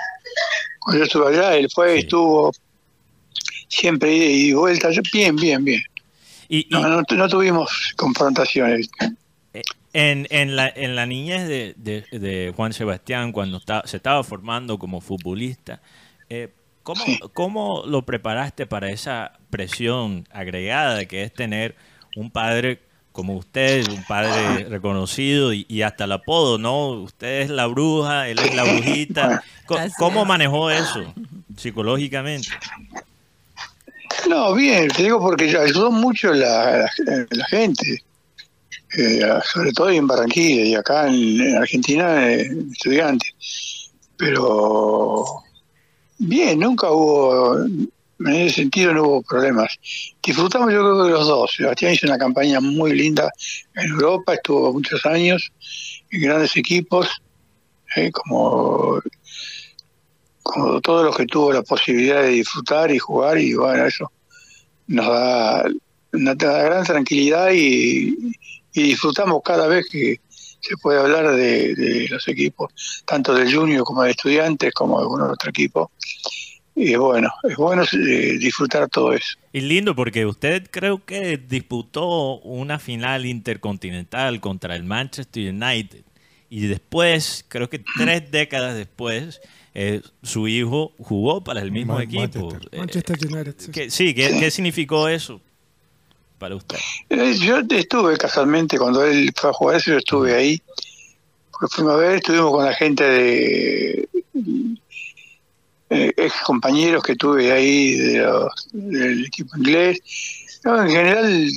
Cuando 0.80 1.00
yo 1.00 1.04
estuve 1.06 1.38
allá, 1.38 1.56
él 1.56 1.70
fue, 1.74 1.94
Sí. 1.96 2.00
estuvo 2.00 2.52
siempre 3.68 4.14
ida 4.14 4.26
y 4.26 4.54
vuelta. 4.54 4.90
Bien, 5.14 5.36
bien, 5.36 5.64
bien. 5.64 5.82
Y, 6.50 6.60
y 6.60 6.68
No, 6.70 6.82
no, 6.88 7.02
no 7.10 7.28
tuvimos 7.30 7.94
confrontaciones. 7.96 8.90
En, 9.94 10.28
en, 10.32 10.56
la, 10.56 10.68
en 10.76 10.95
la 10.95 11.06
niñez 11.06 11.48
de, 11.48 11.74
de- 11.78 12.20
de 12.20 12.52
Juan 12.56 12.74
Sebastián, 12.74 13.32
cuando 13.32 13.57
está- 13.57 13.84
se 13.86 13.98
estaba 13.98 14.24
formando 14.24 14.78
como 14.80 15.02
futbolista, 15.02 15.82
eh, 16.30 16.49
¿cómo, 16.84 17.06
Sí. 17.06 17.20
¿cómo 17.34 17.84
lo 17.86 18.03
preparaste 18.03 18.65
para 18.65 18.90
esa 18.90 19.34
presión 19.49 20.28
agregada 20.32 20.95
de 20.95 21.07
que 21.07 21.24
es 21.24 21.34
tener 21.34 21.76
un 22.15 22.32
padre 22.32 22.80
como 23.11 23.36
usted, 23.38 23.88
un 23.90 24.03
padre 24.06 24.64
reconocido 24.70 25.53
y, 25.53 25.68
y 25.70 25.84
hasta 25.84 26.06
el 26.06 26.14
apodo, 26.14 26.57
¿no? 26.57 26.88
Usted 26.90 27.41
es 27.41 27.49
la 27.52 27.68
bruja, 27.68 28.28
él 28.28 28.40
es 28.40 28.56
la 28.56 28.64
brujita. 28.64 29.44
¿Cómo 29.99 30.26
manejó 30.26 30.72
eso 30.72 31.14
psicológicamente? 31.56 32.49
No, 34.28 34.56
bien, 34.56 34.88
te 34.90 35.03
digo 35.03 35.20
porque 35.20 35.56
ayudó 35.56 35.91
mucho 35.91 36.34
la, 36.34 36.90
la, 37.06 37.26
la 37.30 37.45
gente. 37.45 38.03
Eh, 38.95 39.22
sobre 39.52 39.72
todo 39.72 39.90
en 39.90 40.07
Barranquilla 40.07 40.64
y 40.64 40.76
acá 40.76 41.07
en, 41.07 41.41
en 41.41 41.57
Argentina, 41.57 42.32
eh, 42.32 42.49
estudiantes. 42.72 43.34
Pero 44.18 45.26
bien, 46.20 46.60
nunca 46.60 46.91
hubo, 46.91 47.57
en 47.57 47.90
ese 48.20 48.56
sentido 48.61 48.94
no 48.94 49.03
hubo 49.03 49.22
problemas. 49.24 49.80
Disfrutamos 50.22 50.72
yo 50.72 50.80
creo 50.82 51.03
que 51.06 51.11
los 51.11 51.28
dos. 51.28 51.52
Sebastián 51.56 51.94
hizo 51.94 52.07
una 52.07 52.18
campaña 52.18 52.60
muy 52.60 52.94
linda 52.94 53.32
en 53.76 53.90
Europa, 53.90 54.36
estuvo 54.36 54.72
muchos 54.74 55.06
años 55.06 55.52
en 56.11 56.22
grandes 56.22 56.56
equipos, 56.56 57.10
eh, 57.95 58.11
como, 58.11 59.02
como 60.44 60.82
todos 60.82 61.06
los 61.06 61.18
que 61.18 61.26
tuvo 61.26 61.52
la 61.52 61.64
posibilidad 61.64 62.22
de 62.22 62.30
disfrutar 62.30 62.91
y 62.91 62.99
jugar 62.99 63.38
y 63.40 63.53
bueno, 63.56 63.86
eso 63.86 64.11
nos 64.88 65.07
da 65.07 65.65
una 66.11 66.34
gran 66.36 66.84
tranquilidad 66.84 67.52
y, 67.52 68.36
y 68.74 68.84
disfrutamos 68.84 69.41
cada 69.44 69.68
vez 69.68 69.86
que 69.90 70.20
se 70.30 70.78
puede 70.78 71.00
hablar 71.00 71.36
de, 71.36 71.76
de 71.76 72.08
los 72.10 72.28
equipos, 72.28 72.72
tanto 73.06 73.34
del 73.34 73.54
junior 73.54 73.84
como 73.84 74.04
de 74.04 74.12
estudiantes, 74.12 74.74
como 74.74 74.98
de 74.98 75.04
algún 75.04 75.22
otro 75.22 75.50
equipo. 75.50 75.91
Y 76.76 76.95
bueno, 76.95 77.30
es 77.48 77.56
bueno 77.56 77.84
eh, 77.84 78.38
disfrutar 78.40 78.90
todo 78.90 79.14
eso. 79.14 79.38
Y 79.52 79.62
lindo 79.62 79.94
porque 79.95 80.26
usted 80.26 80.68
creo 80.72 81.06
que 81.06 81.38
disputó 81.38 82.40
una 82.40 82.80
final 82.80 83.26
intercontinental 83.26 84.40
contra 84.40 84.76
el 84.76 84.84
Manchester 84.84 85.54
United 85.54 86.02
y 86.50 86.68
después, 86.68 87.45
creo 87.48 87.70
que 87.70 87.80
tres 87.98 88.32
décadas 88.32 88.76
después, 88.76 89.41
eh, 89.76 90.02
su 90.22 90.48
hijo 90.48 90.94
jugó 91.00 91.44
para 91.44 91.62
el 91.62 91.72
mismo 91.72 91.94
Man- 91.95 92.04
equipo. 92.04 92.22
Manchester. 92.52 92.70
Eh, 92.72 92.78
Manchester 92.78 93.18
United. 93.32 93.56
sí. 93.58 93.72
¿qué- 93.72 93.90
sí, 93.91 94.14
¿qué, 94.14 94.38
qué 94.40 94.50
significó 94.52 95.08
eso 95.10 95.41
para 96.44 96.56
usted? 96.56 96.78
Eh, 97.10 97.36
Yo 97.40 97.60
estuve 97.70 98.18
casualmente 98.18 98.78
cuando 98.78 99.02
él 99.06 99.32
fue 99.34 99.49
a 99.49 99.53
jugar 99.53 99.78
eso, 99.78 99.91
yo 99.91 99.98
estuve 99.99 100.36
ahí. 100.36 100.61
Porque 101.52 101.74
fuimos 101.74 101.94
a 101.94 101.98
ver, 101.98 102.15
estuvimos 102.18 102.52
con 102.52 102.65
la 102.65 102.74
gente 102.74 103.03
de 103.06 104.10
eh, 105.90 106.11
ex 106.18 106.34
compañeros 106.45 107.02
que 107.03 107.15
tuve 107.15 107.52
ahí 107.52 107.94
de 107.95 108.18
los- 108.20 108.68
del 108.74 109.26
equipo 109.26 109.56
inglés. 109.57 109.99
No, 110.65 110.82
en 110.84 110.90
general 110.90 111.48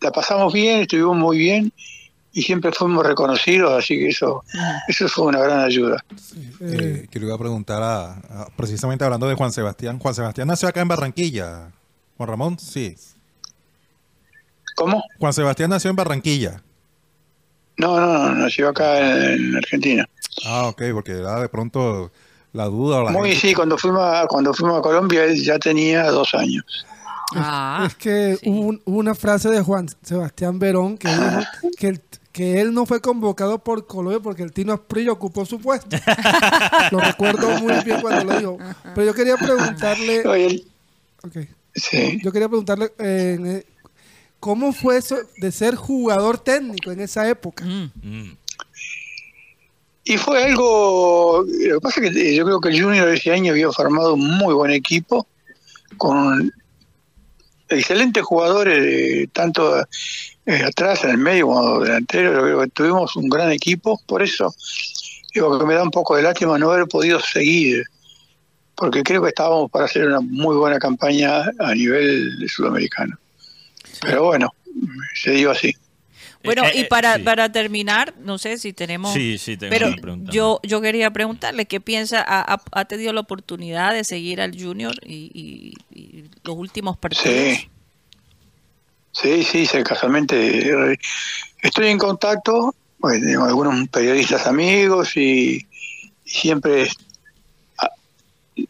la 0.00 0.10
pasamos 0.10 0.52
bien, 0.52 0.80
estuvimos 0.80 1.16
muy 1.16 1.38
bien 1.38 1.72
y 2.32 2.42
siempre 2.42 2.72
fuimos 2.72 3.06
reconocidos, 3.06 3.72
así 3.72 3.96
que 3.96 4.08
eso, 4.08 4.42
eso 4.88 5.08
fue 5.08 5.26
una 5.26 5.38
gran 5.40 5.60
ayuda. 5.60 6.04
Eh, 6.60 7.02
Eh, 7.04 7.06
que 7.10 7.20
le 7.20 7.26
iba 7.26 7.34
a 7.36 7.38
preguntar 7.38 7.82
a, 7.82 8.12
a- 8.14 8.48
precisamente 8.56 9.04
hablando 9.04 9.28
de 9.28 9.34
Juan 9.36 9.52
Sebastián. 9.52 9.98
Juan 10.00 10.14
Sebastián 10.14 10.48
nació 10.48 10.68
acá 10.68 10.80
en 10.80 10.88
Barranquilla. 10.88 11.70
Juan 12.16 12.28
Ramón, 12.28 12.58
sí. 12.58 12.96
¿Cómo? 14.74 15.02
Juan 15.18 15.32
Sebastián 15.32 15.70
nació 15.70 15.90
en 15.90 15.96
Barranquilla. 15.96 16.62
No, 17.76 17.98
no, 17.98 18.06
no, 18.06 18.34
nació 18.34 18.68
acá 18.68 18.98
en, 19.34 19.34
en 19.50 19.56
Argentina. 19.56 20.08
Ah, 20.46 20.66
ok, 20.68 20.82
porque 20.92 21.12
era 21.12 21.40
de 21.40 21.48
pronto 21.48 22.12
la 22.52 22.64
duda 22.66 22.98
o 22.98 23.04
la 23.04 23.10
Muy 23.10 23.30
gente- 23.32 23.48
sí, 23.48 23.54
cuando 23.54 23.76
fuimos 23.78 24.00
a, 24.02 24.26
cuando 24.28 24.54
fuimos 24.54 24.78
a 24.78 24.82
Colombia 24.82 25.24
él 25.24 25.42
ya 25.42 25.58
tenía 25.58 26.04
dos 26.10 26.34
años. 26.34 26.64
Ah, 27.34 27.84
es 27.88 27.94
que 27.96 28.36
sí. 28.40 28.48
hubo, 28.48 28.60
un- 28.60 28.82
hubo 28.84 28.98
una 28.98 29.14
frase 29.14 29.48
de 29.48 29.60
Juan 29.60 29.88
Sebastián 30.02 30.58
Verón 30.58 30.96
que 30.98 31.08
dijo 31.08 31.40
que, 31.78 31.88
el- 31.88 32.00
que 32.30 32.60
él 32.60 32.72
no 32.72 32.86
fue 32.86 33.00
convocado 33.00 33.58
por 33.58 33.86
Colombia 33.86 34.20
porque 34.20 34.42
el 34.44 34.52
Tino 34.52 34.72
Asprilla 34.72 35.10
ocupó 35.12 35.44
su 35.44 35.58
puesto. 35.60 35.96
lo 36.92 37.00
recuerdo 37.00 37.58
muy 37.60 37.74
bien 37.84 38.00
cuando 38.00 38.24
lo 38.32 38.38
dijo. 38.38 38.58
Pero 38.94 39.06
yo 39.06 39.14
quería 39.14 39.36
preguntarle, 39.36 40.26
Oye, 40.28 40.46
él- 40.46 40.68
ok, 41.24 41.36
sí. 41.74 42.20
yo 42.22 42.30
quería 42.30 42.48
preguntarle 42.48 42.92
eh, 42.98 43.36
en, 43.38 43.46
eh, 43.48 43.66
cómo 44.44 44.74
fue 44.74 44.98
eso 44.98 45.16
de 45.38 45.50
ser 45.50 45.74
jugador 45.74 46.36
técnico 46.36 46.92
en 46.92 47.00
esa 47.00 47.26
época. 47.26 47.64
mm, 47.64 47.90
Mm. 48.02 48.36
Y 50.04 50.18
fue 50.18 50.44
algo, 50.44 51.46
lo 51.48 51.74
que 51.76 51.80
pasa 51.80 52.02
es 52.02 52.12
que 52.12 52.20
eh, 52.20 52.36
yo 52.36 52.44
creo 52.44 52.60
que 52.60 52.68
el 52.68 52.82
Junior 52.82 53.08
ese 53.08 53.32
año 53.32 53.52
había 53.52 53.72
formado 53.72 54.12
un 54.12 54.36
muy 54.36 54.52
buen 54.52 54.70
equipo, 54.70 55.26
con 55.96 56.52
excelentes 57.70 58.22
jugadores, 58.22 58.84
eh, 58.84 59.28
tanto 59.32 59.80
eh, 60.44 60.62
atrás, 60.62 61.04
en 61.04 61.10
el 61.12 61.18
medio 61.18 61.46
como 61.46 61.80
delantero, 61.80 62.34
yo 62.34 62.42
creo 62.42 62.60
que 62.60 62.68
tuvimos 62.68 63.16
un 63.16 63.30
gran 63.30 63.50
equipo, 63.50 63.98
por 64.04 64.22
eso 64.22 64.54
digo 65.32 65.58
que 65.58 65.64
me 65.64 65.72
da 65.72 65.84
un 65.84 65.90
poco 65.90 66.16
de 66.16 66.22
lástima 66.22 66.58
no 66.58 66.70
haber 66.70 66.86
podido 66.86 67.18
seguir, 67.18 67.82
porque 68.74 69.02
creo 69.02 69.22
que 69.22 69.28
estábamos 69.28 69.70
para 69.70 69.86
hacer 69.86 70.06
una 70.06 70.20
muy 70.20 70.54
buena 70.54 70.78
campaña 70.78 71.44
a 71.60 71.74
nivel 71.74 72.46
sudamericano. 72.46 73.16
Pero 74.04 74.24
bueno, 74.24 74.48
se 75.14 75.32
dio 75.32 75.50
así. 75.50 75.74
Bueno, 76.42 76.64
Eh, 76.66 76.72
y 76.74 76.80
eh, 76.80 76.86
para, 76.88 77.16
sí. 77.16 77.22
para 77.22 77.50
terminar, 77.50 78.14
no 78.20 78.36
sé 78.38 78.58
si 78.58 78.72
tenemos... 78.74 79.12
Sí, 79.14 79.38
sí, 79.38 79.56
tengo 79.56 79.70
Pero 79.70 79.86
una 79.88 79.96
pregunta. 79.96 80.30
yo, 80.32 80.60
yo 80.62 80.80
quería 80.82 81.10
preguntarle, 81.10 81.64
¿qué 81.66 81.80
piensa? 81.80 82.22
¿Ha, 82.26 82.60
ha- 82.72 82.84
tenido 82.84 83.12
la 83.14 83.20
oportunidad 83.20 83.94
de 83.94 84.04
seguir 84.04 84.40
al 84.42 84.52
Junior 84.60 84.94
y, 85.06 85.30
y- 85.32 85.98
y 85.98 86.24
los 86.44 86.56
últimos 86.56 86.98
partidos? 86.98 87.56
Sí. 87.58 87.68
Sí, 89.12 89.44
sí, 89.44 89.64
sí, 89.66 89.82
casualmente 89.84 90.68
eh, 90.92 90.98
estoy 91.62 91.86
en 91.86 91.98
contacto 91.98 92.74
pues, 92.98 93.22
tengo 93.22 93.44
algunos 93.44 93.88
periodistas 93.88 94.46
amigos 94.46 95.16
y, 95.16 95.56
y 96.24 96.30
siempre 96.30 96.88
ha- 97.78 97.90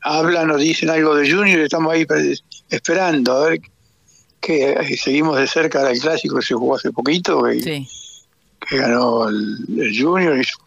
hablan 0.03 0.51
o 0.51 0.59
dicen 0.59 0.91
algo 0.91 1.15
de 1.15 1.31
Junior 1.31 1.61
y 1.61 1.63
estamos 1.65 1.93
ahí 1.95 2.05
pre- 2.05 2.37
esperando 2.69 3.33
a 3.33 3.49
ver 3.49 3.61
que 4.45 4.71
eh, 4.73 4.97
seguimos 4.97 5.39
de 5.39 5.47
cerca 5.47 5.89
el 5.91 5.99
clásico 6.01 6.37
que 6.37 6.43
se 6.47 6.55
jugó 6.55 6.77
hace 6.77 6.91
poquito, 6.93 7.43
que, 7.45 7.61
Sí. 7.61 7.89
que 8.69 8.77
ganó 8.79 9.29
el, 9.29 9.59
el 9.79 9.99
Junior, 10.03 10.39
hizo, 10.39 10.59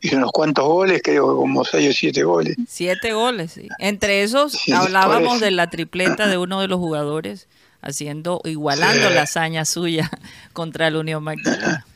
hizo 0.00 0.16
unos 0.16 0.32
cuantos 0.32 0.64
goles, 0.66 1.00
creo 1.02 1.26
que 1.28 1.34
como 1.36 1.64
seis 1.64 1.90
o 1.90 1.92
siete 1.92 2.22
goles. 2.22 2.56
Siete 2.68 3.12
goles, 3.12 3.52
sí. 3.52 3.68
Entre 3.78 4.22
esos 4.22 4.52
Sí, 4.52 4.72
hablábamos 4.72 5.40
de 5.40 5.50
la 5.50 5.68
tripleta 5.70 6.26
de 6.26 6.38
uno 6.38 6.60
de 6.60 6.68
los 6.68 6.78
jugadores 6.78 7.48
haciendo, 7.82 8.40
igualando 8.44 9.10
la 9.10 9.22
hazaña 9.22 9.64
suya 9.64 10.10
contra 10.52 10.88
el 10.88 10.96
Unión 10.96 11.22
Magdalena. 11.22 11.86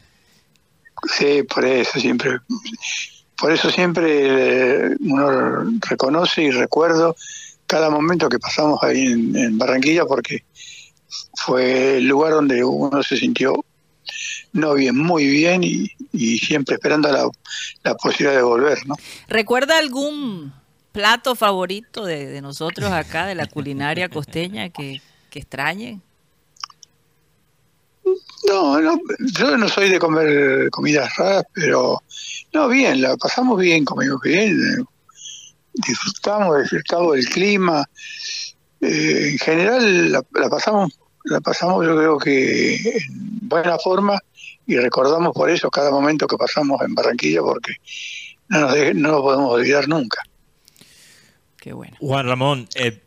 Sí, 1.18 1.42
por 1.44 1.64
eso 1.64 1.98
siempre, 1.98 2.38
por 3.38 3.50
eso 3.52 3.70
siempre 3.70 4.06
eh, 4.12 4.96
uno 5.00 5.64
reconoce 5.88 6.42
y 6.42 6.50
recuerdo 6.50 7.16
cada 7.66 7.88
momento 7.88 8.28
que 8.28 8.38
pasamos 8.38 8.82
ahí 8.82 9.06
en, 9.06 9.34
en 9.36 9.56
Barranquilla 9.58 10.04
porque 10.04 10.44
fue 11.34 11.98
el 11.98 12.06
lugar 12.06 12.32
donde 12.32 12.64
uno 12.64 13.02
se 13.02 13.16
sintió 13.16 13.54
no 14.52 14.74
bien, 14.74 14.96
muy 14.96 15.26
bien 15.26 15.62
y, 15.62 15.90
y 16.12 16.38
siempre 16.38 16.74
esperando 16.74 17.10
la, 17.10 17.28
la 17.84 17.94
posibilidad 17.94 18.36
de 18.36 18.42
volver, 18.42 18.78
¿no? 18.86 18.96
¿Recuerda 19.28 19.78
algún 19.78 20.52
plato 20.92 21.36
favorito 21.36 22.04
de, 22.04 22.26
de 22.26 22.40
nosotros 22.40 22.90
acá, 22.90 23.26
de 23.26 23.34
la 23.34 23.46
culinaria 23.46 24.08
costeña, 24.08 24.70
que, 24.70 25.00
que 25.30 25.38
extrañe? 25.38 26.00
No, 28.48 28.80
no, 28.80 28.98
yo 29.38 29.56
no 29.56 29.68
soy 29.68 29.90
de 29.90 29.98
comer 29.98 30.70
comidas 30.70 31.14
raras, 31.16 31.44
pero 31.52 32.02
no, 32.52 32.68
bien, 32.68 33.00
la 33.00 33.16
pasamos 33.16 33.60
bien, 33.60 33.84
comimos 33.84 34.20
bien, 34.22 34.58
eh, 34.58 34.84
disfrutamos, 35.74 36.62
disfrutamos 36.62 37.14
del 37.14 37.28
clima. 37.28 37.88
Eh, 38.80 39.30
en 39.32 39.38
general 39.38 40.12
la, 40.12 40.22
la 40.34 40.48
pasamos, 40.48 40.98
la 41.24 41.40
pasamos 41.40 41.84
yo 41.86 41.96
creo 41.96 42.18
que 42.18 42.76
en 42.76 43.38
buena 43.48 43.78
forma 43.78 44.18
y 44.66 44.76
recordamos 44.76 45.32
por 45.34 45.50
eso 45.50 45.70
cada 45.70 45.90
momento 45.90 46.26
que 46.26 46.36
pasamos 46.36 46.80
en 46.82 46.94
Barranquilla 46.94 47.42
porque 47.42 47.72
no 48.48 48.60
nos, 48.60 48.72
deje- 48.74 48.94
no 48.94 49.10
nos 49.12 49.20
podemos 49.22 49.50
olvidar 49.52 49.86
nunca. 49.88 50.22
Qué 51.56 51.72
bueno. 51.74 51.94
Juan 52.00 52.26
Ramón, 52.26 52.68
eh, 52.74 53.02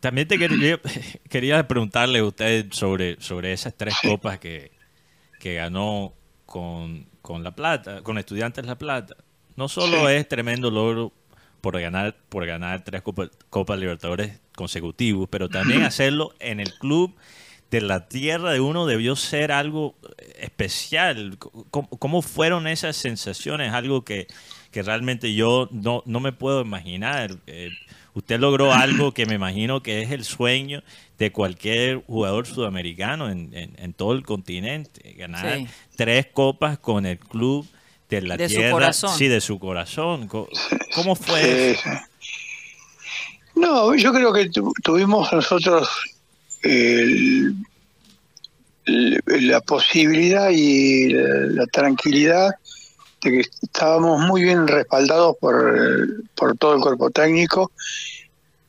también 0.00 0.28
te 0.28 0.38
quería, 0.38 0.78
quería 1.30 1.66
preguntarle 1.66 2.18
a 2.18 2.24
usted 2.24 2.66
sobre, 2.70 3.16
sobre 3.20 3.52
esas 3.54 3.74
tres 3.74 3.94
copas 4.02 4.38
que, 4.38 4.72
que 5.40 5.54
ganó 5.54 6.12
con, 6.44 7.06
con 7.22 7.42
La 7.42 7.54
Plata, 7.54 8.02
con 8.02 8.18
Estudiantes 8.18 8.66
La 8.66 8.76
Plata. 8.76 9.16
No 9.56 9.68
solo 9.68 10.06
Sí. 10.08 10.14
es 10.14 10.28
tremendo 10.28 10.70
logro 10.70 11.12
por 11.64 11.80
ganar, 11.80 12.14
por 12.28 12.44
ganar 12.44 12.84
tres 12.84 13.00
Copas 13.00 13.30
Copa 13.48 13.74
Libertadores 13.74 14.38
consecutivos, 14.54 15.28
pero 15.30 15.48
también 15.48 15.82
hacerlo 15.90 16.34
en 16.38 16.60
el 16.60 16.74
club 16.74 17.14
de 17.70 17.80
la 17.80 18.06
tierra 18.06 18.52
de 18.52 18.60
uno 18.60 18.84
debió 18.86 19.16
ser 19.16 19.50
algo 19.50 19.94
especial. 20.38 21.38
¿Cómo, 21.70 21.88
cómo 21.88 22.20
fueron 22.22 22.66
esas 22.66 22.96
sensaciones? 22.96 23.72
Algo 23.72 24.04
que, 24.04 24.26
que 24.70 24.82
realmente 24.82 25.34
yo 25.34 25.68
no, 25.72 26.02
no 26.06 26.20
me 26.20 26.32
puedo 26.32 26.60
imaginar. 26.60 27.36
Eh, 27.46 27.70
usted 28.12 28.38
logró 28.38 28.72
algo 28.74 29.12
que 29.12 29.24
me 29.26 29.34
imagino 29.34 29.82
que 29.82 30.02
es 30.02 30.10
el 30.10 30.24
sueño 30.24 30.82
de 31.18 31.32
cualquier 31.32 32.04
jugador 32.06 32.46
sudamericano 32.46 33.30
en, 33.30 33.50
en- 33.54 33.74
en 33.78 33.92
todo 33.94 34.12
el 34.12 34.22
continente. 34.22 35.14
Ganar 35.14 35.56
Sí. 35.56 35.66
tres 35.96 36.26
copas 36.26 36.78
con 36.78 37.06
el 37.06 37.18
club 37.18 37.66
de 38.20 38.28
la 38.28 38.36
De 38.36 38.48
su 38.48 38.60
corazón. 38.70 39.16
Sí, 39.18 39.28
de 39.28 39.40
su 39.40 39.58
corazón. 39.58 40.28
Co- 40.28 40.48
¿Cómo 40.94 41.14
fue 41.16 41.76
sí. 41.82 41.90
No, 43.56 43.94
yo 43.94 44.12
creo 44.12 44.32
que 44.32 44.48
tu- 44.50 44.72
tuvimos 44.82 45.32
nosotros 45.32 45.88
el- 46.62 47.54
la 48.86 49.60
posibilidad 49.60 50.50
y 50.50 51.08
la, 51.10 51.22
la 51.62 51.66
tranquilidad 51.66 52.50
de 53.22 53.30
que 53.30 53.40
estábamos 53.62 54.20
muy 54.22 54.42
bien 54.42 54.66
respaldados 54.68 55.36
por, 55.40 55.74
eh, 55.78 56.22
por 56.34 56.56
todo 56.58 56.74
el 56.74 56.80
cuerpo 56.82 57.10
técnico 57.10 57.72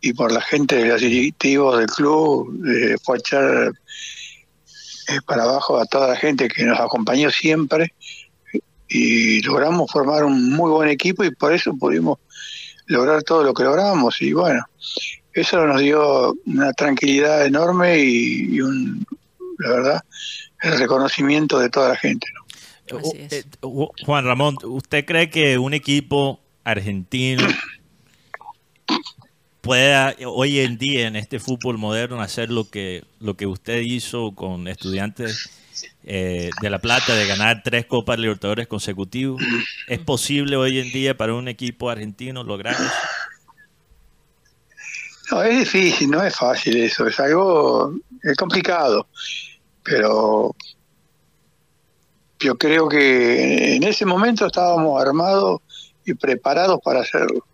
y 0.01 0.13
por 0.13 0.31
la 0.31 0.39
gente 0.41 0.75
de 0.77 0.85
los 0.85 1.01
directivos 1.01 1.77
del 1.79 1.87
club. 1.87 2.63
Eh, 2.69 2.95
a 3.05 3.17
echar 3.17 3.71
eh, 5.09 5.19
para 5.25 5.43
abajo 5.43 5.77
a 5.79 5.85
toda 5.85 6.07
la 6.09 6.15
gente 6.15 6.47
que 6.47 6.63
nos 6.63 6.79
acompañó 6.79 7.29
siempre 7.31 7.93
y 8.87 9.41
logramos 9.41 9.91
formar 9.91 10.23
un 10.23 10.51
muy 10.51 10.69
buen 10.71 10.89
equipo 10.89 11.23
y 11.23 11.31
por 11.31 11.53
eso 11.53 11.75
pudimos 11.75 12.19
lograr 12.87 13.23
todo 13.23 13.43
lo 13.43 13.53
que 13.53 13.63
logramos 13.63 14.21
y 14.21 14.31
bueno, 14.33 14.63
eso 15.33 15.65
nos 15.65 15.81
dio 15.81 16.33
una 16.45 16.71
tranquilidad 16.73 17.45
enorme 17.45 17.97
y, 17.99 18.55
y 18.55 18.61
un, 18.61 19.05
la 19.59 19.69
verdad, 19.69 20.01
el 20.61 20.79
reconocimiento 20.79 21.59
de 21.59 21.69
toda 21.69 21.89
la 21.89 21.95
gente. 21.95 22.27
¿no? 22.35 22.45
Eh, 23.15 23.43
Ju- 23.61 23.89
Juan 24.05 24.25
Ramón, 24.25 24.55
¿usted 24.63 25.03
cree 25.05 25.29
que 25.31 25.57
un 25.57 25.73
equipo 25.73 26.39
argentino 26.63 27.47
pueda 29.61 30.15
hoy 30.27 30.59
en 30.59 30.77
día 30.77 31.07
en 31.07 31.15
este 31.15 31.39
fútbol 31.39 31.77
moderno 31.77 32.21
hacer 32.21 32.51
lo 32.51 32.69
que 32.69 33.03
lo 33.19 33.35
que 33.35 33.47
usted 33.47 33.81
hizo 33.81 34.33
con 34.35 34.67
estudiantes 34.67 35.49
eh, 36.03 36.49
de 36.61 36.69
La 36.69 36.79
Plata 36.79 37.15
de 37.15 37.27
ganar 37.27 37.61
tres 37.63 37.85
Copas 37.85 38.19
Libertadores 38.19 38.67
consecutivos? 38.67 39.41
¿Es 39.87 39.99
posible 39.99 40.55
hoy 40.55 40.79
en 40.79 40.91
día 40.91 41.17
para 41.17 41.33
un 41.33 41.47
equipo 41.47 41.89
argentino 41.89 42.43
lograr 42.43 42.73
eso? 42.73 42.91
No, 45.31 45.41
es 45.41 45.59
difícil, 45.59 46.09
no 46.11 46.23
es 46.23 46.35
fácil 46.35 46.77
eso, 46.77 47.07
es 47.07 47.19
algo 47.19 47.93
es 48.21 48.37
complicado, 48.37 49.07
pero 49.83 50.55
yo 52.39 52.55
creo 52.57 52.87
que 52.87 53.75
en 53.75 53.83
ese 53.83 54.05
momento 54.05 54.45
estábamos 54.45 55.01
armados 55.01 55.61
y 56.05 56.13
preparados 56.13 56.79
para 56.83 57.01
hacerlo, 57.01 57.45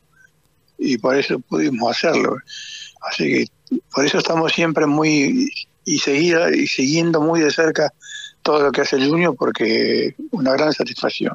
y 0.77 0.97
por 0.97 1.17
eso 1.17 1.39
pudimos 1.39 1.91
hacerlo. 1.91 2.37
Así 3.09 3.27
que 3.27 3.45
por 3.93 4.05
eso 4.05 4.17
estamos 4.17 4.51
siempre 4.51 4.85
muy 4.85 5.49
y 5.85 5.99
seguida 5.99 6.53
y 6.55 6.67
siguiendo 6.67 7.21
muy 7.21 7.39
de 7.41 7.51
cerca 7.51 7.91
todo 8.41 8.61
lo 8.63 8.71
que 8.71 8.81
hace 8.81 8.95
el 8.97 9.09
Junior 9.09 9.35
porque 9.37 10.15
una 10.31 10.53
gran 10.53 10.73
satisfacción. 10.73 11.33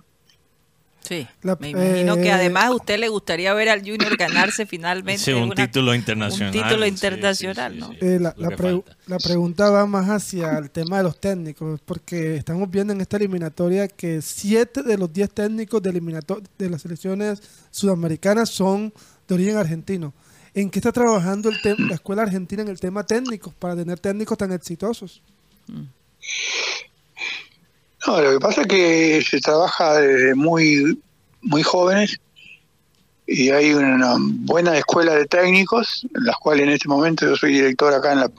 Sí, 1.01 1.25
La- 1.43 1.57
me 1.61 1.69
imagino 1.71 2.17
que 2.17 2.27
eh, 2.27 2.33
además 2.33 2.65
a 2.65 2.75
usted 2.75 2.99
le 2.99 3.09
gustaría 3.09 3.55
ver 3.55 3.69
al 3.69 3.79
Junior 3.81 4.17
ganarse 4.17 4.67
finalmente 4.67 5.23
Sí, 5.23 5.33
un 5.33 5.45
una- 5.45 5.55
título 5.55 5.95
internacional. 5.95 6.53
Un 6.57 6.63
título 6.65 6.85
internacional, 6.85 7.73
sí, 7.75 7.79
sí, 7.79 7.81
¿no? 7.81 7.91
sí. 7.93 7.99
Eh, 8.01 8.19
la, 8.21 8.35
la 8.37 8.49
que 8.49 8.57
pre- 8.57 8.71
falta. 8.73 8.97
la 9.07 9.19
pregunta 9.19 9.71
va 9.71 9.87
más 9.87 10.09
hacia 10.09 10.59
el 10.59 10.69
tema 10.73 10.97
de 10.99 11.05
los 11.05 11.21
técnicos, 11.21 11.81
porque 11.85 12.35
estamos 12.35 12.69
viendo 12.69 12.93
en 12.93 13.01
esta 13.01 13.19
eliminatoria 13.19 13.87
que 13.87 14.21
siete 14.21 14.83
de 14.83 14.99
los 14.99 15.13
diez 15.13 15.31
técnicos 15.31 15.81
de, 15.81 15.93
de 16.59 16.71
las 16.71 16.83
selecciones 16.83 17.41
sudamericanas 17.71 18.49
son 18.51 18.93
de 19.29 19.35
origen 19.35 19.57
argentino. 19.59 20.13
¿En 20.57 20.71
qué 20.71 20.79
está 20.79 20.91
trabajando 20.91 21.51
el 21.51 21.61
la 21.89 21.95
escuela 21.95 22.23
argentina 22.23 22.63
en 22.63 22.69
el 22.69 22.81
tema 22.81 23.05
técnico 23.05 23.53
para 23.59 23.77
tener 23.77 24.01
técnicos 24.01 24.39
tan 24.39 24.53
exitosos? 24.53 25.23
No, 28.07 28.21
lo 28.23 28.33
que 28.33 28.41
pasa 28.41 28.63
es 28.63 28.67
que 28.67 29.23
se 29.29 29.39
trabaja 29.41 30.01
desde 30.01 30.35
muy, 30.35 30.99
muy 31.43 31.63
jóvenes 31.63 32.19
y 33.27 33.51
hay 33.51 33.75
una 33.75 34.17
buena 34.19 34.79
escuela 34.79 35.15
de 35.15 35.27
técnicos, 35.27 36.07
en 36.17 36.25
las 36.25 36.37
cuales 36.37 36.63
en 36.63 36.71
este 36.71 36.89
momento 36.89 37.27
yo 37.27 37.37
soy 37.37 37.53
director 37.53 37.93
acá 37.93 38.13
en 38.13 38.21
La, 38.21 38.31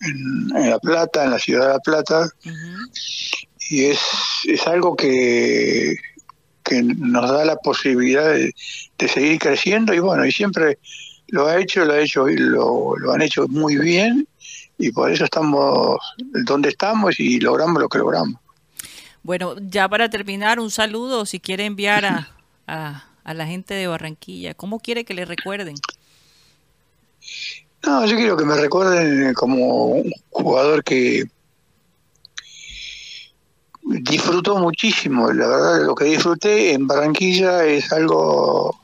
en, 0.00 0.56
en 0.56 0.70
la 0.70 0.78
Plata, 0.78 1.24
en 1.24 1.32
la 1.32 1.38
ciudad 1.38 1.66
de 1.66 1.72
La 1.74 1.80
Plata, 1.80 2.30
Ujú. 2.46 2.92
y 3.68 3.84
es, 3.86 4.00
es 4.44 4.66
algo 4.66 4.96
que, 4.96 5.96
que 6.62 6.82
nos 6.82 7.30
da 7.30 7.44
la 7.44 7.56
posibilidad 7.56 8.32
de, 8.32 8.54
de 8.96 9.08
seguir 9.08 9.38
creciendo 9.38 9.92
y 9.92 9.98
bueno, 9.98 10.24
y 10.24 10.32
siempre 10.32 10.78
lo 11.32 11.46
ha 11.46 11.58
hecho, 11.58 11.84
lo 11.84 11.94
ha 11.94 11.98
hecho 12.00 12.28
y 12.28 12.36
lo, 12.36 12.94
lo 12.96 13.12
han 13.12 13.22
hecho 13.22 13.48
muy 13.48 13.76
bien 13.78 14.28
y 14.78 14.92
por 14.92 15.10
eso 15.10 15.24
estamos 15.24 15.98
donde 16.44 16.68
estamos 16.68 17.18
y 17.18 17.40
logramos 17.40 17.80
lo 17.80 17.88
que 17.88 17.98
logramos. 17.98 18.38
Bueno, 19.22 19.54
ya 19.58 19.88
para 19.88 20.10
terminar, 20.10 20.60
un 20.60 20.70
saludo 20.70 21.24
si 21.24 21.40
quiere 21.40 21.64
enviar 21.64 22.04
a, 22.04 22.28
a- 22.66 23.04
a 23.24 23.34
la 23.34 23.46
gente 23.46 23.72
de 23.74 23.86
Barranquilla. 23.86 24.52
¿Cómo 24.54 24.78
quiere 24.80 25.04
que 25.04 25.14
le 25.14 25.24
recuerden? 25.24 25.76
No, 27.86 28.04
yo 28.04 28.16
quiero 28.16 28.36
que 28.36 28.44
me 28.44 28.56
recuerden 28.56 29.32
como 29.34 29.86
un 29.86 30.12
jugador 30.30 30.82
que 30.84 31.24
disfrutó 33.84 34.58
muchísimo. 34.58 35.32
La 35.32 35.46
verdad, 35.46 35.86
lo 35.86 35.94
que 35.94 36.04
disfruté 36.06 36.72
en 36.74 36.86
Barranquilla 36.86 37.64
es 37.64 37.90
algo 37.92 38.81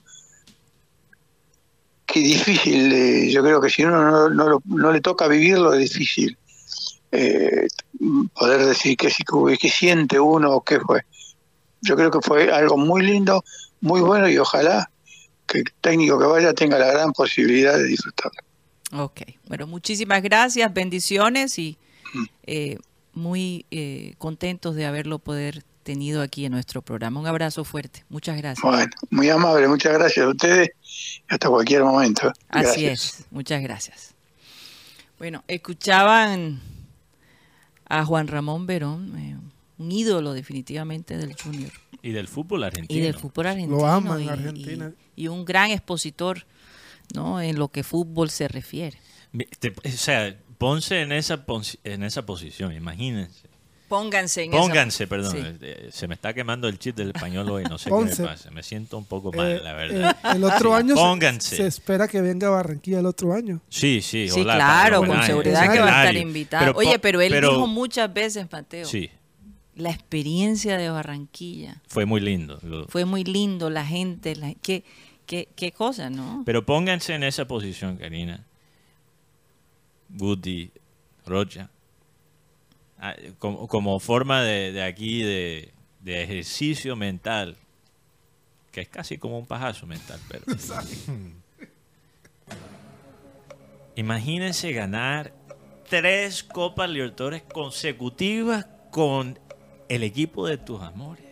que 2.08 2.20
difícil. 2.20 2.92
eh, 2.92 3.30
yo 3.30 3.42
creo 3.42 3.60
que 3.60 3.70
si 3.70 3.84
uno 3.84 4.28
no, 4.30 4.30
no 4.30 4.62
no 4.64 4.92
le 4.92 5.00
toca 5.00 5.28
vivirlo 5.28 5.74
es 5.74 5.90
difícil. 5.90 6.36
eh, 7.12 7.66
poder 8.34 8.66
decir 8.66 8.96
qué, 8.96 9.10
qué 9.58 9.68
siente 9.68 10.18
uno 10.18 10.52
o 10.52 10.62
qué 10.62 10.80
fue. 10.80 11.02
Yo 11.82 11.96
creo 11.96 12.10
que 12.10 12.20
fue 12.20 12.52
algo 12.52 12.76
muy 12.76 13.02
lindo, 13.02 13.44
muy 13.80 14.00
bueno 14.00 14.28
y 14.28 14.36
ojalá 14.38 14.90
que 15.46 15.58
el 15.58 15.72
técnico 15.80 16.18
que 16.18 16.26
vaya 16.26 16.52
tenga 16.52 16.78
la 16.78 16.88
gran 16.88 17.12
posibilidad 17.12 17.76
de 17.76 17.84
disfrutarlo. 17.84 18.40
Ok, 18.92 19.22
bueno, 19.46 19.66
muchísimas 19.66 20.22
gracias, 20.22 20.72
bendiciones 20.72 21.58
y 21.58 21.78
eh, 22.46 22.78
muy 23.12 23.64
contentos 24.18 24.74
de 24.74 24.86
haberlo 24.86 25.18
poder 25.18 25.64
tenido 25.92 26.20
aquí 26.20 26.44
en 26.44 26.52
nuestro 26.52 26.82
programa. 26.82 27.18
Un 27.18 27.26
abrazo 27.26 27.64
fuerte, 27.64 28.04
muchas 28.10 28.36
gracias. 28.36 28.62
Bueno, 28.62 28.90
muy 29.10 29.30
amable, 29.30 29.66
muchas 29.68 29.94
gracias 29.94 30.26
a 30.26 30.28
ustedes 30.28 30.70
y 30.82 31.32
hasta 31.32 31.48
cualquier 31.48 31.82
momento. 31.82 32.30
Así 32.50 32.82
Gracias. 32.82 33.20
es, 33.20 33.26
muchas 33.30 33.62
gracias. 33.62 34.14
Bueno, 35.18 35.42
escuchaban 35.48 36.60
a 37.88 38.04
Juan 38.04 38.28
Ramón 38.28 38.66
Verón, 38.66 39.18
eh, 39.18 39.36
un 39.78 39.90
ídolo 39.92 40.34
definitivamente 40.34 41.16
del 41.16 41.34
Junior 41.40 41.72
Y 42.02 42.10
del 42.12 42.28
fútbol 42.28 42.64
argentino. 42.64 43.00
y 43.00 43.02
del 43.02 43.14
fútbol 43.14 43.46
argentino. 43.46 43.86
aman 43.86 44.20
y, 44.20 44.24
en 44.24 44.28
Argentina. 44.30 44.92
y- 45.16 45.24
y 45.24 45.28
un 45.28 45.44
gran 45.46 45.70
expositor 45.70 46.44
¿no? 47.14 47.40
en 47.40 47.58
lo 47.58 47.68
que 47.68 47.82
fútbol 47.82 48.28
se 48.28 48.46
refiere. 48.48 48.98
O 49.32 49.88
sea, 49.88 50.36
ponse 50.58 51.00
en 51.00 51.12
esa, 51.12 51.44
en 51.84 52.02
esa 52.02 52.26
posición, 52.26 52.72
imagínense. 52.74 53.47
Pónganse 53.88 54.42
en 54.44 54.52
esa- 54.52 54.60
Pónganse, 54.60 55.06
perdón. 55.06 55.32
Sí. 55.32 55.42
eh, 55.62 55.88
Se 55.92 56.06
me 56.06 56.14
está 56.14 56.34
quemando 56.34 56.68
el 56.68 56.78
chip 56.78 56.94
del 56.96 57.08
español 57.08 57.48
hoy, 57.50 57.64
no 57.64 57.78
sé 57.78 57.88
Ponce. 57.88 58.16
qué 58.16 58.22
me 58.22 58.28
pasa. 58.28 58.50
Me 58.50 58.62
siento 58.62 58.98
un 58.98 59.06
poco 59.06 59.32
mal, 59.32 59.50
Eh, 59.50 59.60
la 59.62 59.72
verdad. 59.72 60.16
eh, 60.24 60.28
el 60.36 60.44
otro 60.44 60.70
Sí, 60.70 60.76
año 60.76 60.94
se- 60.94 61.00
Pónganse. 61.02 61.56
Se, 61.56 61.66
espera 61.66 62.06
que 62.06 62.20
venga 62.20 62.48
a 62.48 62.50
Barranquilla 62.50 63.00
el 63.00 63.06
otro 63.06 63.32
año. 63.32 63.60
Sí, 63.70 64.02
sí, 64.02 64.28
Sí, 64.28 64.40
hola, 64.40 64.56
claro, 64.56 64.98
con 65.00 65.12
año. 65.12 65.22
seguridad 65.26 65.72
que 65.72 65.80
va 65.80 65.86
a 66.02 66.04
estar 66.04 66.16
invitado. 66.16 66.72
Oye, 66.76 66.98
pero 66.98 67.20
él 67.20 67.32
dijo 67.40 67.66
muchas 67.66 68.12
veces, 68.12 68.46
Mateo, 68.52 68.84
Sí, 68.86 69.10
la 69.74 69.90
experiencia 69.90 70.76
de 70.76 70.90
Barranquilla 70.90 71.80
fue 71.88 72.04
muy 72.04 72.20
lindo. 72.20 72.58
lo- 72.62 72.86
fue 72.88 73.04
muy 73.06 73.24
lindo, 73.24 73.70
la 73.70 73.86
gente, 73.86 74.36
la, 74.36 74.52
qué, 74.60 74.84
qué, 75.24 75.48
qué 75.56 75.72
cosa, 75.72 76.10
¿no? 76.10 76.42
Pero 76.44 76.66
pónganse 76.66 77.14
en 77.14 77.22
esa 77.22 77.46
posición, 77.46 77.96
Karina. 77.96 78.44
Woody, 80.18 80.70
Rocha. 81.26 81.70
Ah, 83.00 83.14
Como, 83.38 83.68
como 83.68 84.00
forma 84.00 84.42
de, 84.42 84.72
de 84.72 84.82
aquí 84.82 85.22
de, 85.22 85.72
de 86.00 86.22
ejercicio 86.22 86.96
mental. 86.96 87.56
Que 88.72 88.82
es 88.82 88.88
casi 88.88 89.18
como 89.18 89.38
un 89.38 89.46
pajazo 89.46 89.86
mental, 89.86 90.20
pero. 90.28 90.44
Imagínense 93.96 94.72
ganar 94.72 95.32
tres 95.88 96.44
Copas 96.44 96.88
Libertadores 96.88 97.42
consecutivas 97.42 98.66
con 98.90 99.38
el 99.88 100.02
equipo 100.02 100.46
de 100.46 100.58
tus 100.58 100.80
amores. 100.82 101.24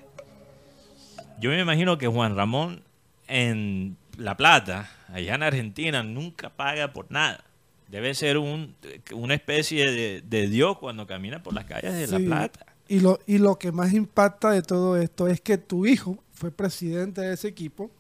Yo 1.38 1.50
me 1.50 1.60
imagino 1.60 1.98
que 1.98 2.08
Juan 2.08 2.34
Ramón 2.34 2.82
en 3.28 3.96
La 4.16 4.36
Plata, 4.36 4.90
allá 5.12 5.34
en 5.34 5.42
Argentina, 5.42 6.02
nunca 6.02 6.48
paga 6.50 6.92
por 6.92 7.10
nada. 7.10 7.44
Debe 7.88 8.14
ser 8.14 8.38
un, 8.38 8.74
una 9.12 9.34
especie 9.34 9.90
de, 9.90 10.22
de 10.26 10.48
Dios 10.48 10.78
cuando 10.78 11.06
camina 11.06 11.42
por 11.42 11.54
las 11.54 11.64
calles 11.66 11.94
de 12.10 12.18
La. 12.18 12.18
Plata. 12.26 12.66
Y 12.88 13.00
lo, 13.00 13.18
y 13.26 13.38
lo 13.38 13.58
que 13.58 13.72
más 13.72 13.92
impacta 13.92 14.50
de 14.50 14.62
todo 14.62 14.96
esto 14.96 15.28
es 15.28 15.40
que 15.40 15.58
tu 15.58 15.86
hijo 15.86 16.22
fue 16.32 16.50
presidente 16.50 17.20
de 17.20 17.34
ese 17.34 17.48
equipo 17.48 17.90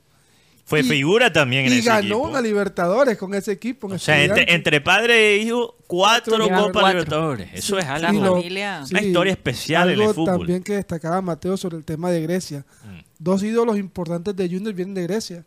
Fue 0.64 0.80
Y- 0.80 0.82
figura 0.84 1.32
también 1.32 1.66
en 1.66 1.72
y 1.72 1.78
ese 1.78 1.86
ganó 1.88 2.00
equipo. 2.16 2.18
una 2.28 2.40
Libertadores 2.40 3.16
con 3.16 3.32
ese 3.34 3.52
equipo. 3.52 3.86
en 3.88 3.94
O 3.94 3.98
sea, 3.98 4.22
entre, 4.24 4.80
padre 4.80 5.34
e 5.34 5.36
hijo, 5.38 5.76
cuatro 5.86 6.36
Cuatro, 6.36 6.56
Copas 6.56 6.72
cuatro. 6.72 6.88
Libertadores. 6.88 7.48
Eso 7.54 7.78
es 7.78 7.84
La 7.86 7.94
algo. 7.94 8.12
Y 8.12 8.20
lo- 8.24 8.34
familia. 8.36 8.84
Una 8.90 9.00
historia 9.02 9.32
especial 9.32 9.88
en 9.88 9.94
el 9.94 10.00
algo 10.02 10.14
fútbol. 10.14 10.38
también 10.38 10.62
que 10.64 10.74
destacaba 10.74 11.20
Mateo 11.22 11.56
sobre 11.56 11.76
el 11.76 11.84
tema 11.84 12.10
de 12.10 12.20
Grecia. 12.22 12.64
Mm. 12.84 12.98
Dos 13.18 13.42
ídolos 13.44 13.78
importantes 13.78 14.34
de 14.36 14.48
Junior 14.48 14.74
vienen 14.74 14.94
de 14.94 15.02
Grecia. 15.04 15.44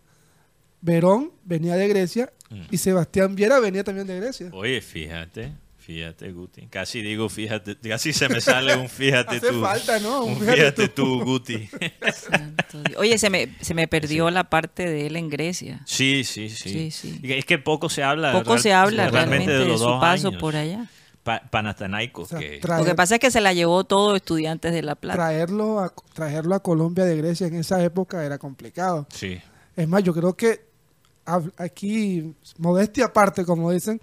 Verón 0.82 1.32
venía 1.44 1.76
de 1.76 1.88
Grecia 1.88 2.32
Mm. 2.50 2.62
y 2.72 2.78
Sebastián 2.78 3.36
Viera 3.36 3.60
venía 3.60 3.84
también 3.84 4.08
de 4.08 4.20
Grecia. 4.20 4.50
Oye, 4.54 4.82
fíjate, 4.82 5.54
Fíjate, 5.78 6.32
Guti. 6.32 6.68
Casi 6.68 7.02
digo, 7.02 7.30
fíjate, 7.30 7.76
casi 7.76 8.14
se 8.14 8.30
me 8.30 8.42
sale 8.42 8.76
un 8.76 8.88
fíjate 8.90 9.38
Hace 9.38 9.50
tú. 9.50 9.62
falta, 9.62 10.00
¿no? 10.00 10.24
Un 10.24 10.34
Un 10.34 10.40
fíjate 10.40 10.58
fíjate, 10.58 10.88
tú. 10.90 11.20
tú. 11.20 11.24
Guti. 11.26 11.68
Santo 12.14 12.84
Dios. 12.84 13.00
Oye, 13.00 13.18
se 13.18 13.32
me, 13.32 13.56
se 13.62 13.74
me 13.74 13.88
perdió 13.88 14.30
la 14.30 14.44
parte 14.52 14.88
de 14.88 15.08
él 15.08 15.16
en 15.16 15.30
Grecia. 15.30 15.82
Sí, 15.86 16.24
sí, 16.26 16.50
sí. 16.50 16.70
Sí, 16.70 16.92
sí. 16.92 17.20
Y 17.24 17.34
Es 17.34 17.46
que 17.46 17.58
poco 17.58 17.90
se 17.90 18.04
habla. 18.04 18.32
Poco 18.34 18.52
real- 18.52 18.62
se 18.62 18.74
habla 18.74 19.10
realmente 19.10 19.52
de, 19.52 19.66
los 19.66 19.80
su 19.80 19.86
dos 19.88 20.00
paso 20.00 20.28
años. 20.28 20.40
por 20.40 20.56
allá. 20.56 20.86
Pa- 21.24 21.42
Panathinaikos, 21.50 22.26
O 22.28 22.30
sea, 22.30 22.40
que 22.40 22.60
traer- 22.62 22.80
Lo 22.82 22.86
que 22.86 22.94
pasa 22.96 23.16
es 23.16 23.20
que 23.22 23.32
se 23.32 23.42
la 23.42 23.54
llevó 23.54 23.84
todo 23.84 24.16
estudiantes 24.16 24.72
de 24.72 24.84
La 24.84 24.94
Plata. 24.94 25.18
traerlo, 25.18 25.80
a, 25.80 25.92
traerlo 26.14 26.54
a 26.54 26.62
Colombia 26.62 27.06
de 27.06 27.18
Grecia 27.18 27.48
en 27.48 27.56
esa 27.56 27.84
época 27.84 28.24
era 28.24 28.38
complicado. 28.38 29.08
sí. 29.12 29.40
Es 29.76 29.88
más, 29.88 30.04
yo 30.04 30.14
creo 30.14 30.36
que 30.36 30.69
aquí, 31.58 32.34
modestia 32.58 33.06
aparte, 33.06 33.44
como 33.46 33.72
dicen, 33.72 34.00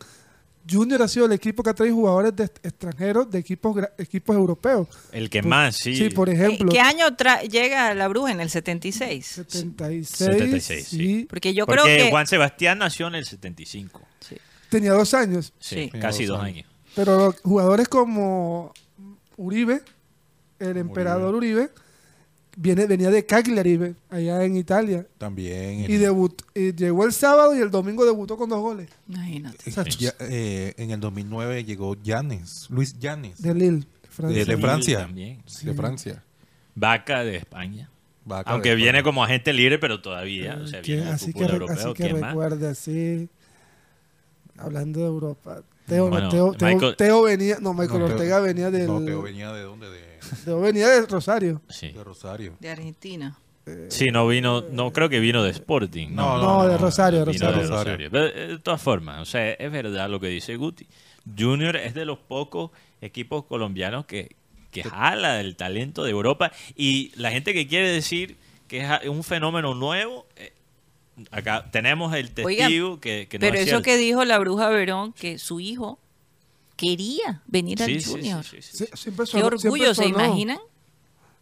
Junior 0.69 1.01
ha 1.03 1.07
sido 1.09 1.27
el 1.27 1.33
equipo 1.33 1.63
que 1.63 1.71
ha 1.71 1.75
traído 1.75 1.95
jugadores 1.95 2.35
de 2.35 2.45
extranjeros 2.45 3.31
de 3.31 3.39
equipos 3.39 3.77
equipos 3.99 4.35
europeos. 4.35 4.89
El 5.13 5.31
que 5.31 5.41
Por- 5.43 5.49
más, 5.51 5.77
sí. 5.77 5.95
Sí, 5.95 6.11
por 6.11 6.29
ejemplo, 6.29 6.73
¿Qué 6.73 6.81
año 6.81 7.07
tra- 7.17 7.43
llega 7.49 7.95
la 7.95 8.09
bruja? 8.09 8.33
En 8.33 8.41
el 8.41 8.51
76. 8.51 9.25
76, 9.27 10.09
76, 10.09 10.89
sí. 10.89 10.97
sí. 10.97 11.27
Porque 11.31 11.55
yo 11.55 11.67
Porque 11.67 11.83
creo 11.83 12.05
que... 12.05 12.11
Juan 12.11 12.27
Sebastián 12.27 12.79
nació 12.79 13.07
en 13.07 13.15
el 13.15 13.25
75. 13.27 14.01
Sí. 14.21 14.37
tenía 14.69 14.93
dos 14.93 15.15
años, 15.15 15.53
Sí, 15.61 15.89
Sí. 15.93 15.99
casi 16.01 16.25
Dos 16.27 16.41
años. 16.41 16.67
pero 16.97 17.33
jugadores 17.45 17.87
como 17.89 18.73
Uribe, 19.37 19.83
el 20.59 20.77
emperador 20.79 21.35
Uribe, 21.37 21.71
viene, 22.57 22.87
venía 22.87 23.11
de 23.11 23.25
Cagliari, 23.25 23.95
allá 24.11 24.43
en 24.45 24.57
Italia, 24.57 25.07
También. 25.19 25.81
y, 25.91 25.97
debut, 25.97 26.43
y 26.55 26.73
llegó 26.75 27.05
el 27.05 27.13
sábado 27.13 27.55
y 27.55 27.61
el 27.61 27.71
domingo 27.71 28.05
debutó 28.05 28.37
con 28.37 28.49
dos 28.49 28.61
goles 28.61 28.89
Imagínate. 29.09 29.71
ya- 29.99 30.15
eh, 30.21 30.75
en 30.79 30.91
el 30.91 30.99
2009 31.01 31.65
llegó 31.65 31.95
Llanes, 32.03 32.67
Luis 32.71 32.99
Llanes, 32.99 33.41
de 33.43 33.55
Lille, 33.55 33.85
Francia. 34.09 34.45
de, 34.45 34.45
de 34.57 34.57
Francia. 34.61 34.99
También. 35.01 35.43
De 35.63 35.75
Francia. 35.75 36.23
Vaca 36.75 37.23
de 37.25 37.37
España. 37.37 37.91
Vaca 38.25 38.51
Aunque 38.51 38.71
de 38.71 38.75
viene 38.75 39.03
como 39.05 39.23
agente 39.23 39.53
libre, 39.53 39.79
pero 39.79 40.01
todavía. 40.03 40.59
O 40.61 40.67
sea, 40.67 40.81
viene 40.81 41.09
así 41.11 41.33
que, 41.33 41.45
europeo. 41.45 41.77
así 41.77 41.93
que 41.95 42.09
recuerde, 42.09 42.69
así. 42.69 43.29
Hablando 44.59 45.01
de 45.01 45.07
Europa. 45.07 45.63
Teo, 45.87 46.05
no, 46.05 46.11
Bueno, 46.11 46.29
Teo, 46.29 46.53
Teo- 46.55 46.69
Michael- 46.75 46.97
Teo 46.97 47.23
venía, 47.23 47.57
no, 47.61 47.73
Michael 47.75 48.01
No, 48.01 48.07
Teo- 48.07 48.15
Ortega 48.17 48.41
venía 48.41 48.71
del. 48.71 48.87
No, 48.87 49.05
Teo 49.05 49.23
venía 49.23 49.53
de 49.53 49.63
dónde? 49.63 49.89
De, 49.91 50.01
Teo 50.45 50.61
venía 50.61 50.89
de 50.89 51.07
Rosario. 51.07 51.61
Sí. 51.69 51.91
de 51.93 52.03
Rosario. 52.05 52.55
De 52.61 52.71
Argentina. 52.71 53.39
Sí, 53.89 54.07
no 54.13 54.29
vino, 54.29 54.63
no 54.71 54.93
creo 54.93 55.09
que 55.09 55.19
vino 55.19 55.43
de 55.43 55.51
Sporting. 55.51 56.09
No, 56.13 56.39
No, 56.39 56.69
de 56.69 56.79
Rosario, 56.79 57.25
de 57.25 57.33
Vino 57.33 57.47
Rosario. 57.47 57.63
de 57.63 57.69
Rosario. 57.69 58.09
Rosario. 58.09 58.11
Pero, 58.13 58.27
eh, 58.27 58.47
de 58.55 58.59
todas 58.61 58.81
formas, 58.81 59.21
o 59.21 59.25
sea, 59.25 59.51
es 59.53 59.73
verdad 59.73 60.09
lo 60.09 60.21
que 60.21 60.29
dice 60.29 60.55
Guti. 60.57 60.87
Junior 61.37 61.75
es 61.75 61.93
de 61.95 62.05
los 62.05 62.19
pocos 62.19 62.71
equipos 63.01 63.45
colombianos 63.45 64.07
que, 64.07 64.37
que 64.71 64.85
jala 64.85 65.41
el 65.41 65.57
talento 65.57 66.05
de 66.05 66.13
Europa. 66.13 66.53
Y 66.77 67.11
la 67.17 67.33
gente 67.33 67.53
que 67.55 67.67
quiere 67.67 67.89
decir 67.91 68.37
que 68.69 68.81
es 69.03 69.09
un 69.09 69.25
fenómeno 69.25 69.75
nuevo, 69.75 70.27
eh, 70.37 70.53
acá 71.31 71.69
tenemos 71.71 72.15
el 72.15 72.31
Oigan, 72.45 72.69
testigo 72.69 73.01
que, 73.01 73.27
que 73.29 73.39
no 73.39 73.41
Pero 73.41 73.55
es 73.55 73.61
eso 73.63 73.69
cierto. 73.71 73.83
que 73.85 73.97
dijo 73.97 74.25
la 74.25 74.39
bruja 74.39 74.69
Verón, 74.69 75.13
que 75.13 75.39
su 75.39 75.61
hijo 75.61 75.99
quería 76.77 77.43
venir 77.47 77.79
Sí, 77.79 77.85
al 77.95 78.01
sí, 78.03 78.11
Junior. 78.11 78.45
sí, 78.45 78.61
sí, 78.63 78.77
Sie- 78.85 78.87
sí. 78.87 78.97
Siempre 78.97 79.25
Qué 79.25 79.31
sonó, 79.33 79.47
orgullo, 79.47 79.95
siempre 79.95 79.95
¿se 79.95 80.07
imaginan? 80.09 80.59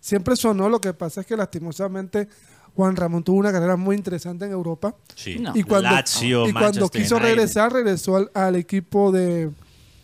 Siempre 0.00 0.36
sonó. 0.36 0.68
Lo 0.68 0.80
que 0.80 0.92
pasa 0.92 1.22
es 1.22 1.26
que 1.26 1.36
lastimosamente 1.36 2.28
Juan 2.76 2.94
Ramón 2.96 3.24
tuvo 3.24 3.38
una 3.38 3.52
carrera 3.52 3.76
muy 3.76 3.96
interesante 3.96 4.44
en 4.44 4.52
Europa. 4.52 4.94
Sí. 5.14 5.38
No. 5.38 5.52
Y 5.56 5.62
cuando, 5.62 5.90
Lazio, 5.90 6.48
y 6.48 6.52
cuando 6.52 6.88
quiso 6.88 7.18
regresar, 7.18 7.72
regresó 7.72 8.16
al, 8.16 8.30
al 8.34 8.56
equipo 8.56 9.10
de, 9.12 9.50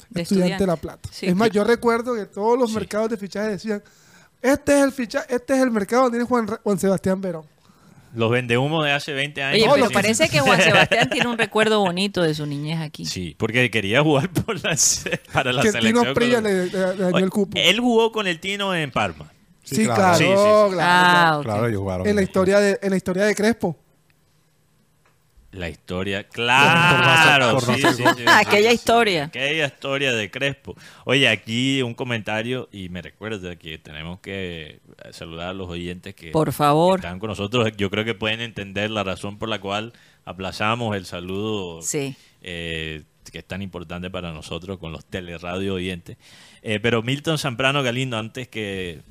De 0.09 0.22
Estudiante 0.22 0.59
de 0.64 0.66
La. 0.66 0.76
Plata. 0.76 1.09
Sí. 1.12 1.26
es 1.26 1.36
más, 1.36 1.51
yo 1.51 1.62
recuerdo 1.64 2.14
que 2.14 2.26
todos 2.26 2.59
los 2.59 2.70
Sí. 2.70 2.76
mercados 2.76 3.10
de 3.10 3.16
fichaje 3.16 3.51
decían: 3.51 3.82
Este 4.42 4.78
es 4.78 4.84
el 4.84 4.92
ficha 4.92 5.20
este 5.28 5.55
es 5.55 5.60
el 5.60 5.70
mercado 5.70 6.05
donde 6.05 6.18
tiene 6.18 6.28
Juan, 6.28 6.47
Juan 6.62 6.78
Sebastián 6.78 7.20
Verón. 7.20 7.44
Los 8.14 8.30
vendehumos 8.30 8.84
de 8.84 8.92
hace 8.92 9.12
20 9.12 9.42
años. 9.42 9.68
Oye, 9.68 9.82
pero 9.82 9.90
parece 9.92 10.28
que 10.28 10.40
Juan 10.40 10.60
Sebastián 10.60 11.08
tiene 11.12 11.28
un 11.28 11.38
recuerdo 11.38 11.78
bonito 11.80 12.22
de 12.22 12.34
su 12.34 12.44
niñez 12.46 12.80
aquí. 12.80 13.04
Sí, 13.06 13.36
porque 13.38 13.70
quería 13.70 14.02
jugar 14.02 14.28
por 14.30 14.56
la, 14.64 14.76
para 15.32 15.52
la 15.52 15.62
que 15.62 15.70
selección. 15.72 16.02
Tino 16.04 16.14
Prilla 16.14 16.36
colombiana. 16.42 16.70
le, 16.72 16.86
le- 16.88 16.96
le 16.96 17.02
dañó 17.04 17.18
el 17.24 17.30
cupo. 17.30 17.56
Él 17.56 17.78
jugó 17.80 18.10
con 18.12 18.26
el 18.26 18.40
Tino 18.40 18.74
en 18.74 18.90
Parma. 18.90 19.32
Sí, 19.62 19.76
Sí, 19.76 19.84
claro, 19.84 20.00
claro. 20.00 20.16
Sí, 20.18 20.24
sí, 20.24 20.30
sí. 20.30 20.34
claro, 20.34 20.72
Ah, 20.80 21.12
claro. 21.22 21.38
ok. 21.38 21.44
Claro, 21.44 21.66
ellos 21.68 21.80
jugaron. 21.80 22.06
En 22.08 22.16
la 22.16 22.22
historia 22.22 22.58
de, 22.58 22.78
en 22.82 22.90
la 22.90 22.96
historia 22.96 23.24
de 23.24 23.34
Crespo. 23.36 23.76
La 25.52 25.68
historia, 25.68 26.28
claro. 26.28 27.59
Por 27.59 27.74
sí, 27.74 27.82
sí, 27.82 28.05
sí, 28.16 28.24
Aquella 28.27 28.68
sí, 28.70 28.74
historia. 28.77 29.24
Aquella 29.24 29.66
historia 29.66 30.12
de 30.12 30.31
Crespo. 30.31 30.77
Oye, 31.05 31.28
aquí 31.28 31.82
un 31.82 31.94
comentario 31.94 32.68
y 32.70 32.89
me 32.89 33.02
recuerda 33.02 33.56
que 33.56 33.77
tenemos 33.78 34.20
que 34.20 34.78
saludar 35.10 35.48
a 35.48 35.52
los 35.52 35.68
oyentes 35.68 36.14
que, 36.14 36.31
Por 36.31 36.52
favor. 36.52 37.01
que 37.01 37.06
están 37.06 37.18
con 37.18 37.31
nosotros. 37.31 37.68
Yo 37.77 37.90
creo 37.90 38.05
que 38.05 38.14
pueden 38.14 38.40
entender 38.40 38.90
la 38.93 39.02
razón 39.02 39.39
por 39.39 39.48
la 39.48 39.60
cual 39.60 39.93
aplazamos 40.24 40.97
el 40.97 41.05
saludo 41.05 41.82
Sí. 41.82 42.14
eh, 42.43 43.02
que 43.32 43.39
es 43.39 43.44
tan 43.44 43.60
importante 43.62 44.09
para 44.10 44.32
nosotros 44.32 44.78
con 44.78 44.93
los 44.93 45.05
teleradio 45.05 45.74
oyentes. 45.74 46.16
Eh, 46.62 46.78
pero 46.81 47.02
Milton 47.02 47.39
Zamprano 47.39 47.82
Galindo, 47.82 48.18
antes 48.18 48.47
que, 48.48 49.02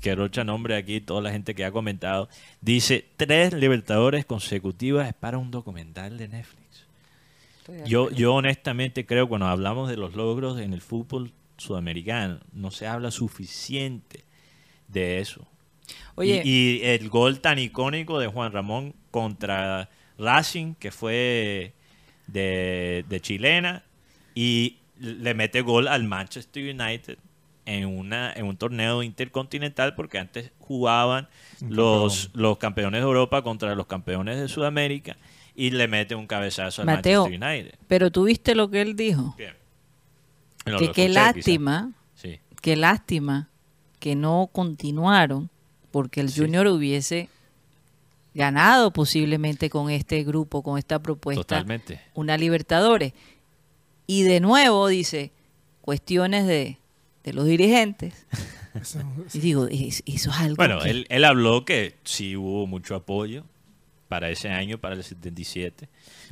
que 0.00 0.14
rocha 0.14 0.44
nombre 0.44 0.76
aquí, 0.76 1.00
toda 1.00 1.20
la 1.22 1.30
gente 1.30 1.54
que 1.54 1.64
ha 1.64 1.72
comentado, 1.72 2.28
dice, 2.60 3.06
tres 3.16 3.52
Libertadores 3.52 4.24
consecutivas 4.24 5.08
es 5.08 5.14
para 5.14 5.38
un 5.38 5.50
documental 5.50 6.18
de 6.18 6.28
Netflix. 6.28 6.86
Yo, 7.86 8.10
yo 8.10 8.34
honestamente 8.34 9.06
creo 9.06 9.28
cuando 9.28 9.46
hablamos 9.46 9.88
de 9.88 9.96
los 9.96 10.14
logros 10.14 10.58
en 10.58 10.72
el 10.72 10.80
fútbol 10.80 11.32
sudamericano, 11.56 12.40
no 12.52 12.70
se 12.70 12.86
habla 12.86 13.10
suficiente 13.10 14.24
de 14.88 15.20
eso. 15.20 15.46
Oye, 16.16 16.42
Y, 16.44 16.50
y 16.50 16.80
el 16.82 17.08
gol 17.08 17.40
tan 17.40 17.58
icónico 17.58 18.18
de 18.18 18.26
Juan 18.26 18.52
Ramón 18.52 18.94
contra 19.10 19.88
Racing, 20.18 20.74
que 20.74 20.90
fue 20.90 21.74
de, 22.26 23.04
de 23.08 23.20
chilena, 23.20 23.84
y 24.34 24.78
le 24.98 25.34
mete 25.34 25.60
gol 25.60 25.88
al 25.88 26.04
Manchester 26.04 26.74
United 26.74 27.18
en, 27.78 27.86
una, 27.86 28.32
en 28.32 28.46
un 28.46 28.56
torneo 28.56 29.02
intercontinental, 29.02 29.94
porque 29.94 30.18
antes 30.18 30.50
jugaban 30.58 31.28
los, 31.60 32.30
los 32.34 32.58
campeones 32.58 33.00
de 33.00 33.06
Europa 33.06 33.42
contra 33.42 33.74
los 33.74 33.86
campeones 33.86 34.38
de 34.40 34.48
Sudamérica, 34.48 35.16
y 35.54 35.70
le 35.70 35.88
mete 35.88 36.14
un 36.14 36.26
cabezazo 36.26 36.82
al 36.82 36.86
Mateo, 36.86 37.24
Manchester 37.24 37.50
United. 37.52 37.78
pero 37.88 38.10
tú 38.10 38.24
viste 38.24 38.54
lo 38.54 38.70
que 38.70 38.80
él 38.80 38.96
dijo. 38.96 39.34
Bien. 39.36 39.54
No, 40.66 40.78
que 40.78 40.92
qué 40.92 41.08
lástima, 41.08 41.90
Sí. 42.14 42.38
qué 42.62 42.76
lástima 42.76 43.48
que 43.98 44.14
no 44.14 44.48
continuaron 44.52 45.50
porque 45.90 46.20
el 46.20 46.30
Sí. 46.30 46.40
Junior 46.40 46.66
hubiese 46.68 47.28
ganado 48.34 48.92
posiblemente 48.92 49.70
con 49.70 49.90
este 49.90 50.22
grupo, 50.22 50.62
con 50.62 50.78
esta 50.78 51.00
propuesta, 51.00 51.42
Totalmente. 51.42 52.00
una 52.14 52.36
Libertadores. 52.38 53.12
Y 54.06 54.22
de 54.22 54.40
nuevo 54.40 54.86
dice, 54.88 55.32
cuestiones 55.82 56.46
de, 56.46 56.78
de 57.24 57.32
los 57.32 57.46
dirigentes. 57.46 58.26
Y 59.34 59.38
digo, 59.40 59.66
es- 59.66 60.02
eso 60.06 60.30
es 60.30 60.36
algo 60.36 60.54
Bueno, 60.56 60.78
que- 60.80 60.90
él, 60.90 61.06
él 61.08 61.24
habló 61.24 61.64
que 61.64 61.96
sí 62.04 62.36
hubo 62.36 62.66
mucho 62.68 62.94
apoyo 62.94 63.44
para 64.08 64.30
ese 64.30 64.48
año, 64.50 64.78
para 64.78 64.94
el 64.94 65.02
77. 65.02 65.88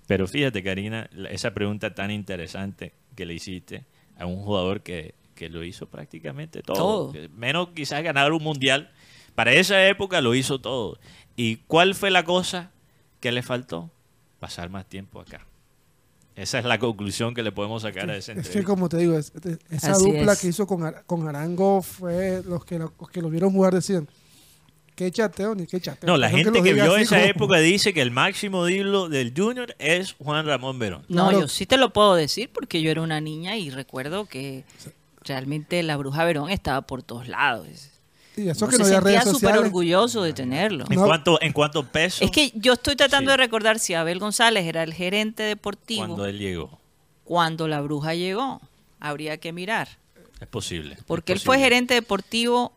Pero 0.06 0.27
fíjate, 0.28 0.62
Karina, 0.62 1.10
esa 1.31 1.52
pregunta 1.52 1.94
tan 1.94 2.10
interesante 2.12 2.93
que 3.16 3.27
le 3.27 3.35
hiciste 3.35 3.85
a 4.16 4.27
un 4.27 4.36
jugador 4.36 4.82
que, 4.82 5.15
que 5.35 5.48
lo 5.48 5.65
hizo 5.65 5.86
prácticamente 5.86 6.62
todo. 6.62 7.12
Menos 7.36 7.70
quizás 7.74 8.02
ganar 8.05 8.32
un 8.32 8.43
mundial. 8.43 8.90
Para 9.35 9.52
esa 9.52 9.86
época 9.89 10.20
lo 10.20 10.35
hizo 10.36 10.60
todo. 10.60 10.98
¿Y 11.36 11.56
cuál 11.66 11.94
fue 11.97 12.10
la 12.10 12.24
cosa 12.24 12.70
que 13.20 13.32
le 13.32 13.43
faltó? 13.43 13.90
Pasar 14.40 14.70
más 14.70 14.86
tiempo 14.89 15.20
acá. 15.20 15.44
Esa 16.39 16.59
es 16.60 16.65
la 16.65 16.78
conclusión 16.78 17.35
que 17.35 17.43
le 17.43 17.51
podemos 17.52 17.82
sacar 17.82 18.09
a 18.10 18.16
esa 18.16 18.32
Es 18.32 18.48
que 18.48 18.62
como 18.62 18.89
te 18.89 18.97
digo, 18.98 19.19
es- 19.19 19.32
es- 19.44 19.59
esa 19.70 19.93
Así 19.93 20.05
dupla 20.05 20.32
es. 20.35 20.40
que 20.40 20.48
hizo 20.48 20.66
con, 20.66 20.85
Ar- 20.85 21.02
con 21.05 21.27
Arango 21.27 21.82
fue 21.82 22.43
los 22.44 22.65
que, 22.65 22.78
lo- 22.78 22.93
los 23.01 23.10
que 23.10 23.20
lo 23.20 23.28
vieron 23.28 23.52
jugar 23.52 23.74
decían, 23.74 24.06
qué 24.94 25.10
chateo 25.10 25.55
ni 25.55 25.66
qué 25.66 25.81
chateo. 25.81 26.06
No, 26.09 26.16
la 26.16 26.31
gente 26.31 26.62
que 26.62 26.73
vio 26.74 26.97
esa 26.97 27.16
como- 27.16 27.28
época 27.28 27.59
dice 27.60 27.93
que 27.93 28.02
el 28.02 28.10
máximo 28.12 28.69
ídolo 28.69 29.09
del 29.09 29.32
Junior 29.36 29.74
es 29.78 30.15
Juan 30.15 30.47
Ramón 30.47 30.78
Verón. 30.78 31.02
No, 31.09 31.24
Claro. 31.28 31.40
yo 31.43 31.48
sí 31.48 31.66
te 31.66 31.77
lo 31.77 31.93
puedo 31.93 32.15
decir 32.15 32.51
porque 32.52 32.82
yo 32.82 32.90
era 32.90 33.02
una 33.02 33.20
niña 33.20 33.56
y 33.56 33.70
recuerdo 33.70 34.27
que 34.27 34.65
realmente 35.24 35.82
la 35.82 35.97
bruja 35.97 36.24
Verón 36.24 36.51
estaba 36.51 36.82
por 36.82 37.02
todos 37.02 37.27
lados. 37.28 37.66
Y 38.39 38.48
eso 38.48 38.65
Uno 38.65 38.70
que 38.70 38.77
se 38.77 38.82
no 38.82 38.86
había 38.86 39.01
redes 39.01 39.24
sentía 39.24 39.40
súper 39.51 39.59
orgulloso 39.59 40.23
de 40.23 40.32
tenerlo. 40.32 40.85
En 40.89 40.97
No. 40.98 41.05
cuanto 41.06 41.40
en 41.43 41.52
cuanto 41.52 41.85
peso, 41.86 42.24
Es 42.24 42.31
que 42.31 42.52
yo 42.55 42.74
estoy 42.74 42.94
tratando 42.97 43.31
Sí. 43.31 43.32
de 43.32 43.36
recordar 43.39 43.78
si 43.78 43.94
Abel 43.94 44.19
González 44.19 44.65
era 44.66 44.82
el 44.82 44.94
gerente 44.94 45.43
deportivo 45.43 46.01
cuando 46.01 46.16
cuando, 46.16 46.27
él 46.27 46.39
llegó, 46.39 46.78
la 47.69 47.81
bruja 47.81 48.15
llegó. 48.15 48.60
Habría 49.01 49.36
que 49.39 49.52
mirar. 49.52 49.89
es 50.40 50.47
posible. 50.48 50.94
es 50.94 51.02
Porque 51.05 51.32
él 51.32 51.40
fue 51.40 51.59
gerente 51.59 51.94
deportivo, 51.94 52.73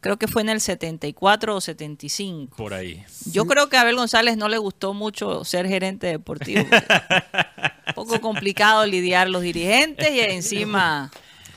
creo 0.00 0.16
que 0.18 0.26
fue 0.28 0.42
en 0.42 0.48
el 0.50 0.60
74 0.60 1.54
o 1.56 1.60
75. 1.60 2.56
por 2.56 2.72
ahí. 2.74 3.02
Yo 3.30 3.46
creo 3.46 3.68
que 3.68 3.76
a 3.76 3.82
Abel 3.82 3.96
González 3.96 4.36
no 4.36 4.48
le 4.48 4.58
gustó 4.58 4.94
mucho 4.94 5.44
ser 5.44 5.66
gerente 5.66 6.06
deportivo. 6.06 6.64
Un 7.88 7.94
poco 7.94 8.20
complicado 8.20 8.84
lidiar 8.86 9.28
los 9.28 9.42
dirigentes 9.42 10.10
y 10.10 10.20
encima 10.20 11.10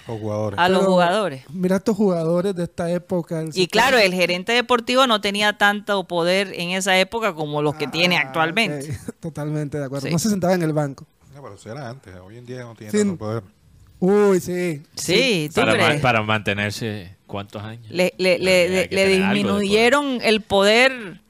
Los 0.08 0.20
jugadores. 0.20 0.60
a 0.60 0.70
los 0.70 0.80
Pero 0.80 0.92
jugadores. 0.92 1.44
Mira 1.52 1.76
estos 1.78 1.96
jugadores 1.98 2.56
de 2.56 2.64
esta 2.64 2.90
época. 2.92 3.44
Y 3.54 3.68
claro, 3.68 3.98
el 3.98 4.14
gerente 4.14 4.54
deportivo 4.54 5.06
no 5.08 5.20
tenía 5.22 5.58
tanto 5.58 6.04
poder 6.06 6.54
en 6.56 6.70
esa 6.72 6.98
época 7.00 7.34
como 7.34 7.62
los 7.62 7.76
que 7.76 7.88
tiene 7.88 8.18
Ah, 8.18 8.22
actualmente. 8.28 8.92
ok. 8.92 9.14
Totalmente 9.20 9.78
de 9.78 9.86
acuerdo. 9.86 10.08
Sí. 10.08 10.14
No 10.14 10.20
se 10.20 10.30
sentaba 10.30 10.54
en 10.54 10.64
el 10.64 10.74
banco. 10.74 11.06
No, 11.36 11.42
pero 11.44 11.56
eso 11.56 11.72
era 11.72 11.90
antes. 11.90 12.14
Hoy 12.26 12.38
en 12.38 12.46
día 12.46 12.62
no 12.64 12.74
tiene 12.76 12.92
Sí. 12.92 12.98
tanto 13.00 13.18
poder. 13.18 13.44
Uy, 14.00 14.40
sí. 14.40 14.84
Sí, 14.96 15.50
¿tú 15.54 15.62
Para, 15.62 15.76
ma- 15.96 16.02
para 16.02 16.22
mantenerse, 16.22 17.16
¿cuántos 17.26 17.64
años? 17.64 17.88
Le, 17.90 18.14
le- 18.18 18.38
le- 18.40 18.88
disminuyeron 19.08 20.20
el 20.22 20.42
poder. 20.42 21.22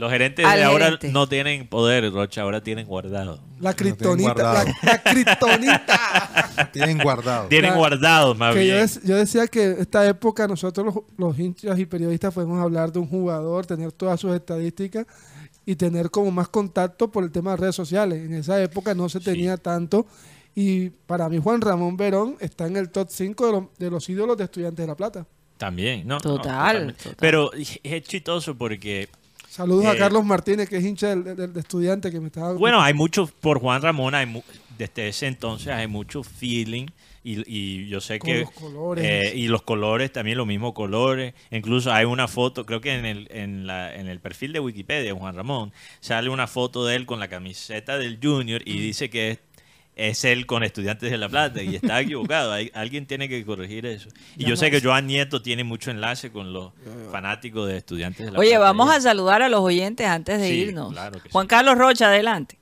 Los 0.00 0.10
gerentes 0.10 0.44
al 0.46 0.58
de 0.58 0.64
ahora 0.64 0.84
gerente. 0.86 1.08
no 1.12 1.28
tienen 1.28 1.68
poder, 1.68 2.10
Rocha, 2.12 2.42
ahora 2.42 2.60
tienen 2.62 2.86
guardado. 2.86 3.38
La 3.60 3.74
kriptonita. 3.74 4.32
guardado. 4.32 4.64
La, 4.82 4.92
la 4.92 5.02
kriptonita. 5.02 6.00
Tienen 6.72 6.98
guardado. 6.98 7.48
Tienen 7.48 7.74
guardados, 7.74 8.36
más 8.36 8.54
que 8.54 8.66
yo, 8.66 8.74
bien. 8.74 8.88
yo 9.04 9.16
decía 9.16 9.46
que 9.46 9.72
esta 9.78 10.06
época 10.06 10.46
nosotros 10.48 10.86
los, 10.86 11.04
los 11.16 11.38
hinchas 11.38 11.78
y 11.78 11.86
periodistas 11.86 12.32
podemos 12.34 12.60
hablar 12.60 12.92
de 12.92 12.98
un 12.98 13.06
jugador, 13.08 13.66
tener 13.66 13.92
todas 13.92 14.18
sus 14.20 14.34
estadísticas 14.34 15.06
y 15.66 15.76
tener 15.76 16.10
como 16.10 16.30
más 16.30 16.48
contacto 16.48 17.10
por 17.10 17.22
el 17.24 17.30
tema 17.30 17.52
de 17.52 17.56
redes 17.58 17.74
sociales. 17.76 18.24
En 18.24 18.34
esa 18.34 18.60
época 18.62 18.94
no 18.94 19.08
se 19.08 19.20
tenía 19.20 19.56
tanto 19.56 20.06
y 20.54 20.90
para 20.90 21.28
mí 21.28 21.38
Juan 21.42 21.60
Ramón 21.60 21.96
Verón 21.96 22.36
está 22.40 22.66
en 22.66 22.76
el 22.76 22.90
top 22.90 23.08
5 23.10 23.46
de, 23.46 23.52
lo- 23.52 23.70
de 23.78 23.90
los 23.90 24.08
ídolos 24.08 24.36
de 24.36 24.44
Estudiantes 24.44 24.82
de 24.82 24.86
La 24.86 24.96
Plata. 24.96 25.26
También, 25.58 26.06
¿no? 26.08 26.14
no, 26.14 26.20
Total, 26.20 26.44
totalmente. 26.44 27.02
total. 27.02 27.16
Pero 27.20 27.50
es 27.52 28.02
chistoso 28.04 28.56
porque, 28.56 29.08
Saludos 29.50 29.86
a 29.86 29.94
Eh, 29.94 29.98
Carlos 29.98 30.24
Martínez, 30.24 30.68
que 30.68 30.76
es 30.76 30.84
hincha 30.84 31.08
del, 31.08 31.24
del- 31.36 31.52
de 31.52 31.58
estudiante 31.60 32.10
que 32.12 32.20
me 32.20 32.26
estaba... 32.28 32.52
bueno, 32.52 32.80
hay 32.80 32.94
mucho, 32.94 33.26
por 33.40 33.58
Juan 33.58 33.82
Ramón, 33.82 34.14
hay 34.14 34.24
mu- 34.26 34.42
desde 34.78 35.08
ese 35.08 35.26
entonces 35.26 35.68
hay 35.68 35.88
mucho 35.88 36.22
feeling. 36.22 36.86
Y, 37.22 37.42
y 37.46 37.86
yo 37.88 38.00
sé 38.00 38.18
Con 38.18 38.30
que 38.30 38.40
los 38.40 38.50
colores. 38.52 39.04
eh, 39.04 39.32
y 39.36 39.48
los 39.48 39.60
colores 39.60 40.10
también 40.10 40.38
los 40.38 40.46
mismos 40.46 40.72
colores 40.72 41.34
incluso 41.50 41.92
hay 41.92 42.06
una 42.06 42.26
foto 42.28 42.64
creo 42.64 42.80
que 42.80 42.94
en 42.94 43.04
el 43.04 43.28
en, 43.30 43.66
la, 43.66 43.94
en 43.94 44.08
el 44.08 44.20
perfil 44.20 44.54
de 44.54 44.60
Wikipedia 44.60 45.14
Juan 45.14 45.34
Ramón 45.36 45.70
sale 46.00 46.30
una 46.30 46.46
foto 46.46 46.86
de 46.86 46.96
él 46.96 47.04
con 47.04 47.20
la 47.20 47.28
camiseta 47.28 47.98
del 47.98 48.18
Junior 48.22 48.62
y 48.64 48.80
dice 48.80 49.10
que 49.10 49.32
es, 49.32 49.38
es 50.08 50.24
él 50.24 50.46
con 50.46 50.62
estudiantes 50.64 51.10
de 51.10 51.18
La 51.18 51.28
Plata 51.28 51.62
y 51.62 51.76
está 51.76 52.00
equivocado 52.00 52.52
Hay- 52.52 52.70
alguien 52.74 53.06
tiene 53.06 53.28
que 53.28 53.44
corregir 53.44 53.84
eso 53.86 54.08
y 54.36 54.44
yo 54.46 54.56
sé 54.56 54.70
que 54.70 54.80
Joan 54.80 55.06
Nieto 55.06 55.42
tiene 55.42 55.62
mucho 55.64 55.90
enlace 55.90 56.30
con 56.32 56.52
los 56.52 56.72
fanáticos 57.12 57.68
de 57.68 57.76
estudiantes 57.76 58.26
de 58.26 58.32
La 58.32 58.38
Oye, 58.38 58.50
Plata 58.50 58.64
vamos 58.64 58.88
Ya. 58.88 58.96
a 58.96 59.00
saludar 59.00 59.42
a 59.42 59.48
los 59.48 59.60
oyentes 59.60 60.06
antes 60.06 60.40
de 60.40 60.48
Sí, 60.48 60.54
irnos. 60.54 60.92
claro 60.92 61.18
que 61.18 61.28
sí. 61.28 61.32
Juan 61.32 61.46
Carlos 61.46 61.76
Rocha, 61.76 62.06
adelante. 62.08 62.58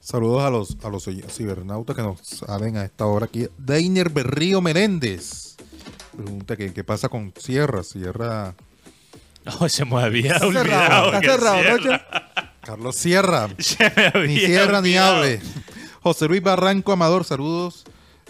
Saludos 0.00 0.42
a 0.42 0.50
los, 0.50 0.76
a 0.84 0.90
los 0.90 1.04
cibernautas 1.34 1.96
que 1.96 2.02
nos 2.02 2.20
salen 2.20 2.76
a 2.76 2.84
esta 2.84 3.06
hora 3.06 3.24
aquí. 3.24 3.46
Deiner 3.56 4.10
Berrío 4.10 4.60
Menéndez. 4.60 5.56
Pregunta 6.14 6.56
que 6.56 6.74
qué 6.74 6.84
pasa 6.84 7.08
con 7.08 7.32
Sierra. 7.38 7.82
Sierra. 7.82 8.54
No, 9.60 9.68
se 9.68 9.84
me 9.84 9.96
había 10.00 10.36
Está 10.36 10.50
cerrado, 10.52 11.12
está 11.12 11.20
cerrado, 11.20 11.56
Sierra- 11.62 11.76
Rocha. 11.76 12.06
Carlos 12.62 12.96
Sierra. 12.96 13.48
se 13.58 13.92
me 13.94 14.06
había 14.06 14.26
Ni 14.26 14.38
Sierra 14.38 14.80
ni 14.80 14.88
olvidado. 14.96 15.16
hable. 15.16 15.40
José 16.04 16.28
Luis 16.28 16.42
Barranco 16.42 16.92
Amador, 16.92 17.24
saludos. 17.24 17.84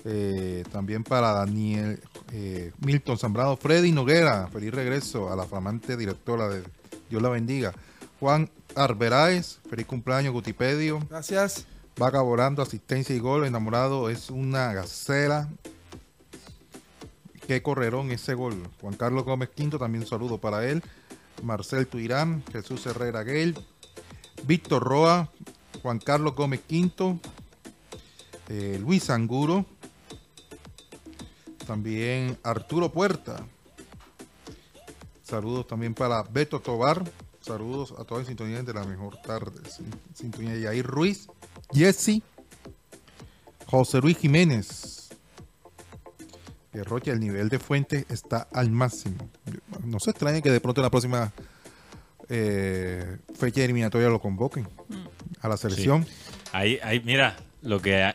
Eh, 0.05 0.63
también 0.71 1.03
para 1.03 1.33
Daniel 1.33 2.01
eh, 2.31 2.71
Milton 2.79 3.19
Zambrano, 3.19 3.57
Freddy 3.57 3.91
Noguera, 3.91 4.47
feliz 4.47 4.73
regreso 4.73 5.33
a 5.33 5.35
la 5.35 5.45
flamante 5.45 5.97
directora 5.97 6.49
de 6.49 6.63
Dios 7.11 7.21
la 7.21 7.31
bendiga. 7.31 7.73
Juan 8.21 8.49
Arberáez, 8.77 9.59
feliz 9.69 9.87
cumpleaños, 9.87 10.33
Gutipedio. 10.33 11.01
Gracias. 11.11 11.67
Vaca 11.97 12.21
volando, 12.21 12.63
asistencia 12.63 13.13
y 13.13 13.19
gol. 13.19 13.45
Enamorado 13.45 14.09
es 14.09 14.31
una 14.31 14.73
gacela. 14.73 15.49
Qué 17.49 17.61
correrón 17.61 18.13
ese 18.13 18.35
gol. 18.35 18.55
Juan 18.81 18.95
Carlos 18.95 19.25
Gómez 19.25 19.49
Quinto, 19.49 19.81
también 19.81 20.05
un 20.05 20.09
saludo 20.09 20.39
para 20.39 20.65
él. 20.65 20.81
Marcel 21.43 21.89
Tuirán, 21.89 22.45
Jesús 22.53 22.87
Herrera 22.87 23.25
Gale, 23.25 23.55
Víctor 24.45 24.85
Roa, 24.85 25.29
Juan 25.83 25.99
Carlos 25.99 26.37
Gómez 26.37 26.61
Quinto, 26.69 27.19
eh, 28.49 28.79
Luis 28.81 29.11
Anguro, 29.11 29.66
también 31.66 32.39
Arturo 32.43 32.93
Puerta. 32.93 33.47
Saludos 35.23 35.66
también 35.66 35.95
para 35.95 36.23
Beto 36.23 36.61
Tobar. 36.61 37.03
Saludos 37.41 37.95
a 37.99 38.05
todos 38.05 38.21
en 38.23 38.27
sintonía 38.29 38.62
de 38.62 38.73
la 38.75 38.85
mejor 38.85 39.16
tarde. 39.23 39.61
Sin- 39.71 39.91
Sintonía 40.15 40.53
de 40.55 40.61
Yair 40.62 40.87
Ruiz, 40.87 41.29
Jesse, 41.73 42.23
José 43.66 44.01
Luis 44.01 44.19
Jiménez. 44.19 45.09
Que 46.73 46.83
Rocha, 46.83 47.12
el 47.12 47.21
nivel 47.21 47.49
de 47.49 47.59
fuente 47.59 48.05
está 48.09 48.49
al 48.53 48.71
máximo. 48.71 49.29
No 49.85 50.01
se 50.01 50.11
extrañe 50.11 50.43
que 50.43 50.51
de 50.51 50.61
pronto 50.61 50.81
en 50.81 50.85
la 50.85 50.91
próxima 50.91 51.33
eh, 52.29 53.19
fecha 53.39 53.62
eliminatoria 53.62 54.09
lo 54.09 54.21
convoquen 54.21 54.66
a 55.41 55.49
la 55.49 55.57
selección. 55.57 56.07
Ahí, 56.53 56.79
ahí, 56.83 57.01
mira, 57.05 57.37
lo 57.62 57.81
que 57.81 58.03
hay, 58.03 58.15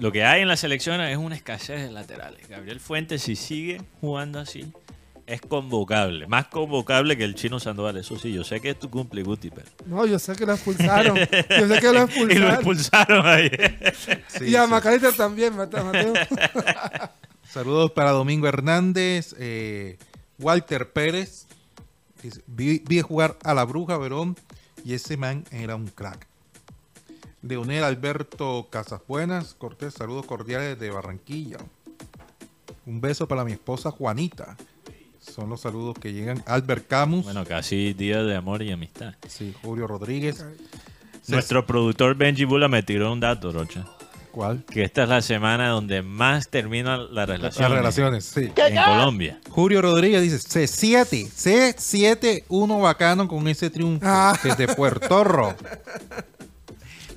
lo 0.00 0.10
que 0.12 0.24
hay 0.24 0.42
en 0.42 0.48
la 0.48 0.56
selección 0.56 1.00
es 1.00 1.16
una 1.16 1.36
escasez 1.36 1.82
de 1.82 1.90
laterales. 1.92 2.48
Gabriel 2.48 2.80
Fuentes, 2.80 3.22
si 3.22 3.36
sigue 3.36 3.80
jugando 4.00 4.40
así, 4.40 4.72
es 5.26 5.40
convocable. 5.40 6.26
Más 6.26 6.46
convocable 6.46 7.16
que 7.16 7.22
el 7.24 7.34
chino 7.36 7.60
Sandoval. 7.60 7.96
Eso 7.98 8.18
sí, 8.18 8.32
yo 8.32 8.42
sé 8.42 8.60
que 8.60 8.74
tú 8.74 8.90
cumple 8.90 9.22
Guti, 9.22 9.50
pero. 9.50 9.68
No, 9.86 10.04
yo 10.06 10.18
sé 10.18 10.34
que 10.34 10.44
lo 10.46 10.54
expulsaron. 10.54 11.16
Yo 11.16 11.68
sé 11.68 11.80
que 11.80 11.92
lo 11.92 12.08
y 12.32 12.34
lo 12.38 12.48
expulsaron. 12.48 12.54
expulsaron 12.54 13.26
ayer. 13.26 13.94
Sí, 14.28 14.44
y 14.46 14.56
a 14.56 14.64
sí. 14.64 14.70
Macalister 14.70 15.12
también, 15.14 15.54
Mate- 15.56 15.82
Mateo. 15.82 16.12
Saludos 17.48 17.90
para 17.92 18.10
Domingo 18.10 18.46
Hernández, 18.48 19.34
eh, 19.38 19.98
Walter 20.38 20.90
Pérez. 20.92 21.46
Vi 22.46 23.00
jugar 23.00 23.36
a 23.44 23.54
la 23.54 23.64
Bruja 23.64 23.96
Verón 23.98 24.36
y 24.84 24.94
ese 24.94 25.16
man 25.16 25.44
era 25.50 25.74
un 25.76 25.86
crack. 25.88 26.26
Leonel 27.42 27.84
Alberto 27.84 28.68
Casabuenas 28.70 29.54
Cortés, 29.54 29.94
saludos 29.94 30.26
cordiales 30.26 30.78
de 30.78 30.90
Barranquilla. 30.90 31.58
Un 32.86 33.00
beso 33.00 33.26
para 33.28 33.44
mi 33.44 33.52
esposa 33.52 33.90
Juanita. 33.90 34.56
Son 35.20 35.48
los 35.48 35.60
saludos 35.60 35.96
que 35.98 36.12
llegan. 36.12 36.42
Albert 36.46 36.86
Camus, 36.88 37.24
Bueno, 37.24 37.44
casi 37.44 37.92
día 37.92 38.22
de 38.22 38.34
amor 38.36 38.62
y 38.62 38.72
amistad. 38.72 39.14
sí, 39.28 39.54
Julio 39.62 39.86
Rodríguez. 39.86 40.44
Nuestro 41.28 41.66
productor 41.66 42.14
Benji 42.16 42.44
Bula 42.44 42.68
me 42.68 42.82
tiró 42.82 43.12
un 43.12 43.20
dato, 43.20 43.52
Rocha. 43.52 43.86
¿Cuál? 44.32 44.64
Que 44.64 44.84
esta 44.84 45.02
es 45.04 45.08
la 45.08 45.22
semana 45.22 45.68
donde 45.70 46.02
más 46.02 46.48
termina 46.48 46.96
la 46.96 47.26
relación 47.26 47.68
Las 47.68 47.78
relaciones, 47.78 48.24
sí. 48.24 48.50
en 48.56 48.74
Colombia. 48.76 49.40
Julio 49.50 49.82
Rodríguez 49.82 50.22
dice 50.22 50.38
C7, 50.38 51.28
C7-1 51.28 52.80
bacano 52.82 53.26
con 53.28 53.46
ese 53.48 53.70
triunfo 53.70 54.06
Ah. 54.08 54.38
desde 54.42 54.68
Puerto 54.74 55.24
Rico. 55.24 55.54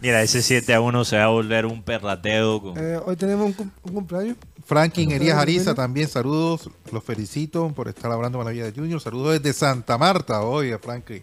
Mira, 0.04 0.22
ese 0.22 0.42
7 0.42 0.74
a 0.74 0.82
1 0.82 1.06
se 1.06 1.16
va 1.16 1.24
a 1.24 1.28
volver 1.30 1.66
un 1.66 1.82
perrateo. 1.82 2.62
con- 2.62 2.78
Eh, 2.78 3.00
hoy 3.06 3.16
tenemos 3.16 3.46
un, 3.46 3.54
cum- 3.54 3.72
un 3.84 3.94
cumpleaños. 3.94 4.36
Franklin 4.66 5.12
Elías 5.12 5.38
Ariza 5.38 5.74
también, 5.74 6.10
saludos, 6.10 6.70
los 6.92 7.02
felicito 7.04 7.70
por 7.74 7.88
estar 7.88 8.12
hablando 8.12 8.38
con 8.38 8.46
la 8.46 8.52
vida 8.52 8.66
de 8.66 8.74
Junior. 8.74 9.00
Saludos 9.00 9.42
desde 9.42 9.58
Santa 9.58 9.98
Marta, 9.98 10.42
oye, 10.42 10.78
Franklin. 10.78 11.22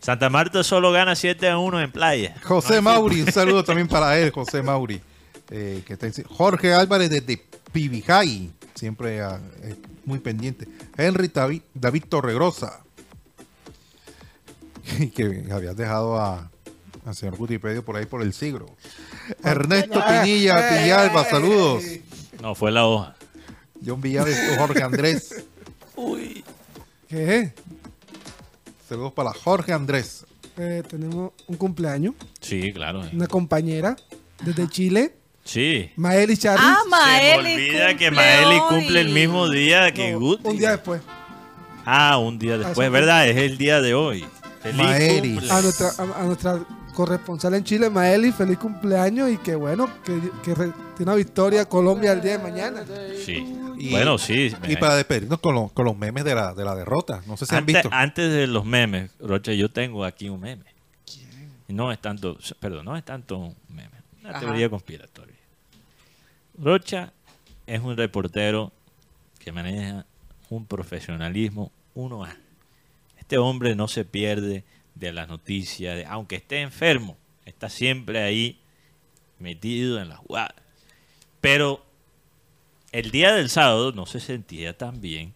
Santa 0.00 0.30
Marta 0.30 0.64
solo 0.64 0.92
gana 0.92 1.14
7 1.14 1.46
a 1.50 1.58
1 1.58 1.78
en 1.82 1.92
playa. 1.92 2.34
José 2.42 2.80
Mauri, 2.80 3.20
un 3.22 3.32
saludo 3.32 3.64
también 3.64 3.86
para 3.86 4.18
él, 4.18 4.30
José 4.34 4.62
Mauri. 4.62 5.00
eh, 5.50 5.82
que 5.86 5.92
está 5.92 6.06
en- 6.06 6.12
Jorge 6.24 6.72
Álvarez 6.72 7.10
desde 7.10 7.42
Pibijay, 7.72 8.50
siempre 8.74 9.20
ah, 9.20 9.38
eh, 9.62 9.76
muy 10.06 10.20
pendiente. 10.20 10.66
Henry 10.96 11.28
David, 11.28 11.60
David 11.74 12.04
Torregrosa, 12.08 12.80
que 15.14 15.44
habías 15.52 15.76
dejado 15.76 16.18
a, 16.18 16.49
al 17.06 17.14
señor 17.14 17.36
Gutipedio 17.36 17.84
por 17.84 17.96
ahí 17.96 18.06
por 18.06 18.22
el 18.22 18.32
siglo. 18.32 18.66
Ernesto 19.44 20.02
Pinilla, 20.06 20.56
Villalba, 20.82 21.24
saludos. 21.24 21.82
No, 22.42 22.54
fue 22.54 22.70
la 22.70 22.86
hoja. 22.86 23.16
John 23.84 24.00
Villalba, 24.00 24.30
Jorge 24.58 24.82
Andrés. 24.82 25.44
¿Qué? 27.08 27.52
Saludos 28.88 29.12
para 29.12 29.32
Jorge 29.32 29.72
Andrés. 29.72 30.24
Eh, 30.56 30.82
tenemos 30.88 31.32
un 31.46 31.56
cumpleaños. 31.56 32.14
Sí, 32.40 32.72
claro. 32.72 33.02
Una 33.12 33.26
compañera 33.26 33.96
desde 34.42 34.68
Chile, 34.68 35.14
Sí. 35.42 35.90
Maeli 35.96 36.36
Charly. 36.36 36.62
Ah, 36.62 36.76
Se 36.84 36.90
me 36.90 36.96
Maeli. 36.96 37.54
olvida 37.70 37.96
que 37.96 38.10
Maeli 38.10 38.54
hoy. 38.56 38.60
cumple 38.68 39.00
el 39.00 39.08
mismo 39.08 39.48
día 39.48 39.92
que 39.92 40.12
No, 40.12 40.20
Guti. 40.20 40.46
un 40.48 40.58
día 40.58 40.70
después. 40.72 41.00
Ah, 41.86 42.18
un 42.18 42.38
día 42.38 42.58
después. 42.58 42.90
¿verdad? 42.90 43.26
Es 43.28 43.36
el 43.38 43.56
día 43.58 43.80
de 43.80 43.94
hoy. 43.94 44.24
Feliz 44.62 44.76
Maeli. 44.76 45.38
A 45.50 45.60
nuestra, 45.62 45.88
a, 45.98 46.20
a 46.20 46.24
nuestra 46.24 46.60
corresponsal 47.04 47.54
en 47.54 47.64
Chile, 47.64 47.88
Maeli, 47.90 48.32
feliz 48.32 48.58
cumpleaños 48.58 49.30
y 49.30 49.38
que 49.38 49.54
bueno, 49.54 49.88
que, 50.04 50.20
que 50.42 50.54
re- 50.54 50.72
tiene 50.96 51.10
una 51.12 51.14
victoria 51.14 51.64
Colombia 51.68 52.12
el 52.12 52.20
día 52.20 52.38
de 52.38 52.42
mañana. 52.42 52.84
Sí. 53.24 53.56
Y- 53.78 53.90
bueno, 53.90 54.18
sí. 54.18 54.54
Y 54.68 54.76
para 54.76 54.94
despedirnos 54.96 55.40
con 55.40 55.54
los, 55.54 55.72
con 55.72 55.86
los 55.86 55.96
memes 55.96 56.24
de 56.24 56.34
la, 56.34 56.52
de 56.54 56.64
la 56.64 56.74
derrota. 56.74 57.22
No 57.26 57.36
sé 57.36 57.46
si 57.46 57.54
han 57.54 57.64
visto. 57.64 57.88
antes 57.92 58.30
de 58.32 58.46
los 58.46 58.64
memes, 58.66 59.10
Rocha, 59.18 59.52
yo 59.52 59.70
tengo 59.70 60.04
aquí 60.04 60.28
un 60.28 60.40
meme. 60.40 60.64
No 61.68 61.90
es 61.92 62.00
tanto, 62.00 62.36
perdón, 62.58 62.84
no 62.84 62.96
es 62.96 63.04
tanto 63.04 63.38
un 63.38 63.54
meme. 63.68 63.90
una 64.20 64.30
Ajá. 64.30 64.40
teoría 64.40 64.68
conspiratoria. 64.68 65.36
Rocha 66.58 67.12
es 67.66 67.80
un 67.80 67.96
reportero 67.96 68.72
que 69.38 69.52
maneja 69.52 70.04
un 70.50 70.66
profesionalismo 70.66 71.70
1A. 71.94 72.34
Este 73.18 73.38
hombre 73.38 73.74
no 73.76 73.88
se 73.88 74.04
pierde 74.04 74.64
de 75.00 75.12
las 75.12 75.28
noticias, 75.28 75.96
de- 75.96 76.04
aunque 76.06 76.36
esté 76.36 76.60
enfermo, 76.60 77.16
está 77.46 77.68
siempre 77.68 78.22
ahí 78.22 78.60
metido 79.38 80.00
en 80.00 80.08
la 80.10 80.16
jugada. 80.16 80.54
Pero 81.40 81.84
el 82.92 83.10
día 83.10 83.32
del 83.32 83.48
sábado 83.50 83.92
no 83.92 84.06
se 84.06 84.20
sentía 84.20 84.76
tan 84.76 85.00
bien 85.00 85.32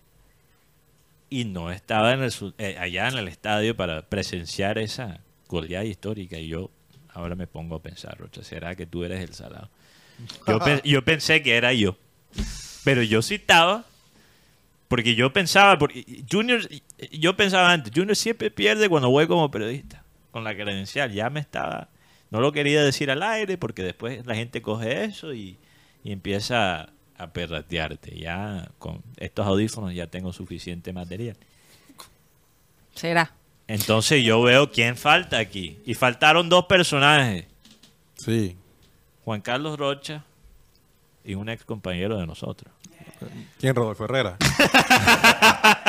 y 1.31 1.45
no 1.45 1.71
estaba 1.73 2.13
en 2.13 2.23
el 2.23 2.33
eh, 2.59 2.77
allá 2.79 3.09
en 3.09 3.19
el 3.19 3.29
estadio 3.29 3.77
para 3.77 4.03
presenciar 4.03 4.79
esa 4.79 5.21
goleada 5.49 5.85
histórica. 5.85 6.39
Y 6.39 6.49
yo 6.49 6.71
ahora 7.13 7.35
me 7.35 7.47
pongo 7.47 7.77
a 7.77 7.83
pensar, 7.83 8.19
Rocha, 8.19 8.45
¿será 8.45 8.75
que 8.77 8.87
tú 8.87 9.05
eres 9.05 9.21
el 9.21 9.35
salado? 9.35 9.71
Yo, 10.47 10.59
pe- 10.65 10.83
yo 10.89 11.05
pensé 11.05 11.43
que 11.43 11.57
era 11.57 11.73
yo, 11.73 11.97
pero 12.85 13.03
yo 13.03 13.23
sí 13.23 13.37
estaba, 13.37 13.87
porque 14.95 15.17
yo 15.17 15.33
pensaba, 15.33 15.77
porque 15.77 16.23
Junior, 16.31 16.61
yo 17.11 17.37
pensaba 17.37 17.73
antes, 17.73 17.93
Junior 17.93 18.15
siempre 18.15 18.49
pierde 18.49 18.89
cuando 18.89 19.11
voy 19.11 19.27
como 19.27 19.51
periodista, 19.51 20.05
con 20.31 20.45
la 20.45 20.55
credencial, 20.55 21.11
ya 21.11 21.31
me 21.31 21.41
estaba, 21.41 21.89
no 22.31 22.41
lo 22.41 22.53
quería 22.53 22.81
decir 22.85 23.11
al 23.11 23.25
aire, 23.25 23.59
porque 23.59 23.83
después 23.83 24.25
la 24.25 24.37
gente 24.37 24.63
coge 24.63 25.03
eso 25.03 25.35
y, 25.35 25.59
y 26.05 26.13
empieza 26.13 26.91
a 27.19 27.27
perratearte. 27.33 28.17
Ya 28.17 28.71
con 28.79 29.03
estos 29.17 29.45
audífonos 29.45 29.93
ya 29.93 30.07
tengo 30.07 30.33
suficiente 30.33 30.93
material. 30.93 31.37
Será. 32.95 33.33
Entonces 33.67 34.23
yo 34.23 34.43
veo 34.43 34.71
quién 34.71 34.97
falta 34.97 35.39
aquí. 35.39 35.77
Y 35.85 35.95
faltaron 35.95 36.49
dos 36.49 36.67
personajes. 36.67 37.47
Sí. 38.15 38.57
Juan 39.25 39.41
Carlos 39.41 39.77
Rocha 39.77 40.23
y 41.25 41.35
un 41.35 41.49
ex 41.49 41.65
compañero 41.65 42.17
de 42.17 42.29
nosotros. 42.29 42.73
¿Quién? 43.59 43.75
Rodolfo 43.75 44.05
Herrera. 44.05 44.37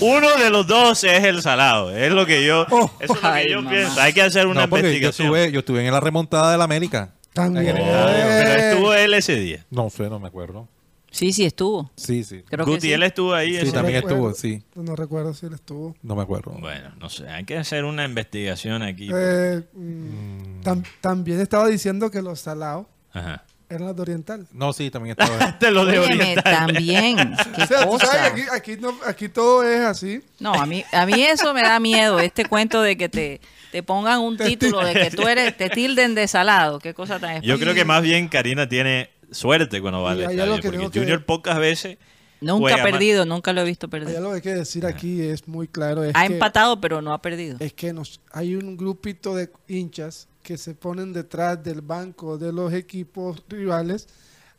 Uno 0.00 0.36
de 0.36 0.50
los 0.50 0.66
dos 0.66 1.04
es 1.04 1.24
el 1.24 1.42
salado. 1.42 1.94
Es 1.96 2.12
lo 2.12 2.26
que 2.26 2.44
yo, 2.44 2.64
eso 2.66 2.90
es 3.00 3.08
lo 3.08 3.14
que 3.20 3.26
Ay, 3.26 3.50
yo 3.50 3.56
mamá. 3.62 3.70
pienso. 3.70 4.00
Hay 4.00 4.12
que 4.12 4.22
hacer 4.22 4.46
una 4.46 4.62
no, 4.62 4.68
porque 4.70 4.82
yo 4.84 4.88
investigación. 4.88 5.26
estuve, 5.28 5.52
yo 5.52 5.60
estuve 5.60 5.86
en 5.86 5.92
la 5.92 6.00
remontada 6.00 6.62
América. 6.62 7.14
También. 7.32 7.76
Ah, 7.76 7.80
estadio. 7.80 8.24
pero 8.44 8.62
estuvo 8.62 8.94
él 8.94 9.14
ese 9.14 9.36
día. 9.36 9.64
No 9.70 9.90
sé, 9.90 10.08
no 10.08 10.18
me 10.20 10.28
acuerdo. 10.28 10.68
Sí, 11.10 11.32
sí 11.32 11.44
estuvo. 11.44 11.90
Sí, 11.96 12.24
sí. 12.24 12.42
Creo 12.48 12.64
que 12.64 12.72
Guti, 12.72 12.88
sí. 12.88 12.92
él 12.92 13.02
estuvo 13.04 13.34
ahí. 13.34 13.52
Sí, 13.52 13.58
ese 13.62 13.72
también 13.72 14.00
día. 14.00 14.08
estuvo, 14.10 14.34
sí. 14.34 14.62
No 14.74 14.96
recuerdo 14.96 15.32
si 15.34 15.46
él 15.46 15.54
estuvo. 15.54 15.94
No 16.02 16.16
me 16.16 16.22
acuerdo. 16.22 16.52
Bueno, 16.58 16.90
no 16.98 17.08
sé. 17.08 17.28
Hay 17.28 17.44
que 17.44 17.56
hacer 17.56 17.84
una 17.84 18.04
investigación 18.04 18.82
aquí. 18.82 19.10
Eh, 19.14 19.62
mm, 19.74 20.62
tam- 20.64 20.84
también 21.00 21.40
estaba 21.40 21.68
diciendo 21.68 22.10
que 22.10 22.20
los 22.20 22.40
salados 22.40 22.86
Ajá. 23.12 23.44
Eran 23.74 23.86
los 23.88 23.96
de 23.96 24.02
Oriental. 24.02 24.46
No, 24.52 24.72
sí, 24.72 24.90
también 24.90 25.16
estaba. 25.18 25.52
De 25.60 25.70
los 25.70 25.86
de 25.86 25.98
Óyeme, 25.98 26.14
Oriental. 26.22 26.54
O 26.54 26.66
también. 26.66 27.36
Qué 27.56 27.66
sea, 27.66 27.82
tú 27.84 27.88
cosa. 27.90 28.26
aquí, 28.26 28.42
aquí, 28.52 28.76
no- 28.78 28.98
aquí 29.06 29.28
todo 29.28 29.62
es 29.62 29.80
así. 29.80 30.20
No, 30.38 30.52
a 30.54 30.66
mí, 30.66 30.84
a 30.92 31.06
mí 31.06 31.22
eso 31.22 31.52
me 31.54 31.62
da 31.62 31.78
miedo, 31.80 32.18
este 32.20 32.44
cuento 32.46 32.82
de 32.82 32.96
que 32.96 33.08
te, 33.08 33.40
te 33.72 33.82
pongan 33.82 34.20
un 34.20 34.36
título 34.36 34.84
de 34.84 34.94
que 34.94 35.10
tú 35.10 35.26
eres, 35.28 35.56
te 35.56 35.70
tilden 35.70 36.14
de 36.14 36.26
salado. 36.28 36.78
Qué 36.78 36.94
cosa 36.94 37.18
tan 37.18 37.40
Yo 37.42 37.58
creo 37.58 37.74
que 37.74 37.84
más 37.84 38.02
bien 38.02 38.28
Karina 38.28 38.68
tiene 38.68 39.10
suerte 39.30 39.80
cuando 39.80 40.02
va 40.02 40.12
al 40.12 40.20
estadio. 40.20 40.56
que 40.56 40.62
Porque 40.62 40.78
tengo 40.78 40.90
que- 40.90 40.98
Junior 41.00 41.24
pocas 41.24 41.58
veces 41.58 41.98
Nunca 42.40 42.60
juega 42.60 42.76
ha 42.76 42.82
más. 42.82 42.92
perdido, 42.92 43.24
nunca 43.24 43.52
lo 43.54 43.62
he 43.62 43.64
visto 43.64 43.86
Allá 43.86 43.90
perder. 43.90 44.20
lo 44.20 44.28
que 44.30 44.34
hay 44.36 44.40
que 44.42 44.54
decir 44.54 44.84
aquí 44.84 45.22
es 45.22 45.48
muy 45.48 45.66
claro. 45.66 46.04
Es 46.04 46.12
Ha 46.14 46.26
que, 46.26 46.34
empatado, 46.34 46.78
pero 46.80 47.00
no 47.00 47.12
ha 47.14 47.22
perdido. 47.22 47.56
Es 47.60 47.72
que 47.72 47.92
nos, 47.94 48.20
hay 48.32 48.54
un 48.54 48.76
grupito 48.76 49.34
de 49.34 49.50
hinchas 49.66 50.28
que 50.44 50.56
se 50.58 50.74
ponen 50.74 51.12
detrás 51.12 51.64
del 51.64 51.80
banco 51.80 52.38
de 52.38 52.52
los 52.52 52.72
equipos 52.72 53.42
rivales, 53.48 54.06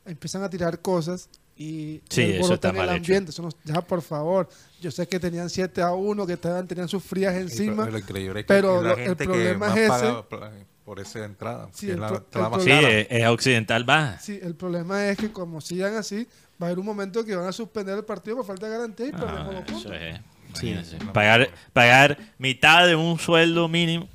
empiezan 0.05 0.43
a 0.43 0.49
tirar 0.49 0.79
cosas 0.81 1.29
y 1.55 2.01
Sí, 2.09 2.23
eso 2.23 2.55
está 2.55 2.69
el 2.71 2.75
mal 2.75 2.87
hecho. 2.89 2.95
ambiente. 2.97 3.29
Eso 3.31 3.43
no- 3.43 3.49
ya, 3.63 3.79
por 3.81 4.01
favor. 4.01 4.49
Yo 4.81 4.91
sé 4.91 5.07
que 5.07 5.19
tenían 5.19 5.49
7 5.49 5.81
a 5.81 5.93
1, 5.93 6.25
que 6.27 6.33
estaban, 6.33 6.67
tenían 6.67 6.87
sus 6.89 7.03
frías 7.03 7.35
encima. 7.35 7.87
Pero 8.47 8.81
lo- 8.81 8.97
el 8.97 9.15
problema 9.15 9.79
es 9.79 9.89
paga 9.89 10.27
por- 10.27 10.51
por 10.83 10.99
esa 10.99 11.23
entrada. 11.23 11.69
Sí, 11.71 11.85
que 11.85 11.91
es 11.93 11.95
el 11.95 12.01
la 12.01 12.07
el 12.07 12.49
más 12.49 12.63
Sí, 12.63 12.71
es, 13.09 13.27
occidental 13.27 13.83
baja. 13.85 14.19
Sí, 14.19 14.39
el 14.41 14.55
problema 14.55 15.07
es 15.07 15.17
que 15.17 15.31
como 15.31 15.61
sigan 15.61 15.95
así, 15.95 16.27
va 16.61 16.65
a 16.65 16.69
haber 16.69 16.79
un 16.79 16.85
momento 16.85 17.23
que 17.23 17.35
van 17.35 17.47
a 17.47 17.51
suspender 17.51 17.95
el 17.97 18.05
partido 18.05 18.37
por 18.37 18.45
falta 18.45 18.65
de 18.67 18.71
garantía 18.73 19.05
y 19.07 19.11
Ah, 19.13 19.17
perdemos 19.19 19.53
los 19.53 19.63
puntos. 19.63 19.85
eso 19.85 19.93
es. 19.93 20.19
Sí, 20.59 20.73
pagar, 21.13 21.49
pagar 21.73 22.17
mitad 22.37 22.87
de 22.87 22.95
un 22.95 23.19
sueldo 23.19 23.67
mínimo 23.67 24.07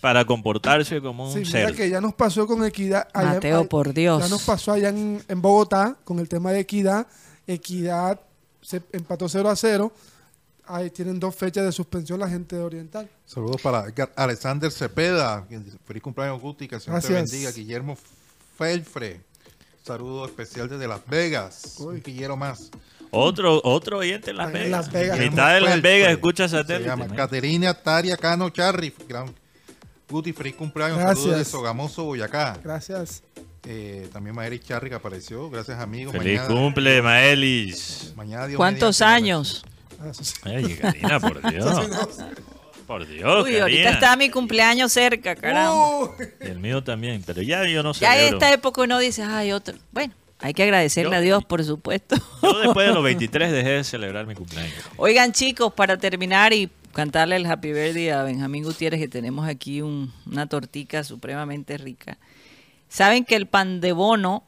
para 0.00 0.24
comportarse 0.24 1.00
como 1.00 1.26
un 1.26 1.32
Sí, 1.32 1.38
mira 1.40 1.50
cerdo. 1.50 1.74
que 1.76 1.88
ya 1.90 2.00
nos 2.00 2.14
pasó 2.14 2.46
con 2.46 2.64
Equidad. 2.64 3.08
allá- 3.12 3.34
Mateo, 3.34 3.68
por 3.68 3.92
Dios. 3.92 4.22
Ya 4.22 4.28
nos 4.28 4.42
pasó 4.42 4.72
allá 4.72 4.88
en, 4.90 5.22
en 5.28 5.42
Bogotá 5.42 5.96
con 6.04 6.18
el 6.18 6.28
tema 6.28 6.52
de 6.52 6.60
Equidad. 6.60 7.06
Equidad 7.46 8.20
se 8.62 8.82
empató 8.92 9.28
0 9.28 9.48
a 9.50 9.56
0. 9.56 9.92
Ahí 10.68 10.90
tienen 10.90 11.20
dos 11.20 11.34
fechas 11.36 11.64
de 11.64 11.70
suspensión 11.70 12.18
la 12.18 12.28
gente 12.28 12.56
de 12.56 12.62
Oriental. 12.62 13.08
Saludos 13.24 13.60
para 13.62 13.84
Edgar 13.88 14.12
Alexander 14.16 14.70
Cepeda. 14.72 15.46
Feliz 15.84 16.02
cumpleaños, 16.02 16.40
Guti. 16.40 16.66
Que 16.66 16.74
el 16.76 16.80
Señor 16.80 17.00
te 17.00 17.08
Gracias. 17.08 17.30
bendiga. 17.30 17.52
Guillermo 17.52 17.96
Felfre. 18.58 19.20
Saludo 19.84 20.26
especial 20.26 20.68
desde 20.68 20.88
Las 20.88 21.06
Vegas. 21.06 21.76
Uy. 21.78 21.96
Un 21.96 22.00
quillero 22.00 22.36
más. 22.36 22.70
Otro, 23.12 23.60
otro 23.62 23.98
oyente 23.98 24.30
en 24.32 24.38
Las 24.38 24.48
En 24.48 24.52
Vegas. 24.54 24.70
Las 24.70 24.92
Vegas. 24.92 25.18
Mitad 25.20 25.54
de 25.54 25.60
Las. 25.60 25.82
Vegas 25.82 26.10
escucha 26.12 26.48
Se 26.48 26.56
satélite. 26.56 26.88
llama 26.88 27.06
¿no? 27.06 27.14
Caterina 27.14 27.72
Taria 27.74 28.16
Cano 28.16 28.50
Charri. 28.50 28.92
Gran 29.08 29.32
Guti, 30.08 30.32
feliz 30.32 30.54
cumpleaños. 30.54 30.98
Gracias. 30.98 31.18
Saludos 31.20 31.38
de 31.38 31.44
Sogamoso, 31.44 32.04
Boyacá. 32.04 32.58
Gracias. 32.62 33.22
Eh, 33.68 34.08
también 34.12 34.36
Maeri 34.36 34.60
Charri 34.60 34.88
que 34.88 34.94
apareció. 34.94 35.50
Gracias, 35.50 35.80
amigos. 35.80 36.12
Feliz 36.16 36.40
Mañana- 36.40 36.54
cumple, 36.54 37.02
Maelis. 37.02 38.12
Mañana, 38.16 38.46
Dios 38.46 38.56
¿Cuántos 38.56 39.00
mediante, 39.00 39.24
años? 39.30 39.64
Ay, 40.44 40.74
Karina, 40.80 41.18
por 41.20 41.50
Dios. 41.52 41.88
Por 42.86 43.04
Dios, 43.08 43.44
Uy, 43.44 43.56
ahorita 43.58 43.90
está 43.90 44.14
mi 44.14 44.30
cumpleaños 44.30 44.92
cerca, 44.92 45.34
caramba. 45.34 45.74
Uh, 46.04 46.10
Y 46.40 46.46
el 46.46 46.60
mío 46.60 46.84
también, 46.84 47.20
pero 47.26 47.42
ya 47.42 47.64
yo 47.66 47.82
no 47.82 47.92
sé. 47.92 48.02
ya 48.02 48.16
en 48.28 48.34
esta 48.34 48.52
época 48.52 48.82
uno 48.82 49.00
dice, 49.00 49.24
ay, 49.24 49.50
otro. 49.50 49.74
Bueno, 49.90 50.14
hay 50.38 50.54
que 50.54 50.62
agradecerle 50.62 51.10
Yo- 51.10 51.16
a 51.16 51.20
Dios, 51.20 51.44
por 51.44 51.64
supuesto. 51.64 52.14
Yo 52.44 52.58
después 52.60 52.86
de 52.86 52.94
los 52.94 53.02
23 53.02 53.50
dejé 53.50 53.70
de 53.70 53.82
celebrar 53.82 54.24
mi 54.26 54.36
cumpleaños. 54.36 54.72
Oigan, 54.98 55.32
chicos, 55.32 55.72
para 55.72 55.96
terminar 55.96 56.52
y 56.52 56.70
cantarle 56.96 57.36
el 57.36 57.44
Happy 57.46 57.72
Birthday 57.72 58.08
a 58.08 58.22
Benjamín 58.22 58.64
Gutiérrez, 58.64 58.98
que 59.00 59.08
tenemos 59.08 59.46
aquí 59.46 59.82
un- 59.82 60.12
una 60.24 60.46
tortica 60.48 61.04
supremamente 61.04 61.76
rica. 61.76 62.16
Saben 62.88 63.24
que 63.26 63.36
el 63.36 63.46
pan 63.46 63.80
de 63.82 63.92
bono 63.92 64.42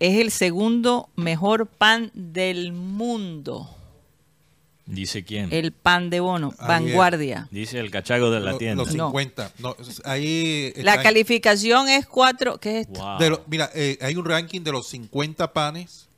es 0.00 0.18
el 0.18 0.32
segundo 0.32 1.08
mejor 1.14 1.68
pan 1.68 2.10
del 2.14 2.72
mundo. 2.72 3.70
Dice 4.86 5.22
quién. 5.24 5.48
El 5.52 5.70
pan 5.70 6.10
de 6.10 6.18
bono, 6.18 6.48
Ahí 6.48 6.62
es. 6.62 6.66
vanguardia. 6.68 7.46
Dice 7.52 7.78
el 7.78 7.92
cachago 7.92 8.30
de 8.32 8.40
la 8.40 8.50
Lo- 8.52 8.58
tienda. 8.58 8.82
Los 8.82 8.94
No. 8.96 9.06
50. 9.06 9.52
No, 9.60 9.76
ahí 10.04 10.72
La 10.78 11.00
calificación 11.00 11.88
es 11.88 12.06
cuatro, 12.06 12.58
¿qué 12.58 12.80
es 12.80 12.86
esto? 12.88 13.00
Wow. 13.00 13.18
de 13.20 13.30
lo- 13.30 13.44
mira, 13.46 13.70
eh, 13.74 13.98
hay 14.02 14.16
un 14.16 14.24
ranking 14.24 14.62
de 14.62 14.72
los 14.72 14.88
50 14.88 15.52
panes, 15.52 16.08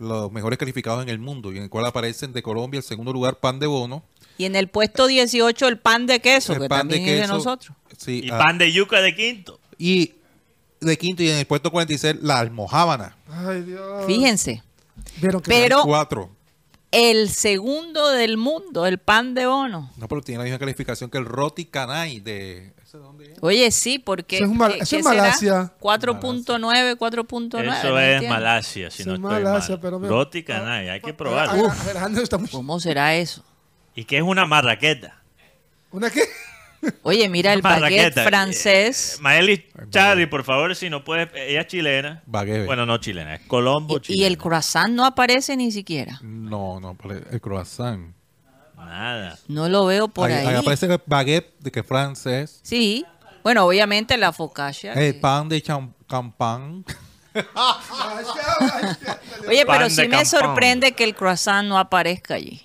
los 0.00 0.32
mejores 0.32 0.58
calificados 0.58 1.04
en 1.04 1.08
el 1.08 1.20
mundo, 1.20 1.52
y 1.52 1.58
en 1.58 1.62
el 1.62 1.70
cual 1.70 1.86
aparecen 1.86 2.32
de 2.32 2.42
Colombia 2.42 2.78
el 2.78 2.84
segundo 2.84 3.12
lugar 3.12 3.36
pan 3.36 3.60
de 3.60 3.68
bono. 3.68 4.02
Y 4.38 4.44
en 4.46 4.56
el 4.56 4.68
puesto 4.68 5.06
18 5.06 5.68
el 5.68 5.78
pan 5.78 6.06
de 6.06 6.20
queso, 6.20 6.52
el 6.54 6.60
que 6.62 6.68
pan 6.68 6.80
también 6.80 7.08
es 7.08 7.20
de 7.20 7.26
nosotros. 7.26 7.76
Sí, 7.98 8.22
y 8.24 8.30
ah, 8.30 8.38
pan 8.38 8.58
de 8.58 8.72
yuca 8.72 9.00
de 9.00 9.14
quinto. 9.14 9.60
y 9.78 10.14
de 10.80 10.98
quinto 10.98 11.22
y 11.22 11.30
en 11.30 11.38
el 11.38 11.46
puesto 11.46 11.70
46 11.70 12.16
la 12.22 12.40
almojábana. 12.40 13.16
ay, 13.28 13.62
Dios. 13.62 14.04
Fíjense. 14.06 14.62
Que 15.20 15.30
Pero- 15.46 15.82
Cuatro. 15.84 16.30
El 16.90 17.30
segundo 17.30 18.10
del 18.10 18.36
mundo, 18.36 18.84
el 18.86 18.98
pan 18.98 19.34
de 19.34 19.46
bono. 19.46 19.90
No, 19.96 20.08
pero 20.08 20.20
tiene 20.20 20.40
la 20.40 20.44
misma 20.44 20.58
calificación 20.58 21.08
que 21.08 21.16
el 21.16 21.24
roti 21.24 21.64
canay 21.64 22.20
de... 22.20 22.74
¿ese 22.84 22.98
de 22.98 23.02
dónde 23.02 23.32
es? 23.32 23.38
Oye, 23.40 23.70
sí, 23.70 23.98
porque... 23.98 24.36
Eso 24.36 24.44
es 24.44 24.50
Mal- 24.50 24.74
¿qué- 24.74 24.80
eso 24.80 24.96
es? 24.98 25.02
Malasia. 25.04 25.72
4.9, 25.80 26.98
4.9. 26.98 27.78
Eso 27.78 27.98
es. 27.98 28.28
Malasia, 28.28 28.90
si 28.90 29.02
Eso 29.02 29.16
no 29.16 29.30
es 29.30 29.36
estoy 29.36 29.44
Malasia, 29.44 29.74
mal. 29.76 29.80
pero 29.80 29.98
me- 30.00 30.08
Roti 30.08 30.42
canay, 30.42 30.90
hay 30.90 31.00
que 31.00 31.16
Ah, 31.18 32.08
está 32.22 32.36
muy- 32.36 32.50
¿Cómo 32.50 32.78
será 32.78 33.14
eso? 33.16 33.42
¿Y 33.94 34.04
qué 34.04 34.16
es 34.18 34.22
una 34.22 34.46
marraqueta? 34.46 35.20
¿Una 35.90 36.10
qué? 36.10 36.22
Oye, 37.04 37.28
mira, 37.28 37.52
el 37.52 37.62
baguette 37.62 37.80
Marraqueta. 37.82 38.24
francés. 38.24 39.14
Eh, 39.18 39.22
Maeli 39.22 39.68
Charri, 39.90 40.26
por 40.26 40.42
favor, 40.42 40.74
si 40.74 40.90
no 40.90 41.04
puedes. 41.04 41.28
Ella 41.34 41.60
es 41.60 41.66
chilena. 41.68 42.22
Baguette. 42.26 42.66
Bueno, 42.66 42.86
no 42.86 42.98
chilena, 42.98 43.36
es 43.36 43.42
Colombo 43.46 43.94
Y, 43.94 43.98
y 43.98 44.00
chilena. 44.00 44.26
el 44.26 44.38
croissant 44.38 44.92
no 44.92 45.04
aparece 45.04 45.56
ni 45.56 45.70
siquiera. 45.70 46.18
No, 46.22 46.80
no, 46.80 46.94
pare- 46.94 47.22
el 47.30 47.40
croissant. 47.40 48.12
Nada. 48.76 49.38
No 49.46 49.68
lo 49.68 49.86
veo 49.86 50.08
por 50.08 50.28
ahí, 50.32 50.44
ahí. 50.44 50.56
aparece 50.56 50.86
el 50.86 51.00
baguette 51.06 51.54
de 51.60 51.70
que 51.70 51.80
es 51.80 51.86
francés. 51.86 52.58
Sí. 52.64 53.06
Bueno, 53.44 53.64
obviamente 53.64 54.16
la 54.16 54.32
focaccia. 54.32 54.92
El 54.94 55.14
que- 55.14 55.20
pan 55.20 55.48
de 55.48 55.62
cham- 55.62 55.92
campán. 56.08 56.84
Oye, 59.48 59.64
Pan 59.66 59.76
pero 59.76 59.84
de 59.84 59.90
sí 59.90 60.00
me 60.02 60.08
campán. 60.08 60.26
sorprende 60.26 60.92
que 60.92 61.04
el 61.04 61.14
croissant 61.14 61.66
no 61.68 61.78
aparezca 61.78 62.34
allí. 62.34 62.60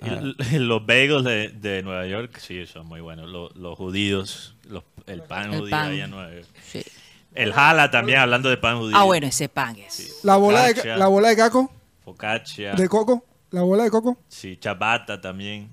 Y 0.00 0.08
l- 0.08 0.34
los 0.60 0.84
bagels 0.86 1.24
de, 1.24 1.48
de 1.48 1.82
Nueva 1.82 2.06
York, 2.06 2.38
sí, 2.38 2.66
son 2.66 2.86
muy 2.86 3.00
buenos. 3.00 3.28
Los, 3.28 3.54
los 3.56 3.76
judíos, 3.76 4.54
los- 4.68 4.84
el 5.06 5.22
pan 5.22 5.52
El 5.52 5.60
judío 5.60 5.70
pan. 5.70 5.90
allá 5.90 6.04
en 6.04 6.10
Nueva 6.10 6.32
York. 6.34 6.46
Sí. 6.64 6.82
El 7.34 7.52
jala 7.52 7.90
también, 7.90 8.18
hablando 8.20 8.48
de 8.48 8.56
pan 8.56 8.78
judío. 8.78 8.96
Ah, 8.96 9.04
bueno, 9.04 9.26
ese 9.26 9.48
pan 9.48 9.76
es. 9.76 10.20
La 10.24 10.36
bola, 10.36 10.72
de, 10.72 10.96
la 10.96 11.06
bola 11.08 11.28
de 11.28 11.36
caco, 11.36 11.70
Focaccia. 12.04 12.72
de 12.74 12.88
coco, 12.88 13.24
la 13.50 13.62
bola 13.62 13.84
de 13.84 13.90
coco. 13.90 14.18
Sí, 14.28 14.58
ciabatta 14.60 15.20
también. 15.20 15.70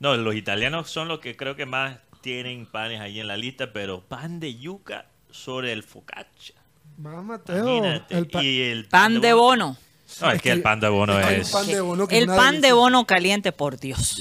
No, 0.00 0.16
los 0.16 0.34
italianos 0.34 0.90
son 0.90 1.08
los 1.08 1.20
que 1.20 1.36
creo 1.36 1.54
que 1.56 1.64
más 1.66 1.98
tienen 2.20 2.66
panes 2.66 3.00
ahí 3.00 3.20
en 3.20 3.28
la 3.28 3.36
lista, 3.36 3.72
pero 3.72 4.00
pan 4.00 4.40
de 4.40 4.56
yuca 4.56 5.06
sobre 5.30 5.72
el 5.72 5.82
focaccia. 5.82 6.56
Más 6.98 7.22
Mateo. 7.24 7.84
El, 8.10 8.26
pa- 8.28 8.42
y 8.42 8.60
el 8.62 8.84
Pan 8.86 9.20
de 9.20 9.32
bono. 9.32 9.76
No, 10.20 10.30
es 10.30 10.36
Es 10.36 10.42
que 10.42 10.50
el 10.50 10.62
pan 10.62 10.80
de 10.80 10.88
bono 10.88 11.18
es... 11.18 11.50
pan 11.50 11.66
de 11.66 11.80
bono 11.80 12.06
que 12.06 12.18
El 12.18 12.26
pan 12.26 12.60
de 12.60 12.72
bono 12.72 13.06
caliente, 13.06 13.52
por 13.52 13.78
Dios. 13.78 14.20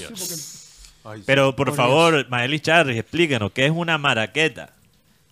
Ay. 1.03 1.23
Pero 1.25 1.55
por 1.55 1.67
Por 1.67 1.75
favor, 1.75 2.29
Maelis 2.29 2.61
Charri, 2.61 2.97
explícanos, 2.97 3.51
¿qué 3.51 3.65
es 3.65 3.71
una 3.71 3.97
maraqueta? 3.97 4.73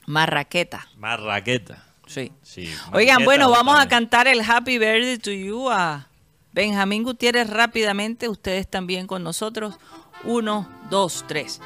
Marraqueta. 0.07 0.87
Marraqueta. 0.97 1.83
Sí. 2.07 2.31
Sí, 2.41 2.73
Oigan, 2.91 3.23
bueno, 3.23 3.51
vamos 3.51 3.79
a 3.79 3.87
cantar 3.87 4.27
el 4.27 4.41
Happy 4.41 4.79
Birthday 4.79 5.19
to 5.19 5.29
You 5.29 5.69
a 5.69 6.07
Benjamín 6.51 7.03
Gutiérrez 7.03 7.47
rápidamente. 7.47 8.27
Ustedes 8.27 8.67
también 8.67 9.05
con 9.05 9.23
nosotros. 9.23 9.75
Uno, 10.23 10.67
dos, 10.89 11.23
tres. 11.27 11.61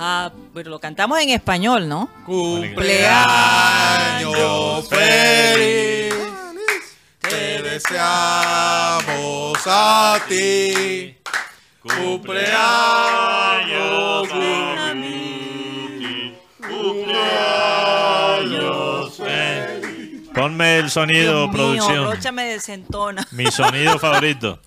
Ah, 0.00 0.32
pero 0.52 0.70
lo 0.70 0.80
cantamos 0.80 1.20
en 1.20 1.30
español, 1.30 1.88
¿no? 1.88 2.08
Cumpleaños 2.26 4.88
feliz. 4.88 6.14
Te 7.28 7.62
deseamos 7.62 9.58
a 9.66 10.18
ti. 10.28 11.16
Cumpleaños 11.82 12.58
Ponme 20.34 20.78
el 20.78 20.90
sonido, 20.90 21.42
Dios 21.44 21.50
producción. 21.54 21.92
mío, 21.92 22.10
Rocha 22.12 22.30
me 22.32 22.44
desentona. 22.44 23.26
Mi 23.32 23.46
sonido 23.50 23.98
favorito. 23.98 24.60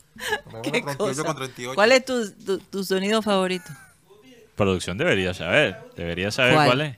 ¿Qué 0.64 0.70
38 0.72 0.98
cosa? 0.98 1.24
con 1.24 1.36
38. 1.38 1.76
¿Cuál 1.76 1.92
es 1.94 2.04
tu, 2.06 2.30
tu, 2.32 2.58
tu 2.60 2.84
sonido 2.84 3.22
favorito? 3.22 3.70
Producción 4.56 4.98
debería 4.98 5.34
saber. 5.34 5.80
Debería 5.96 6.30
saber 6.30 6.56
¿Cuál? 6.56 6.68
cuál, 6.68 6.82
es. 6.82 6.98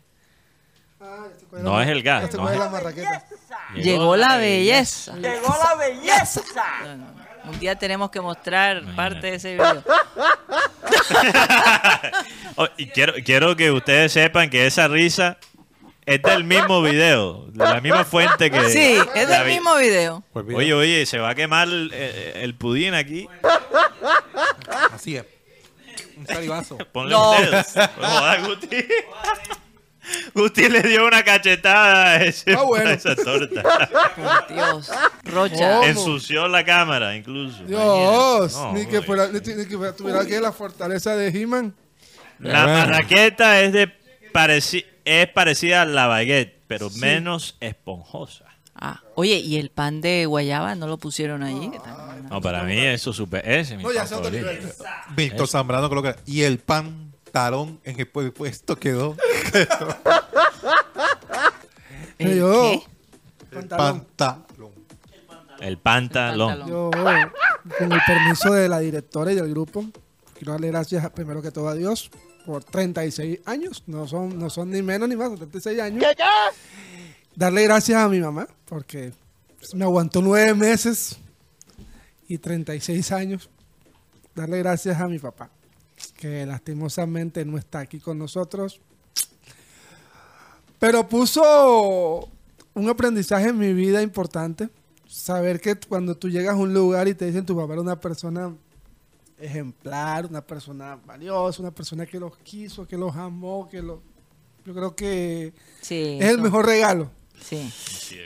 Ah, 1.00 1.28
ya 1.30 1.38
te 1.38 1.46
coge 1.46 1.62
No 1.62 1.78
la- 1.78 1.84
es 1.84 1.90
el 1.90 2.02
gas, 2.04 2.24
ya 2.24 2.30
te 2.30 2.38
no 2.38 2.50
es- 2.50 2.58
la 2.58 2.70
marraqueta. 2.70 3.26
Llegó 3.76 4.16
la 4.16 4.38
belleza. 4.38 5.16
Llegó 5.16 5.56
la 5.64 5.76
belleza. 5.76 6.42
No, 6.84 6.96
no, 6.96 7.06
no. 7.08 7.24
Un 7.52 7.60
día 7.60 7.76
tenemos 7.78 8.10
que 8.10 8.22
mostrar 8.22 8.84
parte 8.96 9.28
de 9.32 9.36
ese 9.36 9.54
video. 9.54 9.84
Oh, 12.56 12.68
y 12.78 12.88
quiero, 12.88 13.14
quiero 13.26 13.56
que 13.56 13.72
ustedes 13.72 14.12
sepan 14.14 14.50
que 14.50 14.66
esa 14.68 14.88
risa 14.88 15.38
es 16.06 16.22
del 16.22 16.44
mismo 16.44 16.82
video, 16.84 17.46
de 17.50 17.66
la 17.66 17.82
misma 17.82 18.04
fuente 18.06 18.52
que. 18.52 18.70
Sí, 18.70 18.98
es 19.16 19.28
del 19.28 19.44
vi- 19.46 19.54
mismo 19.54 19.76
video. 19.76 20.24
Oye, 20.34 20.74
oye, 20.74 21.06
se 21.06 21.18
va 21.18 21.30
a 21.30 21.36
quemar 21.36 21.68
el 21.68 22.56
pudín 22.56 22.94
aquí. 22.94 23.28
así 24.92 25.18
es. 25.18 25.26
Un 26.18 26.28
salivazo. 26.28 26.78
Ponle 26.92 27.12
No. 27.16 27.32
un 27.32 27.42
dedo. 27.42 28.86
Guti. 30.34 30.70
Le 30.70 30.82
dio 30.84 31.06
una 31.08 31.24
cachetada 31.24 32.12
a, 32.14 32.24
ese- 32.24 32.54
Ah, 32.56 32.64
bueno. 32.64 32.90
a 32.90 32.94
esa 32.94 33.16
torta. 33.16 33.62
Por 34.16 34.54
Dios. 34.56 34.90
Rocha. 35.26 35.76
¿Cómo? 35.76 35.84
Ensució 35.84 36.48
la 36.48 36.64
cámara, 36.66 37.16
incluso. 37.16 37.64
Dios, 37.64 38.54
No, 38.54 38.74
ni 38.74 38.86
que 38.86 39.02
fuera, 39.02 39.28
ni, 39.28 39.40
ni 39.40 39.66
que 39.66 39.78
fuera- 39.78 39.96
tuviera 39.96 40.26
que 40.26 40.40
la 40.42 40.52
fortaleza 40.52 41.16
de 41.16 41.28
He-Man. 41.30 41.74
La 42.40 42.64
Bueno. 42.66 42.80
marraqueta 42.80 43.62
es 43.62 43.72
de 43.74 43.92
pareci- 44.34 44.86
es 45.06 45.28
parecida 45.30 45.84
a 45.84 45.86
la 45.86 46.08
baguette, 46.08 46.62
pero 46.68 46.90
menos 46.92 47.56
esponjosa. 47.60 48.46
Ah, 48.76 49.02
oye, 49.16 49.36
¿y 49.38 49.58
el 49.58 49.70
pan 49.70 50.02
de 50.02 50.26
guayaba 50.26 50.76
no 50.76 50.88
lo 50.88 50.98
pusieron 50.98 51.44
allí? 51.44 51.70
¿Qué 51.70 51.80
tal? 51.80 52.28
No, 52.30 52.42
para 52.42 52.64
mí 52.64 52.78
eso 52.78 53.14
super 53.14 53.48
ese 53.48 53.74
es 53.74 53.78
mi 53.78 53.84
No, 53.84 53.92
ya 53.94 54.00
pan 54.02 54.10
favorito. 54.10 54.48
Milton 55.16 55.48
Zambrano 55.48 55.88
coloca. 55.90 56.16
Y 56.26 56.42
el 56.42 56.58
pantalón 57.38 57.80
en 57.84 58.00
el 58.00 58.14
pu- 58.14 58.32
puesto 58.32 58.76
quedó. 58.78 59.18
¿El 62.20 62.38
yo, 62.38 62.62
qué? 62.62 62.84
pantalón. 63.52 64.06
Pantalón. 64.16 64.72
El 65.60 65.78
pantalón. 65.80 66.50
pantalón. 66.50 66.70
Yo, 66.70 66.92
con 67.80 67.92
el 67.92 68.00
permiso 68.06 68.54
de 68.54 68.70
la 68.70 68.78
directora 68.80 69.32
y 69.32 69.36
del 69.36 69.50
grupo, 69.50 69.84
quiero 70.36 70.52
darle 70.54 70.68
gracias 70.68 71.10
primero 71.12 71.42
que 71.42 71.50
todo 71.52 71.68
a 71.70 71.74
Dios 71.74 72.12
por 72.46 72.64
36 72.64 73.40
años. 73.46 73.84
No 73.88 74.08
son, 74.08 74.38
no 74.38 74.50
son 74.52 74.70
ni 74.70 74.84
menos 74.84 75.10
ni 75.10 75.16
más, 75.16 75.30
son 75.30 75.38
36 75.38 75.80
años. 75.82 76.04
Darle 77.36 77.64
gracias 77.64 77.98
a 78.00 78.08
mi 78.10 78.20
mamá 78.20 78.48
porque 78.66 79.12
me 79.74 79.86
aguantó 79.86 80.22
nueve 80.22 80.54
meses 80.54 81.18
y 82.28 82.38
36 82.38 83.12
años. 83.12 83.50
Darle 84.36 84.60
gracias 84.60 85.00
a 85.02 85.08
mi 85.08 85.18
papá, 85.20 85.50
que 86.18 86.46
lastimosamente 86.46 87.46
no 87.46 87.58
está 87.58 87.80
aquí 87.80 88.00
con 88.00 88.18
nosotros. 88.18 88.80
Pero 90.80 91.08
puso 91.08 92.30
un 92.74 92.90
aprendizaje 92.90 93.50
en 93.50 93.58
mi 93.58 93.74
vida 93.74 94.02
importante. 94.02 94.70
Saber 95.08 95.62
que 95.62 95.76
cuando 95.76 96.16
tú 96.16 96.30
llegas 96.30 96.56
a 96.56 96.58
un 96.58 96.74
lugar 96.74 97.08
y 97.08 97.14
te 97.14 97.26
dicen 97.26 97.46
tu 97.46 97.56
papá 97.56 97.74
era 97.74 97.82
una 97.82 98.00
persona 98.00 98.54
ejemplar, 99.40 100.26
una 100.26 100.42
persona 100.42 100.98
valiosa, 101.06 101.62
una 101.62 101.72
persona 101.72 102.06
que 102.06 102.20
los 102.20 102.38
quiso, 102.38 102.88
que 102.88 102.98
los 102.98 103.16
amó, 103.16 103.68
que 103.70 103.82
los... 103.82 104.00
Yo 104.66 104.74
creo 104.74 104.96
que 104.96 105.54
Sí. 105.82 106.18
es 106.20 106.30
el 106.30 106.40
mejor 106.42 106.66
regalo. 106.66 107.12
Sí. 107.42 107.70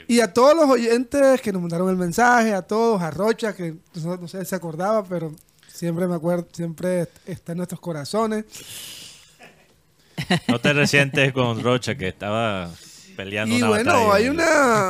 Y 0.06 0.20
a 0.20 0.32
todos 0.32 0.54
los 0.54 0.70
oyentes 0.70 1.40
que 1.40 1.52
nos 1.52 1.60
mandaron 1.60 1.90
el 1.90 1.96
mensaje, 1.96 2.54
a 2.54 2.62
todos, 2.62 3.02
a 3.02 3.10
Rocha, 3.10 3.54
que 3.54 3.76
no, 4.04 4.16
no 4.16 4.28
sé 4.28 4.40
si 4.40 4.46
se 4.46 4.54
acordaba, 4.54 5.02
pero 5.04 5.32
siempre 5.78 6.06
me 6.06 6.14
acuerdo, 6.16 6.46
siempre 6.52 7.06
está 7.26 7.52
en 7.52 7.58
nuestros 7.58 7.80
corazones. 7.80 8.44
No 10.48 10.60
te 10.60 10.72
resientes 10.72 11.32
con 11.32 11.62
Rocha 11.62 11.94
que 11.96 12.08
estaba 12.08 12.70
peleando 13.16 13.54
Y 13.54 13.58
una 13.58 13.68
bueno, 13.68 13.92
batalla. 13.92 14.14
hay 14.14 14.28
una, 14.28 14.44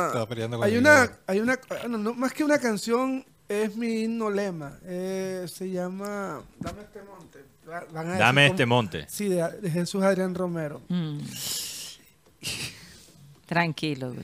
Estaba 0.07 0.25
peleando 0.27 0.57
con 0.57 0.65
hay 0.67 0.77
una, 0.77 1.11
hay 1.27 1.39
una, 1.39 1.59
no, 1.87 2.13
más 2.15 2.33
que 2.33 2.43
una 2.43 2.57
canción, 2.59 3.23
es 3.47 3.75
mi 3.75 4.01
himno 4.03 4.29
lema. 4.29 4.77
Eh, 4.85 5.45
se 5.51 5.69
llama 5.69 6.41
Dame 6.59 6.81
este 6.81 7.01
monte. 7.03 7.39
Van 7.93 8.09
a 8.09 8.17
Dame 8.17 8.45
cómo- 8.47 8.53
este 8.55 8.65
monte. 8.65 9.05
Sí, 9.07 9.29
de, 9.29 9.47
de 9.61 9.69
Jesús 9.69 10.01
Adrián 10.03 10.33
Romero. 10.33 10.81
Mm. 10.89 11.19
Tranquilo. 13.45 14.15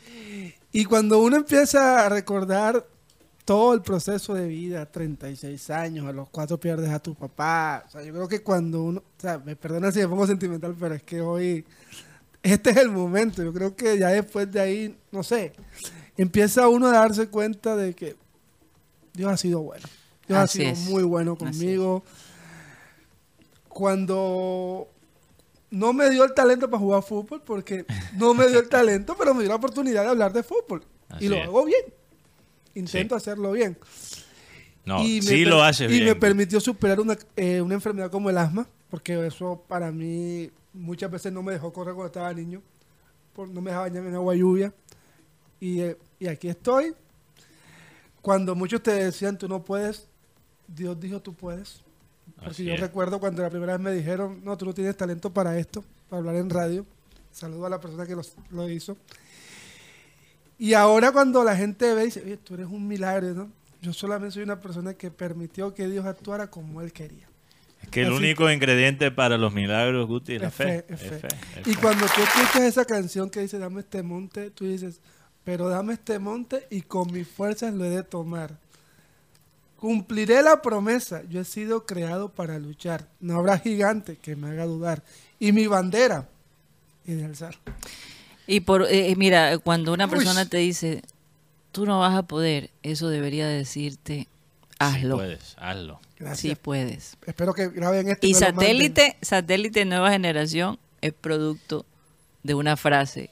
Y 0.71 0.85
cuando 0.85 1.19
uno 1.19 1.37
empieza 1.37 2.05
a 2.05 2.09
recordar 2.09 2.85
todo 3.45 3.73
el 3.75 3.81
proceso 3.83 4.33
de 4.33 4.47
vida, 4.47 4.85
36 4.91 5.69
años, 5.69 6.07
a 6.07 6.11
los 6.11 6.27
cuatro 6.29 6.59
pierdes 6.59 6.89
a 6.89 6.99
tu 6.99 7.13
papá. 7.13 7.83
O 7.87 7.91
sea, 7.91 8.01
yo 8.03 8.11
creo 8.11 8.27
que 8.27 8.41
cuando 8.41 8.81
uno, 8.81 8.99
o 8.99 9.21
sea, 9.21 9.37
me 9.37 9.55
perdona 9.55 9.91
si 9.91 9.99
me 9.99 10.07
pongo 10.07 10.25
sentimental, 10.25 10.75
pero 10.79 10.95
es 10.95 11.03
que 11.03 11.21
hoy, 11.21 11.63
este 12.41 12.71
es 12.71 12.77
el 12.77 12.89
momento. 12.89 13.43
Yo 13.43 13.53
creo 13.53 13.75
que 13.75 13.97
ya 13.99 14.09
después 14.09 14.51
de 14.51 14.59
ahí, 14.59 14.97
no 15.11 15.21
sé, 15.21 15.53
empieza 16.17 16.67
uno 16.67 16.87
a 16.87 16.93
darse 16.93 17.27
cuenta 17.29 17.75
de 17.75 17.93
que 17.93 18.15
Dios 19.13 19.31
ha 19.31 19.37
sido 19.37 19.61
bueno. 19.61 19.85
Dios 20.27 20.39
Así 20.39 20.65
ha 20.65 20.73
sido 20.75 20.83
es. 20.87 20.89
muy 20.89 21.03
bueno 21.03 21.37
conmigo. 21.37 22.03
Cuando 23.67 24.87
no 25.69 25.93
me 25.93 26.09
dio 26.09 26.23
el 26.23 26.33
talento 26.33 26.69
para 26.69 26.79
jugar 26.79 27.03
fútbol, 27.03 27.41
porque 27.45 27.85
no 28.15 28.33
me 28.33 28.47
dio 28.47 28.59
el 28.59 28.69
talento, 28.69 29.15
pero 29.17 29.33
me 29.33 29.41
dio 29.41 29.49
la 29.49 29.55
oportunidad 29.57 30.03
de 30.03 30.09
hablar 30.09 30.33
de 30.33 30.41
fútbol. 30.41 30.83
Así 31.09 31.25
y 31.25 31.27
lo 31.27 31.35
es. 31.35 31.43
hago 31.43 31.65
bien. 31.65 31.81
Intento 32.75 33.15
hacerlo 33.15 33.51
bien. 33.53 33.77
No, 34.85 35.01
Y 35.03 35.21
sí 35.21 35.45
lo 35.45 35.63
hace 35.63 35.85
Y 35.85 35.87
bien. 35.87 36.05
me 36.05 36.15
permitió 36.15 36.59
superar 36.59 36.99
una, 36.99 37.17
eh, 37.35 37.59
una 37.61 37.73
enfermedad 37.73 38.11
como 38.11 38.29
el 38.29 38.37
asma, 38.37 38.67
porque 38.89 39.25
eso 39.25 39.63
para 39.67 39.91
mí 39.91 40.51
muchas 40.73 41.09
veces 41.09 41.33
no 41.33 41.41
me 41.41 41.53
dejó 41.53 41.73
correr 41.73 41.95
cuando 41.95 42.07
estaba 42.07 42.31
niño, 42.33 42.61
por, 43.33 43.47
no 43.49 43.61
me 43.61 43.71
dejaba 43.71 43.87
bañar 43.89 44.05
en 44.05 44.13
agua 44.15 44.35
lluvia. 44.35 44.73
Y, 45.59 45.79
eh, 45.81 45.97
y 46.19 46.27
aquí 46.27 46.47
estoy. 46.49 46.93
Cuando 48.21 48.55
muchos 48.55 48.81
te 48.81 48.91
decían, 48.91 49.37
tú 49.37 49.47
no 49.47 49.63
puedes, 49.63 50.07
Dios 50.67 50.99
dijo, 50.99 51.19
tú 51.21 51.33
puedes. 51.33 51.81
Porque 52.35 52.49
Así 52.51 52.65
yo 52.65 52.73
es. 52.73 52.79
recuerdo 52.79 53.19
cuando 53.19 53.41
la 53.41 53.49
primera 53.49 53.73
vez 53.73 53.81
me 53.81 53.91
dijeron, 53.93 54.41
no, 54.43 54.57
tú 54.57 54.65
no 54.65 54.73
tienes 54.73 54.97
talento 54.97 55.31
para 55.31 55.57
esto, 55.57 55.83
para 56.09 56.19
hablar 56.19 56.35
en 56.35 56.49
radio. 56.49 56.85
Saludo 57.31 57.65
a 57.65 57.69
la 57.69 57.79
persona 57.79 58.05
que 58.05 58.15
los- 58.15 58.33
lo 58.51 58.69
hizo. 58.69 58.97
Y 60.57 60.73
ahora 60.73 61.11
cuando 61.11 61.43
la 61.43 61.55
gente 61.55 61.93
ve 61.93 62.03
y 62.03 62.05
dice, 62.05 62.21
oye, 62.23 62.37
tú 62.37 62.53
eres 62.53 62.67
un 62.67 62.87
milagro, 62.87 63.33
¿no? 63.33 63.51
Yo 63.81 63.93
solamente 63.93 64.33
soy 64.33 64.43
una 64.43 64.59
persona 64.59 64.93
que 64.93 65.11
permitió 65.11 65.73
que 65.73 65.87
Dios 65.87 66.05
actuara 66.05 66.47
como 66.47 66.81
Él 66.81 66.91
quería. 66.91 67.27
Es 67.81 67.89
que 67.89 68.01
el 68.01 68.07
Así 68.07 68.15
único 68.15 68.49
ingrediente 68.49 69.11
para 69.11 69.37
los 69.37 69.53
milagros, 69.53 70.07
Guti, 70.07 70.35
es 70.35 70.41
la 70.41 70.49
fe. 70.51 70.85
Y 71.65 71.75
cuando 71.75 72.05
tú 72.07 72.21
escuchas 72.21 72.61
esa 72.63 72.85
canción 72.85 73.29
que 73.29 73.41
dice, 73.41 73.59
dame 73.59 73.81
este 73.81 74.01
monte, 74.01 74.49
tú 74.49 74.65
dices, 74.65 75.01
pero 75.43 75.69
dame 75.69 75.93
este 75.93 76.17
monte 76.19 76.65
y 76.71 76.81
con 76.81 77.11
mis 77.11 77.27
fuerzas 77.27 77.73
lo 77.73 77.85
he 77.85 77.89
de 77.89 78.03
tomar. 78.03 78.57
Cumpliré 79.75 80.41
la 80.41 80.61
promesa, 80.61 81.21
yo 81.29 81.41
he 81.41 81.45
sido 81.45 81.85
creado 81.85 82.29
para 82.29 82.57
luchar. 82.57 83.07
No 83.19 83.37
habrá 83.37 83.59
gigante 83.59 84.15
que 84.15 84.35
me 84.35 84.49
haga 84.49 84.65
dudar. 84.65 85.03
Y 85.37 85.51
mi 85.51 85.67
bandera 85.67 86.27
es 87.05 87.17
de 87.17 87.25
alzar. 87.25 87.55
Y 88.47 88.59
por, 88.61 88.83
eh, 88.83 89.09
eh, 89.11 89.15
mira, 89.15 89.57
cuando 89.57 89.93
una 89.93 90.05
Uy. 90.05 90.11
persona 90.11 90.45
te 90.47 90.57
dice, 90.57 91.01
tú 91.71 91.85
no 91.85 91.99
vas 91.99 92.15
a 92.15 92.23
poder, 92.23 92.69
eso 92.83 93.09
debería 93.09 93.47
decirte, 93.47 94.27
hazlo. 94.79 95.15
Sí 95.15 95.19
puedes, 95.23 95.55
hazlo. 95.57 95.99
Gracias. 96.17 96.39
Sí 96.39 96.55
puedes. 96.55 97.17
Espero 97.25 97.53
que 97.53 97.69
graben 97.69 98.07
esto. 98.09 98.25
Y 98.25 98.33
satélite, 98.33 99.17
satélite 99.21 99.83
nueva 99.85 100.11
generación 100.11 100.79
es 101.01 101.11
producto 101.13 101.85
de 102.43 102.53
una 102.53 102.77
frase. 102.77 103.29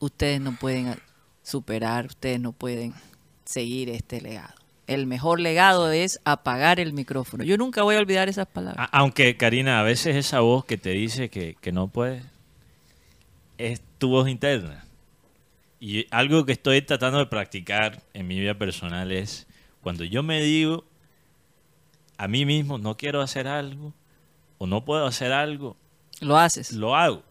Ustedes 0.00 0.40
no 0.40 0.56
pueden 0.56 0.96
superar, 1.42 2.06
ustedes 2.06 2.40
no 2.40 2.52
pueden 2.52 2.92
seguir 3.44 3.88
este 3.88 4.20
legado. 4.20 4.54
El 4.88 5.06
mejor 5.06 5.38
legado 5.40 5.90
es 5.92 6.20
apagar 6.24 6.80
el 6.80 6.92
micrófono. 6.92 7.44
Yo 7.44 7.56
nunca 7.56 7.82
voy 7.84 7.94
a 7.94 7.98
olvidar 8.00 8.28
esas 8.28 8.46
palabras. 8.48 8.88
A- 8.92 8.98
Aunque, 8.98 9.36
Karina, 9.36 9.78
a 9.80 9.82
veces 9.84 10.16
esa 10.16 10.40
voz 10.40 10.64
que 10.64 10.76
te 10.76 10.90
dice 10.90 11.30
que, 11.30 11.56
que 11.60 11.70
no 11.72 11.86
puedes 11.88 12.24
es 13.58 13.82
tu 13.98 14.08
voz 14.10 14.28
interna. 14.28 14.84
Y 15.80 16.06
algo 16.10 16.44
que 16.46 16.52
estoy 16.52 16.80
tratando 16.82 17.18
de 17.18 17.26
practicar 17.26 18.02
en 18.14 18.26
mi 18.28 18.38
vida 18.38 18.54
personal 18.54 19.10
es 19.10 19.46
cuando 19.80 20.04
yo 20.04 20.22
me 20.22 20.40
digo 20.40 20.84
a 22.18 22.28
mí 22.28 22.44
mismo 22.46 22.78
no 22.78 22.96
quiero 22.96 23.20
hacer 23.20 23.48
algo 23.48 23.92
o 24.58 24.66
no 24.66 24.84
puedo 24.84 25.06
hacer 25.06 25.32
algo, 25.32 25.76
Lo 26.20 26.38
haces. 26.38 26.72
lo 26.72 26.94
hago. 26.94 27.24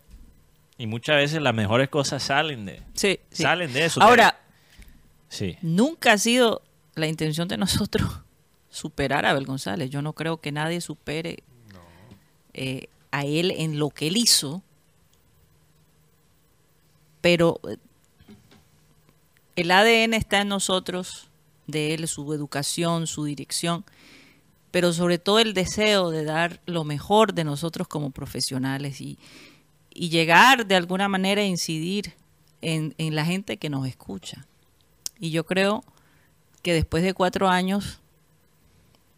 Y 0.78 0.86
muchas 0.88 1.16
veces 1.16 1.42
las 1.42 1.54
mejores 1.54 1.88
cosas 1.90 2.24
salen 2.24 2.66
de, 2.66 2.82
Sí, 2.94 3.20
sí. 3.30 3.44
salen 3.44 3.72
de 3.72 3.86
eso. 3.86 4.02
Ahora, 4.02 4.38
Sí. 5.30 5.56
nunca 5.62 6.14
ha 6.14 6.18
sido 6.18 6.62
la 6.96 7.08
intención 7.08 7.48
de 7.48 7.56
nosotros 7.56 8.20
superar 8.70 9.26
a 9.26 9.30
Abel 9.30 9.46
González. 9.46 9.90
Yo 9.90 10.02
no 10.02 10.12
creo 10.12 10.42
que 10.42 10.52
nadie 10.52 10.82
supere 10.82 11.44
eh, 12.54 12.90
a 13.12 13.24
él 13.26 13.52
en 13.52 13.80
lo 13.80 13.92
que 13.92 14.08
él 14.08 14.18
hizo, 14.18 14.62
pero 17.22 17.60
eh, 17.70 17.78
el 19.56 19.72
ADN 19.72 20.14
está 20.14 20.42
en 20.42 20.48
nosotros, 20.50 21.28
de 21.68 21.94
él, 21.94 22.08
su 22.08 22.34
educación, 22.34 23.08
su 23.08 23.26
dirección, 23.26 23.86
pero 24.72 24.94
sobre 24.94 25.20
todo 25.20 25.40
el 25.40 25.54
deseo 25.54 26.10
de 26.10 26.24
dar 26.24 26.62
lo 26.66 26.84
mejor 26.84 27.34
de 27.34 27.44
nosotros 27.44 27.88
como 27.88 28.12
profesionales 28.12 29.02
y, 29.02 29.18
llegar 29.94 30.66
de 30.66 30.76
alguna 30.76 31.10
manera 31.10 31.42
a 31.42 31.46
incidir 31.46 32.14
en, 32.62 32.96
en 32.98 33.14
la 33.14 33.26
gente 33.26 33.58
que 33.58 33.70
nos 33.70 33.86
escucha. 33.86 34.48
Y 35.20 35.32
yo 35.32 35.46
creo 35.46 35.84
que 36.64 36.74
después 36.74 37.04
de 37.04 37.14
cuatro 37.14 37.50
años, 37.50 38.00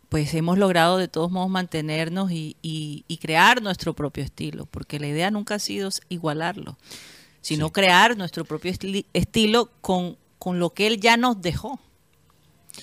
pues 0.09 0.33
hemos 0.33 0.57
logrado 0.57 0.97
de 0.97 1.07
todos 1.07 1.29
modos 1.31 1.49
mantenernos 1.51 2.31
y, 2.31 2.57
y- 2.63 3.05
y 3.07 3.17
crear 3.17 3.61
nuestro 3.61 3.93
propio 3.93 4.23
estilo, 4.23 4.65
porque 4.65 4.99
la 4.99 5.07
idea 5.07 5.29
nunca 5.29 5.55
ha 5.55 5.59
sido 5.59 5.89
igualarlo, 6.09 6.75
sino 7.43 7.67
Sí. 7.67 7.71
crear 7.73 8.17
nuestro 8.17 8.43
propio 8.45 8.71
estilo 9.13 9.69
con, 9.81 10.17
con 10.39 10.57
lo 10.59 10.71
que 10.71 10.87
él 10.87 10.99
ya 10.99 11.15
nos 11.17 11.39
dejó. 11.43 11.79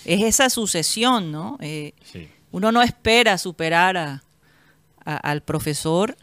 Es 0.05 0.23
esa 0.23 0.49
sucesión, 0.51 1.33
¿no? 1.33 1.59
Eh, 1.61 1.95
Sí. 2.05 2.29
uno 2.53 2.71
no 2.71 2.81
espera 2.83 3.37
superar 3.39 3.97
a- 3.97 4.23
a- 5.05 5.17
al 5.17 5.43
profesor, 5.43 6.17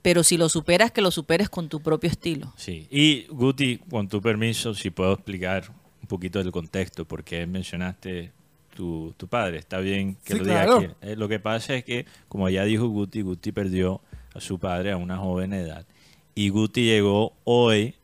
pero 0.00 0.24
si 0.24 0.36
lo 0.36 0.48
superas, 0.48 0.90
que 0.90 1.00
lo 1.02 1.10
superes 1.10 1.48
con 1.50 1.68
tu 1.68 1.80
propio 1.80 2.08
estilo. 2.10 2.52
Sí, 2.56 2.86
y 2.90 3.26
Guti, 3.28 3.78
con 3.90 4.08
tu 4.08 4.20
permiso, 4.22 4.74
si 4.74 4.90
puedo 4.90 5.12
explicar 5.12 5.70
un 6.00 6.08
poquito 6.08 6.38
del 6.38 6.50
contexto, 6.50 7.04
porque 7.04 7.46
mencionaste 7.46 8.32
tu, 8.74 9.14
tu 9.18 9.28
padre, 9.28 9.58
está 9.58 9.78
bien 9.78 10.16
que 10.24 10.32
Sí, 10.32 10.38
lo 10.38 10.44
diga 10.46 10.64
claro. 10.64 10.76
aquí. 10.78 10.88
Eh, 11.02 11.14
lo 11.16 11.28
que 11.28 11.38
pasa 11.38 11.74
es 11.74 11.84
que, 11.84 12.06
como 12.28 12.48
ya 12.48 12.64
dijo 12.64 12.88
Guti, 12.88 13.20
Guti 13.20 13.52
perdió 13.52 14.00
a 14.34 14.40
su 14.40 14.58
padre 14.58 14.92
a 14.92 14.96
una 14.96 15.18
joven 15.18 15.52
edad, 15.52 15.84
y 16.34 16.48
Guti 16.50 16.84
llegó 16.84 17.32
hoy. 17.44 17.94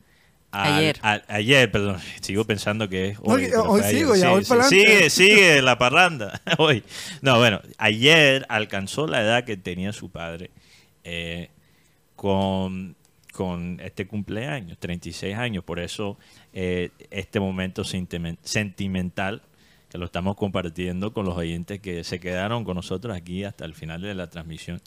al- 0.51 0.73
Ayer. 0.75 0.99
al- 1.03 1.25
ayer, 1.29 1.71
perdón, 1.71 1.99
sigo 2.23 2.45
pensando 2.45 2.89
que 2.89 3.09
es 3.09 3.19
hoy. 3.23 3.45
hoy 3.55 3.83
sigo, 3.83 4.13
ayer. 4.15 4.17
ya 4.17 4.29
Sí, 4.29 4.33
voy 4.33 4.45
sí, 4.45 4.49
para 4.49 4.65
Sigue, 4.65 5.11
sigue 5.11 5.63
la 5.63 5.79
parranda 5.79 6.41
hoy. 6.59 6.83
No, 7.23 7.39
bueno, 7.39 7.61
ayer 7.79 8.47
alcanzó 8.49 9.07
la 9.07 9.21
edad 9.23 9.45
que 9.45 9.57
tenía 9.57 9.93
su 9.93 10.11
padre. 10.11 10.51
eh, 11.05 11.49
con, 12.17 12.97
con 13.33 13.79
este 13.81 14.07
cumpleaños, 14.09 14.79
36 14.79 15.37
años. 15.37 15.63
Por 15.65 15.79
eso 15.79 16.19
eh, 16.53 16.91
este 17.11 17.39
momento 17.41 17.83
sentimen- 17.85 18.39
sentimental 18.43 19.43
que 19.89 19.97
lo 19.99 20.05
estamos 20.07 20.37
compartiendo 20.37 21.13
con 21.15 21.25
los 21.25 21.37
oyentes 21.37 21.81
que 21.81 22.05
se 22.05 22.21
quedaron 22.21 22.65
con 22.65 22.75
nosotros 22.75 23.17
aquí 23.17 23.45
hasta 23.45 23.65
el 23.65 23.75
final 23.75 24.03
de 24.03 24.15
la 24.15 24.29
transmisión. 24.29 24.81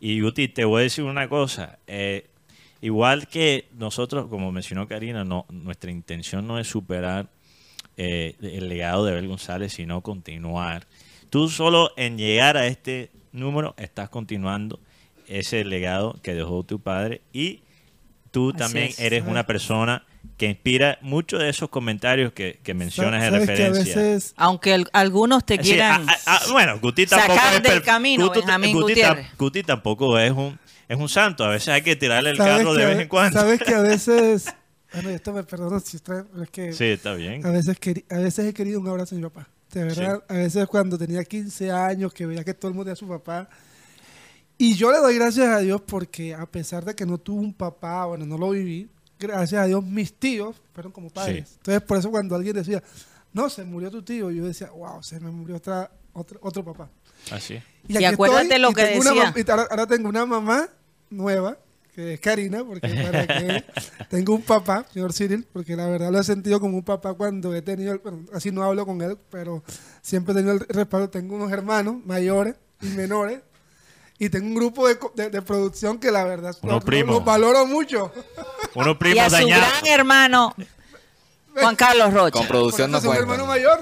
Y 0.00 0.20
Guti, 0.20 0.48
te 0.48 0.64
voy 0.64 0.80
a 0.80 0.82
decir 0.84 1.04
una 1.04 1.28
cosa. 1.28 1.78
eh, 1.86 2.26
igual 2.80 3.28
que 3.28 3.68
nosotros, 3.78 4.26
como 4.28 4.52
mencionó 4.52 4.86
Karina, 4.88 5.24
no, 5.24 5.46
nuestra 5.50 5.90
intención 5.90 6.46
no 6.46 6.58
es 6.58 6.66
superar 6.68 7.28
eh, 7.96 8.36
el 8.42 8.68
legado 8.68 9.04
de 9.04 9.12
Abel 9.12 9.28
González, 9.28 9.72
sino 9.72 10.00
continuar. 10.02 10.86
Tú 11.30 11.48
solo 11.48 11.90
en 11.96 12.18
llegar 12.18 12.56
a 12.56 12.66
este 12.66 13.10
número 13.32 13.74
estás 13.78 14.08
continuando 14.08 14.80
ese 15.26 15.64
legado 15.64 16.18
que 16.22 16.34
dejó 16.34 16.62
tu 16.64 16.80
padre 16.80 17.22
y 17.32 17.62
tú 18.30 18.50
Así 18.50 18.58
también 18.58 18.86
es. 18.88 18.98
eres 19.00 19.24
una 19.26 19.46
persona 19.46 20.04
que 20.36 20.46
inspira 20.46 20.98
muchos 21.02 21.40
de 21.40 21.48
esos 21.50 21.68
comentarios 21.68 22.32
que, 22.32 22.58
que 22.62 22.74
mencionas 22.74 23.22
en 23.24 23.30
Sabes 23.30 23.46
que 23.46 23.52
a 23.52 23.56
referencia. 23.68 23.96
veces 24.02 24.34
Aunque 24.36 24.72
al- 24.74 24.88
algunos 24.92 25.44
te 25.44 25.54
Sí, 25.56 25.60
quieran... 25.62 26.06
bueno, 26.50 26.78
Guti 26.80 27.06
tampoco 27.06 27.34
sacar 27.34 27.54
es 27.56 27.62
del 27.62 27.82
camino, 27.82 28.26
Guti- 28.28 28.36
Benjamín 28.36 28.72
Guti 28.72 28.82
Gutiérrez. 28.94 29.26
tam- 29.26 29.36
Guti 29.38 29.62
tampoco 29.62 30.18
es 30.18 30.32
un 30.32 30.58
es 30.88 30.98
un 30.98 31.08
santo. 31.08 31.44
A 31.44 31.48
veces 31.50 31.68
hay 31.68 31.82
que 31.82 31.96
tirarle 31.96 32.30
el 32.30 32.38
carro 32.38 32.74
de 32.74 32.86
vez 32.86 32.98
en 33.00 33.08
cuando. 33.08 33.38
Sabes 33.40 33.60
que 33.62 33.74
a 33.74 33.80
veces. 33.82 34.46
Bueno, 34.92 35.10
esto 35.10 35.32
me 35.32 35.42
perdono 35.42 35.80
si 35.80 35.96
está, 35.96 36.24
es 36.42 36.50
que 36.50 36.72
Sí, 36.72 36.84
está 36.84 37.14
bien. 37.14 37.44
a 37.44 37.50
veces, 37.50 37.80
queri- 37.80 38.04
a 38.10 38.18
veces 38.18 38.46
he 38.46 38.54
querido 38.54 38.78
un 38.80 38.86
abrazo 38.88 39.14
de 39.16 39.20
mi 39.22 39.28
papá. 39.28 39.48
De 39.72 39.82
verdad, 39.82 40.22
a 40.28 40.34
veces 40.34 40.66
cuando 40.68 40.96
tenía 40.96 41.24
15 41.24 41.72
años, 41.72 42.14
que 42.14 42.26
veía 42.26 42.44
que 42.44 42.54
todo 42.54 42.68
el 42.68 42.74
mundo 42.76 42.84
tenía 42.84 42.96
su 42.96 43.08
papá. 43.08 43.48
Y 44.56 44.74
yo 44.76 44.92
le 44.92 44.98
doy 44.98 45.16
gracias 45.16 45.48
a 45.48 45.58
Dios 45.58 45.80
porque 45.84 46.32
a 46.32 46.46
pesar 46.46 46.84
de 46.84 46.94
que 46.94 47.04
no 47.04 47.18
tuve 47.18 47.40
un 47.40 47.52
papá, 47.52 48.04
bueno, 48.06 48.24
no 48.24 48.38
lo 48.38 48.50
viví, 48.50 48.88
gracias 49.18 49.60
a 49.62 49.66
Dios 49.66 49.84
mis 49.84 50.12
tíos 50.14 50.54
fueron 50.72 50.92
como 50.92 51.10
padres. 51.10 51.48
Sí. 51.48 51.54
Entonces, 51.56 51.82
por 51.82 51.98
eso 51.98 52.10
cuando 52.12 52.36
alguien 52.36 52.54
decía, 52.54 52.80
no, 53.32 53.50
se 53.50 53.64
murió 53.64 53.90
tu 53.90 54.02
tío, 54.02 54.30
yo 54.30 54.44
decía, 54.44 54.70
wow, 54.70 55.02
se 55.02 55.18
me 55.18 55.28
murió 55.32 55.56
otra, 55.56 55.90
otro, 56.14 56.38
otro 56.42 56.64
papá. 56.64 56.88
Así. 57.30 57.60
Y 57.86 58.02
acuérdate 58.04 58.58
lo 58.58 58.70
y 58.70 58.74
que 58.74 58.82
una 58.98 59.10
decía. 59.12 59.34
y 59.36 59.50
ahora, 59.50 59.66
ahora 59.70 59.86
tengo 59.86 60.08
una 60.08 60.24
mamá 60.26 60.68
nueva, 61.10 61.58
que 61.94 62.14
es 62.14 62.20
Karina, 62.20 62.64
porque 62.64 62.88
para 62.88 63.26
que 63.26 63.64
tengo 64.10 64.34
un 64.34 64.42
papá, 64.42 64.84
señor 64.92 65.12
Cyril, 65.12 65.46
porque 65.52 65.76
la 65.76 65.86
verdad 65.86 66.10
lo 66.10 66.18
he 66.18 66.24
sentido 66.24 66.58
como 66.60 66.76
un 66.78 66.82
papá 66.84 67.14
cuando 67.14 67.54
he 67.54 67.62
tenido, 67.62 67.92
el- 67.92 67.98
bueno, 67.98 68.24
así 68.32 68.50
no 68.50 68.62
hablo 68.64 68.84
con 68.86 69.00
él, 69.02 69.16
pero 69.30 69.62
siempre 70.02 70.32
he 70.32 70.36
tenido 70.36 70.54
el 70.54 70.60
respaldo. 70.60 71.08
Tengo 71.10 71.36
unos 71.36 71.52
hermanos 71.52 71.96
mayores 72.04 72.54
y 72.80 72.86
menores. 72.88 73.40
Y 74.18 74.28
tengo 74.28 74.46
un 74.46 74.54
grupo 74.54 74.86
de, 74.88 74.96
co- 74.98 75.12
de- 75.16 75.28
de 75.28 75.42
producción 75.42 75.98
que 75.98 76.10
la 76.12 76.24
verdad 76.24 76.56
los- 76.62 76.84
primos. 76.84 77.16
los 77.16 77.24
valoro 77.24 77.66
mucho. 77.66 78.12
Uno 78.74 78.92
y 78.92 78.94
primo 78.94 79.20
a 79.20 79.24
su 79.28 79.36
dañado. 79.36 79.62
gran 79.82 79.86
hermano, 79.92 80.54
Juan 81.62 81.76
Carlos 81.76 82.12
Rocha. 82.12 82.38
Con 82.38 82.46
producción 82.48 82.90
no 82.90 83.00
cuenta. 83.00 83.20
hermano 83.22 83.46
mayor. 83.46 83.80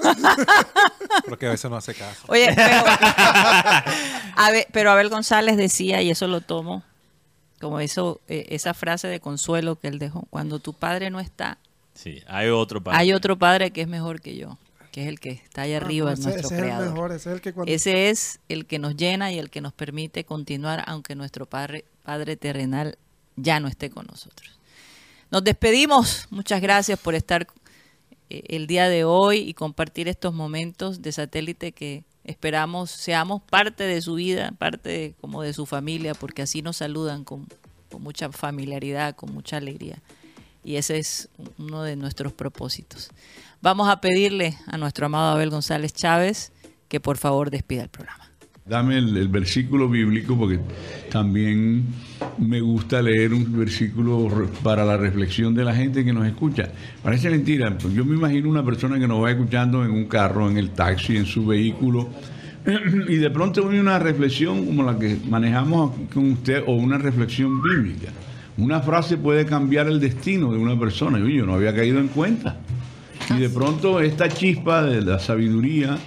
Porque 1.27 1.47
a 1.47 1.49
veces 1.51 1.69
no 1.69 1.77
hace 1.77 1.93
caso. 1.93 2.21
Oye, 2.27 2.51
pero, 2.55 2.83
a 4.35 4.49
ver, 4.51 4.67
pero 4.71 4.91
Abel 4.91 5.09
González 5.09 5.57
decía, 5.57 6.01
y 6.01 6.09
eso 6.09 6.27
lo 6.27 6.41
tomo 6.41 6.83
como 7.59 7.79
eso, 7.79 8.19
eh, 8.27 8.47
esa 8.49 8.73
frase 8.73 9.07
de 9.07 9.21
consuelo 9.21 9.77
que 9.77 9.87
él 9.87 9.97
dejó, 9.97 10.25
cuando 10.29 10.59
tu 10.59 10.73
padre 10.73 11.09
no 11.09 11.21
está, 11.21 11.57
Sí, 11.93 12.21
hay 12.27 12.49
otro 12.49 12.83
padre. 12.83 12.99
hay 12.99 13.13
otro 13.13 13.37
padre 13.39 13.71
que 13.71 13.81
es 13.81 13.87
mejor 13.87 14.19
que 14.19 14.35
yo, 14.35 14.57
que 14.91 15.03
es 15.03 15.07
el 15.07 15.17
que 15.21 15.29
está 15.31 15.61
allá 15.61 15.77
arriba, 15.77 16.09
Ah, 16.09 16.13
es 16.13 16.19
ese- 16.19 16.29
nuestro 16.29 16.47
ese 16.47 16.55
es 16.55 16.59
el 16.59 16.65
creador. 16.65 16.89
mejor, 16.89 17.11
ese 17.13 17.29
es 17.29 17.35
el 17.35 17.41
que 17.41 17.53
cuando- 17.53 17.71
Ese 17.71 18.09
es 18.09 18.39
el 18.49 18.65
que 18.65 18.79
nos 18.79 18.97
llena 18.97 19.31
y 19.31 19.39
el 19.39 19.49
que 19.49 19.61
nos 19.61 19.71
permite 19.71 20.25
continuar, 20.25 20.83
aunque 20.87 21.15
nuestro 21.15 21.45
padre, 21.45 21.85
padre 22.03 22.35
terrenal 22.35 22.97
ya 23.37 23.61
no 23.61 23.69
esté 23.69 23.89
con 23.89 24.07
nosotros. 24.07 24.59
Nos 25.31 25.43
despedimos. 25.45 26.27
Muchas 26.31 26.61
gracias 26.61 26.99
por 26.99 27.15
estar 27.15 27.43
eh, 27.43 27.47
el 28.47 28.67
día 28.67 28.89
de 28.89 29.03
hoy 29.03 29.39
y 29.39 29.53
compartir 29.53 30.07
estos 30.07 30.33
momentos 30.33 31.01
de 31.01 31.11
satélite 31.11 31.71
que 31.71 32.03
esperamos 32.23 32.89
seamos 32.89 33.41
parte 33.41 33.83
de 33.83 34.01
su 34.01 34.15
vida, 34.15 34.53
parte 34.57 35.15
como 35.21 35.41
de 35.41 35.53
su 35.53 35.65
familia, 35.65 36.13
porque 36.13 36.41
así 36.41 36.61
nos 36.61 36.77
saludan 36.77 37.23
con, 37.23 37.47
con 37.91 38.01
mucha 38.01 38.31
familiaridad, 38.31 39.15
con 39.15 39.33
mucha 39.33 39.57
alegría. 39.57 39.99
Y 40.63 40.77
ese 40.77 40.97
es 40.97 41.29
uno 41.57 41.83
de 41.83 41.95
nuestros 41.95 42.33
propósitos. 42.33 43.09
Vamos 43.61 43.89
a 43.89 44.01
pedirle 44.01 44.57
a 44.67 44.77
nuestro 44.77 45.05
amado 45.05 45.33
Abel 45.33 45.49
González 45.49 45.93
Chávez 45.93 46.51
que 46.87 46.99
por 46.99 47.17
favor 47.17 47.49
despida 47.49 47.83
el 47.83 47.89
programa. 47.89 48.32
Dame 48.65 48.97
el, 48.97 49.17
el 49.17 49.27
versículo 49.27 49.89
bíblico 49.89 50.37
porque 50.37 50.59
también 51.11 51.83
me 52.37 52.61
gusta 52.61 53.01
leer 53.01 53.33
un 53.33 53.57
versículo 53.57 54.49
para 54.63 54.85
la 54.85 54.95
reflexión 54.95 55.53
de 55.53 55.65
la 55.65 55.75
gente 55.75 56.05
que 56.05 56.13
nos 56.13 56.25
escucha. 56.25 56.71
Parece 57.03 57.29
mentira, 57.29 57.77
yo 57.93 58.05
me 58.05 58.15
imagino 58.15 58.49
una 58.49 58.63
persona 58.63 58.97
que 58.97 59.07
nos 59.07 59.21
va 59.21 59.31
escuchando 59.31 59.83
en 59.83 59.91
un 59.91 60.05
carro, 60.05 60.49
en 60.49 60.57
el 60.57 60.69
taxi, 60.69 61.17
en 61.17 61.25
su 61.25 61.45
vehículo, 61.45 62.07
y 63.09 63.15
de 63.15 63.29
pronto 63.29 63.63
viene 63.63 63.81
una 63.81 63.99
reflexión 63.99 64.65
como 64.65 64.83
la 64.83 64.97
que 64.97 65.17
manejamos 65.29 65.91
aquí 65.91 66.05
con 66.13 66.31
usted 66.31 66.63
o 66.65 66.73
una 66.73 66.97
reflexión 66.97 67.61
bíblica. 67.61 68.13
Una 68.57 68.79
frase 68.79 69.17
puede 69.17 69.45
cambiar 69.45 69.87
el 69.87 69.99
destino 69.99 70.53
de 70.53 70.59
una 70.59 70.79
persona. 70.79 71.19
Yo 71.19 71.45
no 71.45 71.55
había 71.55 71.75
caído 71.75 71.99
en 71.99 72.07
cuenta. 72.07 72.57
Y 73.35 73.39
de 73.39 73.49
pronto 73.49 73.99
esta 73.99 74.29
chispa 74.29 74.83
de 74.83 75.01
la 75.01 75.17
sabiduría, 75.19 75.97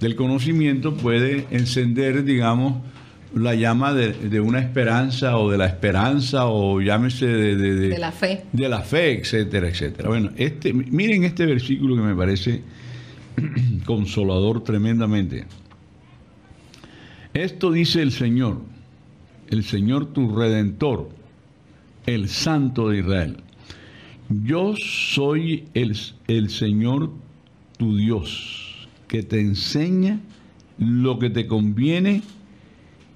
del 0.00 0.14
conocimiento, 0.16 0.94
puede 0.96 1.46
encender, 1.50 2.24
digamos, 2.24 2.82
la 3.34 3.54
llama 3.54 3.92
de, 3.92 4.12
de 4.12 4.40
una 4.40 4.58
esperanza 4.58 5.36
o 5.36 5.50
de 5.50 5.58
la 5.58 5.66
esperanza 5.66 6.46
o 6.46 6.80
llámese 6.80 7.26
de, 7.26 7.56
de- 7.56 7.74
de- 7.74 7.88
De 7.90 7.98
la 7.98 8.12
fe. 8.12 8.44
de 8.52 8.68
la 8.68 8.80
fe, 8.82 9.18
etcétera, 9.20 9.68
etcétera. 9.68 10.08
Bueno, 10.08 10.30
este, 10.36 10.72
miren 10.72 11.24
este 11.24 11.44
versículo 11.46 11.94
que 11.96 12.02
me 12.02 12.14
parece 12.14 12.62
consolador 13.84 14.64
tremendamente. 14.64 15.44
Esto 17.34 17.70
dice 17.70 18.02
el 18.02 18.12
Señor, 18.12 18.62
el 19.50 19.62
Señor 19.64 20.06
tu 20.06 20.34
redentor, 20.34 21.10
el 22.06 22.28
Santo 22.28 22.88
de 22.88 23.00
Israel. 23.00 23.36
Yo 24.30 24.74
soy 24.76 25.64
el, 25.74 25.96
el 26.26 26.50
Señor 26.50 27.10
tu 27.76 27.96
Dios, 27.96 28.67
que 29.08 29.22
te 29.22 29.40
enseña 29.40 30.20
lo 30.78 31.18
que 31.18 31.30
te 31.30 31.46
conviene 31.46 32.22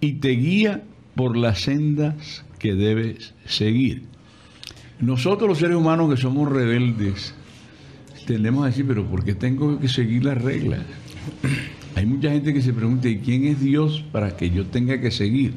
y 0.01 0.15
te 0.15 0.31
guía 0.31 0.83
por 1.15 1.37
las 1.37 1.61
sendas 1.61 2.45
que 2.59 2.75
debes 2.75 3.35
seguir. 3.45 4.05
Nosotros 5.01 5.49
los 5.49 5.59
seres 5.59 5.77
humanos 5.77 6.11
que 6.11 6.21
somos 6.21 6.51
rebeldes, 6.51 7.35
tendemos 8.27 8.65
a 8.65 8.69
decir, 8.69 8.87
pero 8.87 9.05
¿por 9.07 9.25
qué 9.25 9.35
tengo 9.35 9.79
que 9.79 9.89
seguir 9.89 10.25
las 10.25 10.41
reglas? 10.41 10.81
Hay 11.95 12.07
mucha 12.07 12.31
gente 12.31 12.55
que 12.55 12.63
se 12.63 12.73
pregunta, 12.73 13.09
¿y 13.09 13.19
quién 13.19 13.45
es 13.45 13.61
Dios 13.61 14.05
para 14.13 14.37
que 14.37 14.51
yo 14.51 14.67
tenga 14.67 15.01
que 15.01 15.11
seguir? 15.11 15.53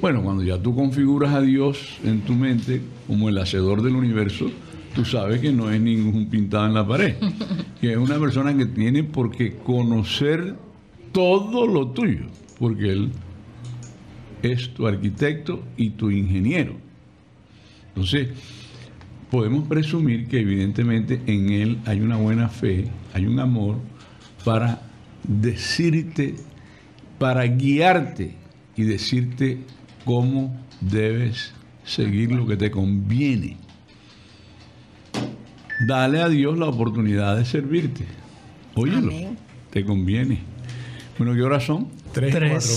Bueno, 0.00 0.22
cuando 0.22 0.44
ya 0.44 0.58
tú 0.58 0.74
configuras 0.74 1.34
a 1.34 1.40
Dios 1.40 1.96
en 2.04 2.20
tu 2.20 2.34
mente 2.34 2.80
como 3.06 3.28
el 3.28 3.38
hacedor 3.38 3.82
del 3.82 3.96
universo, 3.96 4.50
tú 4.94 5.04
sabes 5.04 5.40
que 5.40 5.52
no 5.52 5.70
es 5.70 5.80
ningún 5.80 6.26
pintado 6.26 6.66
en 6.66 6.74
la 6.74 6.86
pared, 6.86 7.16
que 7.80 7.92
es 7.92 7.96
una 7.96 8.18
persona 8.18 8.56
que 8.56 8.66
tiene 8.66 9.04
por 9.04 9.30
qué 9.30 9.56
conocer 9.56 10.54
todo 11.12 11.66
lo 11.66 11.88
tuyo, 11.88 12.26
porque 12.58 12.92
Él 12.92 13.12
es 14.42 14.72
tu 14.74 14.86
arquitecto 14.86 15.62
y 15.76 15.90
tu 15.90 16.10
ingeniero. 16.10 16.76
Entonces, 17.88 18.28
podemos 19.30 19.66
presumir 19.66 20.26
que 20.28 20.40
evidentemente 20.40 21.20
en 21.26 21.50
Él 21.50 21.78
hay 21.86 22.00
una 22.00 22.16
buena 22.16 22.48
fe, 22.48 22.86
hay 23.12 23.26
un 23.26 23.40
amor 23.40 23.76
para 24.44 24.82
decirte, 25.26 26.34
para 27.18 27.44
guiarte 27.44 28.34
y 28.76 28.82
decirte 28.82 29.58
cómo 30.04 30.54
debes 30.80 31.52
seguir 31.84 32.32
lo 32.32 32.46
que 32.46 32.56
te 32.56 32.70
conviene. 32.70 33.63
Dale 35.80 36.22
a 36.22 36.28
Dios 36.28 36.58
la 36.58 36.66
oportunidad 36.66 37.36
de 37.36 37.44
servirte. 37.44 38.04
Óyelo, 38.74 38.98
Amén. 38.98 39.38
te 39.70 39.84
conviene. 39.84 40.40
Bueno, 41.18 41.34
¿qué 41.34 41.42
horas 41.42 41.64
son? 41.64 41.88
Tres, 42.12 42.34
y 42.34 42.38
cuatro. 42.38 42.70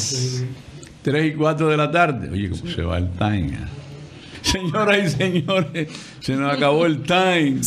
3 1.03 1.26
y 1.34 1.36
4 1.38 1.69
de 1.69 1.78
la 1.78 1.91
tarde. 1.91 2.30
Oye, 2.30 2.49
cómo 2.49 2.69
se 2.72 2.82
va 2.82 2.98
el 2.98 3.10
time. 3.11 3.57
ah. 3.61 3.68
Señoras 4.41 4.98
y 5.14 5.18
señores, 5.18 5.88
se 6.19 6.36
nos 6.36 6.53
acabó 6.53 6.86
el 6.86 7.02
time. 7.03 7.64